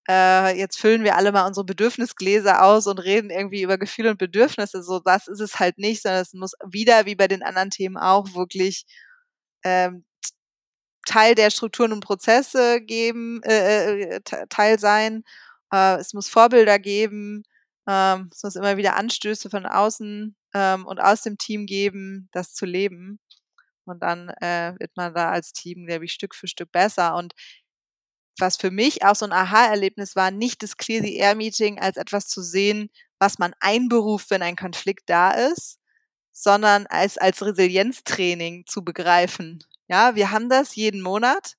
äh, 0.09 0.59
jetzt 0.59 0.79
füllen 0.81 1.05
wir 1.05 1.17
alle 1.17 1.33
mal 1.33 1.47
unsere 1.47 1.65
Bedürfnisgläser 1.65 2.63
aus 2.65 2.87
und 2.87 2.99
reden 2.99 3.31
irgendwie 3.31 3.63
über 3.63 3.79
Gefühle 3.79 4.11
und 4.11 4.19
Bedürfnisse. 4.19 4.83
So, 4.83 4.99
das 5.01 5.29
ist 5.29 5.41
es 5.41 5.61
halt 5.61 5.79
nicht, 5.79 6.03
sondern 6.03 6.23
es 6.23 6.33
muss 6.33 6.55
wieder, 6.71 7.07
wie 7.07 7.15
bei 7.15 7.29
den 7.29 7.43
anderen 7.43 7.71
Themen 7.71 7.97
auch, 7.97 8.35
wirklich 8.35 8.85
ähm, 9.65 10.05
Teil 11.07 11.35
der 11.35 11.51
Strukturen 11.51 11.93
und 11.93 12.01
Prozesse 12.01 12.81
geben, 12.81 13.43
äh, 13.45 14.17
äh 14.17 14.21
Teil 14.49 14.79
sein. 14.79 15.25
Äh, 15.73 15.97
es 15.97 16.15
muss 16.15 16.29
Vorbilder 16.29 16.79
geben. 16.79 17.45
Ähm, 17.89 18.31
es 18.33 18.43
muss 18.43 18.57
immer 18.57 18.77
wieder 18.77 18.97
Anstöße 18.97 19.51
von 19.51 19.67
außen 19.67 20.37
ähm, 20.55 20.87
und 20.87 21.01
aus 21.01 21.23
dem 21.23 21.39
Team 21.39 21.67
geben, 21.67 22.29
das 22.33 22.55
zu 22.55 22.67
leben. 22.67 23.21
Und 23.85 24.03
dann 24.03 24.29
äh, 24.41 24.75
wird 24.79 24.93
man 24.97 25.15
da 25.15 25.31
als 25.31 25.53
Team, 25.53 25.87
glaube 25.87 26.05
ich, 26.05 26.13
Stück 26.13 26.35
für 26.35 26.49
Stück 26.49 26.71
besser. 26.73 27.17
Und 27.17 27.35
was 28.39 28.57
für 28.57 28.71
mich 28.71 29.05
auch 29.05 29.15
so 29.15 29.27
ein 29.27 29.33
Aha-Erlebnis 29.33 30.17
war, 30.17 30.31
nicht 30.31 30.63
das 30.63 30.77
Clear 30.77 31.03
the 31.03 31.17
Air 31.17 31.35
Meeting 31.35 31.79
als 31.79 31.97
etwas 31.97 32.29
zu 32.29 32.43
sehen, 32.43 32.91
was 33.19 33.39
man 33.39 33.55
einberuft, 33.61 34.31
wenn 34.31 34.43
ein 34.43 34.57
Konflikt 34.57 35.09
da 35.09 35.31
ist, 35.33 35.79
sondern 36.33 36.87
als, 36.87 37.19
als 37.19 37.43
Resilienztraining 37.43 38.65
zu 38.67 38.83
begreifen. 38.85 39.63
Ja, 39.89 40.15
wir 40.15 40.31
haben 40.31 40.49
das 40.49 40.75
jeden 40.75 41.03
Monat, 41.03 41.55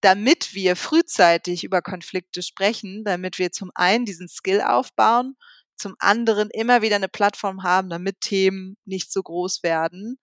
damit 0.00 0.54
wir 0.54 0.76
frühzeitig 0.76 1.64
über 1.64 1.82
Konflikte 1.82 2.42
sprechen, 2.42 3.04
damit 3.04 3.38
wir 3.38 3.52
zum 3.52 3.70
einen 3.74 4.04
diesen 4.04 4.28
Skill 4.28 4.60
aufbauen, 4.60 5.36
zum 5.76 5.96
anderen 5.98 6.50
immer 6.50 6.82
wieder 6.82 6.96
eine 6.96 7.08
Plattform 7.08 7.62
haben, 7.62 7.90
damit 7.90 8.20
Themen 8.20 8.76
nicht 8.84 9.12
so 9.12 9.22
groß 9.22 9.62
werden, 9.62 10.18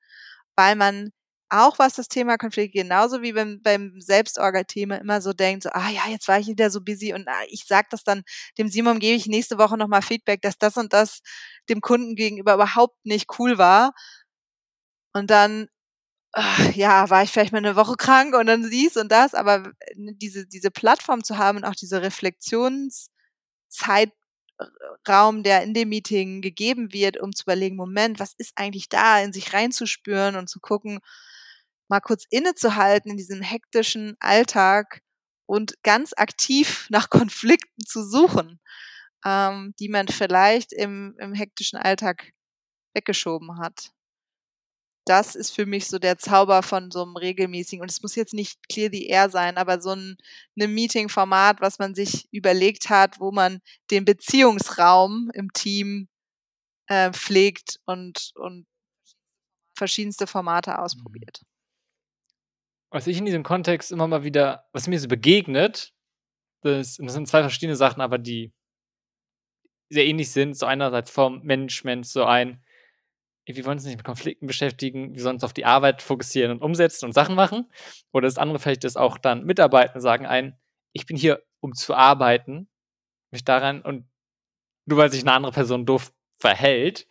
weil 0.55 0.75
man 0.75 1.11
auch 1.51 1.79
was 1.79 1.95
das 1.95 2.07
Thema 2.07 2.37
Konflikt 2.37 2.73
genauso 2.73 3.21
wie 3.21 3.33
beim, 3.33 3.61
beim 3.61 3.99
Selbstorga-Thema 3.99 4.97
immer 4.97 5.21
so 5.21 5.33
denkt, 5.33 5.63
so, 5.63 5.69
ah 5.73 5.89
ja, 5.89 6.03
jetzt 6.09 6.27
war 6.27 6.39
ich 6.39 6.47
wieder 6.47 6.69
so 6.71 6.81
busy 6.81 7.13
und 7.13 7.27
ah, 7.27 7.43
ich 7.49 7.65
sag 7.67 7.89
das 7.89 8.03
dann 8.03 8.23
dem 8.57 8.69
Simon, 8.69 8.99
gebe 8.99 9.15
ich 9.17 9.27
nächste 9.27 9.57
Woche 9.57 9.77
nochmal 9.77 10.01
Feedback, 10.01 10.41
dass 10.41 10.57
das 10.57 10.77
und 10.77 10.93
das 10.93 11.21
dem 11.69 11.81
Kunden 11.81 12.15
gegenüber 12.15 12.53
überhaupt 12.55 13.05
nicht 13.05 13.27
cool 13.39 13.57
war. 13.57 13.93
Und 15.13 15.29
dann, 15.29 15.67
ach, 16.33 16.73
ja, 16.75 17.09
war 17.09 17.23
ich 17.23 17.31
vielleicht 17.31 17.51
mal 17.53 17.59
eine 17.59 17.75
Woche 17.75 17.95
krank 17.97 18.35
und 18.35 18.47
dann 18.47 18.69
dies 18.69 18.97
und 18.97 19.11
das, 19.11 19.33
aber 19.35 19.71
diese, 19.97 20.47
diese 20.47 20.71
Plattform 20.71 21.23
zu 21.23 21.37
haben 21.37 21.59
und 21.59 21.65
auch 21.65 21.75
diese 21.75 22.01
Reflexionszeit 22.03 23.11
Raum, 25.07 25.43
der 25.43 25.63
in 25.63 25.73
dem 25.73 25.89
Meeting 25.89 26.41
gegeben 26.41 26.93
wird, 26.93 27.17
um 27.19 27.33
zu 27.33 27.43
überlegen, 27.43 27.75
Moment, 27.75 28.19
was 28.19 28.33
ist 28.37 28.53
eigentlich 28.55 28.89
da, 28.89 29.19
in 29.21 29.33
sich 29.33 29.53
reinzuspüren 29.53 30.35
und 30.35 30.49
zu 30.49 30.59
gucken, 30.59 30.99
mal 31.91 31.99
kurz 31.99 32.25
innezuhalten 32.29 33.11
in 33.11 33.17
diesem 33.17 33.41
hektischen 33.41 34.15
Alltag 34.19 35.01
und 35.45 35.83
ganz 35.83 36.13
aktiv 36.15 36.87
nach 36.89 37.11
Konflikten 37.11 37.85
zu 37.85 38.03
suchen, 38.03 38.59
ähm, 39.25 39.75
die 39.77 39.89
man 39.89 40.07
vielleicht 40.07 40.73
im, 40.73 41.15
im 41.19 41.33
hektischen 41.33 41.77
Alltag 41.77 42.31
weggeschoben 42.95 43.59
hat. 43.59 43.91
Das 45.05 45.35
ist 45.35 45.51
für 45.51 45.65
mich 45.65 45.87
so 45.87 45.99
der 45.99 46.17
Zauber 46.17 46.63
von 46.63 46.91
so 46.91 47.01
einem 47.01 47.17
regelmäßigen, 47.17 47.81
und 47.81 47.91
es 47.91 48.01
muss 48.01 48.15
jetzt 48.15 48.33
nicht 48.33 48.59
clear 48.69 48.89
the 48.91 49.07
air 49.07 49.29
sein, 49.29 49.57
aber 49.57 49.81
so 49.81 49.91
ein, 49.91 50.15
Meeting-Format, 50.55 51.59
was 51.59 51.79
man 51.79 51.95
sich 51.95 52.27
überlegt 52.31 52.89
hat, 52.89 53.19
wo 53.19 53.31
man 53.31 53.61
den 53.89 54.05
Beziehungsraum 54.05 55.31
im 55.33 55.51
Team 55.53 56.07
äh, 56.87 57.11
pflegt 57.11 57.79
und, 57.85 58.31
und 58.35 58.67
verschiedenste 59.75 60.27
Formate 60.27 60.71
mhm. 60.71 60.77
ausprobiert 60.77 61.41
was 62.91 63.07
ich 63.07 63.17
in 63.17 63.25
diesem 63.25 63.43
Kontext 63.43 63.91
immer 63.91 64.07
mal 64.07 64.23
wieder, 64.23 64.67
was 64.73 64.87
mir 64.87 64.99
so 64.99 65.07
begegnet, 65.07 65.93
das, 66.61 66.97
das 66.97 67.13
sind 67.13 67.27
zwei 67.27 67.41
verschiedene 67.41 67.75
Sachen, 67.75 68.01
aber 68.01 68.17
die 68.17 68.53
sehr 69.89 70.05
ähnlich 70.05 70.31
sind. 70.31 70.55
So 70.55 70.65
einerseits 70.65 71.09
vom 71.09 71.41
Management, 71.43 72.05
so 72.05 72.25
ein, 72.25 72.63
wir 73.45 73.65
wollen 73.65 73.77
uns 73.77 73.85
nicht 73.85 73.97
mit 73.97 74.05
Konflikten 74.05 74.47
beschäftigen, 74.47 75.15
wir 75.15 75.21
sollen 75.21 75.35
uns 75.35 75.43
auf 75.43 75.53
die 75.53 75.65
Arbeit 75.65 76.01
fokussieren 76.01 76.51
und 76.51 76.61
umsetzen 76.61 77.05
und 77.05 77.13
Sachen 77.13 77.35
machen. 77.35 77.71
Oder 78.11 78.27
das 78.27 78.37
andere 78.37 78.59
vielleicht 78.59 78.83
ist 78.83 78.97
auch 78.97 79.17
dann 79.17 79.45
Mitarbeiter 79.45 79.99
sagen 79.99 80.25
ein, 80.25 80.57
ich 80.93 81.05
bin 81.05 81.17
hier, 81.17 81.43
um 81.59 81.73
zu 81.73 81.93
arbeiten, 81.93 82.69
mich 83.31 83.43
daran 83.43 83.81
und 83.81 84.07
nur 84.85 84.97
weil 84.97 85.11
sich 85.11 85.21
eine 85.21 85.33
andere 85.33 85.53
Person 85.53 85.85
doof 85.85 86.13
verhält 86.39 87.07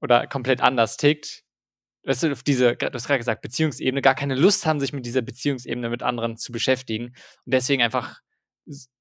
oder 0.00 0.26
komplett 0.26 0.60
anders 0.60 0.96
tickt, 0.96 1.43
weißt 2.04 2.24
du, 2.24 2.32
auf 2.32 2.42
diese, 2.42 2.76
du 2.76 2.92
hast 2.92 3.06
gerade 3.06 3.18
gesagt, 3.18 3.42
Beziehungsebene, 3.42 4.02
gar 4.02 4.14
keine 4.14 4.34
Lust 4.34 4.66
haben, 4.66 4.80
sich 4.80 4.92
mit 4.92 5.06
dieser 5.06 5.22
Beziehungsebene 5.22 5.88
mit 5.88 6.02
anderen 6.02 6.36
zu 6.36 6.52
beschäftigen. 6.52 7.06
Und 7.44 7.54
deswegen 7.54 7.82
einfach 7.82 8.20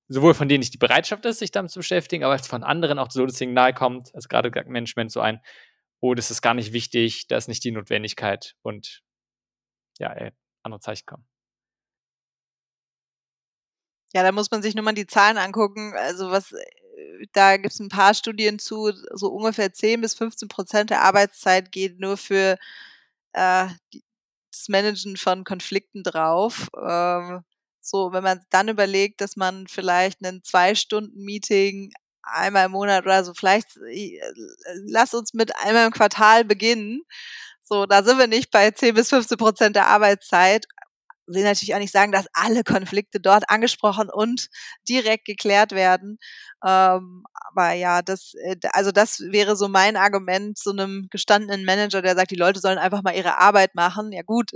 sowohl 0.07 0.33
von 0.33 0.47
denen 0.47 0.59
nicht 0.59 0.73
die 0.73 0.79
Bereitschaft 0.79 1.25
ist, 1.25 1.39
sich 1.39 1.51
damit 1.51 1.71
zu 1.71 1.79
beschäftigen, 1.79 2.23
aber 2.23 2.33
als 2.33 2.47
von 2.47 2.63
anderen 2.63 2.99
auch 2.99 3.11
so 3.11 3.25
das 3.25 3.37
Signal 3.37 3.73
kommt, 3.73 4.13
also 4.13 4.27
gerade 4.27 4.49
Management 4.69 5.11
so 5.11 5.21
ein, 5.21 5.41
oh, 5.99 6.13
das 6.13 6.31
ist 6.31 6.41
gar 6.41 6.53
nicht 6.53 6.73
wichtig, 6.73 7.27
da 7.27 7.37
ist 7.37 7.47
nicht 7.47 7.63
die 7.63 7.71
Notwendigkeit 7.71 8.55
und 8.61 9.01
ja, 9.99 10.11
ey, 10.11 10.31
andere 10.63 10.81
Zeichen 10.81 11.05
kommen. 11.05 11.25
Ja, 14.13 14.21
da 14.21 14.31
muss 14.31 14.51
man 14.51 14.61
sich 14.61 14.75
nur 14.75 14.83
mal 14.83 14.93
die 14.93 15.07
Zahlen 15.07 15.37
angucken. 15.37 15.93
Also 15.95 16.29
was, 16.29 16.51
äh, 16.51 16.65
da 17.31 17.57
gibt 17.57 17.73
es 17.73 17.79
ein 17.79 17.89
paar 17.89 18.13
Studien 18.13 18.59
zu, 18.59 18.91
so 19.13 19.29
ungefähr 19.29 19.73
10 19.73 20.01
bis 20.01 20.13
15 20.13 20.47
Prozent 20.47 20.89
der 20.91 21.01
Arbeitszeit 21.01 21.71
geht 21.71 21.99
nur 21.99 22.17
für 22.17 22.57
äh, 23.33 23.67
das 24.51 24.69
Managen 24.69 25.17
von 25.17 25.43
Konflikten 25.43 26.03
drauf. 26.03 26.69
Ähm, 26.79 27.43
so, 27.81 28.13
wenn 28.13 28.23
man 28.23 28.41
dann 28.49 28.69
überlegt, 28.69 29.21
dass 29.21 29.35
man 29.35 29.67
vielleicht 29.67 30.23
einen 30.23 30.43
Zwei-Stunden-Meeting 30.43 31.91
einmal 32.23 32.67
im 32.67 32.71
Monat 32.71 33.03
oder 33.05 33.23
so, 33.25 33.33
vielleicht 33.33 33.75
äh, 33.77 34.19
lass 34.87 35.13
uns 35.13 35.33
mit 35.33 35.55
einmal 35.57 35.87
im 35.87 35.93
Quartal 35.93 36.45
beginnen. 36.45 37.01
So, 37.63 37.85
da 37.85 38.03
sind 38.03 38.17
wir 38.19 38.27
nicht 38.27 38.51
bei 38.51 38.71
10 38.71 38.95
bis 38.95 39.09
15 39.09 39.37
Prozent 39.37 39.75
der 39.75 39.87
Arbeitszeit. 39.87 40.65
Will 41.27 41.43
natürlich 41.43 41.73
auch 41.75 41.79
nicht 41.79 41.93
sagen, 41.93 42.11
dass 42.11 42.27
alle 42.33 42.63
Konflikte 42.63 43.19
dort 43.19 43.49
angesprochen 43.49 44.09
und 44.11 44.47
direkt 44.89 45.25
geklärt 45.25 45.71
werden. 45.71 46.17
Ähm, 46.65 47.23
aber 47.49 47.73
ja, 47.73 48.01
das, 48.01 48.33
äh, 48.43 48.57
also 48.73 48.91
das 48.91 49.19
wäre 49.19 49.55
so 49.55 49.67
mein 49.69 49.95
Argument 49.97 50.57
zu 50.57 50.71
einem 50.71 51.07
gestandenen 51.11 51.65
Manager, 51.65 52.01
der 52.01 52.15
sagt, 52.15 52.31
die 52.31 52.35
Leute 52.35 52.59
sollen 52.59 52.77
einfach 52.77 53.03
mal 53.03 53.15
ihre 53.15 53.37
Arbeit 53.39 53.75
machen. 53.75 54.11
Ja 54.11 54.21
gut, 54.23 54.51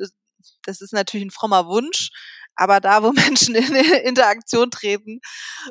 das 0.64 0.82
ist 0.82 0.94
natürlich 0.94 1.26
ein 1.28 1.32
frommer 1.32 1.68
Wunsch, 1.68 2.10
aber 2.58 2.82
da, 2.82 3.04
wo 3.04 3.12
Menschen 3.14 3.56
in 3.56 3.76
Interaktion 3.76 4.72
treten 4.72 5.20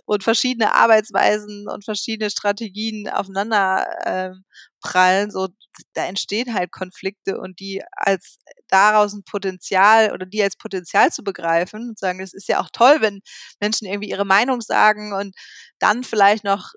und 0.07 0.25
verschiedene 0.25 0.75
Arbeitsweisen 0.75 1.69
und 1.69 1.85
verschiedene 1.85 2.31
Strategien 2.31 3.09
aufeinander 3.09 3.87
äh, 4.05 4.31
prallen, 4.81 5.31
so 5.31 5.49
da 5.93 6.07
entstehen 6.07 6.55
halt 6.55 6.73
Konflikte 6.73 7.39
und 7.39 7.61
die 7.61 7.83
als 7.93 8.39
daraus 8.69 9.13
ein 9.13 9.25
Potenzial 9.25 10.13
oder 10.13 10.25
die 10.27 10.43
als 10.43 10.57
Potenzial 10.57 11.13
zu 11.13 11.23
begreifen 11.23 11.91
und 11.91 11.99
sagen, 11.99 12.21
es 12.21 12.33
ist 12.33 12.49
ja 12.49 12.61
auch 12.61 12.71
toll, 12.73 12.99
wenn 13.01 13.21
Menschen 13.61 13.87
irgendwie 13.87 14.09
ihre 14.09 14.25
Meinung 14.25 14.61
sagen 14.63 15.13
und 15.13 15.35
dann 15.79 16.05
vielleicht 16.05 16.45
noch 16.45 16.73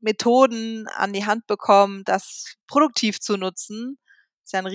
Methoden 0.00 0.86
an 0.88 1.12
die 1.12 1.26
Hand 1.26 1.46
bekommen, 1.46 2.02
das 2.04 2.56
produktiv 2.68 3.20
zu 3.20 3.36
nutzen. 3.36 3.98
Das 4.42 4.48
ist 4.48 4.52
ja 4.52 4.58
ein 4.60 4.66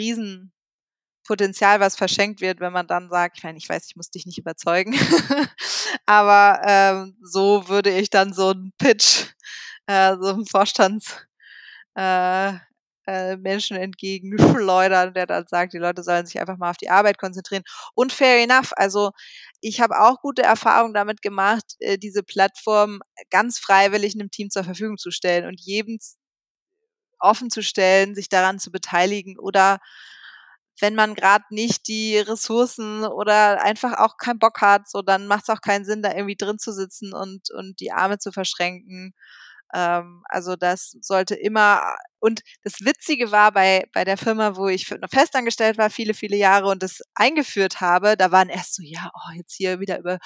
Riesenpotenzial, 1.30 1.80
was 1.80 1.95
verschenkt 1.95 2.41
wird, 2.41 2.59
wenn 2.59 2.73
man 2.73 2.88
dann 2.88 3.09
sagt, 3.09 3.38
ich 3.38 3.43
meine, 3.43 3.57
ich 3.57 3.69
weiß, 3.69 3.86
ich 3.88 3.95
muss 3.95 4.09
dich 4.09 4.25
nicht 4.25 4.38
überzeugen, 4.38 4.93
aber 6.05 6.61
ähm, 6.65 7.17
so 7.21 7.67
würde 7.67 7.91
ich 7.91 8.09
dann 8.09 8.34
so 8.34 8.49
einen 8.49 8.73
Pitch, 8.77 9.25
äh, 9.88 10.15
so 10.19 10.30
einen 10.30 10.45
Vorstands 10.45 11.17
äh, 11.95 12.53
äh, 13.07 13.38
Menschen 13.38 13.77
entgegenschleudern, 13.77 15.14
der 15.14 15.26
dann 15.27 15.47
sagt, 15.47 15.73
die 15.73 15.77
Leute 15.80 16.03
sollen 16.03 16.26
sich 16.26 16.39
einfach 16.39 16.57
mal 16.57 16.72
auf 16.72 16.77
die 16.77 16.89
Arbeit 16.89 17.18
konzentrieren. 17.18 17.64
Und 17.95 18.11
fair 18.14 18.43
enough. 18.43 18.72
Also 18.76 19.11
ich 19.61 19.81
habe 19.81 19.99
auch 19.99 20.22
gute 20.22 20.43
Erfahrungen 20.43 20.93
damit 20.93 21.22
gemacht, 21.22 21.76
äh, 21.80 21.97
diese 21.97 22.23
Plattform 22.23 23.01
ganz 23.31 23.60
freiwillig 23.60 24.15
einem 24.15 24.31
Team 24.31 24.49
zur 24.49 24.64
Verfügung 24.64 24.97
zu 24.97 25.11
stellen 25.11 25.45
und 25.47 25.60
jedem 25.61 25.99
offen 27.19 27.49
zu 27.49 27.61
stellen, 27.64 28.15
sich 28.15 28.30
daran 28.30 28.60
zu 28.60 28.72
beteiligen 28.72 29.38
oder 29.39 29.80
wenn 30.81 30.95
man 30.95 31.15
gerade 31.15 31.45
nicht 31.49 31.88
die 31.88 32.18
Ressourcen 32.18 33.03
oder 33.03 33.61
einfach 33.61 33.93
auch 33.99 34.18
keinen 34.18 34.39
Bock 34.39 34.61
hat, 34.61 34.89
so 34.89 35.01
dann 35.01 35.27
macht 35.27 35.43
es 35.43 35.49
auch 35.49 35.61
keinen 35.61 35.85
Sinn, 35.85 36.01
da 36.01 36.14
irgendwie 36.14 36.35
drin 36.35 36.60
zu 36.60 36.72
sitzen 36.72 37.14
und, 37.14 37.51
und 37.51 37.80
die 37.80 37.91
Arme 37.91 38.18
zu 38.19 38.31
verschränken. 38.31 39.14
Ähm, 39.73 40.23
also 40.30 40.56
das 40.56 40.95
sollte 41.01 41.35
immer 41.35 41.95
und 42.19 42.41
das 42.64 42.81
Witzige 42.81 43.31
war 43.31 43.51
bei, 43.51 43.85
bei 43.93 44.03
der 44.03 44.18
Firma, 44.18 44.56
wo 44.56 44.68
ich 44.68 44.88
festangestellt 45.11 45.77
war, 45.77 45.89
viele, 45.89 46.14
viele 46.14 46.38
Jahre 46.38 46.68
und 46.68 46.84
das 46.84 47.01
eingeführt 47.15 47.81
habe, 47.81 48.18
da 48.18 48.31
waren 48.31 48.49
erst 48.49 48.76
so, 48.76 48.84
ja, 48.84 49.11
oh, 49.14 49.34
jetzt 49.35 49.56
hier 49.56 49.80
wieder 49.80 49.99
über 49.99 50.19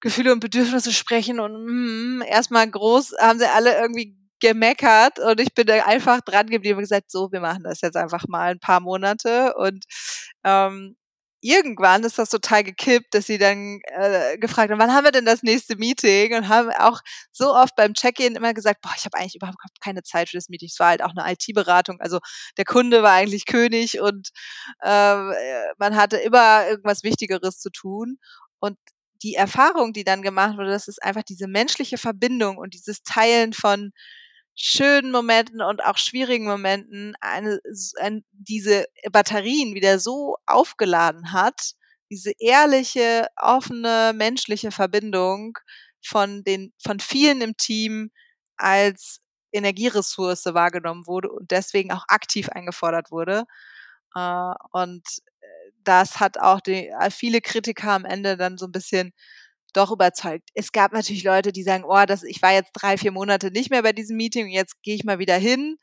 Gefühle 0.00 0.32
und 0.32 0.40
Bedürfnisse 0.40 0.92
sprechen 0.92 1.40
und 1.40 2.18
mm, 2.18 2.22
erstmal 2.22 2.70
groß 2.70 3.14
haben 3.20 3.38
sie 3.38 3.48
alle 3.48 3.76
irgendwie 3.80 4.16
gemeckert 4.40 5.18
und 5.18 5.40
ich 5.40 5.54
bin 5.54 5.70
einfach 5.70 6.20
dran 6.20 6.48
geblieben 6.48 6.78
und 6.78 6.84
gesagt, 6.84 7.10
so, 7.10 7.32
wir 7.32 7.40
machen 7.40 7.64
das 7.64 7.80
jetzt 7.80 7.96
einfach 7.96 8.24
mal 8.28 8.50
ein 8.50 8.60
paar 8.60 8.80
Monate 8.80 9.54
und 9.56 9.84
ähm, 10.44 10.96
irgendwann 11.46 12.02
ist 12.04 12.18
das 12.18 12.30
total 12.30 12.64
gekippt, 12.64 13.14
dass 13.14 13.26
sie 13.26 13.38
dann 13.38 13.80
äh, 13.84 14.36
gefragt 14.38 14.70
haben, 14.70 14.80
wann 14.80 14.92
haben 14.92 15.04
wir 15.04 15.12
denn 15.12 15.24
das 15.24 15.42
nächste 15.42 15.76
Meeting? 15.76 16.34
Und 16.34 16.48
haben 16.48 16.70
auch 16.70 17.00
so 17.30 17.54
oft 17.54 17.76
beim 17.76 17.94
Check-in 17.94 18.34
immer 18.34 18.54
gesagt, 18.54 18.80
boah, 18.80 18.92
ich 18.96 19.04
habe 19.04 19.16
eigentlich 19.16 19.36
überhaupt 19.36 19.56
keine 19.80 20.02
Zeit 20.02 20.28
für 20.28 20.36
das 20.36 20.48
Meeting. 20.48 20.68
Es 20.68 20.80
war 20.80 20.88
halt 20.88 21.02
auch 21.02 21.12
eine 21.16 21.32
IT-Beratung. 21.32 22.00
Also 22.00 22.18
der 22.56 22.64
Kunde 22.64 23.02
war 23.02 23.12
eigentlich 23.12 23.46
König 23.46 24.00
und 24.00 24.30
äh, 24.82 25.14
man 25.78 25.96
hatte 25.96 26.16
immer 26.16 26.66
irgendwas 26.68 27.02
Wichtigeres 27.04 27.58
zu 27.58 27.70
tun. 27.70 28.18
Und 28.58 28.76
die 29.22 29.34
Erfahrung, 29.34 29.92
die 29.92 30.04
dann 30.04 30.22
gemacht 30.22 30.56
wurde, 30.56 30.70
das 30.70 30.88
ist 30.88 31.02
einfach 31.02 31.22
diese 31.22 31.46
menschliche 31.48 31.98
Verbindung 31.98 32.58
und 32.58 32.74
dieses 32.74 33.02
Teilen 33.02 33.52
von 33.52 33.92
schönen 34.56 35.12
Momenten 35.12 35.60
und 35.62 35.84
auch 35.84 35.98
schwierigen 35.98 36.46
Momenten 36.46 37.14
eine, 37.20 37.60
ein, 38.00 38.24
diese 38.32 38.86
Batterien 39.12 39.74
wieder 39.74 39.98
so 40.00 40.36
aufgeladen 40.46 41.32
hat, 41.32 41.72
diese 42.10 42.32
ehrliche, 42.38 43.28
offene, 43.36 44.12
menschliche 44.14 44.70
Verbindung 44.72 45.58
von 46.04 46.42
den, 46.44 46.72
von 46.82 47.00
vielen 47.00 47.40
im 47.42 47.56
Team 47.56 48.10
als 48.56 49.20
Energieressource 49.52 50.46
wahrgenommen 50.46 51.06
wurde 51.06 51.30
und 51.30 51.50
deswegen 51.50 51.92
auch 51.92 52.04
aktiv 52.08 52.48
eingefordert 52.50 53.10
wurde. 53.10 53.44
Äh, 54.14 54.52
und 54.72 55.02
äh, 55.40 55.46
das 55.84 56.20
hat 56.20 56.38
auch 56.38 56.60
die, 56.60 56.88
äh, 56.88 57.10
viele 57.10 57.40
Kritiker 57.40 57.92
am 57.92 58.04
Ende 58.04 58.36
dann 58.36 58.58
so 58.58 58.66
ein 58.66 58.72
bisschen 58.72 59.12
doch 59.72 59.90
überzeugt. 59.90 60.50
Es 60.54 60.72
gab 60.72 60.92
natürlich 60.92 61.24
Leute, 61.24 61.52
die 61.52 61.62
sagen, 61.62 61.84
oh, 61.86 62.04
das, 62.06 62.22
ich 62.22 62.40
war 62.42 62.52
jetzt 62.52 62.72
drei, 62.72 62.96
vier 62.96 63.12
Monate 63.12 63.50
nicht 63.50 63.70
mehr 63.70 63.82
bei 63.82 63.92
diesem 63.92 64.16
Meeting 64.16 64.46
und 64.46 64.52
jetzt 64.52 64.82
gehe 64.82 64.94
ich 64.94 65.04
mal 65.04 65.18
wieder 65.18 65.36
hin. 65.36 65.76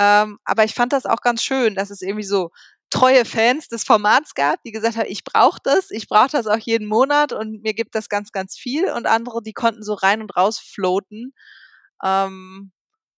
Ähm, 0.00 0.38
aber 0.44 0.64
ich 0.64 0.74
fand 0.74 0.92
das 0.92 1.06
auch 1.06 1.20
ganz 1.22 1.42
schön, 1.42 1.74
dass 1.74 1.90
es 1.90 2.02
irgendwie 2.02 2.24
so 2.24 2.50
treue 2.90 3.24
Fans 3.24 3.68
des 3.68 3.84
Formats 3.84 4.34
gab, 4.34 4.62
die 4.62 4.72
gesagt 4.72 4.96
haben, 4.96 5.08
ich 5.08 5.24
brauche 5.24 5.60
das, 5.62 5.90
ich 5.90 6.08
brauche 6.08 6.30
das 6.30 6.46
auch 6.46 6.58
jeden 6.58 6.86
Monat 6.88 7.32
und 7.32 7.62
mir 7.62 7.74
gibt 7.74 7.94
das 7.94 8.08
ganz, 8.08 8.32
ganz 8.32 8.56
viel. 8.56 8.90
Und 8.92 9.06
andere, 9.06 9.42
die 9.42 9.52
konnten 9.52 9.82
so 9.82 9.94
rein 9.94 10.22
und 10.22 10.36
raus 10.36 10.58
floaten. 10.58 11.32
Ähm, 12.04 12.72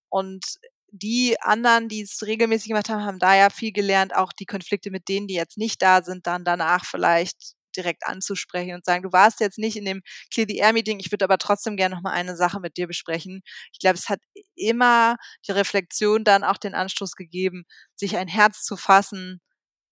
und 0.08 0.44
die 0.92 1.36
anderen, 1.40 1.88
die 1.88 2.02
es 2.02 2.22
regelmäßig 2.22 2.68
gemacht 2.68 2.88
haben, 2.88 3.04
haben 3.04 3.18
da 3.18 3.36
ja 3.36 3.50
viel 3.50 3.72
gelernt, 3.72 4.14
auch 4.14 4.32
die 4.32 4.46
Konflikte 4.46 4.90
mit 4.90 5.08
denen, 5.08 5.28
die 5.28 5.34
jetzt 5.34 5.56
nicht 5.56 5.80
da 5.82 6.02
sind, 6.02 6.26
dann 6.26 6.44
danach 6.44 6.84
vielleicht 6.84 7.54
direkt 7.76 8.06
anzusprechen 8.06 8.74
und 8.74 8.84
sagen, 8.84 9.02
du 9.02 9.12
warst 9.12 9.40
jetzt 9.40 9.58
nicht 9.58 9.76
in 9.76 9.84
dem 9.84 10.02
Clear 10.32 10.46
the 10.48 10.56
Air 10.56 10.72
Meeting, 10.72 11.00
ich 11.00 11.10
würde 11.10 11.24
aber 11.24 11.38
trotzdem 11.38 11.76
gerne 11.76 11.94
noch 11.94 12.02
mal 12.02 12.12
eine 12.12 12.36
Sache 12.36 12.60
mit 12.60 12.76
dir 12.76 12.86
besprechen. 12.86 13.42
Ich 13.72 13.78
glaube, 13.78 13.96
es 13.96 14.08
hat 14.08 14.20
immer 14.54 15.16
die 15.46 15.52
Reflexion 15.52 16.24
dann 16.24 16.44
auch 16.44 16.56
den 16.56 16.74
Anstoß 16.74 17.16
gegeben, 17.16 17.64
sich 17.96 18.16
ein 18.16 18.28
Herz 18.28 18.62
zu 18.62 18.76
fassen, 18.76 19.40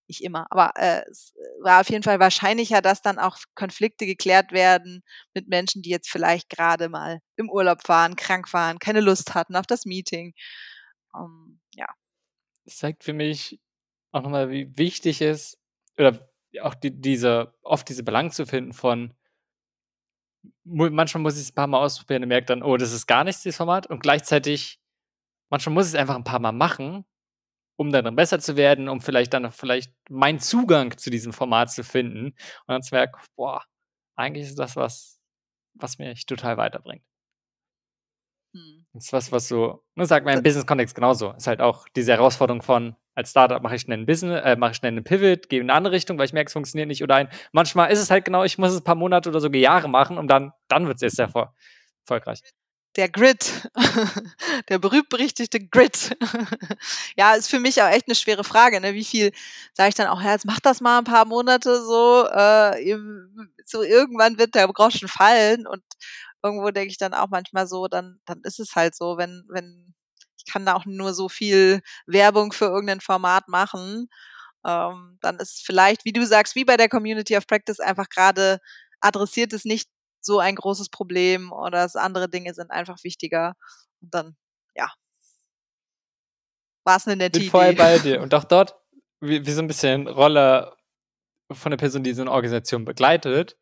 nicht 0.09 0.25
immer, 0.25 0.47
aber 0.51 0.73
äh, 0.77 1.03
es 1.11 1.35
war 1.61 1.83
auf 1.83 1.91
jeden 1.91 2.03
Fall 2.03 2.19
wahrscheinlicher, 2.19 2.81
dass 2.81 3.03
dann 3.03 3.19
auch 3.19 3.37
Konflikte 3.55 4.07
geklärt 4.07 4.53
werden 4.53 5.03
mit 5.35 5.49
Menschen, 5.49 5.83
die 5.83 5.91
jetzt 5.91 6.09
vielleicht 6.09 6.49
gerade 6.49 6.89
mal 6.89 7.21
im 7.37 7.51
Urlaub 7.51 7.87
waren, 7.89 8.17
krank 8.17 8.53
waren, 8.55 8.79
keine 8.79 9.01
Lust 9.01 9.35
hatten 9.35 9.55
auf 9.55 9.67
das 9.67 9.85
Meeting. 9.85 10.33
Um, 11.13 11.61
ja. 11.75 11.87
Das 12.65 12.79
zeigt 12.79 13.05
für 13.05 13.13
mich 13.13 13.61
auch 14.13 14.23
nochmal, 14.23 14.51
wie 14.51 14.77
wichtig 14.77 15.21
es 15.21 15.59
oder 15.99 16.28
auch 16.63 16.75
die, 16.75 16.91
diese, 16.91 17.55
oft 17.63 17.89
diese 17.89 18.03
Balance 18.03 18.37
zu 18.37 18.47
finden 18.47 18.73
von 18.73 19.15
manchmal 20.65 21.23
muss 21.23 21.37
ich 21.37 21.43
es 21.43 21.51
ein 21.51 21.55
paar 21.55 21.67
Mal 21.67 21.81
ausprobieren 21.81 22.23
und 22.23 22.29
merke 22.29 22.47
dann, 22.47 22.63
oh, 22.63 22.77
das 22.77 22.93
ist 22.93 23.07
gar 23.07 23.25
nichts, 23.25 23.43
dieses 23.43 23.57
Format. 23.57 23.87
Und 23.87 24.01
gleichzeitig, 24.01 24.81
manchmal 25.51 25.75
muss 25.75 25.87
ich 25.87 25.95
es 25.95 26.01
einfach 26.01 26.15
ein 26.15 26.25
paar 26.25 26.39
Mal 26.39 26.53
machen 26.53 27.05
um 27.79 27.93
dann 27.93 28.17
besser 28.17 28.41
zu 28.41 28.57
werden, 28.57 28.89
um 28.89 29.01
vielleicht 29.01 29.33
dann 29.33 29.53
vielleicht 29.53 29.93
meinen 30.11 30.41
Zugang 30.41 30.99
zu 30.99 31.11
diesem 31.11 31.33
Format 31.33 31.71
zu 31.71 31.85
finden. 31.85 32.27
Und 32.27 32.35
dann 32.67 32.83
zu 32.83 32.95
merken, 32.95 33.17
boah, 33.37 33.65
eigentlich 34.17 34.49
ist 34.49 34.59
das 34.59 34.75
was, 34.75 35.21
was 35.75 35.99
mich 35.99 36.27
total 36.27 36.57
weiterbringt. 36.57 37.05
Hm. 38.53 38.85
Das 38.93 39.07
ist 39.07 39.13
was, 39.13 39.31
was 39.31 39.47
so, 39.47 39.85
nur 39.95 40.07
sagt 40.07 40.27
man 40.27 40.37
im 40.37 40.43
Business-Kontext 40.43 40.97
genauso. 40.97 41.33
Ist 41.35 41.47
halt 41.47 41.61
auch 41.61 41.89
diese 41.95 42.13
Herausforderung 42.13 42.63
von, 42.63 42.97
als 43.19 43.31
Startup 43.31 43.61
mache 43.61 43.75
ich 43.75 43.83
schnell 43.83 43.99
ein 43.99 44.07
Business, 44.07 44.41
äh, 44.45 44.57
mache 44.57 44.73
ich 44.73 44.83
einen 44.85 45.03
Pivot, 45.03 45.49
gehe 45.49 45.61
in 45.61 45.69
eine 45.69 45.77
andere 45.77 45.93
Richtung, 45.93 46.19
weil 46.19 46.27
ich 46.27 46.33
merke, 46.33 46.47
es 46.47 46.53
funktioniert 46.53 46.87
nicht. 46.87 47.03
Oder 47.03 47.17
ein, 47.17 47.29
manchmal 47.51 47.91
ist 47.91 47.99
es 47.99 48.11
halt 48.11 48.25
genau, 48.25 48.45
ich 48.45 48.59
muss 48.59 48.71
es 48.71 48.79
ein 48.79 48.85
paar 48.85 48.95
Monate 48.95 49.29
oder 49.29 49.41
sogar 49.41 49.61
Jahre 49.61 49.89
machen 49.89 50.19
und 50.19 50.29
dann, 50.29 50.53
dann 50.69 50.87
wird 50.87 50.97
es 50.97 51.03
erst 51.03 51.17
sehr 51.17 51.29
erfolgreich 52.07 52.43
der 52.97 53.09
Grid, 53.09 53.69
der 54.69 54.79
berühmt-berichtigte 54.81 55.61
Grid. 55.61 56.17
ja, 57.17 57.35
ist 57.35 57.49
für 57.49 57.61
mich 57.61 57.81
auch 57.81 57.89
echt 57.89 58.09
eine 58.09 58.17
schwere 58.17 58.43
Frage. 58.43 58.81
Ne? 58.81 58.95
Wie 58.95 59.05
viel 59.05 59.31
sage 59.73 59.91
ich 59.91 59.95
dann 59.95 60.09
auch, 60.09 60.21
ja, 60.21 60.33
jetzt 60.33 60.47
mach 60.47 60.59
das 60.59 60.81
mal 60.81 60.99
ein 60.99 61.05
paar 61.05 61.25
Monate 61.25 61.81
so, 61.85 62.27
äh, 62.27 62.97
so 63.65 63.83
irgendwann 63.83 64.39
wird 64.39 64.57
der 64.57 64.67
Groschen 64.67 65.07
fallen 65.07 65.67
und 65.69 65.83
irgendwo 66.43 66.71
denke 66.71 66.91
ich 66.91 66.99
dann 66.99 67.15
auch 67.15 67.29
manchmal 67.29 67.69
so, 67.69 67.87
dann, 67.87 68.21
dann 68.25 68.41
ist 68.43 68.59
es 68.59 68.75
halt 68.75 68.97
so, 68.97 69.17
wenn, 69.17 69.45
wenn, 69.49 69.95
kann 70.51 70.67
da 70.67 70.75
auch 70.75 70.87
nur 70.87 71.15
so 71.15 71.29
viel 71.29 71.81
Werbung 72.07 72.53
für 72.53 72.67
irgendein 72.67 73.01
Format 73.01 73.49
machen, 73.49 74.09
ähm, 74.67 75.19
dann 75.21 75.37
ist 75.39 75.65
vielleicht, 75.65 76.05
wie 76.05 76.13
du 76.13 76.27
sagst, 76.27 76.55
wie 76.55 76.65
bei 76.65 76.77
der 76.77 76.89
Community 76.89 77.37
of 77.37 77.47
Practice 77.47 77.81
einfach 77.81 78.09
gerade 78.09 78.59
adressiert 79.01 79.53
es 79.53 79.65
nicht 79.65 79.89
so 80.21 80.41
ein 80.41 80.57
großes 80.57 80.89
Problem 80.89 81.53
oder 81.53 81.83
dass 81.83 81.97
andere 81.97 82.29
Dinge 82.29 82.55
sind 82.55 82.71
einfach 82.71 83.03
wichtiger. 83.05 83.55
Und 84.01 84.15
dann, 84.15 84.37
ja, 84.75 84.93
war 86.85 86.97
es 86.97 87.07
eine 87.07 87.17
nette 87.17 87.39
Idee. 87.39 87.51
voll 87.51 87.75
bei 87.75 87.99
dir. 87.99 88.21
Und 88.23 88.35
auch 88.35 88.45
dort, 88.45 88.75
wie, 89.21 89.47
wie 89.47 89.53
so 89.53 89.63
ein 89.63 89.69
bisschen 89.69 90.09
Rolle 90.09 90.77
von 91.51 91.71
der 91.71 91.79
Person, 91.79 92.03
die 92.03 92.13
so 92.13 92.23
eine 92.23 92.33
Organisation 92.33 92.85
begleitet. 92.85 93.57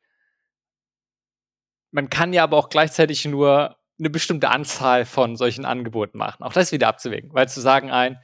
Man 1.92 2.10
kann 2.10 2.32
ja 2.32 2.42
aber 2.42 2.56
auch 2.56 2.68
gleichzeitig 2.68 3.24
nur 3.26 3.76
eine 3.98 4.10
bestimmte 4.10 4.50
Anzahl 4.50 5.04
von 5.04 5.36
solchen 5.36 5.64
Angeboten 5.64 6.18
machen. 6.18 6.42
Auch 6.42 6.52
das 6.52 6.72
wieder 6.72 6.88
abzuwägen. 6.88 7.32
Weil 7.32 7.48
zu 7.48 7.60
sagen 7.60 7.90
ein, 7.90 8.18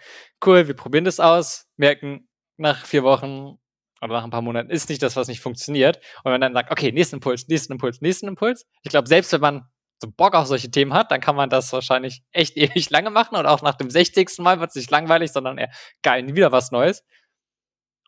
cool, 0.44 0.68
wir 0.68 0.74
probieren 0.74 1.04
das 1.04 1.20
aus, 1.20 1.66
merken 1.76 2.28
nach 2.58 2.84
vier 2.84 3.02
Wochen, 3.02 3.58
oder 4.02 4.14
nach 4.14 4.24
ein 4.24 4.30
paar 4.30 4.42
Monaten 4.42 4.68
ist 4.68 4.88
nicht 4.88 5.02
das, 5.02 5.14
was 5.14 5.28
nicht 5.28 5.40
funktioniert. 5.40 5.98
Und 5.98 6.24
wenn 6.24 6.32
man 6.32 6.40
dann 6.40 6.54
sagt, 6.54 6.70
okay, 6.72 6.90
nächsten 6.90 7.16
Impuls, 7.16 7.46
nächsten 7.46 7.72
Impuls, 7.72 8.00
nächsten 8.00 8.26
Impuls. 8.26 8.66
Ich 8.82 8.90
glaube, 8.90 9.08
selbst 9.08 9.32
wenn 9.32 9.40
man 9.40 9.62
so 10.00 10.10
Bock 10.10 10.34
auf 10.34 10.48
solche 10.48 10.70
Themen 10.70 10.92
hat, 10.92 11.12
dann 11.12 11.20
kann 11.20 11.36
man 11.36 11.48
das 11.48 11.72
wahrscheinlich 11.72 12.22
echt 12.32 12.56
ewig 12.56 12.90
lange 12.90 13.10
machen 13.10 13.36
und 13.36 13.46
auch 13.46 13.62
nach 13.62 13.76
dem 13.76 13.90
60. 13.90 14.38
Mal 14.38 14.58
wird 14.58 14.70
es 14.70 14.76
nicht 14.76 14.90
langweilig, 14.90 15.30
sondern 15.32 15.56
eher 15.56 15.70
geil, 16.02 16.34
wieder 16.34 16.50
was 16.50 16.72
Neues. 16.72 17.04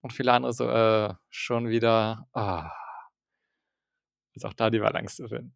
Und 0.02 0.12
viele 0.12 0.32
andere 0.32 0.52
so, 0.52 0.68
äh, 0.68 1.14
schon 1.30 1.68
wieder, 1.68 2.26
ah. 2.32 2.70
Ist 4.34 4.44
auch 4.44 4.52
da 4.52 4.68
die 4.68 4.80
Balance 4.80 5.14
zu 5.14 5.28
finden. 5.28 5.54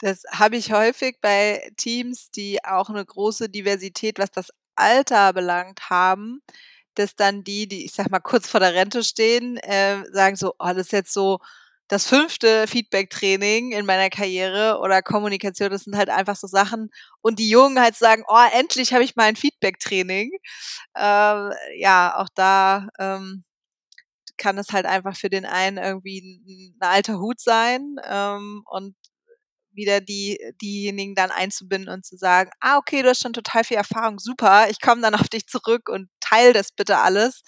Das 0.00 0.24
habe 0.30 0.56
ich 0.56 0.72
häufig 0.72 1.18
bei 1.20 1.70
Teams, 1.76 2.30
die 2.30 2.62
auch 2.64 2.90
eine 2.90 3.04
große 3.04 3.48
Diversität, 3.48 4.18
was 4.18 4.30
das 4.30 4.50
Alter 4.74 5.32
belangt, 5.32 5.88
haben 5.90 6.42
dass 6.96 7.14
dann 7.16 7.44
die, 7.44 7.68
die 7.68 7.84
ich 7.84 7.92
sag 7.92 8.10
mal 8.10 8.20
kurz 8.20 8.48
vor 8.48 8.60
der 8.60 8.74
Rente 8.74 9.04
stehen, 9.04 9.58
äh, 9.58 10.02
sagen 10.12 10.36
so, 10.36 10.54
oh, 10.58 10.68
das 10.68 10.78
ist 10.86 10.92
jetzt 10.92 11.12
so 11.12 11.38
das 11.88 12.06
fünfte 12.06 12.66
Feedback-Training 12.66 13.72
in 13.72 13.86
meiner 13.86 14.10
Karriere 14.10 14.80
oder 14.80 15.02
Kommunikation, 15.02 15.70
das 15.70 15.84
sind 15.84 15.96
halt 15.96 16.10
einfach 16.10 16.34
so 16.36 16.48
Sachen. 16.48 16.90
Und 17.22 17.38
die 17.38 17.48
Jungen 17.48 17.80
halt 17.80 17.94
sagen, 17.96 18.24
oh, 18.28 18.44
endlich 18.52 18.92
habe 18.92 19.04
ich 19.04 19.14
mal 19.16 19.24
ein 19.24 19.36
Feedback-Training. 19.36 20.32
Ähm, 20.96 21.52
ja, 21.76 22.16
auch 22.18 22.28
da 22.34 22.88
ähm, 22.98 23.44
kann 24.38 24.58
es 24.58 24.70
halt 24.72 24.86
einfach 24.86 25.16
für 25.16 25.30
den 25.30 25.46
einen 25.46 25.78
irgendwie 25.78 26.20
ein, 26.20 26.74
ein 26.80 26.88
alter 26.88 27.20
Hut 27.20 27.40
sein 27.40 27.96
ähm, 28.04 28.62
und 28.66 28.96
wieder 29.76 30.00
die, 30.00 30.38
diejenigen 30.62 31.14
dann 31.14 31.30
einzubinden 31.30 31.92
und 31.92 32.04
zu 32.06 32.16
sagen, 32.16 32.50
ah, 32.60 32.78
okay, 32.78 33.02
du 33.02 33.10
hast 33.10 33.22
schon 33.22 33.32
total 33.32 33.64
viel 33.64 33.76
Erfahrung, 33.76 34.18
super, 34.18 34.68
ich 34.70 34.80
komme 34.80 35.02
dann 35.02 35.14
auf 35.14 35.28
dich 35.28 35.46
zurück 35.46 35.88
und 35.88 36.08
teile 36.20 36.52
das 36.52 36.72
bitte 36.72 36.98
alles. 36.98 37.42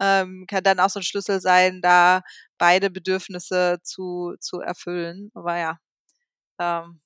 Ähm, 0.00 0.46
kann 0.48 0.62
dann 0.64 0.80
auch 0.80 0.90
so 0.90 1.00
ein 1.00 1.04
Schlüssel 1.04 1.40
sein, 1.40 1.80
da 1.82 2.22
beide 2.58 2.90
Bedürfnisse 2.90 3.78
zu, 3.82 4.36
zu 4.40 4.60
erfüllen. 4.60 5.30
Aber 5.34 5.56
ja, 5.58 5.78
ähm, 6.60 7.00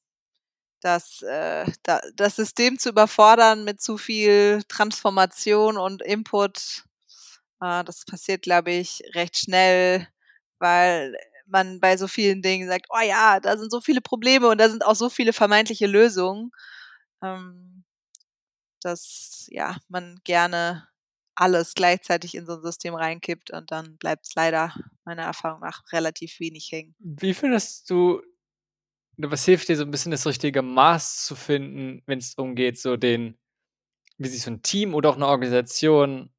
das, 0.82 1.22
äh, 1.22 1.66
da, 1.84 2.00
das 2.16 2.36
System 2.36 2.78
zu 2.78 2.90
überfordern 2.90 3.64
mit 3.64 3.80
zu 3.80 3.98
viel 3.98 4.62
Transformation 4.68 5.78
und 5.78 6.02
Input, 6.02 6.84
äh, 7.60 7.84
das 7.84 8.04
passiert, 8.04 8.42
glaube 8.42 8.72
ich, 8.72 9.02
recht 9.14 9.38
schnell, 9.38 10.08
weil 10.58 11.16
man 11.52 11.78
bei 11.78 11.96
so 11.96 12.08
vielen 12.08 12.42
Dingen 12.42 12.68
sagt, 12.68 12.86
oh 12.90 13.00
ja, 13.06 13.38
da 13.38 13.56
sind 13.56 13.70
so 13.70 13.80
viele 13.80 14.00
Probleme 14.00 14.48
und 14.48 14.58
da 14.58 14.68
sind 14.68 14.84
auch 14.84 14.96
so 14.96 15.08
viele 15.08 15.32
vermeintliche 15.32 15.86
Lösungen, 15.86 16.50
ähm, 17.22 17.84
dass 18.80 19.46
ja, 19.50 19.76
man 19.88 20.18
gerne 20.24 20.88
alles 21.34 21.74
gleichzeitig 21.74 22.34
in 22.34 22.46
so 22.46 22.54
ein 22.54 22.62
System 22.62 22.94
reinkippt 22.94 23.50
und 23.52 23.70
dann 23.70 23.96
bleibt 23.98 24.26
es 24.26 24.34
leider 24.34 24.74
meiner 25.04 25.22
Erfahrung 25.22 25.60
nach 25.60 25.82
relativ 25.92 26.40
wenig 26.40 26.70
hängen. 26.72 26.94
Wie 26.98 27.34
findest 27.34 27.88
du, 27.90 28.22
was 29.16 29.44
hilft 29.44 29.68
dir 29.68 29.76
so 29.76 29.84
ein 29.84 29.90
bisschen 29.90 30.12
das 30.12 30.26
richtige 30.26 30.62
Maß 30.62 31.24
zu 31.24 31.36
finden, 31.36 32.02
wenn 32.06 32.18
es 32.18 32.34
darum 32.34 32.54
geht, 32.54 32.78
so 32.78 32.96
den, 32.96 33.38
wie 34.18 34.28
sich 34.28 34.42
so 34.42 34.50
ein 34.50 34.62
Team 34.62 34.94
oder 34.94 35.10
auch 35.10 35.16
eine 35.16 35.26
Organisation 35.26 36.30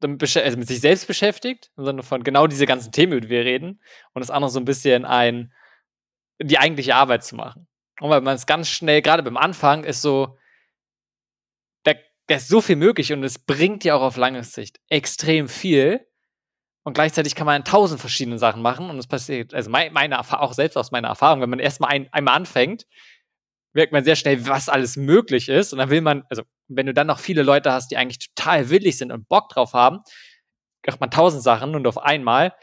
damit 0.00 0.36
also 0.36 0.58
mit 0.58 0.68
sich 0.68 0.80
selbst 0.80 1.06
beschäftigt, 1.06 1.70
Sinne 1.76 2.02
von 2.02 2.22
genau 2.22 2.46
diese 2.46 2.66
ganzen 2.66 2.92
Themen, 2.92 3.12
über 3.12 3.20
die 3.22 3.28
wir 3.30 3.44
reden, 3.44 3.80
und 4.12 4.20
das 4.20 4.30
andere 4.30 4.50
so 4.50 4.60
ein 4.60 4.64
bisschen 4.64 5.04
ein, 5.04 5.52
die 6.40 6.58
eigentliche 6.58 6.94
Arbeit 6.94 7.24
zu 7.24 7.36
machen. 7.36 7.66
Und 8.00 8.10
weil 8.10 8.20
man 8.20 8.36
es 8.36 8.46
ganz 8.46 8.68
schnell, 8.68 9.00
gerade 9.00 9.22
beim 9.22 9.36
Anfang, 9.36 9.84
ist 9.84 10.02
so, 10.02 10.36
da, 11.84 11.94
da 12.26 12.36
ist 12.36 12.48
so 12.48 12.60
viel 12.60 12.76
möglich 12.76 13.12
und 13.12 13.24
es 13.24 13.38
bringt 13.38 13.84
ja 13.84 13.94
auch 13.94 14.02
auf 14.02 14.16
lange 14.16 14.44
Sicht 14.44 14.80
extrem 14.88 15.48
viel. 15.48 16.06
Und 16.84 16.92
gleichzeitig 16.92 17.34
kann 17.34 17.46
man 17.46 17.64
tausend 17.64 18.00
verschiedene 18.00 18.38
Sachen 18.38 18.62
machen 18.62 18.90
und 18.90 18.98
es 18.98 19.08
passiert, 19.08 19.54
also 19.54 19.70
meine, 19.70 19.90
meine 19.90 20.20
auch 20.20 20.52
selbst 20.52 20.76
aus 20.76 20.92
meiner 20.92 21.08
Erfahrung, 21.08 21.40
wenn 21.40 21.50
man 21.50 21.58
erstmal 21.58 21.90
ein, 21.90 22.08
einmal 22.12 22.36
anfängt, 22.36 22.86
merkt 23.72 23.92
man 23.92 24.04
sehr 24.04 24.14
schnell, 24.16 24.46
was 24.46 24.68
alles 24.68 24.96
möglich 24.96 25.48
ist. 25.48 25.72
Und 25.72 25.78
dann 25.78 25.90
will 25.90 26.00
man, 26.00 26.24
also 26.30 26.42
wenn 26.68 26.86
du 26.86 26.94
dann 26.94 27.06
noch 27.06 27.18
viele 27.18 27.42
Leute 27.42 27.72
hast, 27.72 27.90
die 27.90 27.96
eigentlich 27.96 28.30
total 28.34 28.70
willig 28.70 28.98
sind 28.98 29.12
und 29.12 29.28
Bock 29.28 29.48
drauf 29.48 29.72
haben, 29.72 30.00
macht 30.86 31.00
man 31.00 31.10
tausend 31.10 31.42
Sachen 31.42 31.74
und 31.74 31.86
auf 31.86 31.98
einmal 31.98 32.54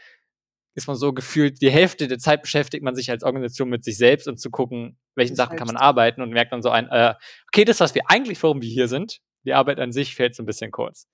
ist 0.74 0.88
man 0.88 0.96
so 0.96 1.12
gefühlt, 1.12 1.62
die 1.62 1.70
Hälfte 1.70 2.08
der 2.08 2.18
Zeit 2.18 2.42
beschäftigt 2.42 2.82
man 2.82 2.96
sich 2.96 3.10
als 3.10 3.22
Organisation 3.22 3.68
mit 3.68 3.84
sich 3.84 3.96
selbst 3.96 4.26
und 4.26 4.38
zu 4.38 4.50
gucken, 4.50 4.98
welchen 5.14 5.36
Sachen 5.36 5.56
kann 5.56 5.68
man 5.68 5.76
arbeiten 5.76 6.20
und 6.20 6.30
merkt 6.30 6.52
dann 6.52 6.62
so 6.62 6.70
ein, 6.70 6.88
äh, 6.88 7.14
okay, 7.48 7.64
das, 7.64 7.80
was 7.80 7.94
wir 7.94 8.02
eigentlich, 8.08 8.42
warum 8.42 8.60
wir 8.60 8.68
hier 8.68 8.88
sind, 8.88 9.20
die 9.44 9.54
Arbeit 9.54 9.78
an 9.78 9.92
sich 9.92 10.14
fällt 10.14 10.34
so 10.34 10.42
ein 10.42 10.46
bisschen 10.46 10.72
kurz. 10.72 11.06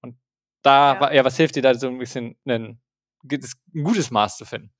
Und 0.00 0.18
da, 0.62 0.94
ja, 0.94 1.12
ja 1.14 1.24
was 1.24 1.36
hilft 1.36 1.54
dir 1.54 1.62
da 1.62 1.74
so 1.74 1.86
ein 1.86 1.98
bisschen 1.98 2.36
ein, 2.46 2.80
ein 3.30 3.84
gutes 3.84 4.10
Maß 4.10 4.38
zu 4.38 4.44
finden? 4.44 4.72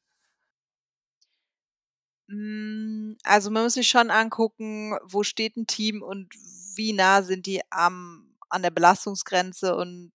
Hm, 2.29 3.17
also 3.23 3.51
man 3.51 3.63
muss 3.63 3.75
sich 3.75 3.89
schon 3.89 4.11
angucken, 4.11 4.97
wo 5.05 5.23
steht 5.23 5.57
ein 5.57 5.67
Team 5.67 6.03
und 6.03 6.35
wie 6.77 6.93
nah 6.93 7.23
sind 7.23 7.47
die 7.47 7.61
am, 7.71 8.35
an 8.49 8.63
der 8.63 8.71
Belastungsgrenze 8.71 9.77
und 9.77 10.13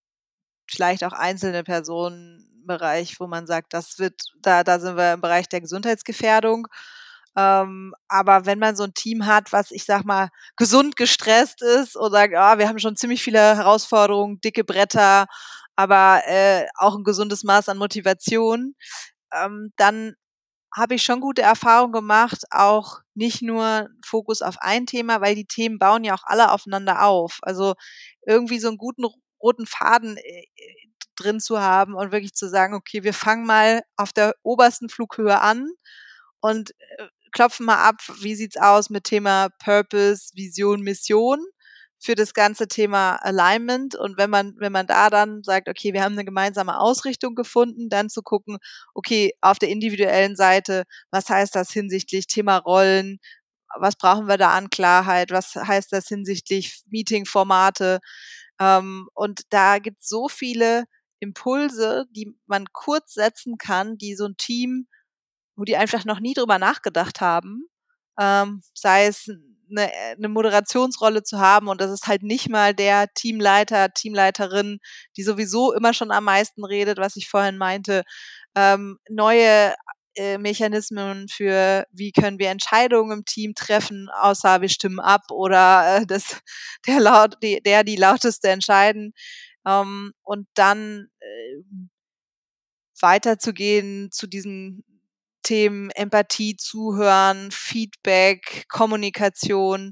vielleicht 0.69 1.03
auch 1.03 1.13
einzelne 1.13 1.63
Personen 1.63 2.47
im 2.61 2.67
Bereich, 2.67 3.19
wo 3.19 3.27
man 3.27 3.47
sagt, 3.47 3.73
das 3.73 3.99
wird, 3.99 4.21
da, 4.41 4.63
da 4.63 4.79
sind 4.79 4.95
wir 4.97 5.13
im 5.13 5.21
Bereich 5.21 5.49
der 5.49 5.61
Gesundheitsgefährdung. 5.61 6.67
Ähm, 7.37 7.93
aber 8.09 8.45
wenn 8.45 8.59
man 8.59 8.75
so 8.75 8.83
ein 8.83 8.93
Team 8.93 9.25
hat, 9.25 9.53
was 9.53 9.71
ich 9.71 9.85
sag 9.85 10.03
mal 10.03 10.29
gesund 10.57 10.97
gestresst 10.97 11.61
ist 11.61 11.95
und 11.95 12.11
sagt, 12.11 12.33
ja, 12.33 12.57
wir 12.57 12.67
haben 12.67 12.79
schon 12.79 12.97
ziemlich 12.97 13.23
viele 13.23 13.39
Herausforderungen, 13.39 14.41
dicke 14.41 14.63
Bretter, 14.65 15.27
aber 15.75 16.21
äh, 16.25 16.65
auch 16.75 16.95
ein 16.95 17.03
gesundes 17.03 17.43
Maß 17.43 17.69
an 17.69 17.77
Motivation, 17.77 18.75
ähm, 19.33 19.71
dann 19.77 20.15
habe 20.73 20.95
ich 20.95 21.03
schon 21.03 21.19
gute 21.19 21.41
Erfahrungen 21.41 21.91
gemacht, 21.93 22.45
auch 22.51 22.99
nicht 23.13 23.41
nur 23.41 23.89
Fokus 24.05 24.41
auf 24.41 24.55
ein 24.59 24.85
Thema, 24.85 25.21
weil 25.21 25.35
die 25.35 25.45
Themen 25.45 25.79
bauen 25.79 26.03
ja 26.03 26.15
auch 26.15 26.23
alle 26.25 26.51
aufeinander 26.51 27.03
auf. 27.05 27.39
Also 27.41 27.75
irgendwie 28.25 28.59
so 28.59 28.69
einen 28.69 28.77
guten 28.77 29.03
roten 29.41 29.65
Faden 29.65 30.17
äh, 30.17 30.45
drin 31.15 31.39
zu 31.39 31.59
haben 31.59 31.95
und 31.95 32.11
wirklich 32.11 32.33
zu 32.33 32.49
sagen, 32.49 32.73
okay, 32.73 33.03
wir 33.03 33.13
fangen 33.13 33.45
mal 33.45 33.83
auf 33.97 34.13
der 34.13 34.35
obersten 34.43 34.89
Flughöhe 34.89 35.39
an 35.41 35.69
und 36.41 36.71
äh, 36.97 37.07
klopfen 37.31 37.65
mal 37.65 37.83
ab, 37.83 37.97
wie 38.21 38.35
sieht's 38.35 38.57
aus 38.57 38.89
mit 38.89 39.05
Thema 39.05 39.49
Purpose, 39.59 40.31
Vision, 40.35 40.81
Mission 40.81 41.39
für 42.01 42.15
das 42.15 42.33
ganze 42.33 42.67
Thema 42.67 43.15
Alignment. 43.17 43.95
Und 43.95 44.17
wenn 44.17 44.29
man, 44.29 44.55
wenn 44.57 44.71
man 44.71 44.87
da 44.87 45.09
dann 45.09 45.43
sagt, 45.43 45.69
okay, 45.69 45.93
wir 45.93 46.03
haben 46.03 46.13
eine 46.13 46.25
gemeinsame 46.25 46.79
Ausrichtung 46.79 47.35
gefunden, 47.35 47.89
dann 47.89 48.09
zu 48.09 48.23
gucken, 48.23 48.57
okay, 48.95 49.33
auf 49.41 49.59
der 49.59 49.69
individuellen 49.69 50.35
Seite, 50.35 50.83
was 51.11 51.29
heißt 51.29 51.55
das 51.55 51.71
hinsichtlich 51.71 52.27
Thema 52.27 52.57
Rollen? 52.57 53.19
Was 53.79 53.95
brauchen 53.95 54.27
wir 54.27 54.37
da 54.37 54.51
an 54.51 54.69
Klarheit? 54.69 55.31
Was 55.31 55.55
heißt 55.55 55.91
das 55.93 56.07
hinsichtlich 56.07 56.83
Meeting-Formate? 56.87 57.99
Ähm, 58.59 59.07
und 59.13 59.41
da 59.51 59.79
gibt 59.79 60.01
es 60.01 60.09
so 60.09 60.27
viele 60.29 60.85
Impulse, 61.19 62.05
die 62.11 62.35
man 62.47 62.65
kurz 62.73 63.13
setzen 63.13 63.57
kann, 63.57 63.97
die 63.97 64.15
so 64.15 64.25
ein 64.25 64.37
Team, 64.37 64.87
wo 65.55 65.63
die 65.65 65.77
einfach 65.77 66.05
noch 66.05 66.19
nie 66.19 66.33
drüber 66.33 66.59
nachgedacht 66.59 67.21
haben, 67.21 67.67
ähm, 68.21 68.61
sei 68.75 69.07
es 69.07 69.27
eine, 69.69 69.91
eine 70.17 70.29
Moderationsrolle 70.29 71.23
zu 71.23 71.39
haben 71.39 71.67
und 71.67 71.81
das 71.81 71.91
ist 71.91 72.07
halt 72.07 72.23
nicht 72.23 72.49
mal 72.49 72.75
der 72.75 73.07
Teamleiter, 73.13 73.89
Teamleiterin, 73.93 74.79
die 75.17 75.23
sowieso 75.23 75.73
immer 75.73 75.93
schon 75.93 76.11
am 76.11 76.25
meisten 76.25 76.63
redet, 76.63 76.97
was 76.99 77.15
ich 77.15 77.29
vorhin 77.29 77.57
meinte, 77.57 78.03
ähm, 78.55 78.97
neue 79.09 79.73
äh, 80.15 80.37
Mechanismen 80.37 81.27
für, 81.29 81.85
wie 81.91 82.11
können 82.11 82.37
wir 82.37 82.49
Entscheidungen 82.49 83.19
im 83.19 83.25
Team 83.25 83.53
treffen, 83.55 84.09
außer 84.09 84.61
wir 84.61 84.69
stimmen 84.69 84.99
ab 84.99 85.23
oder 85.31 86.01
äh, 86.01 86.05
das, 86.07 86.41
der, 86.87 86.99
laut, 86.99 87.37
die, 87.41 87.61
der 87.61 87.83
die 87.83 87.95
lauteste 87.95 88.49
entscheiden. 88.49 89.13
Ähm, 89.65 90.13
und 90.23 90.47
dann 90.55 91.07
äh, 91.19 91.63
weiterzugehen 92.99 94.11
zu 94.11 94.27
diesen 94.27 94.83
Themen 95.51 95.89
Empathie, 95.89 96.55
Zuhören, 96.55 97.51
Feedback, 97.51 98.63
Kommunikation, 98.69 99.91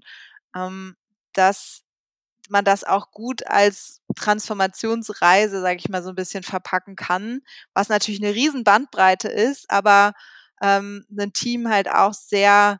ähm, 0.55 0.95
dass 1.33 1.83
man 2.47 2.63
das 2.63 2.85
auch 2.85 3.11
gut 3.11 3.45
als 3.45 3.99
Transformationsreise, 4.15 5.59
sage 5.59 5.75
ich 5.75 5.89
mal, 5.89 6.01
so 6.01 6.09
ein 6.11 6.15
bisschen 6.15 6.43
verpacken 6.43 6.95
kann, 6.95 7.41
was 7.73 7.89
natürlich 7.89 8.23
eine 8.23 8.33
riesen 8.33 8.63
Bandbreite 8.63 9.27
ist, 9.27 9.69
aber 9.69 10.13
ähm, 10.61 11.05
ein 11.11 11.33
Team 11.33 11.67
halt 11.67 11.91
auch 11.91 12.13
sehr 12.13 12.79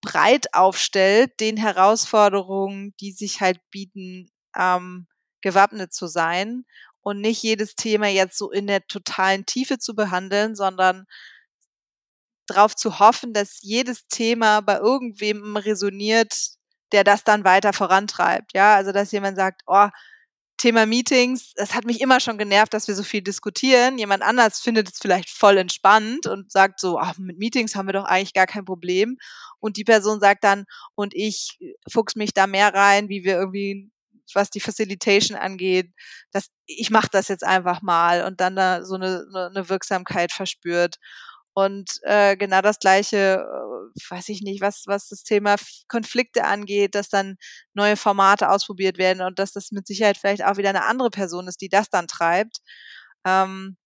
breit 0.00 0.54
aufstellt, 0.54 1.38
den 1.40 1.58
Herausforderungen, 1.58 2.94
die 3.00 3.12
sich 3.12 3.42
halt 3.42 3.60
bieten, 3.70 4.30
ähm, 4.56 5.08
gewappnet 5.42 5.92
zu 5.92 6.06
sein 6.06 6.64
und 7.02 7.20
nicht 7.20 7.42
jedes 7.42 7.74
Thema 7.74 8.06
jetzt 8.06 8.38
so 8.38 8.50
in 8.50 8.66
der 8.66 8.86
totalen 8.86 9.44
Tiefe 9.44 9.78
zu 9.78 9.94
behandeln, 9.94 10.56
sondern 10.56 11.04
darauf 12.50 12.74
zu 12.74 12.98
hoffen, 12.98 13.32
dass 13.32 13.58
jedes 13.62 14.06
Thema 14.08 14.60
bei 14.60 14.78
irgendwem 14.78 15.56
resoniert, 15.56 16.34
der 16.92 17.04
das 17.04 17.24
dann 17.24 17.44
weiter 17.44 17.72
vorantreibt. 17.72 18.52
Ja, 18.54 18.74
also 18.76 18.92
dass 18.92 19.12
jemand 19.12 19.36
sagt, 19.36 19.62
oh, 19.66 19.88
Thema 20.58 20.86
Meetings, 20.86 21.52
es 21.54 21.72
hat 21.74 21.84
mich 21.84 22.00
immer 22.00 22.18
schon 22.18 22.36
genervt, 22.36 22.74
dass 22.74 22.88
wir 22.88 22.96
so 22.96 23.04
viel 23.04 23.22
diskutieren. 23.22 23.96
Jemand 23.96 24.24
anders 24.24 24.60
findet 24.60 24.88
es 24.90 24.98
vielleicht 24.98 25.30
voll 25.30 25.56
entspannt 25.56 26.26
und 26.26 26.50
sagt 26.50 26.80
so, 26.80 26.98
ach, 26.98 27.16
mit 27.16 27.38
Meetings 27.38 27.76
haben 27.76 27.86
wir 27.86 27.92
doch 27.92 28.04
eigentlich 28.04 28.34
gar 28.34 28.46
kein 28.46 28.64
Problem. 28.64 29.18
Und 29.60 29.76
die 29.76 29.84
Person 29.84 30.18
sagt 30.18 30.42
dann, 30.42 30.64
und 30.96 31.14
ich 31.14 31.58
fuchs 31.88 32.16
mich 32.16 32.34
da 32.34 32.48
mehr 32.48 32.74
rein, 32.74 33.08
wie 33.08 33.22
wir 33.22 33.36
irgendwie, 33.36 33.90
was 34.34 34.50
die 34.50 34.60
Facilitation 34.60 35.38
angeht, 35.38 35.92
dass 36.32 36.48
ich 36.66 36.90
mache 36.90 37.08
das 37.12 37.28
jetzt 37.28 37.44
einfach 37.44 37.80
mal 37.80 38.24
und 38.24 38.40
dann 38.40 38.56
da 38.56 38.84
so 38.84 38.96
eine, 38.96 39.24
eine 39.32 39.68
Wirksamkeit 39.68 40.32
verspürt. 40.32 40.96
Und 41.58 41.98
äh, 42.02 42.36
genau 42.36 42.60
das 42.62 42.78
Gleiche, 42.78 43.44
äh, 43.44 44.00
weiß 44.10 44.28
ich 44.28 44.42
nicht, 44.42 44.60
was, 44.60 44.84
was 44.86 45.08
das 45.08 45.24
Thema 45.24 45.56
Konflikte 45.88 46.44
angeht, 46.44 46.94
dass 46.94 47.08
dann 47.08 47.36
neue 47.74 47.96
Formate 47.96 48.48
ausprobiert 48.50 48.96
werden 48.96 49.22
und 49.22 49.40
dass 49.40 49.52
das 49.52 49.72
mit 49.72 49.84
Sicherheit 49.88 50.16
vielleicht 50.18 50.44
auch 50.44 50.56
wieder 50.56 50.68
eine 50.68 50.84
andere 50.84 51.10
Person 51.10 51.48
ist, 51.48 51.60
die 51.60 51.68
das 51.68 51.90
dann 51.90 52.06
treibt. 52.06 52.58
Ähm, 53.26 53.76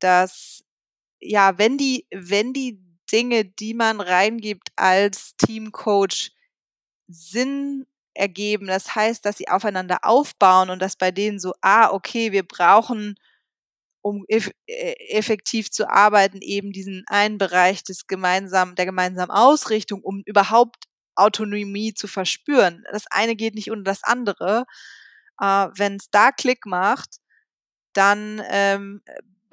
dass, 0.00 0.62
ja, 1.20 1.58
wenn 1.58 1.76
die, 1.78 2.06
wenn 2.12 2.52
die 2.52 2.80
Dinge, 3.12 3.44
die 3.46 3.74
man 3.74 4.00
reingibt 4.00 4.68
als 4.76 5.34
Teamcoach, 5.38 6.30
Sinn 7.08 7.86
ergeben, 8.14 8.68
das 8.68 8.94
heißt, 8.94 9.24
dass 9.24 9.38
sie 9.38 9.48
aufeinander 9.48 10.00
aufbauen 10.04 10.70
und 10.70 10.80
dass 10.80 10.96
bei 10.96 11.10
denen 11.10 11.40
so, 11.40 11.52
ah, 11.62 11.90
okay, 11.90 12.32
wir 12.32 12.44
brauchen 12.46 13.16
um 14.02 14.24
eff 14.28 14.50
äh, 14.66 14.94
effektiv 15.10 15.70
zu 15.70 15.88
arbeiten, 15.88 16.38
eben 16.42 16.72
diesen 16.72 17.04
einen 17.06 17.38
Bereich 17.38 17.84
des 17.84 18.06
gemeinsamen, 18.06 18.74
der 18.74 18.86
gemeinsamen 18.86 19.30
Ausrichtung, 19.30 20.02
um 20.02 20.22
überhaupt 20.26 20.84
Autonomie 21.14 21.94
zu 21.94 22.08
verspüren. 22.08 22.84
Das 22.92 23.04
eine 23.10 23.36
geht 23.36 23.54
nicht 23.54 23.70
ohne 23.70 23.84
das 23.84 24.02
andere. 24.02 24.64
Äh, 25.40 25.68
Wenn 25.76 25.96
es 25.96 26.10
da 26.10 26.32
Klick 26.32 26.66
macht, 26.66 27.18
dann 27.94 28.42
ähm, 28.50 29.02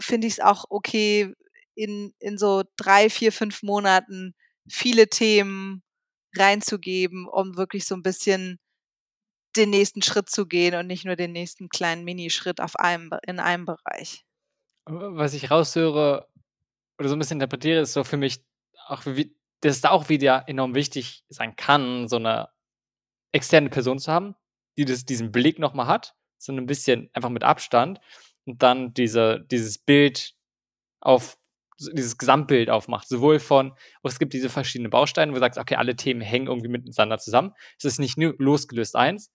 finde 0.02 0.28
ich 0.28 0.34
es 0.34 0.40
auch 0.40 0.66
okay, 0.70 1.34
in, 1.76 2.14
in 2.20 2.38
so 2.38 2.64
drei, 2.78 3.10
vier, 3.10 3.32
fünf 3.32 3.64
Monaten 3.64 4.36
viele 4.70 5.10
Themen 5.10 5.84
reinzugeben, 6.36 7.28
um 7.28 7.58
wirklich 7.58 7.86
so 7.86 7.96
ein 7.96 8.04
bisschen 8.04 8.60
den 9.56 9.72
nächsten 9.72 10.02
Schritt 10.02 10.30
zu 10.30 10.46
gehen 10.48 10.76
und 10.76 10.88
nicht 10.88 11.06
nur 11.06 11.16
den 11.16 11.32
nächsten 11.32 11.70
kleinen 11.70 12.04
Minischritt 12.04 12.62
auf 12.62 12.76
einem, 12.76 13.12
in 13.26 13.40
einem 13.40 13.66
Bereich 13.66 14.26
was 14.86 15.34
ich 15.34 15.52
raushöre 15.52 16.28
oder 16.98 17.10
so 17.10 17.16
ein 17.16 17.20
bisschen 17.20 17.38
interpretiere, 17.38 17.82
ist 17.82 17.94
so 17.94 18.04
für 18.04 18.18
mich 18.18 18.44
auch, 18.88 19.06
wie, 19.06 19.36
dass 19.62 19.76
es 19.76 19.82
da 19.82 19.92
auch 19.92 20.10
wieder 20.10 20.46
enorm 20.48 20.76
wichtig 20.76 21.24
sein 21.30 21.56
kann, 21.56 22.08
so 22.08 22.18
eine 22.18 22.50
externe 23.32 23.70
Person 23.70 24.00
zu 24.00 24.12
haben, 24.12 24.36
die 24.78 24.86
das, 24.86 25.06
diesen 25.06 25.32
Blick 25.32 25.60
nochmal 25.60 25.88
hat, 25.88 26.16
so 26.38 26.52
ein 26.52 26.66
bisschen 26.66 27.10
einfach 27.14 27.30
mit 27.30 27.44
Abstand 27.44 28.00
und 28.46 28.64
dann 28.64 28.94
diese, 28.94 29.46
dieses 29.52 29.78
Bild 29.78 30.34
auf, 31.00 31.38
dieses 31.80 32.18
Gesamtbild 32.18 32.70
aufmacht, 32.70 33.08
sowohl 33.08 33.40
von, 33.40 33.72
oh, 34.04 34.08
es 34.08 34.20
gibt 34.20 34.34
diese 34.34 34.50
verschiedenen 34.50 34.90
Bausteine, 34.90 35.32
wo 35.32 35.36
du 35.36 35.42
sagst, 35.42 35.60
okay, 35.60 35.76
alle 35.76 35.96
Themen 35.96 36.22
hängen 36.22 36.48
irgendwie 36.48 36.68
miteinander 36.68 37.20
zusammen. 37.20 37.54
Es 37.78 37.86
ist 37.86 38.00
nicht 38.00 38.18
nur 38.18 38.36
losgelöst 38.38 38.96
eins. 38.96 39.32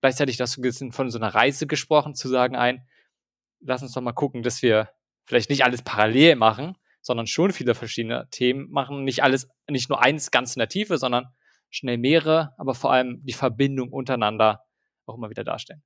Gleichzeitig 0.00 0.40
hast 0.40 0.56
du 0.56 0.90
von 0.90 1.10
so 1.10 1.18
einer 1.18 1.34
Reise 1.34 1.66
gesprochen, 1.66 2.14
zu 2.14 2.28
sagen 2.28 2.56
ein, 2.56 2.86
lass 3.66 3.82
uns 3.82 3.92
doch 3.92 4.02
mal 4.02 4.12
gucken, 4.12 4.42
dass 4.42 4.62
wir 4.62 4.90
vielleicht 5.24 5.50
nicht 5.50 5.64
alles 5.64 5.82
parallel 5.82 6.36
machen, 6.36 6.76
sondern 7.02 7.26
schon 7.26 7.52
viele 7.52 7.74
verschiedene 7.74 8.28
Themen 8.30 8.70
machen. 8.70 9.04
Nicht 9.04 9.22
alles, 9.22 9.48
nicht 9.68 9.88
nur 9.88 10.02
eins 10.02 10.30
ganz 10.30 10.54
in 10.54 10.60
der 10.60 10.68
Tiefe, 10.68 10.98
sondern 10.98 11.26
schnell 11.70 11.98
mehrere, 11.98 12.54
aber 12.58 12.74
vor 12.74 12.92
allem 12.92 13.20
die 13.24 13.32
Verbindung 13.32 13.92
untereinander 13.92 14.62
auch 15.04 15.16
immer 15.16 15.30
wieder 15.30 15.44
darstellen. 15.44 15.82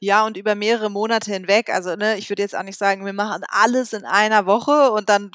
Ja, 0.00 0.26
und 0.26 0.36
über 0.36 0.54
mehrere 0.54 0.90
Monate 0.90 1.32
hinweg. 1.32 1.70
Also, 1.70 1.96
ne, 1.96 2.18
ich 2.18 2.28
würde 2.28 2.42
jetzt 2.42 2.56
auch 2.56 2.62
nicht 2.62 2.78
sagen, 2.78 3.06
wir 3.06 3.12
machen 3.12 3.42
alles 3.48 3.92
in 3.92 4.04
einer 4.04 4.44
Woche 4.44 4.90
und 4.90 5.08
dann 5.08 5.30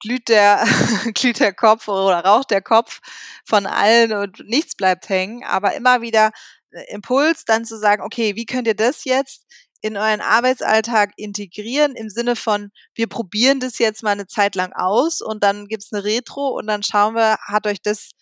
glüht 0.00 0.28
der, 0.28 0.64
glüht 1.14 1.40
der 1.40 1.52
Kopf 1.52 1.88
oder 1.88 2.20
raucht 2.20 2.50
der 2.50 2.62
Kopf 2.62 3.00
von 3.44 3.66
allen 3.66 4.12
und 4.12 4.46
nichts 4.46 4.76
bleibt 4.76 5.08
hängen, 5.08 5.42
aber 5.44 5.74
immer 5.74 6.00
wieder 6.02 6.30
äh, 6.70 6.94
Impuls, 6.94 7.44
dann 7.44 7.64
zu 7.64 7.78
sagen, 7.78 8.02
okay, 8.02 8.36
wie 8.36 8.46
könnt 8.46 8.68
ihr 8.68 8.76
das 8.76 9.04
jetzt 9.04 9.46
in 9.84 9.98
euren 9.98 10.22
Arbeitsalltag 10.22 11.12
integrieren 11.18 11.94
im 11.94 12.08
Sinne 12.08 12.36
von, 12.36 12.70
wir 12.94 13.06
probieren 13.06 13.60
das 13.60 13.78
jetzt 13.78 14.02
mal 14.02 14.12
eine 14.12 14.26
Zeit 14.26 14.54
lang 14.54 14.72
aus 14.72 15.20
und 15.20 15.44
dann 15.44 15.66
gibt's 15.66 15.92
eine 15.92 16.04
Retro 16.04 16.48
und 16.56 16.66
dann 16.66 16.82
schauen 16.82 17.14
wir, 17.14 17.36
hat 17.46 17.66
euch 17.66 17.82
das 17.82 18.12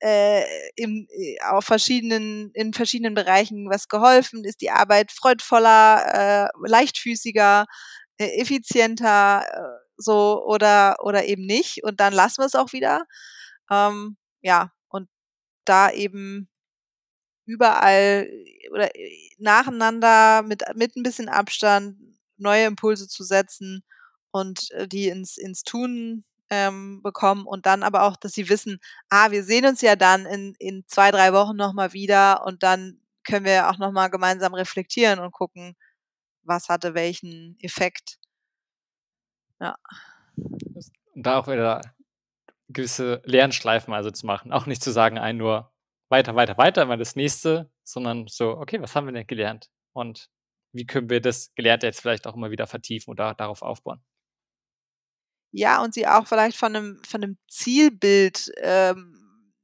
äh, 0.00 0.42
im, 0.74 1.06
äh, 1.10 1.36
auf 1.50 1.64
verschiedenen, 1.64 2.50
in 2.52 2.72
verschiedenen 2.74 3.14
Bereichen 3.14 3.70
was 3.70 3.86
geholfen? 3.86 4.42
Ist 4.44 4.60
die 4.60 4.72
Arbeit 4.72 5.12
freudvoller, 5.12 6.48
äh, 6.48 6.68
leichtfüßiger, 6.68 7.66
äh, 8.18 8.40
effizienter, 8.40 9.44
äh, 9.52 9.84
so 9.98 10.44
oder 10.46 10.96
oder 11.04 11.26
eben 11.26 11.46
nicht? 11.46 11.84
Und 11.84 12.00
dann 12.00 12.12
lassen 12.12 12.42
wir 12.42 12.46
es 12.46 12.56
auch 12.56 12.72
wieder. 12.72 13.04
Ähm, 13.70 14.16
ja, 14.42 14.72
und 14.88 15.08
da 15.64 15.90
eben 15.92 16.48
überall 17.48 18.28
oder 18.72 18.94
äh, 18.94 19.30
nacheinander 19.38 20.42
mit 20.42 20.62
mit 20.74 20.96
ein 20.96 21.02
bisschen 21.02 21.28
Abstand 21.28 21.96
neue 22.36 22.66
Impulse 22.66 23.08
zu 23.08 23.24
setzen 23.24 23.82
und 24.30 24.70
äh, 24.72 24.86
die 24.88 25.08
ins 25.08 25.38
ins 25.38 25.62
Tun 25.62 26.24
ähm, 26.50 27.02
bekommen 27.02 27.46
und 27.46 27.66
dann 27.66 27.82
aber 27.82 28.04
auch, 28.04 28.16
dass 28.16 28.32
sie 28.32 28.48
wissen, 28.48 28.78
ah, 29.10 29.30
wir 29.30 29.44
sehen 29.44 29.66
uns 29.66 29.80
ja 29.82 29.96
dann 29.96 30.26
in, 30.26 30.54
in 30.58 30.84
zwei, 30.86 31.10
drei 31.10 31.32
Wochen 31.32 31.56
nochmal 31.56 31.92
wieder 31.92 32.44
und 32.46 32.62
dann 32.62 33.00
können 33.24 33.44
wir 33.44 33.68
auch 33.68 33.78
nochmal 33.78 34.10
gemeinsam 34.10 34.54
reflektieren 34.54 35.18
und 35.18 35.32
gucken, 35.32 35.76
was 36.42 36.68
hatte 36.68 36.94
welchen 36.94 37.58
Effekt. 37.60 38.18
Ja. 39.60 39.76
Da 41.14 41.38
auch 41.38 41.48
wieder 41.48 41.82
gewisse 42.68 43.22
Lernschleifen 43.24 43.92
also 43.92 44.10
zu 44.10 44.26
machen. 44.26 44.52
Auch 44.52 44.66
nicht 44.66 44.82
zu 44.82 44.92
sagen, 44.92 45.18
ein 45.18 45.36
nur 45.36 45.72
weiter, 46.10 46.34
weiter, 46.36 46.56
weiter, 46.58 46.86
mal 46.86 46.98
das 46.98 47.16
nächste, 47.16 47.70
sondern 47.84 48.26
so, 48.28 48.50
okay, 48.58 48.80
was 48.80 48.94
haben 48.96 49.06
wir 49.06 49.12
denn 49.12 49.26
gelernt? 49.26 49.68
Und 49.92 50.28
wie 50.72 50.86
können 50.86 51.10
wir 51.10 51.20
das 51.20 51.54
Gelernte 51.54 51.86
jetzt 51.86 52.00
vielleicht 52.00 52.26
auch 52.26 52.34
immer 52.36 52.50
wieder 52.50 52.66
vertiefen 52.66 53.10
oder 53.10 53.34
darauf 53.34 53.62
aufbauen? 53.62 54.00
Ja, 55.54 55.82
und 55.82 55.94
sie 55.94 56.06
auch 56.06 56.26
vielleicht 56.26 56.56
von 56.56 56.76
einem 56.76 57.00
von 57.08 57.20
'nem 57.20 57.38
Zielbild, 57.48 58.52
ähm, 58.58 59.14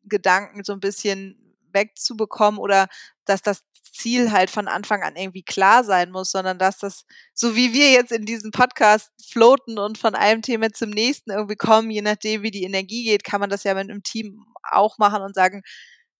Gedanken 0.04 0.64
so 0.64 0.72
ein 0.72 0.80
bisschen 0.80 1.56
wegzubekommen 1.72 2.58
oder 2.60 2.88
dass 3.26 3.42
das 3.42 3.62
Ziel 3.92 4.32
halt 4.32 4.50
von 4.50 4.66
Anfang 4.68 5.02
an 5.02 5.16
irgendwie 5.16 5.42
klar 5.42 5.84
sein 5.84 6.10
muss, 6.10 6.30
sondern 6.30 6.58
dass 6.58 6.78
das 6.78 7.04
so 7.34 7.54
wie 7.56 7.72
wir 7.74 7.90
jetzt 7.90 8.12
in 8.12 8.24
diesem 8.26 8.50
Podcast 8.50 9.10
floaten 9.30 9.78
und 9.78 9.98
von 9.98 10.14
einem 10.14 10.42
Thema 10.42 10.70
zum 10.72 10.90
nächsten 10.90 11.30
irgendwie 11.30 11.56
kommen, 11.56 11.90
je 11.90 12.02
nachdem, 12.02 12.42
wie 12.42 12.50
die 12.50 12.64
Energie 12.64 13.04
geht, 13.04 13.24
kann 13.24 13.40
man 13.40 13.50
das 13.50 13.64
ja 13.64 13.74
mit 13.74 13.88
'nem 13.88 14.02
Team 14.02 14.44
auch 14.70 14.98
machen 14.98 15.22
und 15.22 15.34
sagen: 15.34 15.62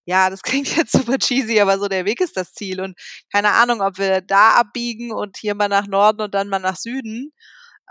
„Ja, 0.06 0.30
das 0.30 0.42
klingt 0.68 0.76
jetzt 0.76 0.92
super 0.92 1.18
cheesy, 1.18 1.60
aber 1.60 1.78
so 1.78 1.88
der 1.88 2.04
Weg 2.04 2.20
ist 2.20 2.36
das 2.36 2.52
Ziel 2.52 2.80
und 2.80 2.98
keine 3.32 3.50
Ahnung, 3.52 3.80
ob 3.82 3.98
wir 3.98 4.20
da 4.20 4.50
abbiegen 4.52 5.12
und 5.12 5.36
hier 5.38 5.54
mal 5.54 5.68
nach 5.68 5.86
Norden 5.86 6.20
und 6.22 6.34
dann 6.34 6.48
mal 6.48 6.58
nach 6.60 6.76
Süden.“ 6.76 7.32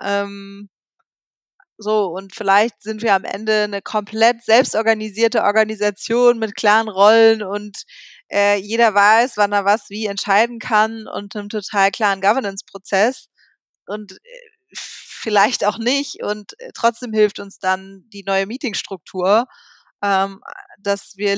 Ähm 0.02 0.70
so, 1.78 2.06
und 2.08 2.36
vielleicht 2.36 2.82
sind 2.84 3.02
wir 3.02 3.16
am 3.16 3.24
Ende 3.24 3.64
eine 3.64 3.82
komplett 3.82 4.44
selbstorganisierte 4.44 5.44
Organisation 5.44 6.38
mit 6.40 6.56
klaren 6.56 6.88
Rollen 6.90 7.42
und, 7.44 7.84
äh, 8.32 8.58
jeder 8.58 8.94
weiß, 8.94 9.38
wann 9.38 9.52
er 9.54 9.66
was 9.66 9.90
wie 9.90 10.06
entscheiden 10.06 10.60
kann 10.60 11.08
und 11.08 11.36
einem 11.36 11.50
total 11.50 11.92
klaren 11.92 12.22
Governance-Prozess 12.22 13.28
und, 13.88 14.14
äh, 14.14 14.18
vielleicht 14.76 15.66
auch 15.66 15.78
nicht 15.80 16.24
und, 16.24 16.54
äh, 16.60 16.72
trotzdem 16.76 17.14
hilft 17.14 17.40
uns 17.40 17.60
dann 17.60 18.04
die 18.14 18.24
neue 18.26 18.46
Meetingstruktur, 18.48 19.46
ähm, 20.04 20.42
dass 20.80 21.14
wir 21.18 21.38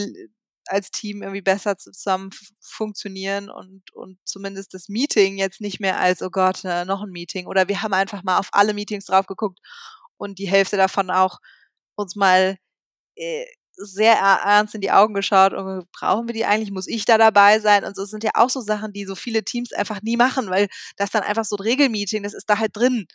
als 0.69 0.91
Team 0.91 1.21
irgendwie 1.23 1.41
besser 1.41 1.77
zusammen 1.77 2.29
funktionieren 2.61 3.49
und 3.49 3.83
und 3.93 4.17
zumindest 4.25 4.73
das 4.73 4.89
Meeting 4.89 5.37
jetzt 5.37 5.61
nicht 5.61 5.79
mehr 5.79 5.99
als: 5.99 6.21
„Oh 6.21 6.29
Gott, 6.29 6.63
äh, 6.65 6.85
noch 6.85 7.03
ein 7.03 7.11
Meeting“ 7.11 7.47
oder 7.47 7.67
wir 7.69 7.81
haben 7.81 7.93
einfach 7.93 8.23
mal 8.23 8.37
auf 8.39 8.49
alle 8.53 8.73
Meetings 8.73 9.05
drauf 9.05 9.27
geguckt 9.27 9.59
und 10.17 10.39
die 10.39 10.47
Hälfte 10.49 10.77
davon 10.77 11.09
auch 11.11 11.39
uns 11.95 12.15
mal 12.15 12.57
äh, 13.15 13.45
sehr 13.77 14.15
ernst 14.15 14.75
in 14.75 14.81
die 14.81 14.91
Augen 14.91 15.13
geschaut 15.13 15.53
und 15.53 15.91
brauchen 15.91 16.27
wir 16.29 16.33
die 16.33 16.45
eigentlich? 16.45 16.71
Muss 16.71 16.87
ich 16.87 17.05
da 17.05 17.17
dabei 17.17 17.59
sein? 17.59 17.83
Und 17.85 17.95
so 17.95 18.05
sind 18.05 18.23
ja 18.23 18.31
auch 18.35 18.49
so 18.49 18.61
Sachen, 18.61 18.93
die 18.93 19.05
so 19.05 19.15
viele 19.15 19.43
Teams 19.43 19.73
einfach 19.73 20.01
nie 20.01 20.15
machen, 20.17 20.49
weil 20.49 20.67
das 20.97 21.11
dann 21.11 21.23
einfach 21.23 21.43
so 21.45 21.57
ein 21.57 21.63
Regelmeeting, 21.63 22.23
das 22.23 22.33
ist 22.33 22.49
da 22.49 22.57
halt 22.59 22.75
drin. 22.75 23.05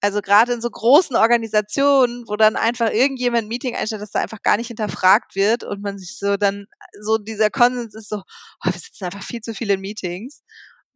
Also 0.00 0.20
gerade 0.20 0.52
in 0.52 0.60
so 0.60 0.70
großen 0.70 1.16
Organisationen, 1.16 2.24
wo 2.28 2.36
dann 2.36 2.56
einfach 2.56 2.90
irgendjemand 2.90 3.44
ein 3.44 3.48
Meeting 3.48 3.74
einstellt, 3.74 4.02
das 4.02 4.12
da 4.12 4.20
einfach 4.20 4.42
gar 4.42 4.56
nicht 4.56 4.68
hinterfragt 4.68 5.34
wird 5.34 5.64
und 5.64 5.82
man 5.82 5.98
sich 5.98 6.18
so 6.18 6.36
dann, 6.36 6.66
so 7.00 7.18
dieser 7.18 7.50
Konsens 7.50 7.94
ist 7.94 8.08
so, 8.08 8.18
oh, 8.18 8.70
wir 8.70 8.72
sitzen 8.72 9.04
einfach 9.04 9.22
viel 9.22 9.40
zu 9.40 9.54
viele 9.54 9.76
Meetings. 9.76 10.42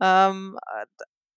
Ähm, 0.00 0.56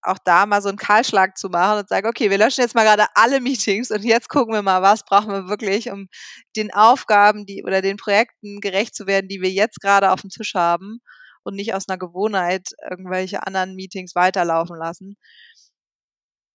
auch 0.05 0.17
da 0.23 0.45
mal 0.45 0.61
so 0.61 0.69
einen 0.69 0.77
Kahlschlag 0.77 1.37
zu 1.37 1.49
machen 1.49 1.79
und 1.79 1.89
sagen, 1.89 2.07
okay, 2.07 2.29
wir 2.29 2.37
löschen 2.37 2.61
jetzt 2.61 2.75
mal 2.75 2.83
gerade 2.85 3.07
alle 3.15 3.41
Meetings 3.41 3.91
und 3.91 4.03
jetzt 4.03 4.29
gucken 4.29 4.53
wir 4.53 4.61
mal, 4.61 4.81
was 4.81 5.03
brauchen 5.03 5.31
wir 5.31 5.47
wirklich, 5.47 5.91
um 5.91 6.07
den 6.55 6.73
Aufgaben, 6.73 7.45
die 7.45 7.63
oder 7.63 7.81
den 7.81 7.97
Projekten 7.97 8.61
gerecht 8.61 8.95
zu 8.95 9.07
werden, 9.07 9.27
die 9.27 9.41
wir 9.41 9.51
jetzt 9.51 9.81
gerade 9.81 10.11
auf 10.11 10.21
dem 10.21 10.29
Tisch 10.29 10.53
haben 10.55 10.99
und 11.43 11.55
nicht 11.55 11.73
aus 11.73 11.89
einer 11.89 11.97
Gewohnheit 11.97 12.69
irgendwelche 12.89 13.45
anderen 13.45 13.75
Meetings 13.75 14.15
weiterlaufen 14.15 14.77
lassen. 14.77 15.17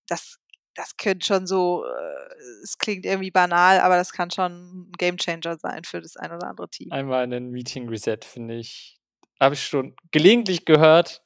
Das 0.08 0.39
das 0.80 0.96
könnte 0.96 1.26
schon 1.26 1.46
so, 1.46 1.84
äh, 1.84 2.62
es 2.62 2.78
klingt 2.78 3.04
irgendwie 3.04 3.30
banal, 3.30 3.80
aber 3.80 3.96
das 3.96 4.12
kann 4.12 4.30
schon 4.30 4.52
ein 4.52 4.92
Gamechanger 4.98 5.58
sein 5.58 5.84
für 5.84 6.00
das 6.00 6.16
ein 6.16 6.32
oder 6.32 6.48
andere 6.48 6.68
Team. 6.68 6.90
Einmal 6.92 7.22
einen 7.22 7.50
Meeting 7.50 7.88
Reset, 7.88 8.18
finde 8.24 8.56
ich 8.56 8.96
habe 9.40 9.54
ich 9.54 9.62
schon 9.62 9.96
gelegentlich 10.10 10.66
gehört 10.66 11.22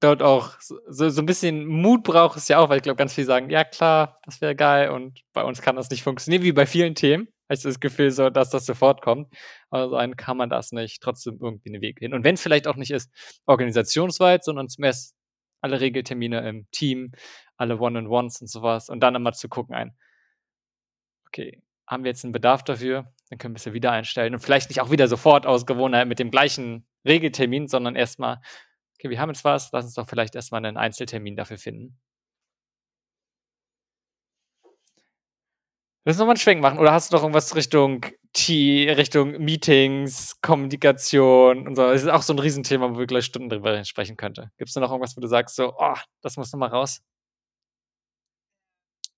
dort 0.00 0.22
auch 0.22 0.52
so, 0.60 0.78
so 0.88 1.20
ein 1.20 1.26
bisschen 1.26 1.66
Mut 1.66 2.04
braucht 2.04 2.36
es 2.38 2.48
ja 2.48 2.58
auch, 2.58 2.68
weil 2.68 2.76
ich 2.76 2.82
glaube, 2.84 2.96
ganz 2.96 3.12
viele 3.12 3.26
sagen, 3.26 3.50
ja 3.50 3.64
klar, 3.64 4.20
das 4.24 4.40
wäre 4.40 4.54
geil 4.54 4.90
und 4.90 5.22
bei 5.32 5.42
uns 5.42 5.62
kann 5.62 5.76
das 5.76 5.90
nicht 5.90 6.02
funktionieren, 6.02 6.44
wie 6.44 6.52
bei 6.52 6.66
vielen 6.66 6.94
Themen. 6.94 7.26
Habe 7.48 7.56
ich 7.56 7.62
das 7.62 7.80
Gefühl, 7.80 8.10
so, 8.10 8.30
dass 8.30 8.50
das 8.50 8.64
sofort 8.64 9.02
kommt. 9.02 9.34
Aber 9.68 9.90
so 9.90 9.96
einen 9.96 10.16
kann 10.16 10.36
man 10.36 10.48
das 10.48 10.72
nicht, 10.72 11.02
trotzdem 11.02 11.38
irgendwie 11.42 11.70
einen 11.70 11.82
Weg 11.82 11.98
hin. 11.98 12.14
Und 12.14 12.24
wenn 12.24 12.36
es 12.36 12.40
vielleicht 12.40 12.66
auch 12.66 12.76
nicht 12.76 12.90
ist, 12.90 13.10
organisationsweit, 13.46 14.44
sondern 14.44 14.68
zum 14.68 14.84
ersten 14.84 15.14
alle 15.64 15.80
Regeltermine 15.80 16.48
im 16.48 16.70
Team, 16.70 17.10
alle 17.56 17.78
One-on-Ones 17.78 18.40
und 18.42 18.46
sowas 18.48 18.88
und 18.88 19.00
dann 19.00 19.14
immer 19.14 19.32
zu 19.32 19.48
gucken 19.48 19.74
ein, 19.74 19.96
okay, 21.26 21.62
haben 21.86 22.04
wir 22.04 22.10
jetzt 22.10 22.24
einen 22.24 22.32
Bedarf 22.32 22.62
dafür, 22.62 23.12
dann 23.30 23.38
können 23.38 23.54
wir 23.54 23.58
es 23.58 23.64
ja 23.64 23.72
wieder 23.72 23.90
einstellen 23.90 24.34
und 24.34 24.40
vielleicht 24.40 24.70
nicht 24.70 24.80
auch 24.80 24.90
wieder 24.90 25.08
sofort 25.08 25.46
aus 25.46 25.66
Gewohnheit 25.66 26.06
mit 26.06 26.18
dem 26.18 26.30
gleichen 26.30 26.86
Regeltermin, 27.04 27.66
sondern 27.66 27.96
erstmal 27.96 28.40
okay, 29.04 29.10
wir 29.10 29.20
haben 29.20 29.30
jetzt 29.30 29.44
was, 29.44 29.70
lass 29.72 29.84
uns 29.84 29.94
doch 29.94 30.08
vielleicht 30.08 30.34
erstmal 30.34 30.64
einen 30.64 30.76
Einzeltermin 30.76 31.36
dafür 31.36 31.58
finden. 31.58 31.98
Willst 36.04 36.18
du 36.18 36.22
nochmal 36.22 36.34
einen 36.34 36.40
Schwenk 36.40 36.60
machen 36.62 36.78
oder 36.78 36.92
hast 36.92 37.12
du 37.12 37.16
noch 37.16 37.22
irgendwas 37.22 37.54
Richtung 37.54 38.06
T, 38.34 38.90
Richtung 38.90 39.32
Meetings, 39.44 40.40
Kommunikation 40.42 41.66
und 41.68 41.76
so? 41.76 41.82
Das 41.90 42.02
ist 42.02 42.08
auch 42.08 42.22
so 42.22 42.34
ein 42.34 42.38
Riesenthema, 42.40 42.90
wo 42.94 42.98
wir 42.98 43.06
gleich 43.06 43.24
Stunden 43.26 43.48
drüber 43.48 43.84
sprechen 43.84 44.16
könnten. 44.16 44.50
Gibt 44.58 44.68
es 44.68 44.74
da 44.74 44.80
noch 44.80 44.90
irgendwas, 44.90 45.16
wo 45.16 45.20
du 45.20 45.28
sagst, 45.28 45.56
so, 45.56 45.74
oh, 45.78 45.96
das 46.20 46.36
muss 46.36 46.52
nochmal 46.52 46.70
raus? 46.70 47.00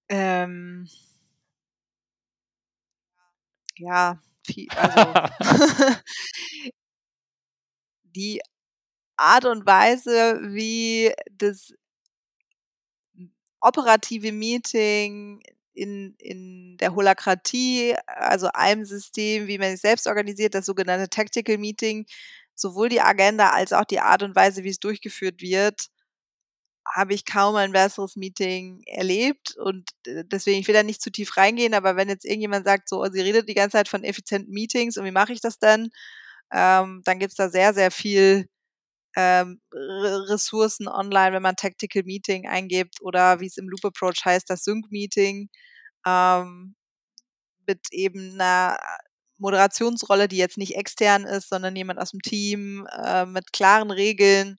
Ähm, 0.08 0.86
ja, 3.78 4.20
viel, 4.44 4.68
also 4.76 5.12
die 8.04 8.40
Art 9.16 9.44
und 9.46 9.66
Weise, 9.66 10.40
wie 10.42 11.12
das 11.32 11.72
operative 13.60 14.32
Meeting 14.32 15.42
in 15.76 16.14
in 16.18 16.76
der 16.78 16.94
Holakratie, 16.94 17.94
also 18.06 18.48
einem 18.54 18.84
System, 18.84 19.46
wie 19.48 19.58
man 19.58 19.70
sich 19.72 19.80
selbst 19.82 20.06
organisiert, 20.08 20.54
das 20.54 20.66
sogenannte 20.66 21.08
Tactical 21.10 21.58
Meeting, 21.58 22.06
sowohl 22.54 22.88
die 22.88 23.00
Agenda 23.02 23.50
als 23.50 23.72
auch 23.72 23.84
die 23.84 24.00
Art 24.00 24.22
und 24.22 24.36
Weise, 24.36 24.64
wie 24.64 24.70
es 24.70 24.80
durchgeführt 24.80 25.42
wird, 25.42 25.88
habe 26.94 27.14
ich 27.14 27.24
kaum 27.24 27.56
ein 27.56 27.72
besseres 27.72 28.16
Meeting 28.16 28.82
erlebt 28.86 29.56
und 29.56 29.90
deswegen, 30.06 30.60
ich 30.60 30.68
will 30.68 30.74
da 30.74 30.82
nicht 30.82 31.02
zu 31.02 31.10
tief 31.10 31.36
reingehen, 31.36 31.74
aber 31.74 31.96
wenn 31.96 32.08
jetzt 32.08 32.24
irgendjemand 32.24 32.64
sagt, 32.64 32.88
so, 32.88 33.04
sie 33.10 33.20
redet 33.20 33.48
die 33.48 33.54
ganze 33.54 33.76
Zeit 33.76 33.88
von 33.88 34.04
effizienten 34.04 34.52
Meetings 34.52 34.96
und 34.96 35.04
wie 35.04 35.10
mache 35.10 35.32
ich 35.32 35.40
das 35.40 35.58
denn? 35.58 35.90
Ähm, 36.52 37.02
dann 37.04 37.18
gibt's 37.18 37.36
da 37.36 37.48
sehr, 37.50 37.74
sehr 37.74 37.90
viel 37.90 38.48
ähm, 39.16 39.60
Ressourcen 39.72 40.88
online, 40.88 41.32
wenn 41.32 41.42
man 41.42 41.56
Tactical 41.56 42.02
Meeting 42.04 42.46
eingibt 42.46 43.00
oder 43.00 43.40
wie 43.40 43.46
es 43.46 43.56
im 43.56 43.68
Loop 43.68 43.84
Approach 43.84 44.24
heißt, 44.24 44.48
das 44.50 44.62
Sync 44.64 44.90
Meeting 44.90 45.48
ähm, 46.06 46.76
mit 47.66 47.80
eben 47.92 48.34
einer 48.34 48.78
Moderationsrolle, 49.38 50.28
die 50.28 50.36
jetzt 50.36 50.58
nicht 50.58 50.76
extern 50.76 51.24
ist, 51.24 51.48
sondern 51.48 51.76
jemand 51.76 52.00
aus 52.00 52.10
dem 52.12 52.20
Team 52.20 52.86
äh, 53.04 53.26
mit 53.26 53.52
klaren 53.52 53.90
Regeln, 53.90 54.56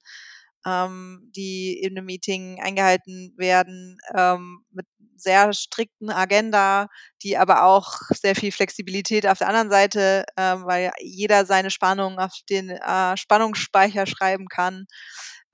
ähm, 0.65 1.31
die 1.35 1.79
in 1.81 1.97
einem 1.97 2.05
Meeting 2.05 2.59
eingehalten 2.61 3.33
werden, 3.37 3.97
ähm, 4.15 4.65
mit 4.71 4.85
sehr 5.17 5.53
strikten 5.53 6.09
Agenda, 6.09 6.87
die 7.23 7.37
aber 7.37 7.63
auch 7.63 7.93
sehr 8.13 8.35
viel 8.35 8.51
Flexibilität 8.51 9.27
auf 9.27 9.39
der 9.39 9.49
anderen 9.49 9.69
Seite, 9.69 10.25
ähm, 10.37 10.65
weil 10.65 10.91
jeder 10.99 11.45
seine 11.45 11.71
Spannung 11.71 12.19
auf 12.19 12.33
den 12.49 12.69
äh, 12.69 13.17
Spannungsspeicher 13.17 14.05
schreiben 14.07 14.47
kann. 14.47 14.85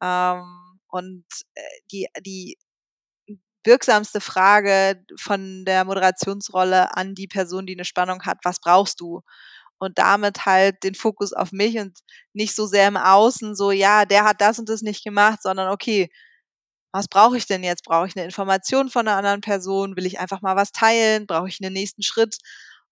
Ähm, 0.02 0.44
und 0.88 1.26
äh, 1.56 1.62
die, 1.92 2.08
die 2.22 2.58
wirksamste 3.66 4.22
Frage 4.22 5.04
von 5.20 5.66
der 5.66 5.86
Moderationsrolle 5.86 6.96
an 6.96 7.16
die 7.16 7.28
Person, 7.28 7.66
die 7.66 7.74
eine 7.76 7.86
Spannung 7.86 8.24
hat, 8.24 8.40
was 8.44 8.60
brauchst 8.60 9.00
du? 9.00 9.22
Und 9.80 9.98
damit 10.00 10.46
halt 10.46 10.84
den 10.84 10.96
Fokus 10.96 11.34
auf 11.34 11.52
mich 11.52 11.78
und 11.80 12.00
nicht 12.34 12.56
so 12.56 12.68
sehr 12.68 12.88
im 12.88 12.98
Außen, 12.98 13.56
so, 13.56 13.72
ja, 13.72 14.06
der 14.06 14.24
hat 14.26 14.42
das 14.42 14.60
und 14.60 14.70
das 14.70 14.82
nicht 14.82 15.04
gemacht, 15.04 15.42
sondern 15.42 15.70
okay, 15.70 16.10
was 16.94 17.08
brauche 17.10 17.38
ich 17.38 17.48
denn 17.48 17.64
jetzt? 17.64 17.86
Brauche 17.86 18.08
ich 18.08 18.16
eine 18.18 18.26
Information 18.26 18.90
von 18.90 19.08
einer 19.08 19.18
anderen 19.18 19.42
Person? 19.42 19.98
Will 19.98 20.06
ich 20.08 20.20
einfach 20.20 20.42
mal 20.42 20.56
was 20.58 20.72
teilen? 20.74 21.28
Brauche 21.28 21.50
ich 21.50 21.60
einen 21.64 21.74
nächsten 21.74 22.04
Schritt? 22.04 22.38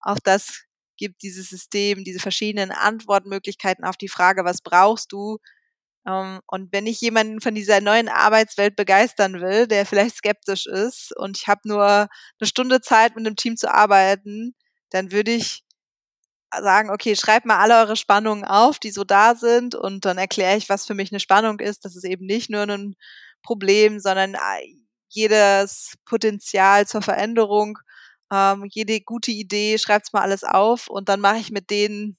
Auch 0.01 0.19
das 0.23 0.63
gibt 0.97 1.23
dieses 1.23 1.49
System, 1.49 2.03
diese 2.03 2.19
verschiedenen 2.19 2.71
Antwortmöglichkeiten 2.71 3.85
auf 3.85 3.97
die 3.97 4.09
Frage, 4.09 4.45
was 4.45 4.61
brauchst 4.61 5.11
du? 5.13 5.39
Ähm, 6.07 6.41
und 6.47 6.71
wenn 6.73 6.87
ich 6.87 7.01
jemanden 7.01 7.41
von 7.41 7.55
dieser 7.55 7.81
neuen 7.81 8.09
Arbeitswelt 8.09 8.75
begeistern 8.75 9.41
will, 9.41 9.67
der 9.67 9.85
vielleicht 9.85 10.17
skeptisch 10.17 10.67
ist 10.67 11.15
und 11.17 11.37
ich 11.37 11.47
habe 11.47 11.61
nur 11.65 11.85
eine 11.87 12.09
Stunde 12.47 12.81
Zeit, 12.81 13.15
mit 13.15 13.25
einem 13.25 13.35
Team 13.35 13.57
zu 13.57 13.71
arbeiten, 13.73 14.55
dann 14.91 15.11
würde 15.11 15.31
ich 15.31 15.63
sagen, 16.59 16.89
okay, 16.89 17.15
schreibt 17.15 17.45
mal 17.45 17.59
alle 17.59 17.77
eure 17.79 17.95
Spannungen 17.95 18.43
auf, 18.43 18.77
die 18.79 18.91
so 18.91 19.03
da 19.03 19.35
sind 19.35 19.73
und 19.75 20.05
dann 20.05 20.17
erkläre 20.17 20.57
ich, 20.57 20.69
was 20.69 20.85
für 20.85 20.93
mich 20.93 21.11
eine 21.11 21.19
Spannung 21.21 21.59
ist. 21.59 21.85
Das 21.85 21.95
ist 21.95 22.03
eben 22.05 22.25
nicht 22.25 22.49
nur 22.49 22.63
ein 22.63 22.95
Problem, 23.43 23.99
sondern 23.99 24.35
äh, 24.35 24.75
jedes 25.09 25.95
Potenzial 26.05 26.87
zur 26.87 27.01
Veränderung, 27.01 27.77
ähm, 28.31 28.65
jede 28.69 29.01
gute 29.01 29.31
Idee, 29.31 29.77
schreibt's 29.77 30.13
mal 30.13 30.21
alles 30.21 30.43
auf 30.43 30.87
und 30.87 31.09
dann 31.09 31.19
mache 31.21 31.37
ich 31.39 31.51
mit 31.51 31.69
denen 31.69 32.17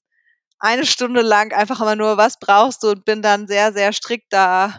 eine 0.59 0.87
Stunde 0.87 1.23
lang 1.23 1.53
einfach 1.53 1.81
immer 1.81 1.97
nur, 1.97 2.17
was 2.17 2.39
brauchst 2.39 2.83
du? 2.85 2.91
Und 2.91 3.05
bin 3.05 3.23
dann 3.23 3.49
sehr, 3.49 3.73
sehr 3.73 3.93
strikter 3.93 4.79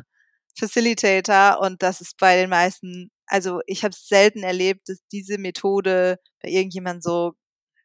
Facilitator 0.57 1.59
und 1.61 1.83
das 1.83 2.01
ist 2.01 2.17
bei 2.17 2.37
den 2.37 2.49
meisten, 2.49 3.11
also 3.27 3.61
ich 3.67 3.83
habe 3.83 3.91
es 3.91 4.07
selten 4.07 4.43
erlebt, 4.43 4.89
dass 4.89 4.99
diese 5.11 5.37
Methode 5.37 6.19
bei 6.41 6.49
irgendjemand 6.49 7.03
so, 7.03 7.33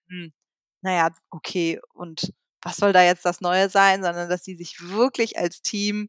hm, 0.09 0.33
naja, 0.83 1.11
okay, 1.31 1.81
und 1.95 2.33
was 2.63 2.77
soll 2.77 2.93
da 2.93 3.03
jetzt 3.05 3.25
das 3.25 3.41
Neue 3.41 3.71
sein, 3.71 4.03
sondern 4.03 4.29
dass 4.29 4.45
sie 4.45 4.57
sich 4.57 4.81
wirklich 4.81 5.39
als 5.39 5.63
Team 5.63 6.09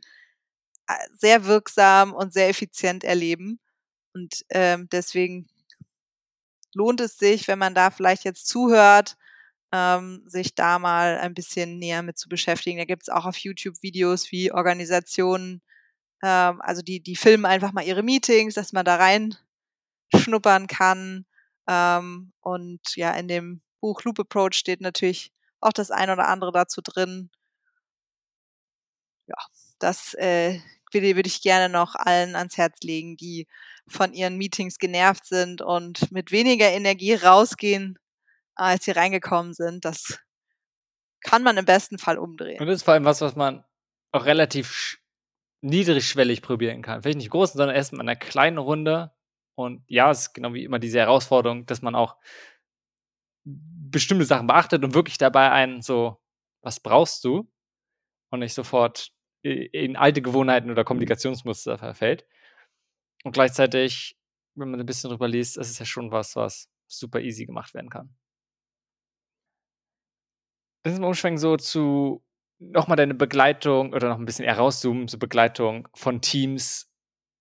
sehr 1.17 1.45
wirksam 1.45 2.13
und 2.13 2.33
sehr 2.33 2.49
effizient 2.49 3.03
erleben. 3.03 3.59
Und 4.13 4.45
ähm, 4.49 4.87
deswegen 4.91 5.47
lohnt 6.73 7.01
es 7.01 7.17
sich, 7.17 7.47
wenn 7.47 7.59
man 7.59 7.75
da 7.75 7.91
vielleicht 7.91 8.23
jetzt 8.23 8.47
zuhört, 8.47 9.17
ähm, 9.71 10.23
sich 10.25 10.55
da 10.55 10.79
mal 10.79 11.17
ein 11.19 11.33
bisschen 11.33 11.77
näher 11.79 12.01
mit 12.01 12.17
zu 12.17 12.29
beschäftigen. 12.29 12.79
Da 12.79 12.85
gibt 12.85 13.03
es 13.03 13.09
auch 13.09 13.25
auf 13.25 13.37
YouTube 13.37 13.81
Videos, 13.81 14.31
wie 14.31 14.51
Organisationen, 14.51 15.61
ähm, 16.23 16.61
also 16.61 16.81
die, 16.81 17.01
die 17.01 17.15
filmen 17.15 17.45
einfach 17.45 17.71
mal 17.71 17.85
ihre 17.85 18.03
Meetings, 18.03 18.55
dass 18.55 18.73
man 18.73 18.85
da 18.85 18.95
rein 18.95 19.35
schnuppern 20.15 20.67
kann. 20.67 21.25
Ähm, 21.67 22.33
und 22.41 22.95
ja, 22.95 23.11
in 23.13 23.27
dem 23.27 23.61
Buch 23.81 24.03
Loop 24.03 24.19
Approach 24.19 24.55
steht 24.55 24.81
natürlich 24.81 25.31
auch 25.61 25.73
das 25.73 25.91
ein 25.91 26.09
oder 26.09 26.27
andere 26.27 26.51
dazu 26.51 26.81
drin. 26.81 27.29
Ja, 29.27 29.35
das 29.79 30.13
äh, 30.15 30.59
würde, 30.93 31.15
würde 31.15 31.27
ich 31.27 31.41
gerne 31.41 31.71
noch 31.71 31.95
allen 31.95 32.35
ans 32.35 32.57
Herz 32.57 32.79
legen, 32.81 33.17
die 33.17 33.47
von 33.87 34.13
ihren 34.13 34.37
Meetings 34.37 34.77
genervt 34.77 35.25
sind 35.25 35.61
und 35.61 36.11
mit 36.11 36.31
weniger 36.31 36.69
Energie 36.69 37.13
rausgehen, 37.13 37.97
als 38.55 38.85
sie 38.85 38.91
reingekommen 38.91 39.53
sind. 39.53 39.85
Das 39.85 40.19
kann 41.21 41.43
man 41.43 41.57
im 41.57 41.65
besten 41.65 41.97
Fall 41.97 42.17
umdrehen. 42.17 42.59
Und 42.59 42.67
das 42.67 42.77
ist 42.77 42.83
vor 42.83 42.93
allem 42.93 43.05
was, 43.05 43.21
was 43.21 43.35
man 43.35 43.63
auch 44.11 44.25
relativ 44.25 44.99
niedrigschwellig 45.61 46.41
probieren 46.41 46.81
kann. 46.81 47.01
Vielleicht 47.01 47.17
nicht 47.17 47.31
groß, 47.31 47.53
sondern 47.53 47.75
erst 47.75 47.93
in 47.93 47.99
einer 47.99 48.15
kleinen 48.15 48.57
Runde. 48.57 49.11
Und 49.55 49.83
ja, 49.87 50.09
es 50.09 50.19
ist 50.19 50.33
genau 50.33 50.53
wie 50.53 50.63
immer 50.63 50.79
diese 50.79 50.99
Herausforderung, 50.99 51.65
dass 51.65 51.81
man 51.81 51.95
auch 51.95 52.15
bestimmte 53.43 54.25
Sachen 54.25 54.47
beachtet 54.47 54.83
und 54.83 54.93
wirklich 54.93 55.17
dabei 55.17 55.51
einen 55.51 55.81
so, 55.81 56.21
was 56.61 56.79
brauchst 56.79 57.23
du? 57.23 57.51
Und 58.31 58.39
nicht 58.39 58.53
sofort 58.53 59.11
in 59.41 59.95
alte 59.95 60.21
Gewohnheiten 60.21 60.69
oder 60.69 60.83
Kommunikationsmuster 60.83 61.77
verfällt. 61.77 62.25
Und 63.23 63.31
gleichzeitig, 63.31 64.17
wenn 64.55 64.71
man 64.71 64.79
ein 64.79 64.85
bisschen 64.85 65.09
drüber 65.09 65.27
liest, 65.27 65.57
ist 65.57 65.69
es 65.69 65.79
ja 65.79 65.85
schon 65.85 66.11
was, 66.11 66.35
was 66.35 66.69
super 66.87 67.21
easy 67.21 67.45
gemacht 67.45 67.73
werden 67.73 67.89
kann. 67.89 68.15
Das 70.83 70.93
ist 70.93 70.99
im 70.99 71.05
Umschwenken 71.05 71.37
so 71.37 71.57
zu 71.57 72.23
nochmal 72.59 72.97
deine 72.97 73.13
Begleitung 73.13 73.93
oder 73.93 74.09
noch 74.09 74.19
ein 74.19 74.25
bisschen 74.25 74.45
herauszoomen 74.45 75.07
zur 75.07 75.19
Begleitung 75.19 75.87
von 75.95 76.21
Teams. 76.21 76.91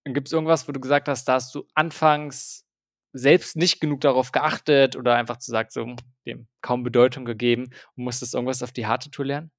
Gibt 0.05 0.29
es 0.29 0.33
irgendwas, 0.33 0.69
wo 0.69 0.73
du 0.73 0.81
gesagt 0.81 1.09
hast, 1.09 1.25
da 1.27 1.35
hast 1.35 1.55
du 1.55 1.66
anfangs 1.75 2.66
selbst 3.12 3.57
nicht 3.57 3.81
genug 3.81 4.01
darauf 4.01 4.33
geachtet 4.33 4.97
oder 4.97 5.16
einfach 5.16 5.39
zu 5.39 5.51
sagen, 5.51 5.69
so 5.70 5.97
dem 6.27 6.49
kaum 6.62 6.83
Bedeutung 6.83 7.25
gegeben 7.25 7.70
und 7.97 8.05
musstest 8.05 8.35
irgendwas 8.35 8.62
auf 8.62 8.73
die 8.73 8.87
harte 8.87 9.11
Tour 9.11 9.27
lernen? 9.27 9.51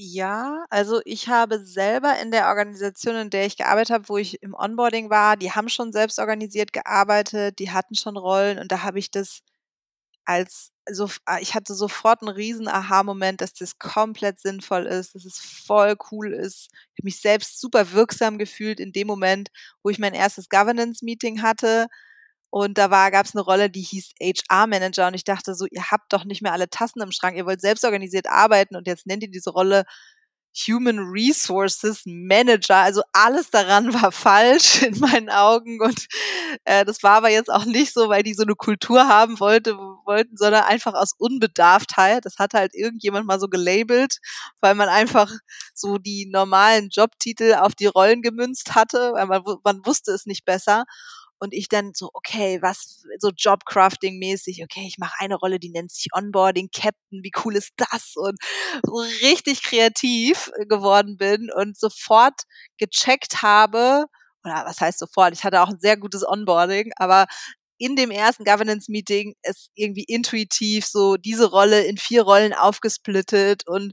Ja, 0.00 0.64
also 0.70 1.00
ich 1.04 1.26
habe 1.28 1.58
selber 1.64 2.20
in 2.20 2.30
der 2.30 2.46
Organisation, 2.48 3.16
in 3.16 3.30
der 3.30 3.46
ich 3.46 3.56
gearbeitet 3.56 3.90
habe, 3.92 4.08
wo 4.08 4.16
ich 4.16 4.40
im 4.44 4.54
Onboarding 4.54 5.10
war, 5.10 5.36
die 5.36 5.50
haben 5.50 5.68
schon 5.68 5.90
selbst 5.92 6.20
organisiert 6.20 6.72
gearbeitet, 6.72 7.58
die 7.58 7.72
hatten 7.72 7.96
schon 7.96 8.16
Rollen 8.16 8.60
und 8.60 8.70
da 8.70 8.82
habe 8.84 9.00
ich 9.00 9.10
das 9.10 9.40
als 10.26 10.72
so 10.90 11.08
ah, 11.26 11.38
ich 11.40 11.54
hatte 11.54 11.74
sofort 11.74 12.22
einen 12.22 12.30
riesen 12.34 12.68
Aha-Moment, 12.68 13.40
dass 13.42 13.54
das 13.54 13.78
komplett 13.78 14.40
sinnvoll 14.40 14.86
ist, 14.86 15.14
dass 15.14 15.24
es 15.24 15.38
voll 15.40 15.96
cool 16.12 16.32
ist. 16.34 16.68
Ich 16.94 17.00
habe 17.02 17.06
mich 17.06 17.20
selbst 17.20 17.60
super 17.60 17.92
wirksam 17.92 18.38
gefühlt 18.38 18.80
in 18.80 18.92
dem 18.92 19.06
Moment, 19.08 19.50
wo 19.82 19.90
ich 19.90 19.98
mein 19.98 20.14
erstes 20.14 20.48
Governance-Meeting 20.50 21.42
hatte 21.42 21.88
und 22.50 22.78
da 22.78 22.90
war, 22.90 23.10
gab 23.10 23.26
es 23.26 23.34
eine 23.34 23.42
Rolle, 23.42 23.70
die 23.70 23.82
hieß 23.82 24.12
HR-Manager 24.20 25.08
und 25.08 25.14
ich 25.14 25.24
dachte 25.24 25.54
so, 25.54 25.66
ihr 25.70 25.90
habt 25.90 26.12
doch 26.12 26.24
nicht 26.24 26.42
mehr 26.42 26.52
alle 26.52 26.70
Tassen 26.70 27.02
im 27.02 27.12
Schrank, 27.12 27.36
ihr 27.36 27.46
wollt 27.46 27.60
selbstorganisiert 27.60 28.26
arbeiten 28.26 28.76
und 28.76 28.86
jetzt 28.86 29.06
nennt 29.06 29.22
ihr 29.22 29.30
diese 29.30 29.50
Rolle 29.50 29.84
Human 30.66 30.98
Resources 30.98 32.02
Manager. 32.06 32.76
Also 32.76 33.02
alles 33.12 33.50
daran 33.50 33.92
war 34.02 34.12
falsch 34.12 34.82
in 34.82 34.98
meinen 34.98 35.30
Augen 35.30 35.80
und 35.82 36.06
äh, 36.64 36.84
das 36.84 37.02
war 37.02 37.16
aber 37.16 37.30
jetzt 37.30 37.50
auch 37.50 37.64
nicht 37.64 37.92
so, 37.92 38.08
weil 38.08 38.22
die 38.22 38.34
so 38.34 38.42
eine 38.42 38.54
Kultur 38.54 39.08
haben 39.08 39.38
wollte, 39.40 39.76
wollten, 40.06 40.36
sondern 40.36 40.64
einfach 40.64 40.94
aus 40.94 41.12
Unbedarftheit. 41.18 42.24
Das 42.24 42.38
hat 42.38 42.54
halt 42.54 42.74
irgendjemand 42.74 43.26
mal 43.26 43.38
so 43.38 43.48
gelabelt, 43.48 44.18
weil 44.60 44.74
man 44.74 44.88
einfach 44.88 45.30
so 45.74 45.98
die 45.98 46.28
normalen 46.30 46.88
Jobtitel 46.90 47.54
auf 47.54 47.74
die 47.74 47.86
Rollen 47.86 48.22
gemünzt 48.22 48.74
hatte, 48.74 49.12
weil 49.12 49.26
man, 49.26 49.42
man 49.64 49.84
wusste 49.84 50.12
es 50.12 50.26
nicht 50.26 50.44
besser 50.44 50.84
und 51.40 51.54
ich 51.54 51.68
dann 51.68 51.92
so, 51.94 52.10
okay, 52.12 52.58
was, 52.62 53.02
so 53.18 53.28
Jobcrafting-mäßig, 53.30 54.62
okay, 54.64 54.86
ich 54.86 54.98
mache 54.98 55.14
eine 55.18 55.36
Rolle, 55.36 55.58
die 55.58 55.70
nennt 55.70 55.92
sich 55.92 56.08
Onboarding 56.14 56.68
Captain, 56.74 57.22
wie 57.22 57.32
cool 57.44 57.56
ist 57.56 57.72
das? 57.76 58.12
Und 58.16 58.38
so 58.84 58.96
richtig 59.22 59.62
kreativ 59.62 60.50
geworden 60.68 61.16
bin 61.16 61.50
und 61.54 61.78
sofort 61.78 62.42
gecheckt 62.78 63.42
habe, 63.42 64.06
oder 64.44 64.64
was 64.66 64.80
heißt 64.80 64.98
sofort, 64.98 65.32
ich 65.34 65.44
hatte 65.44 65.62
auch 65.62 65.68
ein 65.68 65.80
sehr 65.80 65.96
gutes 65.96 66.26
Onboarding, 66.26 66.92
aber 66.96 67.26
in 67.78 67.94
dem 67.96 68.10
ersten 68.10 68.44
Governance-Meeting 68.44 69.34
ist 69.42 69.70
irgendwie 69.74 70.04
intuitiv 70.04 70.84
so 70.86 71.16
diese 71.16 71.48
Rolle 71.50 71.82
in 71.84 71.96
vier 71.96 72.22
Rollen 72.22 72.52
aufgesplittet 72.52 73.66
und 73.66 73.92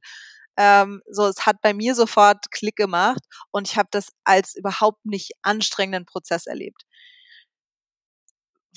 ähm, 0.58 1.02
so, 1.12 1.28
es 1.28 1.46
hat 1.46 1.58
bei 1.62 1.74
mir 1.74 1.96
sofort 1.96 2.50
Klick 2.52 2.78
gemacht 2.78 3.20
und 3.52 3.68
ich 3.70 3.78
habe 3.78 3.90
das 3.92 4.10
als 4.24 4.56
überhaupt 4.56 5.06
nicht 5.06 5.34
anstrengenden 5.44 6.06
Prozess 6.06 6.46
erlebt. 6.48 6.84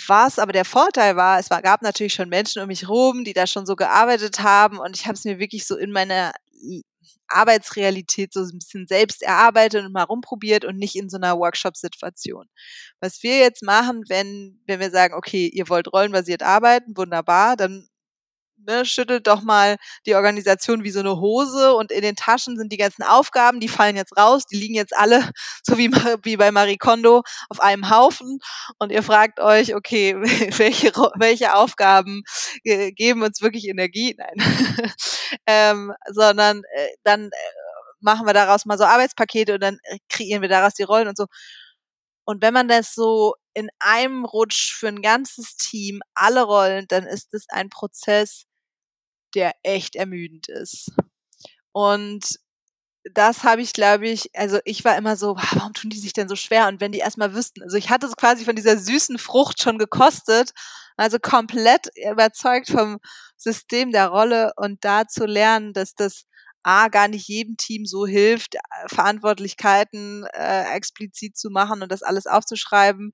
Was 0.07 0.39
aber 0.39 0.53
der 0.53 0.65
Vorteil 0.65 1.17
war, 1.17 1.39
es 1.39 1.51
war, 1.51 1.63
gab 1.63 1.83
natürlich 1.83 2.15
schon 2.15 2.29
Menschen 2.29 2.63
um 2.63 2.69
mich 2.69 2.89
rum, 2.89 3.25
die 3.25 3.33
da 3.33 3.47
schon 3.47 3.67
so 3.67 3.75
gearbeitet 3.77 4.41
haben 4.41 4.79
und 4.79 4.97
ich 4.97 5.07
habe 5.07 5.15
es 5.15 5.25
mir 5.25 5.39
wirklich 5.39 5.67
so 5.67 5.77
in 5.77 5.91
meiner 5.91 6.33
Arbeitsrealität 7.29 8.33
so 8.33 8.41
ein 8.41 8.59
bisschen 8.59 8.87
selbst 8.87 9.23
erarbeitet 9.23 9.85
und 9.85 9.93
mal 9.93 10.05
rumprobiert 10.05 10.65
und 10.65 10.79
nicht 10.79 10.97
in 10.97 11.09
so 11.11 11.17
einer 11.19 11.39
Workshop-Situation. 11.39 12.47
Was 13.01 13.23
wir 13.23 13.39
jetzt 13.39 13.63
machen, 13.63 14.05
wenn, 14.09 14.61
wenn 14.67 14.81
wir 14.81 14.91
sagen, 14.91 15.15
okay, 15.15 15.47
ihr 15.47 15.69
wollt 15.69 15.93
rollenbasiert 15.93 16.43
arbeiten, 16.43 16.97
wunderbar, 16.97 17.57
dann 17.57 17.89
ne, 18.69 18.85
schüttelt 18.85 19.27
doch 19.27 19.43
mal 19.43 19.77
die 20.07 20.15
Organisation 20.15 20.85
wie 20.85 20.91
so 20.91 21.01
eine 21.01 21.19
Hose 21.19 21.75
und 21.75 21.91
in 21.91 22.03
den 22.03 22.15
Taschen 22.15 22.57
sind 22.57 22.73
die 22.73 22.77
ganzen 22.77 23.03
Aufgaben, 23.03 23.61
die 23.61 23.69
fallen 23.69 23.97
jetzt 23.97 24.17
raus, 24.17 24.45
die 24.47 24.57
liegen 24.57 24.75
jetzt 24.75 24.97
alle, 24.97 25.31
so 25.67 25.79
wie, 25.79 25.91
wie 26.23 26.37
bei 26.37 26.53
Marie 26.53 26.77
Kondo, 26.77 27.23
auf 27.49 27.61
einem 27.61 27.91
Haufen 27.91 28.39
und 28.79 28.93
ihr 28.93 29.03
fragt 29.03 29.41
euch, 29.41 29.75
okay, 29.75 30.15
welche, 30.59 30.93
welche 31.17 31.55
Aufgaben 31.55 32.23
geben 32.63 33.23
uns 33.23 33.43
wirklich 33.43 33.67
Energie? 33.69 34.15
Nein. 34.17 34.37
ähm, 35.47 35.93
sondern 36.11 36.63
äh, 36.75 36.89
dann 37.03 37.27
äh, 37.27 37.31
machen 38.01 38.27
wir 38.27 38.35
daraus 38.35 38.67
mal 38.67 38.79
so 38.79 38.85
Arbeitspakete 38.85 39.55
und 39.55 39.63
dann 39.63 39.79
äh, 39.85 39.99
kreieren 40.09 40.43
wir 40.43 40.49
daraus 40.49 40.75
die 40.75 40.83
Rollen 40.83 41.09
und 41.09 41.17
so. 41.17 41.27
Und 42.25 42.43
wenn 42.43 42.53
man 42.53 42.69
das 42.69 42.95
so 42.95 43.35
in 43.55 43.71
einem 43.81 44.25
Rutsch 44.27 44.75
für 44.75 44.89
ein 44.89 45.03
ganzes 45.03 45.57
Team 45.57 46.01
alle 46.15 46.43
Rollen, 46.43 46.87
dann 46.89 47.07
ist 47.07 47.33
es 47.33 47.47
ein 47.49 47.71
Prozess, 47.71 48.45
der 49.39 49.53
echt 49.63 49.95
ermüdend 49.95 50.49
ist. 50.49 50.91
Und 51.73 52.41
das 53.15 53.45
habe 53.45 53.63
ich, 53.63 53.73
glaube 53.73 54.09
ich, 54.09 54.31
also 54.35 54.59
ich 54.65 54.85
war 54.85 54.97
immer 54.97 55.17
so, 55.17 55.37
warum 55.37 55.73
tun 55.73 55.91
die 55.91 55.99
sich 55.99 56.13
denn 56.13 56.29
so 56.29 56.35
schwer? 56.35 56.67
Und 56.67 56.81
wenn 56.81 56.91
die 56.91 56.99
erstmal 56.99 57.35
wüssten, 57.35 57.63
also 57.63 57.77
ich 57.77 57.89
hatte 57.89 58.07
es 58.07 58.17
quasi 58.17 58.45
von 58.45 58.57
dieser 58.57 58.77
süßen 58.77 59.19
Frucht 59.19 59.63
schon 59.63 59.79
gekostet, 59.79 60.51
also 60.97 61.19
komplett 61.21 61.87
überzeugt 62.11 62.69
vom 62.69 62.99
System 63.37 63.93
der 63.93 64.09
Rolle 64.09 64.53
und 64.57 64.85
da 64.85 65.07
zu 65.07 65.25
lernen, 65.25 65.73
dass 65.73 65.95
das 65.95 66.25
A, 66.65 66.89
gar 66.89 67.07
nicht 67.07 67.29
jedem 67.29 67.57
Team 67.57 67.87
so 67.87 68.07
hilft, 68.07 68.57
Verantwortlichkeiten 68.89 70.27
äh, 70.35 70.65
explizit 70.75 71.37
zu 71.37 71.51
machen 71.51 71.83
und 71.83 71.93
das 71.93 72.03
alles 72.03 72.27
aufzuschreiben, 72.27 73.13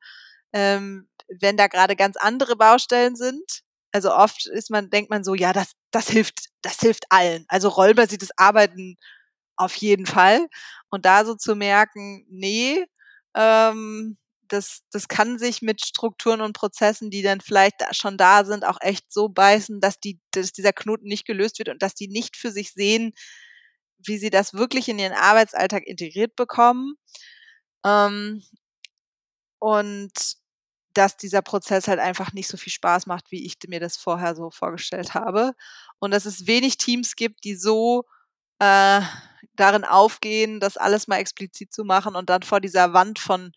ähm, 0.55 1.09
wenn 1.28 1.59
da 1.59 1.66
gerade 1.66 1.94
ganz 1.94 2.16
andere 2.16 2.56
Baustellen 2.56 3.16
sind. 3.16 3.60
Also 3.92 4.12
oft 4.12 4.46
ist 4.46 4.70
man, 4.70 4.90
denkt 4.90 5.10
man 5.10 5.22
so, 5.22 5.34
ja, 5.34 5.52
das, 5.52 5.72
das 5.94 6.08
hilft, 6.08 6.48
das 6.62 6.80
hilft 6.80 7.04
allen. 7.10 7.44
Also 7.48 7.68
rollbasiertes 7.68 8.30
Arbeiten 8.36 8.96
auf 9.56 9.74
jeden 9.76 10.06
Fall. 10.06 10.46
Und 10.90 11.04
da 11.06 11.24
so 11.24 11.34
zu 11.34 11.54
merken, 11.56 12.26
nee, 12.28 12.84
ähm, 13.36 14.18
das, 14.48 14.82
das 14.92 15.08
kann 15.08 15.38
sich 15.38 15.62
mit 15.62 15.84
Strukturen 15.84 16.40
und 16.40 16.54
Prozessen, 16.54 17.10
die 17.10 17.22
dann 17.22 17.40
vielleicht 17.40 17.76
schon 17.92 18.16
da 18.16 18.44
sind, 18.44 18.64
auch 18.64 18.78
echt 18.80 19.12
so 19.12 19.28
beißen, 19.28 19.80
dass, 19.80 19.98
die, 20.00 20.20
dass 20.32 20.52
dieser 20.52 20.72
Knoten 20.72 21.06
nicht 21.06 21.26
gelöst 21.26 21.58
wird 21.58 21.68
und 21.70 21.82
dass 21.82 21.94
die 21.94 22.08
nicht 22.08 22.36
für 22.36 22.50
sich 22.50 22.72
sehen, 22.72 23.12
wie 23.98 24.18
sie 24.18 24.30
das 24.30 24.54
wirklich 24.54 24.88
in 24.88 24.98
ihren 24.98 25.12
Arbeitsalltag 25.14 25.84
integriert 25.86 26.36
bekommen. 26.36 26.94
Ähm, 27.84 28.42
und 29.58 30.12
dass 30.94 31.16
dieser 31.16 31.42
Prozess 31.42 31.88
halt 31.88 32.00
einfach 32.00 32.32
nicht 32.32 32.48
so 32.48 32.56
viel 32.56 32.72
Spaß 32.72 33.06
macht, 33.06 33.30
wie 33.30 33.44
ich 33.44 33.56
mir 33.68 33.80
das 33.80 33.96
vorher 33.96 34.34
so 34.34 34.50
vorgestellt 34.50 35.14
habe. 35.14 35.52
Und 35.98 36.12
dass 36.12 36.26
es 36.26 36.46
wenig 36.46 36.78
Teams 36.78 37.16
gibt, 37.16 37.44
die 37.44 37.56
so 37.56 38.04
äh, 38.60 39.00
darin 39.56 39.84
aufgehen, 39.84 40.60
das 40.60 40.76
alles 40.76 41.08
mal 41.08 41.18
explizit 41.18 41.72
zu 41.72 41.84
machen 41.84 42.16
und 42.16 42.30
dann 42.30 42.42
vor 42.42 42.60
dieser 42.60 42.92
Wand 42.92 43.18
von 43.18 43.52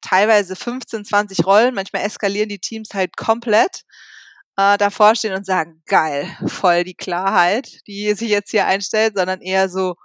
teilweise 0.00 0.56
15, 0.56 1.04
20 1.04 1.46
Rollen, 1.46 1.74
manchmal 1.74 2.02
eskalieren 2.02 2.48
die 2.48 2.58
Teams 2.58 2.90
halt 2.94 3.16
komplett, 3.16 3.82
äh, 4.56 4.78
davor 4.78 5.14
stehen 5.14 5.34
und 5.34 5.46
sagen, 5.46 5.82
geil, 5.86 6.28
voll 6.46 6.84
die 6.84 6.94
Klarheit, 6.94 7.86
die 7.86 8.12
sich 8.14 8.30
jetzt 8.30 8.50
hier 8.50 8.66
einstellt, 8.66 9.16
sondern 9.16 9.40
eher 9.40 9.68
so, 9.68 9.96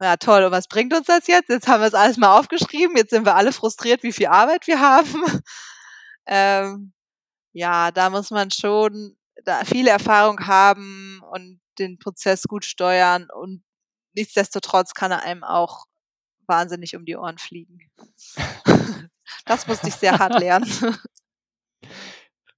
ja 0.00 0.16
toll, 0.16 0.44
und 0.44 0.52
was 0.52 0.68
bringt 0.68 0.94
uns 0.94 1.06
das 1.06 1.26
jetzt? 1.26 1.48
Jetzt 1.50 1.68
haben 1.68 1.80
wir 1.80 1.88
es 1.88 1.94
alles 1.94 2.16
mal 2.18 2.38
aufgeschrieben, 2.38 2.96
jetzt 2.96 3.10
sind 3.10 3.26
wir 3.26 3.36
alle 3.36 3.52
frustriert, 3.52 4.02
wie 4.02 4.12
viel 4.12 4.28
Arbeit 4.28 4.66
wir 4.66 4.80
haben. 4.80 5.22
Ähm, 6.28 6.92
ja, 7.52 7.90
da 7.90 8.10
muss 8.10 8.30
man 8.30 8.50
schon 8.50 9.16
da 9.44 9.64
viele 9.64 9.90
Erfahrung 9.90 10.46
haben 10.46 11.22
und 11.32 11.60
den 11.78 11.98
Prozess 11.98 12.44
gut 12.44 12.64
steuern 12.64 13.28
und 13.30 13.62
nichtsdestotrotz 14.14 14.94
kann 14.94 15.10
er 15.10 15.22
einem 15.22 15.44
auch 15.44 15.86
wahnsinnig 16.46 16.96
um 16.96 17.04
die 17.04 17.16
Ohren 17.16 17.38
fliegen. 17.38 17.78
das 19.44 19.66
musste 19.66 19.88
ich 19.88 19.94
sehr 19.94 20.18
hart 20.18 20.38
lernen. 20.38 20.70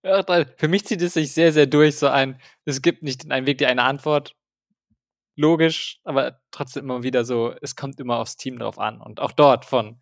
Ja, 0.03 0.25
für 0.57 0.69
mich 0.69 0.87
zieht 0.87 1.03
es 1.03 1.13
sich 1.13 1.35
sehr, 1.35 1.53
sehr 1.53 1.67
durch, 1.67 1.99
so 1.99 2.09
ein, 2.09 2.41
es 2.65 2.81
gibt 2.81 3.03
nicht 3.03 3.31
einen 3.31 3.45
Weg, 3.45 3.59
die 3.59 3.67
eine 3.67 3.83
Antwort, 3.83 4.35
logisch, 5.37 6.01
aber 6.05 6.41
trotzdem 6.51 6.85
immer 6.85 7.03
wieder 7.03 7.27
so, 7.27 7.55
es 7.61 7.77
kommt 7.77 8.01
immer 8.01 8.17
aufs 8.17 8.37
Team 8.37 8.59
drauf 8.59 8.79
an. 8.79 9.01
Und 9.01 9.21
auch 9.21 9.33
dort 9.33 9.67
von, 9.67 10.01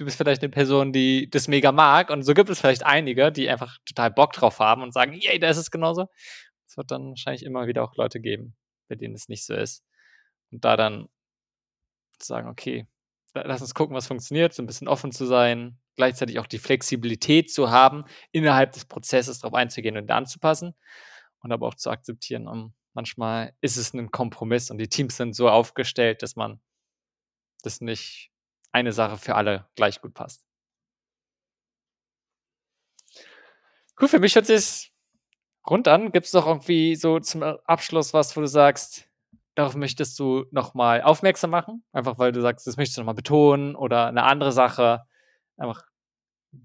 du 0.00 0.06
bist 0.06 0.16
vielleicht 0.16 0.42
eine 0.42 0.50
Person, 0.50 0.92
die 0.92 1.28
das 1.28 1.46
mega 1.46 1.72
mag 1.72 2.10
und 2.10 2.22
so 2.22 2.32
gibt 2.32 2.48
es 2.48 2.60
vielleicht 2.60 2.84
einige, 2.84 3.30
die 3.30 3.50
einfach 3.50 3.78
total 3.84 4.10
Bock 4.10 4.32
drauf 4.32 4.58
haben 4.58 4.82
und 4.82 4.92
sagen, 4.92 5.12
yay, 5.12 5.38
da 5.38 5.50
ist 5.50 5.58
es 5.58 5.70
genauso. 5.70 6.08
Es 6.66 6.76
wird 6.76 6.90
dann 6.90 7.10
wahrscheinlich 7.10 7.44
immer 7.44 7.66
wieder 7.66 7.84
auch 7.84 7.94
Leute 7.96 8.20
geben, 8.20 8.56
bei 8.88 8.94
denen 8.94 9.14
es 9.14 9.28
nicht 9.28 9.44
so 9.44 9.54
ist. 9.54 9.84
Und 10.50 10.64
da 10.64 10.76
dann 10.76 11.08
sagen, 12.18 12.48
okay, 12.48 12.86
lass 13.34 13.60
uns 13.60 13.74
gucken, 13.74 13.94
was 13.94 14.06
funktioniert, 14.06 14.54
so 14.54 14.62
ein 14.62 14.66
bisschen 14.66 14.88
offen 14.88 15.12
zu 15.12 15.26
sein, 15.26 15.78
gleichzeitig 15.96 16.38
auch 16.38 16.46
die 16.46 16.58
Flexibilität 16.58 17.52
zu 17.52 17.70
haben, 17.70 18.04
innerhalb 18.32 18.72
des 18.72 18.86
Prozesses 18.86 19.40
darauf 19.40 19.54
einzugehen 19.54 19.96
und 19.96 20.10
anzupassen 20.10 20.74
und 21.40 21.52
aber 21.52 21.68
auch 21.68 21.74
zu 21.74 21.90
akzeptieren, 21.90 22.48
um, 22.48 22.74
manchmal 22.94 23.54
ist 23.60 23.76
es 23.76 23.92
ein 23.92 24.10
Kompromiss 24.10 24.70
und 24.70 24.78
die 24.78 24.88
Teams 24.88 25.16
sind 25.16 25.34
so 25.34 25.48
aufgestellt, 25.48 26.22
dass 26.22 26.36
man 26.36 26.60
das 27.62 27.80
nicht 27.80 28.29
eine 28.72 28.92
Sache 28.92 29.16
für 29.16 29.34
alle 29.34 29.68
gleich 29.74 30.00
gut 30.00 30.14
passt. 30.14 30.44
Cool, 34.00 34.08
für 34.08 34.18
mich 34.18 34.34
hört 34.34 34.46
sich 34.46 34.92
rund 35.68 35.88
an. 35.88 36.12
Gibt 36.12 36.26
es 36.26 36.32
noch 36.32 36.46
irgendwie 36.46 36.96
so 36.96 37.20
zum 37.20 37.42
Abschluss 37.42 38.14
was, 38.14 38.36
wo 38.36 38.40
du 38.40 38.46
sagst, 38.46 39.08
darauf 39.54 39.74
möchtest 39.74 40.18
du 40.18 40.46
nochmal 40.50 41.02
aufmerksam 41.02 41.50
machen? 41.50 41.84
Einfach 41.92 42.18
weil 42.18 42.32
du 42.32 42.40
sagst, 42.40 42.66
das 42.66 42.76
möchtest 42.76 42.96
du 42.96 43.02
nochmal 43.02 43.14
betonen 43.14 43.76
oder 43.76 44.06
eine 44.06 44.24
andere 44.24 44.52
Sache, 44.52 45.02
einfach, 45.56 45.84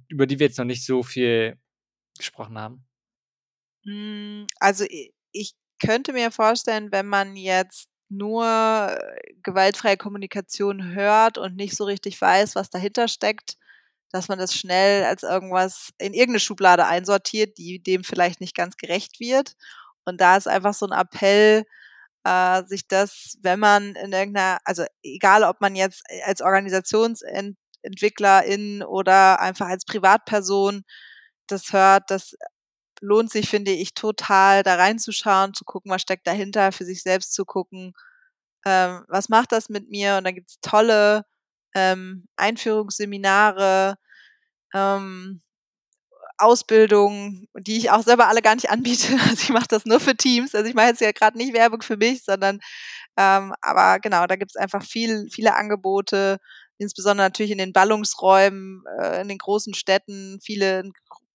über 0.07 0.27
die 0.27 0.39
wir 0.39 0.47
jetzt 0.47 0.57
noch 0.57 0.65
nicht 0.65 0.85
so 0.85 1.03
viel 1.03 1.59
gesprochen 2.17 2.57
haben? 2.57 2.85
Hm, 3.83 4.47
also 4.59 4.85
ich 5.31 5.55
könnte 5.79 6.13
mir 6.13 6.31
vorstellen, 6.31 6.91
wenn 6.91 7.07
man 7.07 7.35
jetzt 7.35 7.89
nur 8.09 8.45
äh, 8.45 9.33
gewaltfreie 9.43 9.97
Kommunikation 9.97 10.93
hört 10.93 11.37
und 11.37 11.55
nicht 11.55 11.75
so 11.75 11.85
richtig 11.85 12.19
weiß, 12.21 12.55
was 12.55 12.69
dahinter 12.69 13.07
steckt, 13.07 13.57
dass 14.11 14.27
man 14.27 14.39
das 14.39 14.55
schnell 14.55 15.03
als 15.05 15.23
irgendwas 15.23 15.91
in 15.97 16.13
irgendeine 16.13 16.39
Schublade 16.39 16.85
einsortiert, 16.85 17.57
die 17.57 17.81
dem 17.81 18.03
vielleicht 18.03 18.41
nicht 18.41 18.55
ganz 18.55 18.77
gerecht 18.77 19.19
wird. 19.19 19.55
Und 20.05 20.21
da 20.21 20.37
ist 20.37 20.47
einfach 20.47 20.73
so 20.73 20.87
ein 20.87 20.97
Appell, 20.97 21.65
äh, 22.25 22.63
sich 22.65 22.87
das, 22.87 23.37
wenn 23.41 23.59
man 23.59 23.95
in 23.95 24.11
irgendeiner, 24.13 24.59
also 24.65 24.85
egal 25.03 25.43
ob 25.43 25.61
man 25.61 25.75
jetzt 25.75 26.03
als 26.25 26.41
Organisationsentwicklerin 26.41 28.83
oder 28.83 29.39
einfach 29.41 29.67
als 29.67 29.85
Privatperson 29.85 30.83
das 31.47 31.73
hört, 31.73 32.09
das 32.09 32.35
lohnt 33.01 33.31
sich, 33.31 33.49
finde 33.49 33.71
ich, 33.71 33.93
total 33.93 34.63
da 34.63 34.75
reinzuschauen, 34.75 35.53
zu 35.53 35.65
gucken, 35.65 35.91
was 35.91 36.01
steckt 36.01 36.27
dahinter, 36.27 36.71
für 36.71 36.85
sich 36.85 37.03
selbst 37.03 37.33
zu 37.33 37.45
gucken, 37.45 37.93
ähm, 38.65 39.03
was 39.07 39.29
macht 39.29 39.51
das 39.51 39.69
mit 39.69 39.89
mir? 39.89 40.17
Und 40.17 40.25
da 40.25 40.31
gibt's 40.31 40.59
tolle 40.61 41.25
ähm, 41.75 42.27
Einführungsseminare, 42.37 43.97
ähm, 44.73 45.41
Ausbildungen, 46.37 47.47
die 47.57 47.77
ich 47.77 47.91
auch 47.91 48.03
selber 48.03 48.27
alle 48.27 48.41
gar 48.41 48.55
nicht 48.55 48.69
anbiete. 48.69 49.15
Also 49.29 49.43
ich 49.43 49.49
mache 49.49 49.67
das 49.69 49.85
nur 49.85 49.99
für 49.99 50.15
Teams. 50.15 50.53
Also 50.55 50.67
ich 50.67 50.75
mache 50.75 50.87
jetzt 50.87 51.01
ja 51.01 51.11
gerade 51.11 51.37
nicht 51.37 51.53
Werbung 51.53 51.81
für 51.81 51.97
mich, 51.97 52.23
sondern 52.23 52.59
ähm, 53.17 53.53
aber 53.61 53.99
genau, 53.99 54.25
da 54.27 54.35
gibt's 54.35 54.57
einfach 54.57 54.83
viel, 54.83 55.27
viele 55.31 55.55
Angebote, 55.55 56.39
insbesondere 56.77 57.27
natürlich 57.27 57.51
in 57.51 57.57
den 57.59 57.73
Ballungsräumen, 57.73 58.83
äh, 58.99 59.21
in 59.21 59.29
den 59.29 59.37
großen 59.37 59.73
Städten, 59.73 60.39
viele 60.43 60.83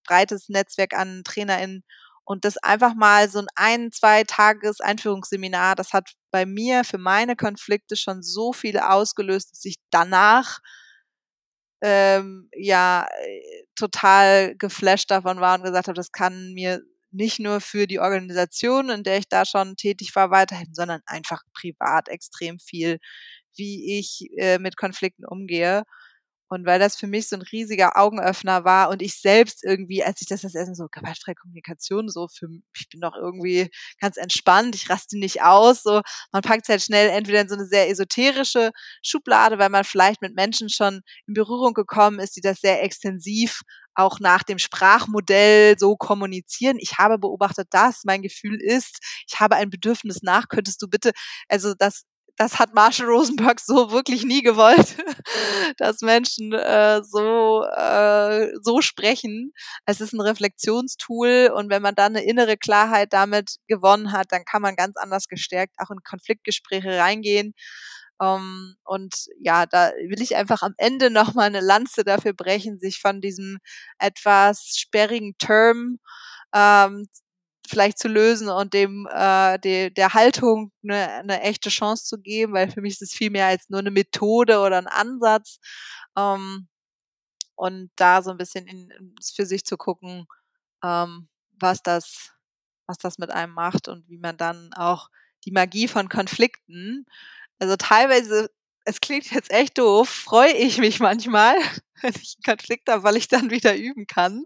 breites 0.06 0.48
Netzwerk 0.48 0.94
an 0.94 1.22
TrainerInnen. 1.24 1.84
Und 2.24 2.44
das 2.44 2.58
einfach 2.58 2.94
mal 2.94 3.28
so 3.28 3.40
ein 3.40 3.46
ein, 3.56 3.92
zwei 3.92 4.22
Tages 4.24 4.80
Einführungsseminar, 4.80 5.74
das 5.74 5.92
hat 5.92 6.10
bei 6.30 6.46
mir 6.46 6.84
für 6.84 6.98
meine 6.98 7.34
Konflikte 7.36 7.96
schon 7.96 8.22
so 8.22 8.52
viel 8.52 8.78
ausgelöst, 8.78 9.52
dass 9.52 9.64
ich 9.64 9.76
danach 9.90 10.60
ähm, 11.82 12.48
ja 12.54 13.06
äh, 13.22 13.64
total 13.74 14.54
geflasht 14.56 15.10
davon 15.10 15.40
war 15.40 15.56
und 15.58 15.64
gesagt 15.64 15.88
habe, 15.88 15.96
das 15.96 16.12
kann 16.12 16.52
mir 16.52 16.82
nicht 17.12 17.40
nur 17.40 17.60
für 17.60 17.86
die 17.86 17.98
Organisation, 18.00 18.90
in 18.90 19.02
der 19.02 19.18
ich 19.18 19.28
da 19.28 19.44
schon 19.44 19.76
tätig 19.76 20.14
war, 20.14 20.30
weiterhelfen, 20.30 20.74
sondern 20.74 21.00
einfach 21.06 21.42
privat 21.54 22.08
extrem 22.08 22.58
viel, 22.60 22.98
wie 23.56 23.98
ich 23.98 24.28
äh, 24.38 24.58
mit 24.58 24.76
Konflikten 24.76 25.24
umgehe. 25.26 25.82
Und 26.50 26.66
weil 26.66 26.80
das 26.80 26.96
für 26.96 27.06
mich 27.06 27.28
so 27.28 27.36
ein 27.36 27.42
riesiger 27.42 27.96
Augenöffner 27.96 28.64
war 28.64 28.90
und 28.90 29.02
ich 29.02 29.20
selbst 29.20 29.64
irgendwie, 29.64 30.02
als 30.04 30.20
ich 30.20 30.26
das 30.26 30.42
das 30.42 30.54
erste 30.56 30.74
so 30.74 30.88
gewaltfreie 30.90 31.36
Kommunikation, 31.36 32.08
so 32.08 32.26
für 32.28 32.48
ich 32.76 32.88
bin 32.88 33.00
doch 33.00 33.14
irgendwie 33.16 33.70
ganz 34.00 34.16
entspannt, 34.16 34.74
ich 34.74 34.90
raste 34.90 35.16
nicht 35.18 35.42
aus, 35.42 35.82
so 35.84 36.02
man 36.32 36.42
packt 36.42 36.68
halt 36.68 36.82
schnell 36.82 37.08
entweder 37.10 37.40
in 37.42 37.48
so 37.48 37.54
eine 37.54 37.66
sehr 37.66 37.88
esoterische 37.88 38.72
Schublade, 39.02 39.58
weil 39.58 39.70
man 39.70 39.84
vielleicht 39.84 40.22
mit 40.22 40.34
Menschen 40.34 40.68
schon 40.70 41.02
in 41.28 41.34
Berührung 41.34 41.72
gekommen 41.72 42.18
ist, 42.18 42.36
die 42.36 42.40
das 42.40 42.60
sehr 42.60 42.82
extensiv 42.82 43.62
auch 43.94 44.20
nach 44.20 44.42
dem 44.42 44.58
Sprachmodell 44.58 45.78
so 45.78 45.96
kommunizieren. 45.96 46.78
Ich 46.80 46.98
habe 46.98 47.18
beobachtet 47.18 47.68
das, 47.70 48.02
mein 48.04 48.22
Gefühl 48.22 48.60
ist, 48.60 48.98
ich 49.28 49.40
habe 49.40 49.56
ein 49.56 49.70
Bedürfnis 49.70 50.22
nach, 50.22 50.48
könntest 50.48 50.80
du 50.82 50.88
bitte, 50.88 51.12
also 51.48 51.74
das 51.74 52.04
das 52.40 52.58
hat 52.58 52.72
Marshall 52.72 53.06
Rosenberg 53.06 53.60
so 53.60 53.90
wirklich 53.90 54.24
nie 54.24 54.40
gewollt, 54.40 54.96
dass 55.76 56.00
Menschen 56.00 56.54
äh, 56.54 57.02
so, 57.02 57.64
äh, 57.64 58.48
so 58.62 58.80
sprechen. 58.80 59.52
Es 59.84 60.00
ist 60.00 60.14
ein 60.14 60.22
Reflexionstool 60.22 61.52
und 61.54 61.68
wenn 61.68 61.82
man 61.82 61.94
dann 61.94 62.16
eine 62.16 62.24
innere 62.24 62.56
Klarheit 62.56 63.12
damit 63.12 63.56
gewonnen 63.68 64.12
hat, 64.12 64.28
dann 64.30 64.46
kann 64.46 64.62
man 64.62 64.74
ganz 64.74 64.96
anders 64.96 65.28
gestärkt 65.28 65.74
auch 65.76 65.90
in 65.90 65.98
Konfliktgespräche 66.02 66.96
reingehen. 66.96 67.52
Ähm, 68.22 68.74
und 68.84 69.14
ja, 69.38 69.66
da 69.66 69.90
will 70.08 70.22
ich 70.22 70.34
einfach 70.34 70.62
am 70.62 70.72
Ende 70.78 71.10
nochmal 71.10 71.48
eine 71.48 71.60
Lanze 71.60 72.04
dafür 72.04 72.32
brechen, 72.32 72.78
sich 72.80 73.00
von 73.00 73.20
diesem 73.20 73.58
etwas 73.98 74.76
sperrigen 74.78 75.34
Term 75.36 75.98
ähm, 76.54 77.06
vielleicht 77.70 77.98
zu 77.98 78.08
lösen 78.08 78.48
und 78.48 78.74
dem 78.74 79.08
äh, 79.10 79.58
de, 79.58 79.90
der 79.90 80.14
Haltung 80.14 80.72
eine, 80.82 81.08
eine 81.12 81.40
echte 81.42 81.70
Chance 81.70 82.04
zu 82.04 82.18
geben, 82.18 82.52
weil 82.52 82.70
für 82.70 82.80
mich 82.82 82.94
ist 82.94 83.02
es 83.02 83.12
viel 83.12 83.30
mehr 83.30 83.46
als 83.46 83.70
nur 83.70 83.80
eine 83.80 83.90
Methode 83.90 84.60
oder 84.60 84.78
ein 84.78 84.86
Ansatz. 84.88 85.58
Ähm, 86.18 86.68
und 87.56 87.90
da 87.96 88.22
so 88.22 88.30
ein 88.30 88.38
bisschen 88.38 88.66
in, 88.66 89.14
für 89.34 89.46
sich 89.46 89.64
zu 89.64 89.76
gucken, 89.76 90.26
ähm, 90.82 91.28
was 91.60 91.82
das, 91.82 92.30
was 92.86 92.98
das 92.98 93.18
mit 93.18 93.30
einem 93.30 93.52
macht 93.52 93.88
und 93.88 94.08
wie 94.08 94.18
man 94.18 94.36
dann 94.36 94.72
auch 94.74 95.10
die 95.44 95.52
Magie 95.52 95.88
von 95.88 96.08
Konflikten, 96.08 97.06
also 97.58 97.76
teilweise, 97.76 98.50
es 98.84 99.00
klingt 99.00 99.30
jetzt 99.32 99.50
echt 99.50 99.78
doof, 99.78 100.08
freue 100.08 100.52
ich 100.52 100.78
mich 100.78 101.00
manchmal, 101.00 101.54
wenn 102.02 102.14
ich 102.14 102.36
einen 102.36 102.56
Konflikt 102.56 102.88
habe, 102.88 103.02
weil 103.04 103.16
ich 103.16 103.28
dann 103.28 103.50
wieder 103.50 103.76
üben 103.76 104.06
kann, 104.06 104.44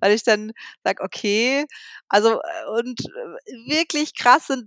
weil 0.00 0.12
ich 0.12 0.22
dann 0.24 0.52
sage, 0.84 1.02
okay, 1.02 1.66
also 2.08 2.40
äh, 2.40 2.78
und 2.78 3.00
äh, 3.00 3.70
wirklich 3.70 4.14
krasse 4.16 4.64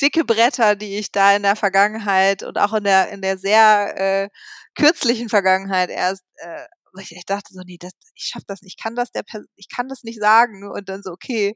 dicke 0.00 0.24
Bretter, 0.24 0.76
die 0.76 0.98
ich 0.98 1.12
da 1.12 1.36
in 1.36 1.42
der 1.44 1.56
Vergangenheit 1.56 2.42
und 2.42 2.58
auch 2.58 2.72
in 2.74 2.84
der 2.84 3.10
in 3.10 3.22
der 3.22 3.38
sehr 3.38 3.94
äh, 4.24 4.28
kürzlichen 4.76 5.28
Vergangenheit 5.28 5.90
erst 5.90 6.24
äh, 6.36 6.66
ich, 7.00 7.12
ich 7.12 7.24
dachte 7.26 7.52
so, 7.52 7.60
nee, 7.66 7.76
das, 7.80 7.92
ich 8.14 8.24
schaff 8.26 8.42
das 8.46 8.62
nicht, 8.62 8.76
ich 8.78 8.82
kann 8.82 8.94
das 8.96 9.10
der 9.12 9.22
ich 9.56 9.68
kann 9.68 9.88
das 9.88 10.02
nicht 10.04 10.20
sagen 10.20 10.68
und 10.70 10.88
dann 10.88 11.02
so, 11.02 11.12
okay, 11.12 11.54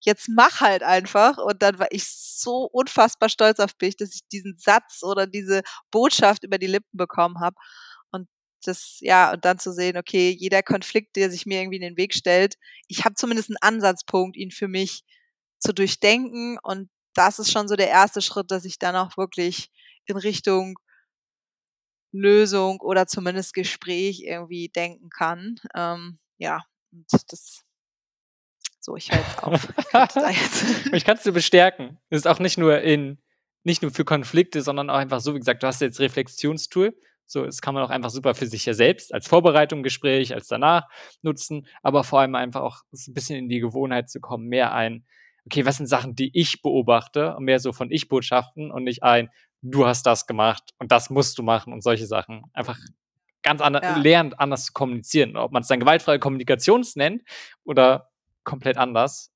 jetzt 0.00 0.28
mach 0.28 0.60
halt 0.60 0.82
einfach. 0.82 1.38
Und 1.38 1.62
dann 1.62 1.78
war 1.78 1.88
ich 1.90 2.04
so 2.08 2.68
unfassbar 2.72 3.28
stolz 3.28 3.60
auf 3.60 3.72
mich, 3.80 3.96
dass 3.96 4.14
ich 4.14 4.26
diesen 4.28 4.56
Satz 4.58 5.02
oder 5.02 5.26
diese 5.26 5.62
Botschaft 5.90 6.44
über 6.44 6.58
die 6.58 6.66
Lippen 6.66 6.96
bekommen 6.96 7.40
habe. 7.40 7.56
Und 8.12 8.28
das, 8.64 8.98
ja, 9.00 9.32
und 9.32 9.44
dann 9.44 9.58
zu 9.58 9.72
sehen, 9.72 9.96
okay, 9.96 10.30
jeder 10.38 10.62
Konflikt, 10.62 11.16
der 11.16 11.30
sich 11.30 11.46
mir 11.46 11.60
irgendwie 11.60 11.76
in 11.76 11.82
den 11.82 11.96
Weg 11.96 12.14
stellt, 12.14 12.56
ich 12.88 13.04
habe 13.04 13.14
zumindest 13.14 13.50
einen 13.50 13.76
Ansatzpunkt, 13.76 14.36
ihn 14.36 14.50
für 14.50 14.68
mich 14.68 15.04
zu 15.58 15.72
durchdenken. 15.72 16.58
Und 16.62 16.90
das 17.14 17.38
ist 17.38 17.52
schon 17.52 17.68
so 17.68 17.76
der 17.76 17.88
erste 17.88 18.22
Schritt, 18.22 18.50
dass 18.50 18.64
ich 18.64 18.78
dann 18.78 18.96
auch 18.96 19.16
wirklich 19.16 19.70
in 20.06 20.16
Richtung 20.16 20.78
Lösung 22.12 22.80
oder 22.80 23.06
zumindest 23.06 23.54
Gespräch 23.54 24.22
irgendwie 24.22 24.68
denken 24.68 25.10
kann. 25.10 25.56
Ähm, 25.74 26.18
ja, 26.38 26.62
und 26.92 27.06
das 27.28 27.65
so, 28.86 28.96
ich 28.96 29.10
höre 29.10 29.18
jetzt 29.18 29.42
auf. 29.42 29.68
Ich, 30.92 31.04
kann 31.04 31.16
es 31.16 31.22
dir 31.24 31.32
bestärken. 31.32 31.98
Es 32.08 32.18
ist 32.18 32.26
auch 32.26 32.38
nicht 32.38 32.56
nur 32.56 32.80
in, 32.80 33.18
nicht 33.64 33.82
nur 33.82 33.90
für 33.90 34.04
Konflikte, 34.04 34.62
sondern 34.62 34.90
auch 34.90 34.96
einfach 34.96 35.20
so, 35.20 35.34
wie 35.34 35.40
gesagt, 35.40 35.64
du 35.64 35.66
hast 35.66 35.80
jetzt 35.80 35.98
Reflexionstool. 35.98 36.96
So, 37.26 37.44
das 37.44 37.60
kann 37.60 37.74
man 37.74 37.82
auch 37.82 37.90
einfach 37.90 38.10
super 38.10 38.36
für 38.36 38.46
sich 38.46 38.64
ja 38.64 38.74
selbst 38.74 39.12
als 39.12 39.26
Vorbereitung, 39.26 39.82
Gespräch, 39.82 40.32
als 40.32 40.46
danach 40.46 40.86
nutzen, 41.22 41.66
aber 41.82 42.04
vor 42.04 42.20
allem 42.20 42.36
einfach 42.36 42.60
auch 42.60 42.82
ein 42.92 43.14
bisschen 43.14 43.36
in 43.36 43.48
die 43.48 43.58
Gewohnheit 43.58 44.08
zu 44.08 44.20
kommen, 44.20 44.46
mehr 44.46 44.72
ein, 44.72 45.04
okay, 45.46 45.66
was 45.66 45.78
sind 45.78 45.86
Sachen, 45.86 46.14
die 46.14 46.30
ich 46.32 46.62
beobachte 46.62 47.34
und 47.34 47.44
mehr 47.44 47.58
so 47.58 47.72
von 47.72 47.90
Ich-Botschaften 47.90 48.70
und 48.70 48.84
nicht 48.84 49.02
ein, 49.02 49.30
du 49.62 49.84
hast 49.84 50.06
das 50.06 50.28
gemacht 50.28 50.74
und 50.78 50.92
das 50.92 51.10
musst 51.10 51.36
du 51.38 51.42
machen 51.42 51.72
und 51.72 51.82
solche 51.82 52.06
Sachen. 52.06 52.44
Einfach 52.52 52.78
ganz 53.42 53.60
anders, 53.60 53.82
ja. 53.82 53.96
lernt 53.96 54.38
anders 54.38 54.66
zu 54.66 54.72
kommunizieren. 54.72 55.36
Ob 55.36 55.50
man 55.50 55.62
es 55.62 55.68
dann 55.68 55.80
gewaltfreie 55.80 56.20
Kommunikations 56.20 56.94
nennt 56.94 57.22
oder 57.64 58.10
komplett 58.46 58.78
anders. 58.78 59.30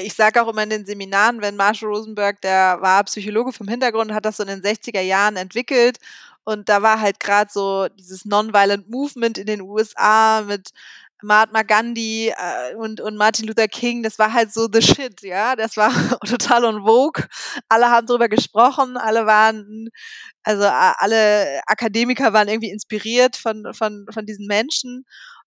Ich 0.00 0.14
sage 0.14 0.42
auch 0.42 0.48
immer 0.48 0.62
in 0.62 0.70
den 0.70 0.86
Seminaren, 0.86 1.40
wenn 1.40 1.56
Marshall 1.56 1.88
Rosenberg, 1.88 2.40
der 2.42 2.78
war 2.80 3.02
Psychologe 3.04 3.52
vom 3.52 3.66
Hintergrund, 3.66 4.12
hat 4.12 4.26
das 4.26 4.36
so 4.36 4.44
in 4.44 4.48
den 4.48 4.62
60er 4.62 5.00
Jahren 5.00 5.36
entwickelt 5.36 5.98
und 6.44 6.68
da 6.68 6.82
war 6.82 7.00
halt 7.00 7.18
gerade 7.18 7.50
so 7.52 7.88
dieses 7.88 8.24
Nonviolent 8.24 8.88
Movement 8.88 9.38
in 9.38 9.46
den 9.46 9.62
USA 9.62 10.42
mit 10.42 10.70
Mahatma 11.22 11.62
Gandhi 11.62 12.28
äh, 12.28 12.74
und, 12.76 13.00
und 13.00 13.16
Martin 13.16 13.46
Luther 13.48 13.68
King, 13.68 14.02
das 14.02 14.18
war 14.18 14.32
halt 14.32 14.52
so 14.52 14.68
the 14.70 14.82
shit, 14.82 15.22
ja. 15.22 15.56
Das 15.56 15.76
war 15.76 15.90
total 16.26 16.64
on 16.66 16.84
vogue. 16.84 17.24
Alle 17.68 17.90
haben 17.90 18.06
drüber 18.06 18.28
gesprochen, 18.28 18.96
alle 18.96 19.26
waren, 19.26 19.88
also 20.44 20.64
alle 20.66 21.60
Akademiker 21.66 22.32
waren 22.32 22.48
irgendwie 22.48 22.70
inspiriert 22.70 23.36
von, 23.36 23.72
von, 23.72 24.06
von 24.12 24.26
diesen 24.26 24.46
Menschen. 24.46 25.04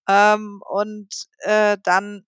Ähm, 0.09 0.61
und 0.67 1.27
äh, 1.39 1.77
dann 1.83 2.25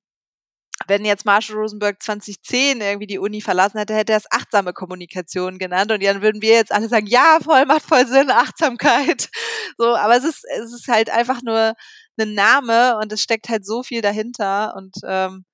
wenn 0.88 1.06
jetzt 1.06 1.26
Marshall 1.26 1.58
Rosenberg 1.58 2.02
2010 2.02 2.82
irgendwie 2.82 3.08
die 3.08 3.20
Uni 3.20 3.42
verlassen 3.42 3.78
hätte, 3.78 3.96
hätte 3.96 4.14
er 4.14 4.18
es 4.18 4.32
achtsame 4.32 4.74
Kommunikation 4.74 5.58
genannt 5.58 5.92
und 5.92 6.04
dann 6.04 6.22
würden 6.22 6.42
wir 6.42 6.54
jetzt 6.54 6.72
alle 6.72 6.88
sagen, 6.90 7.08
ja, 7.08 7.40
voll, 7.42 7.66
macht 7.66 7.84
voll 7.84 8.06
Sinn, 8.08 8.32
Achtsamkeit. 8.32 9.30
So, 9.78 9.96
aber 9.96 10.18
es 10.18 10.24
ist, 10.24 10.44
es 10.60 10.74
ist 10.74 10.88
halt 10.88 11.10
einfach 11.10 11.42
nur 11.42 11.74
ein 12.20 12.34
Name 12.34 12.98
und 12.98 13.12
es 13.12 13.22
steckt 13.22 13.50
halt 13.50 13.66
so 13.66 13.84
viel 13.84 14.02
dahinter 14.02 14.76
und 14.76 14.96
ähm, 15.06 15.46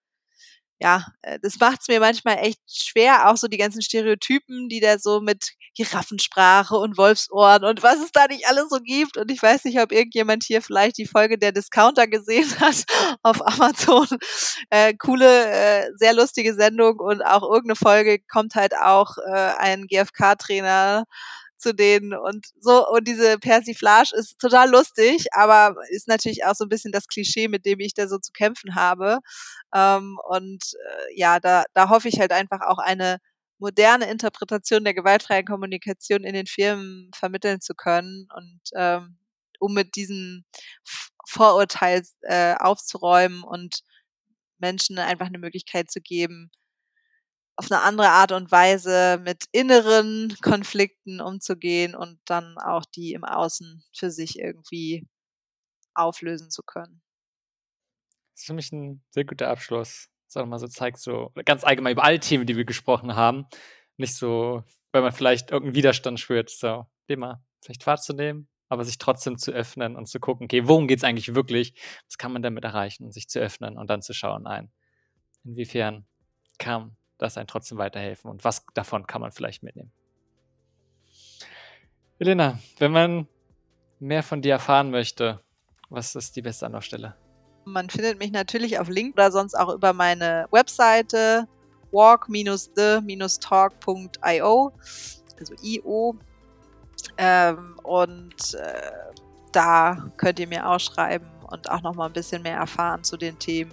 ja, 0.80 1.06
äh, 1.24 1.40
das 1.42 1.60
macht 1.60 1.82
es 1.82 1.88
mir 1.88 2.00
manchmal 2.00 2.38
echt 2.38 2.60
schwer, 2.68 3.30
auch 3.30 3.38
so 3.38 3.48
die 3.48 3.58
ganzen 3.58 3.82
Stereotypen, 3.82 4.70
die 4.70 4.80
da 4.80 5.00
so 5.00 5.22
mit 5.22 5.54
Giraffensprache 5.76 6.76
und 6.76 6.98
Wolfsohren 6.98 7.64
und 7.64 7.84
was 7.84 8.00
es 8.00 8.12
da 8.12 8.28
nicht 8.28 8.48
alles 8.48 8.66
so 8.70 8.80
gibt. 8.80 9.18
Und 9.18 9.32
ich 9.32 9.42
weiß 9.42 9.66
nicht, 9.66 9.80
ob 9.80 9.92
irgendjemand 9.92 10.44
hier 10.44 10.62
vielleicht 10.62 10.98
die 10.98 11.06
Folge 11.08 11.38
der 11.38 11.52
Discounter 11.52 12.08
gesehen 12.08 12.48
hat 12.60 12.84
auf 13.24 13.46
Amazon. 13.46 14.08
Äh, 14.70 14.94
coole, 14.96 15.48
äh, 15.48 15.90
sehr 15.96 16.14
lustige 16.14 16.54
Sendung 16.54 17.00
und 17.00 17.22
auch 17.24 17.44
irgendeine 17.44 17.76
Folge 17.76 18.20
kommt 18.32 18.56
halt 18.56 18.76
auch 18.76 19.18
äh, 19.18 19.54
ein 19.58 19.88
GFK-Trainer 19.88 21.06
zu 21.58 21.74
denen 21.74 22.14
und 22.14 22.48
so. 22.60 22.88
Und 22.88 23.08
diese 23.08 23.38
Persiflage 23.40 24.12
ist 24.16 24.40
total 24.40 24.70
lustig, 24.70 25.28
aber 25.34 25.76
ist 25.90 26.08
natürlich 26.08 26.46
auch 26.46 26.56
so 26.56 26.66
ein 26.66 26.70
bisschen 26.70 26.92
das 26.92 27.08
Klischee, 27.08 27.48
mit 27.48 27.66
dem 27.66 27.80
ich 27.80 27.94
da 27.94 28.08
so 28.08 28.18
zu 28.20 28.32
kämpfen 28.32 28.76
habe. 28.76 29.20
Ähm, 29.74 30.18
und 30.28 30.64
äh, 30.74 31.20
ja, 31.20 31.40
da, 31.40 31.66
da 31.74 31.90
hoffe 31.90 32.08
ich 32.10 32.20
halt 32.20 32.32
einfach 32.32 32.62
auch 32.62 32.80
eine 32.80 33.18
moderne 33.60 34.10
Interpretation 34.10 34.84
der 34.84 34.94
gewaltfreien 34.94 35.46
Kommunikation 35.46 36.24
in 36.24 36.34
den 36.34 36.48
Firmen 36.48 37.10
vermitteln 37.16 37.62
zu 37.62 37.74
können 37.76 38.28
und 38.36 38.62
ähm, 38.76 39.18
um 39.60 39.74
mit 39.74 39.96
diesem 39.96 40.46
Vorurteil 41.28 42.04
äh, 42.22 42.56
aufzuräumen 42.60 43.44
und 43.44 43.82
Menschen 44.60 45.00
einfach 45.00 45.28
eine 45.28 45.40
Möglichkeit 45.40 45.92
zu 45.92 46.02
geben, 46.02 46.52
auf 47.58 47.72
eine 47.72 47.82
andere 47.82 48.10
Art 48.10 48.32
und 48.32 48.52
Weise 48.52 49.20
mit 49.24 49.46
inneren 49.52 50.36
Konflikten 50.44 51.20
umzugehen 51.20 51.96
und 51.96 52.20
dann 52.26 52.58
auch 52.60 52.86
die 52.86 53.14
im 53.14 53.24
Außen 53.24 53.84
für 53.94 54.12
sich 54.12 54.40
irgendwie 54.40 55.08
auflösen 55.96 56.52
zu 56.52 56.62
können. 56.62 57.02
Das 58.34 58.42
ist 58.44 58.46
für 58.46 58.54
mich 58.54 58.72
ein 58.72 59.04
sehr 59.10 59.26
guter 59.26 59.50
Abschluss. 59.50 60.10
Das 60.28 60.38
auch 60.38 60.46
mal 60.46 60.60
so 60.60 60.68
zeigt, 60.68 61.00
so 61.00 61.32
ganz 61.46 61.64
allgemein 61.64 61.94
über 61.94 62.04
alle 62.04 62.20
Themen, 62.20 62.46
die 62.46 62.56
wir 62.56 62.66
gesprochen 62.66 63.16
haben. 63.16 63.46
Nicht 63.98 64.16
so, 64.16 64.64
weil 64.92 65.02
man 65.02 65.12
vielleicht 65.12 65.50
irgendeinen 65.50 65.76
Widerstand 65.76 66.20
spürt, 66.20 66.52
so 66.52 66.86
dem 67.10 67.22
mal 67.22 67.42
vielleicht 67.64 67.88
wahrzunehmen, 67.88 68.48
aber 68.70 68.86
sich 68.86 69.00
trotzdem 69.00 69.40
zu 69.40 69.52
öffnen 69.52 69.96
und 69.96 70.08
zu 70.08 70.20
gucken, 70.20 70.46
okay, 70.46 70.68
worum 70.68 70.88
geht 70.88 71.00
es 71.00 71.04
eigentlich 71.04 71.34
wirklich? 71.34 71.74
Was 72.08 72.20
kann 72.20 72.34
man 72.34 72.44
damit 72.44 72.64
erreichen? 72.64 73.12
Sich 73.12 73.28
zu 73.30 73.40
öffnen 73.40 73.78
und 73.78 73.90
dann 73.90 74.04
zu 74.04 74.14
schauen, 74.14 74.44
nein, 74.44 74.72
inwiefern 75.44 76.06
kann 76.60 76.96
das 77.18 77.38
einen 77.38 77.48
trotzdem 77.48 77.78
weiterhelfen 77.78 78.30
und 78.30 78.44
was 78.44 78.66
davon 78.74 79.08
kann 79.08 79.22
man 79.22 79.32
vielleicht 79.32 79.64
mitnehmen. 79.64 79.92
Elena, 82.20 82.60
wenn 82.80 82.92
man 82.92 83.28
mehr 84.00 84.24
von 84.24 84.42
dir 84.42 84.54
erfahren 84.54 84.90
möchte, 84.90 85.40
was 85.90 86.16
ist 86.16 86.36
die 86.36 86.42
beste 86.42 86.66
Anlaufstelle? 86.66 87.16
Man 87.66 87.90
findet 87.90 88.20
mich 88.20 88.32
natürlich 88.32 88.80
auf 88.80 88.90
Link 88.90 89.16
oder 89.16 89.32
sonst 89.32 89.56
auch 89.56 89.74
über 89.74 89.94
meine 89.94 90.48
Webseite 90.52 91.48
walk-the-talk.io, 91.92 94.72
also 95.40 95.54
IO. 95.62 96.16
Ähm, 97.18 97.80
und 97.84 98.56
äh, 98.56 98.92
da 99.52 100.12
könnt 100.18 100.40
ihr 100.40 100.48
mir 100.48 100.68
auch 100.68 100.80
schreiben 100.80 101.30
und 101.50 101.70
auch 101.70 101.82
noch 101.82 101.94
mal 101.96 102.08
ein 102.08 102.14
bisschen 102.14 102.42
mehr 102.42 102.58
erfahren 102.58 103.04
zu 103.04 103.18
den 103.18 103.38
Themen, 103.40 103.72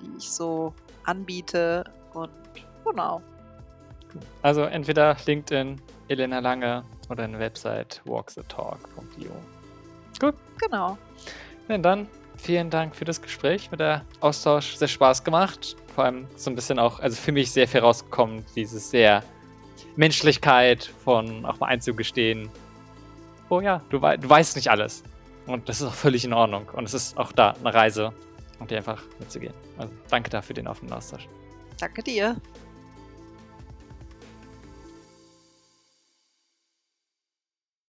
die 0.00 0.10
ich 0.18 0.30
so 0.30 0.72
anbiete. 1.04 1.84
Und 2.14 2.30
genau. 2.90 3.22
Also 4.42 4.62
entweder 4.62 5.16
LinkedIn, 5.26 5.80
Elena 6.08 6.38
Lange 6.38 6.84
oder 7.08 7.24
eine 7.24 7.38
Website 7.38 8.00
walkthetalk.io. 8.04 9.32
Gut. 10.20 10.34
Genau. 10.60 10.98
Ja, 11.68 11.78
dann 11.78 12.08
vielen 12.36 12.70
Dank 12.70 12.96
für 12.96 13.04
das 13.04 13.20
Gespräch 13.20 13.70
mit 13.70 13.80
der 13.80 14.04
Austausch. 14.20 14.76
Sehr 14.76 14.88
Spaß 14.88 15.24
gemacht. 15.24 15.76
Vor 15.94 16.04
allem 16.04 16.26
so 16.36 16.50
ein 16.50 16.54
bisschen 16.54 16.78
auch, 16.78 17.00
also 17.00 17.16
für 17.16 17.32
mich 17.32 17.50
sehr 17.50 17.68
viel 17.68 17.80
rausgekommen, 17.80 18.44
dieses 18.56 18.90
sehr 18.90 19.22
Menschlichkeit 19.96 20.84
von 21.04 21.44
auch 21.44 21.58
mal 21.60 21.66
einzugestehen. 21.66 22.48
Oh 23.48 23.60
ja, 23.60 23.82
du, 23.90 23.98
du 23.98 24.30
weißt 24.30 24.56
nicht 24.56 24.70
alles. 24.70 25.02
Und 25.46 25.68
das 25.68 25.80
ist 25.80 25.86
auch 25.86 25.94
völlig 25.94 26.24
in 26.24 26.32
Ordnung. 26.32 26.68
Und 26.72 26.84
es 26.84 26.94
ist 26.94 27.16
auch 27.16 27.32
da 27.32 27.54
eine 27.62 27.72
Reise, 27.72 28.12
um 28.60 28.66
dir 28.66 28.78
einfach 28.78 29.02
mitzugehen. 29.18 29.54
Also 29.78 29.92
danke 30.10 30.30
dafür 30.30 30.54
den 30.54 30.68
offenen 30.68 30.92
Austausch. 30.92 31.26
Danke 31.78 32.02
dir. 32.02 32.36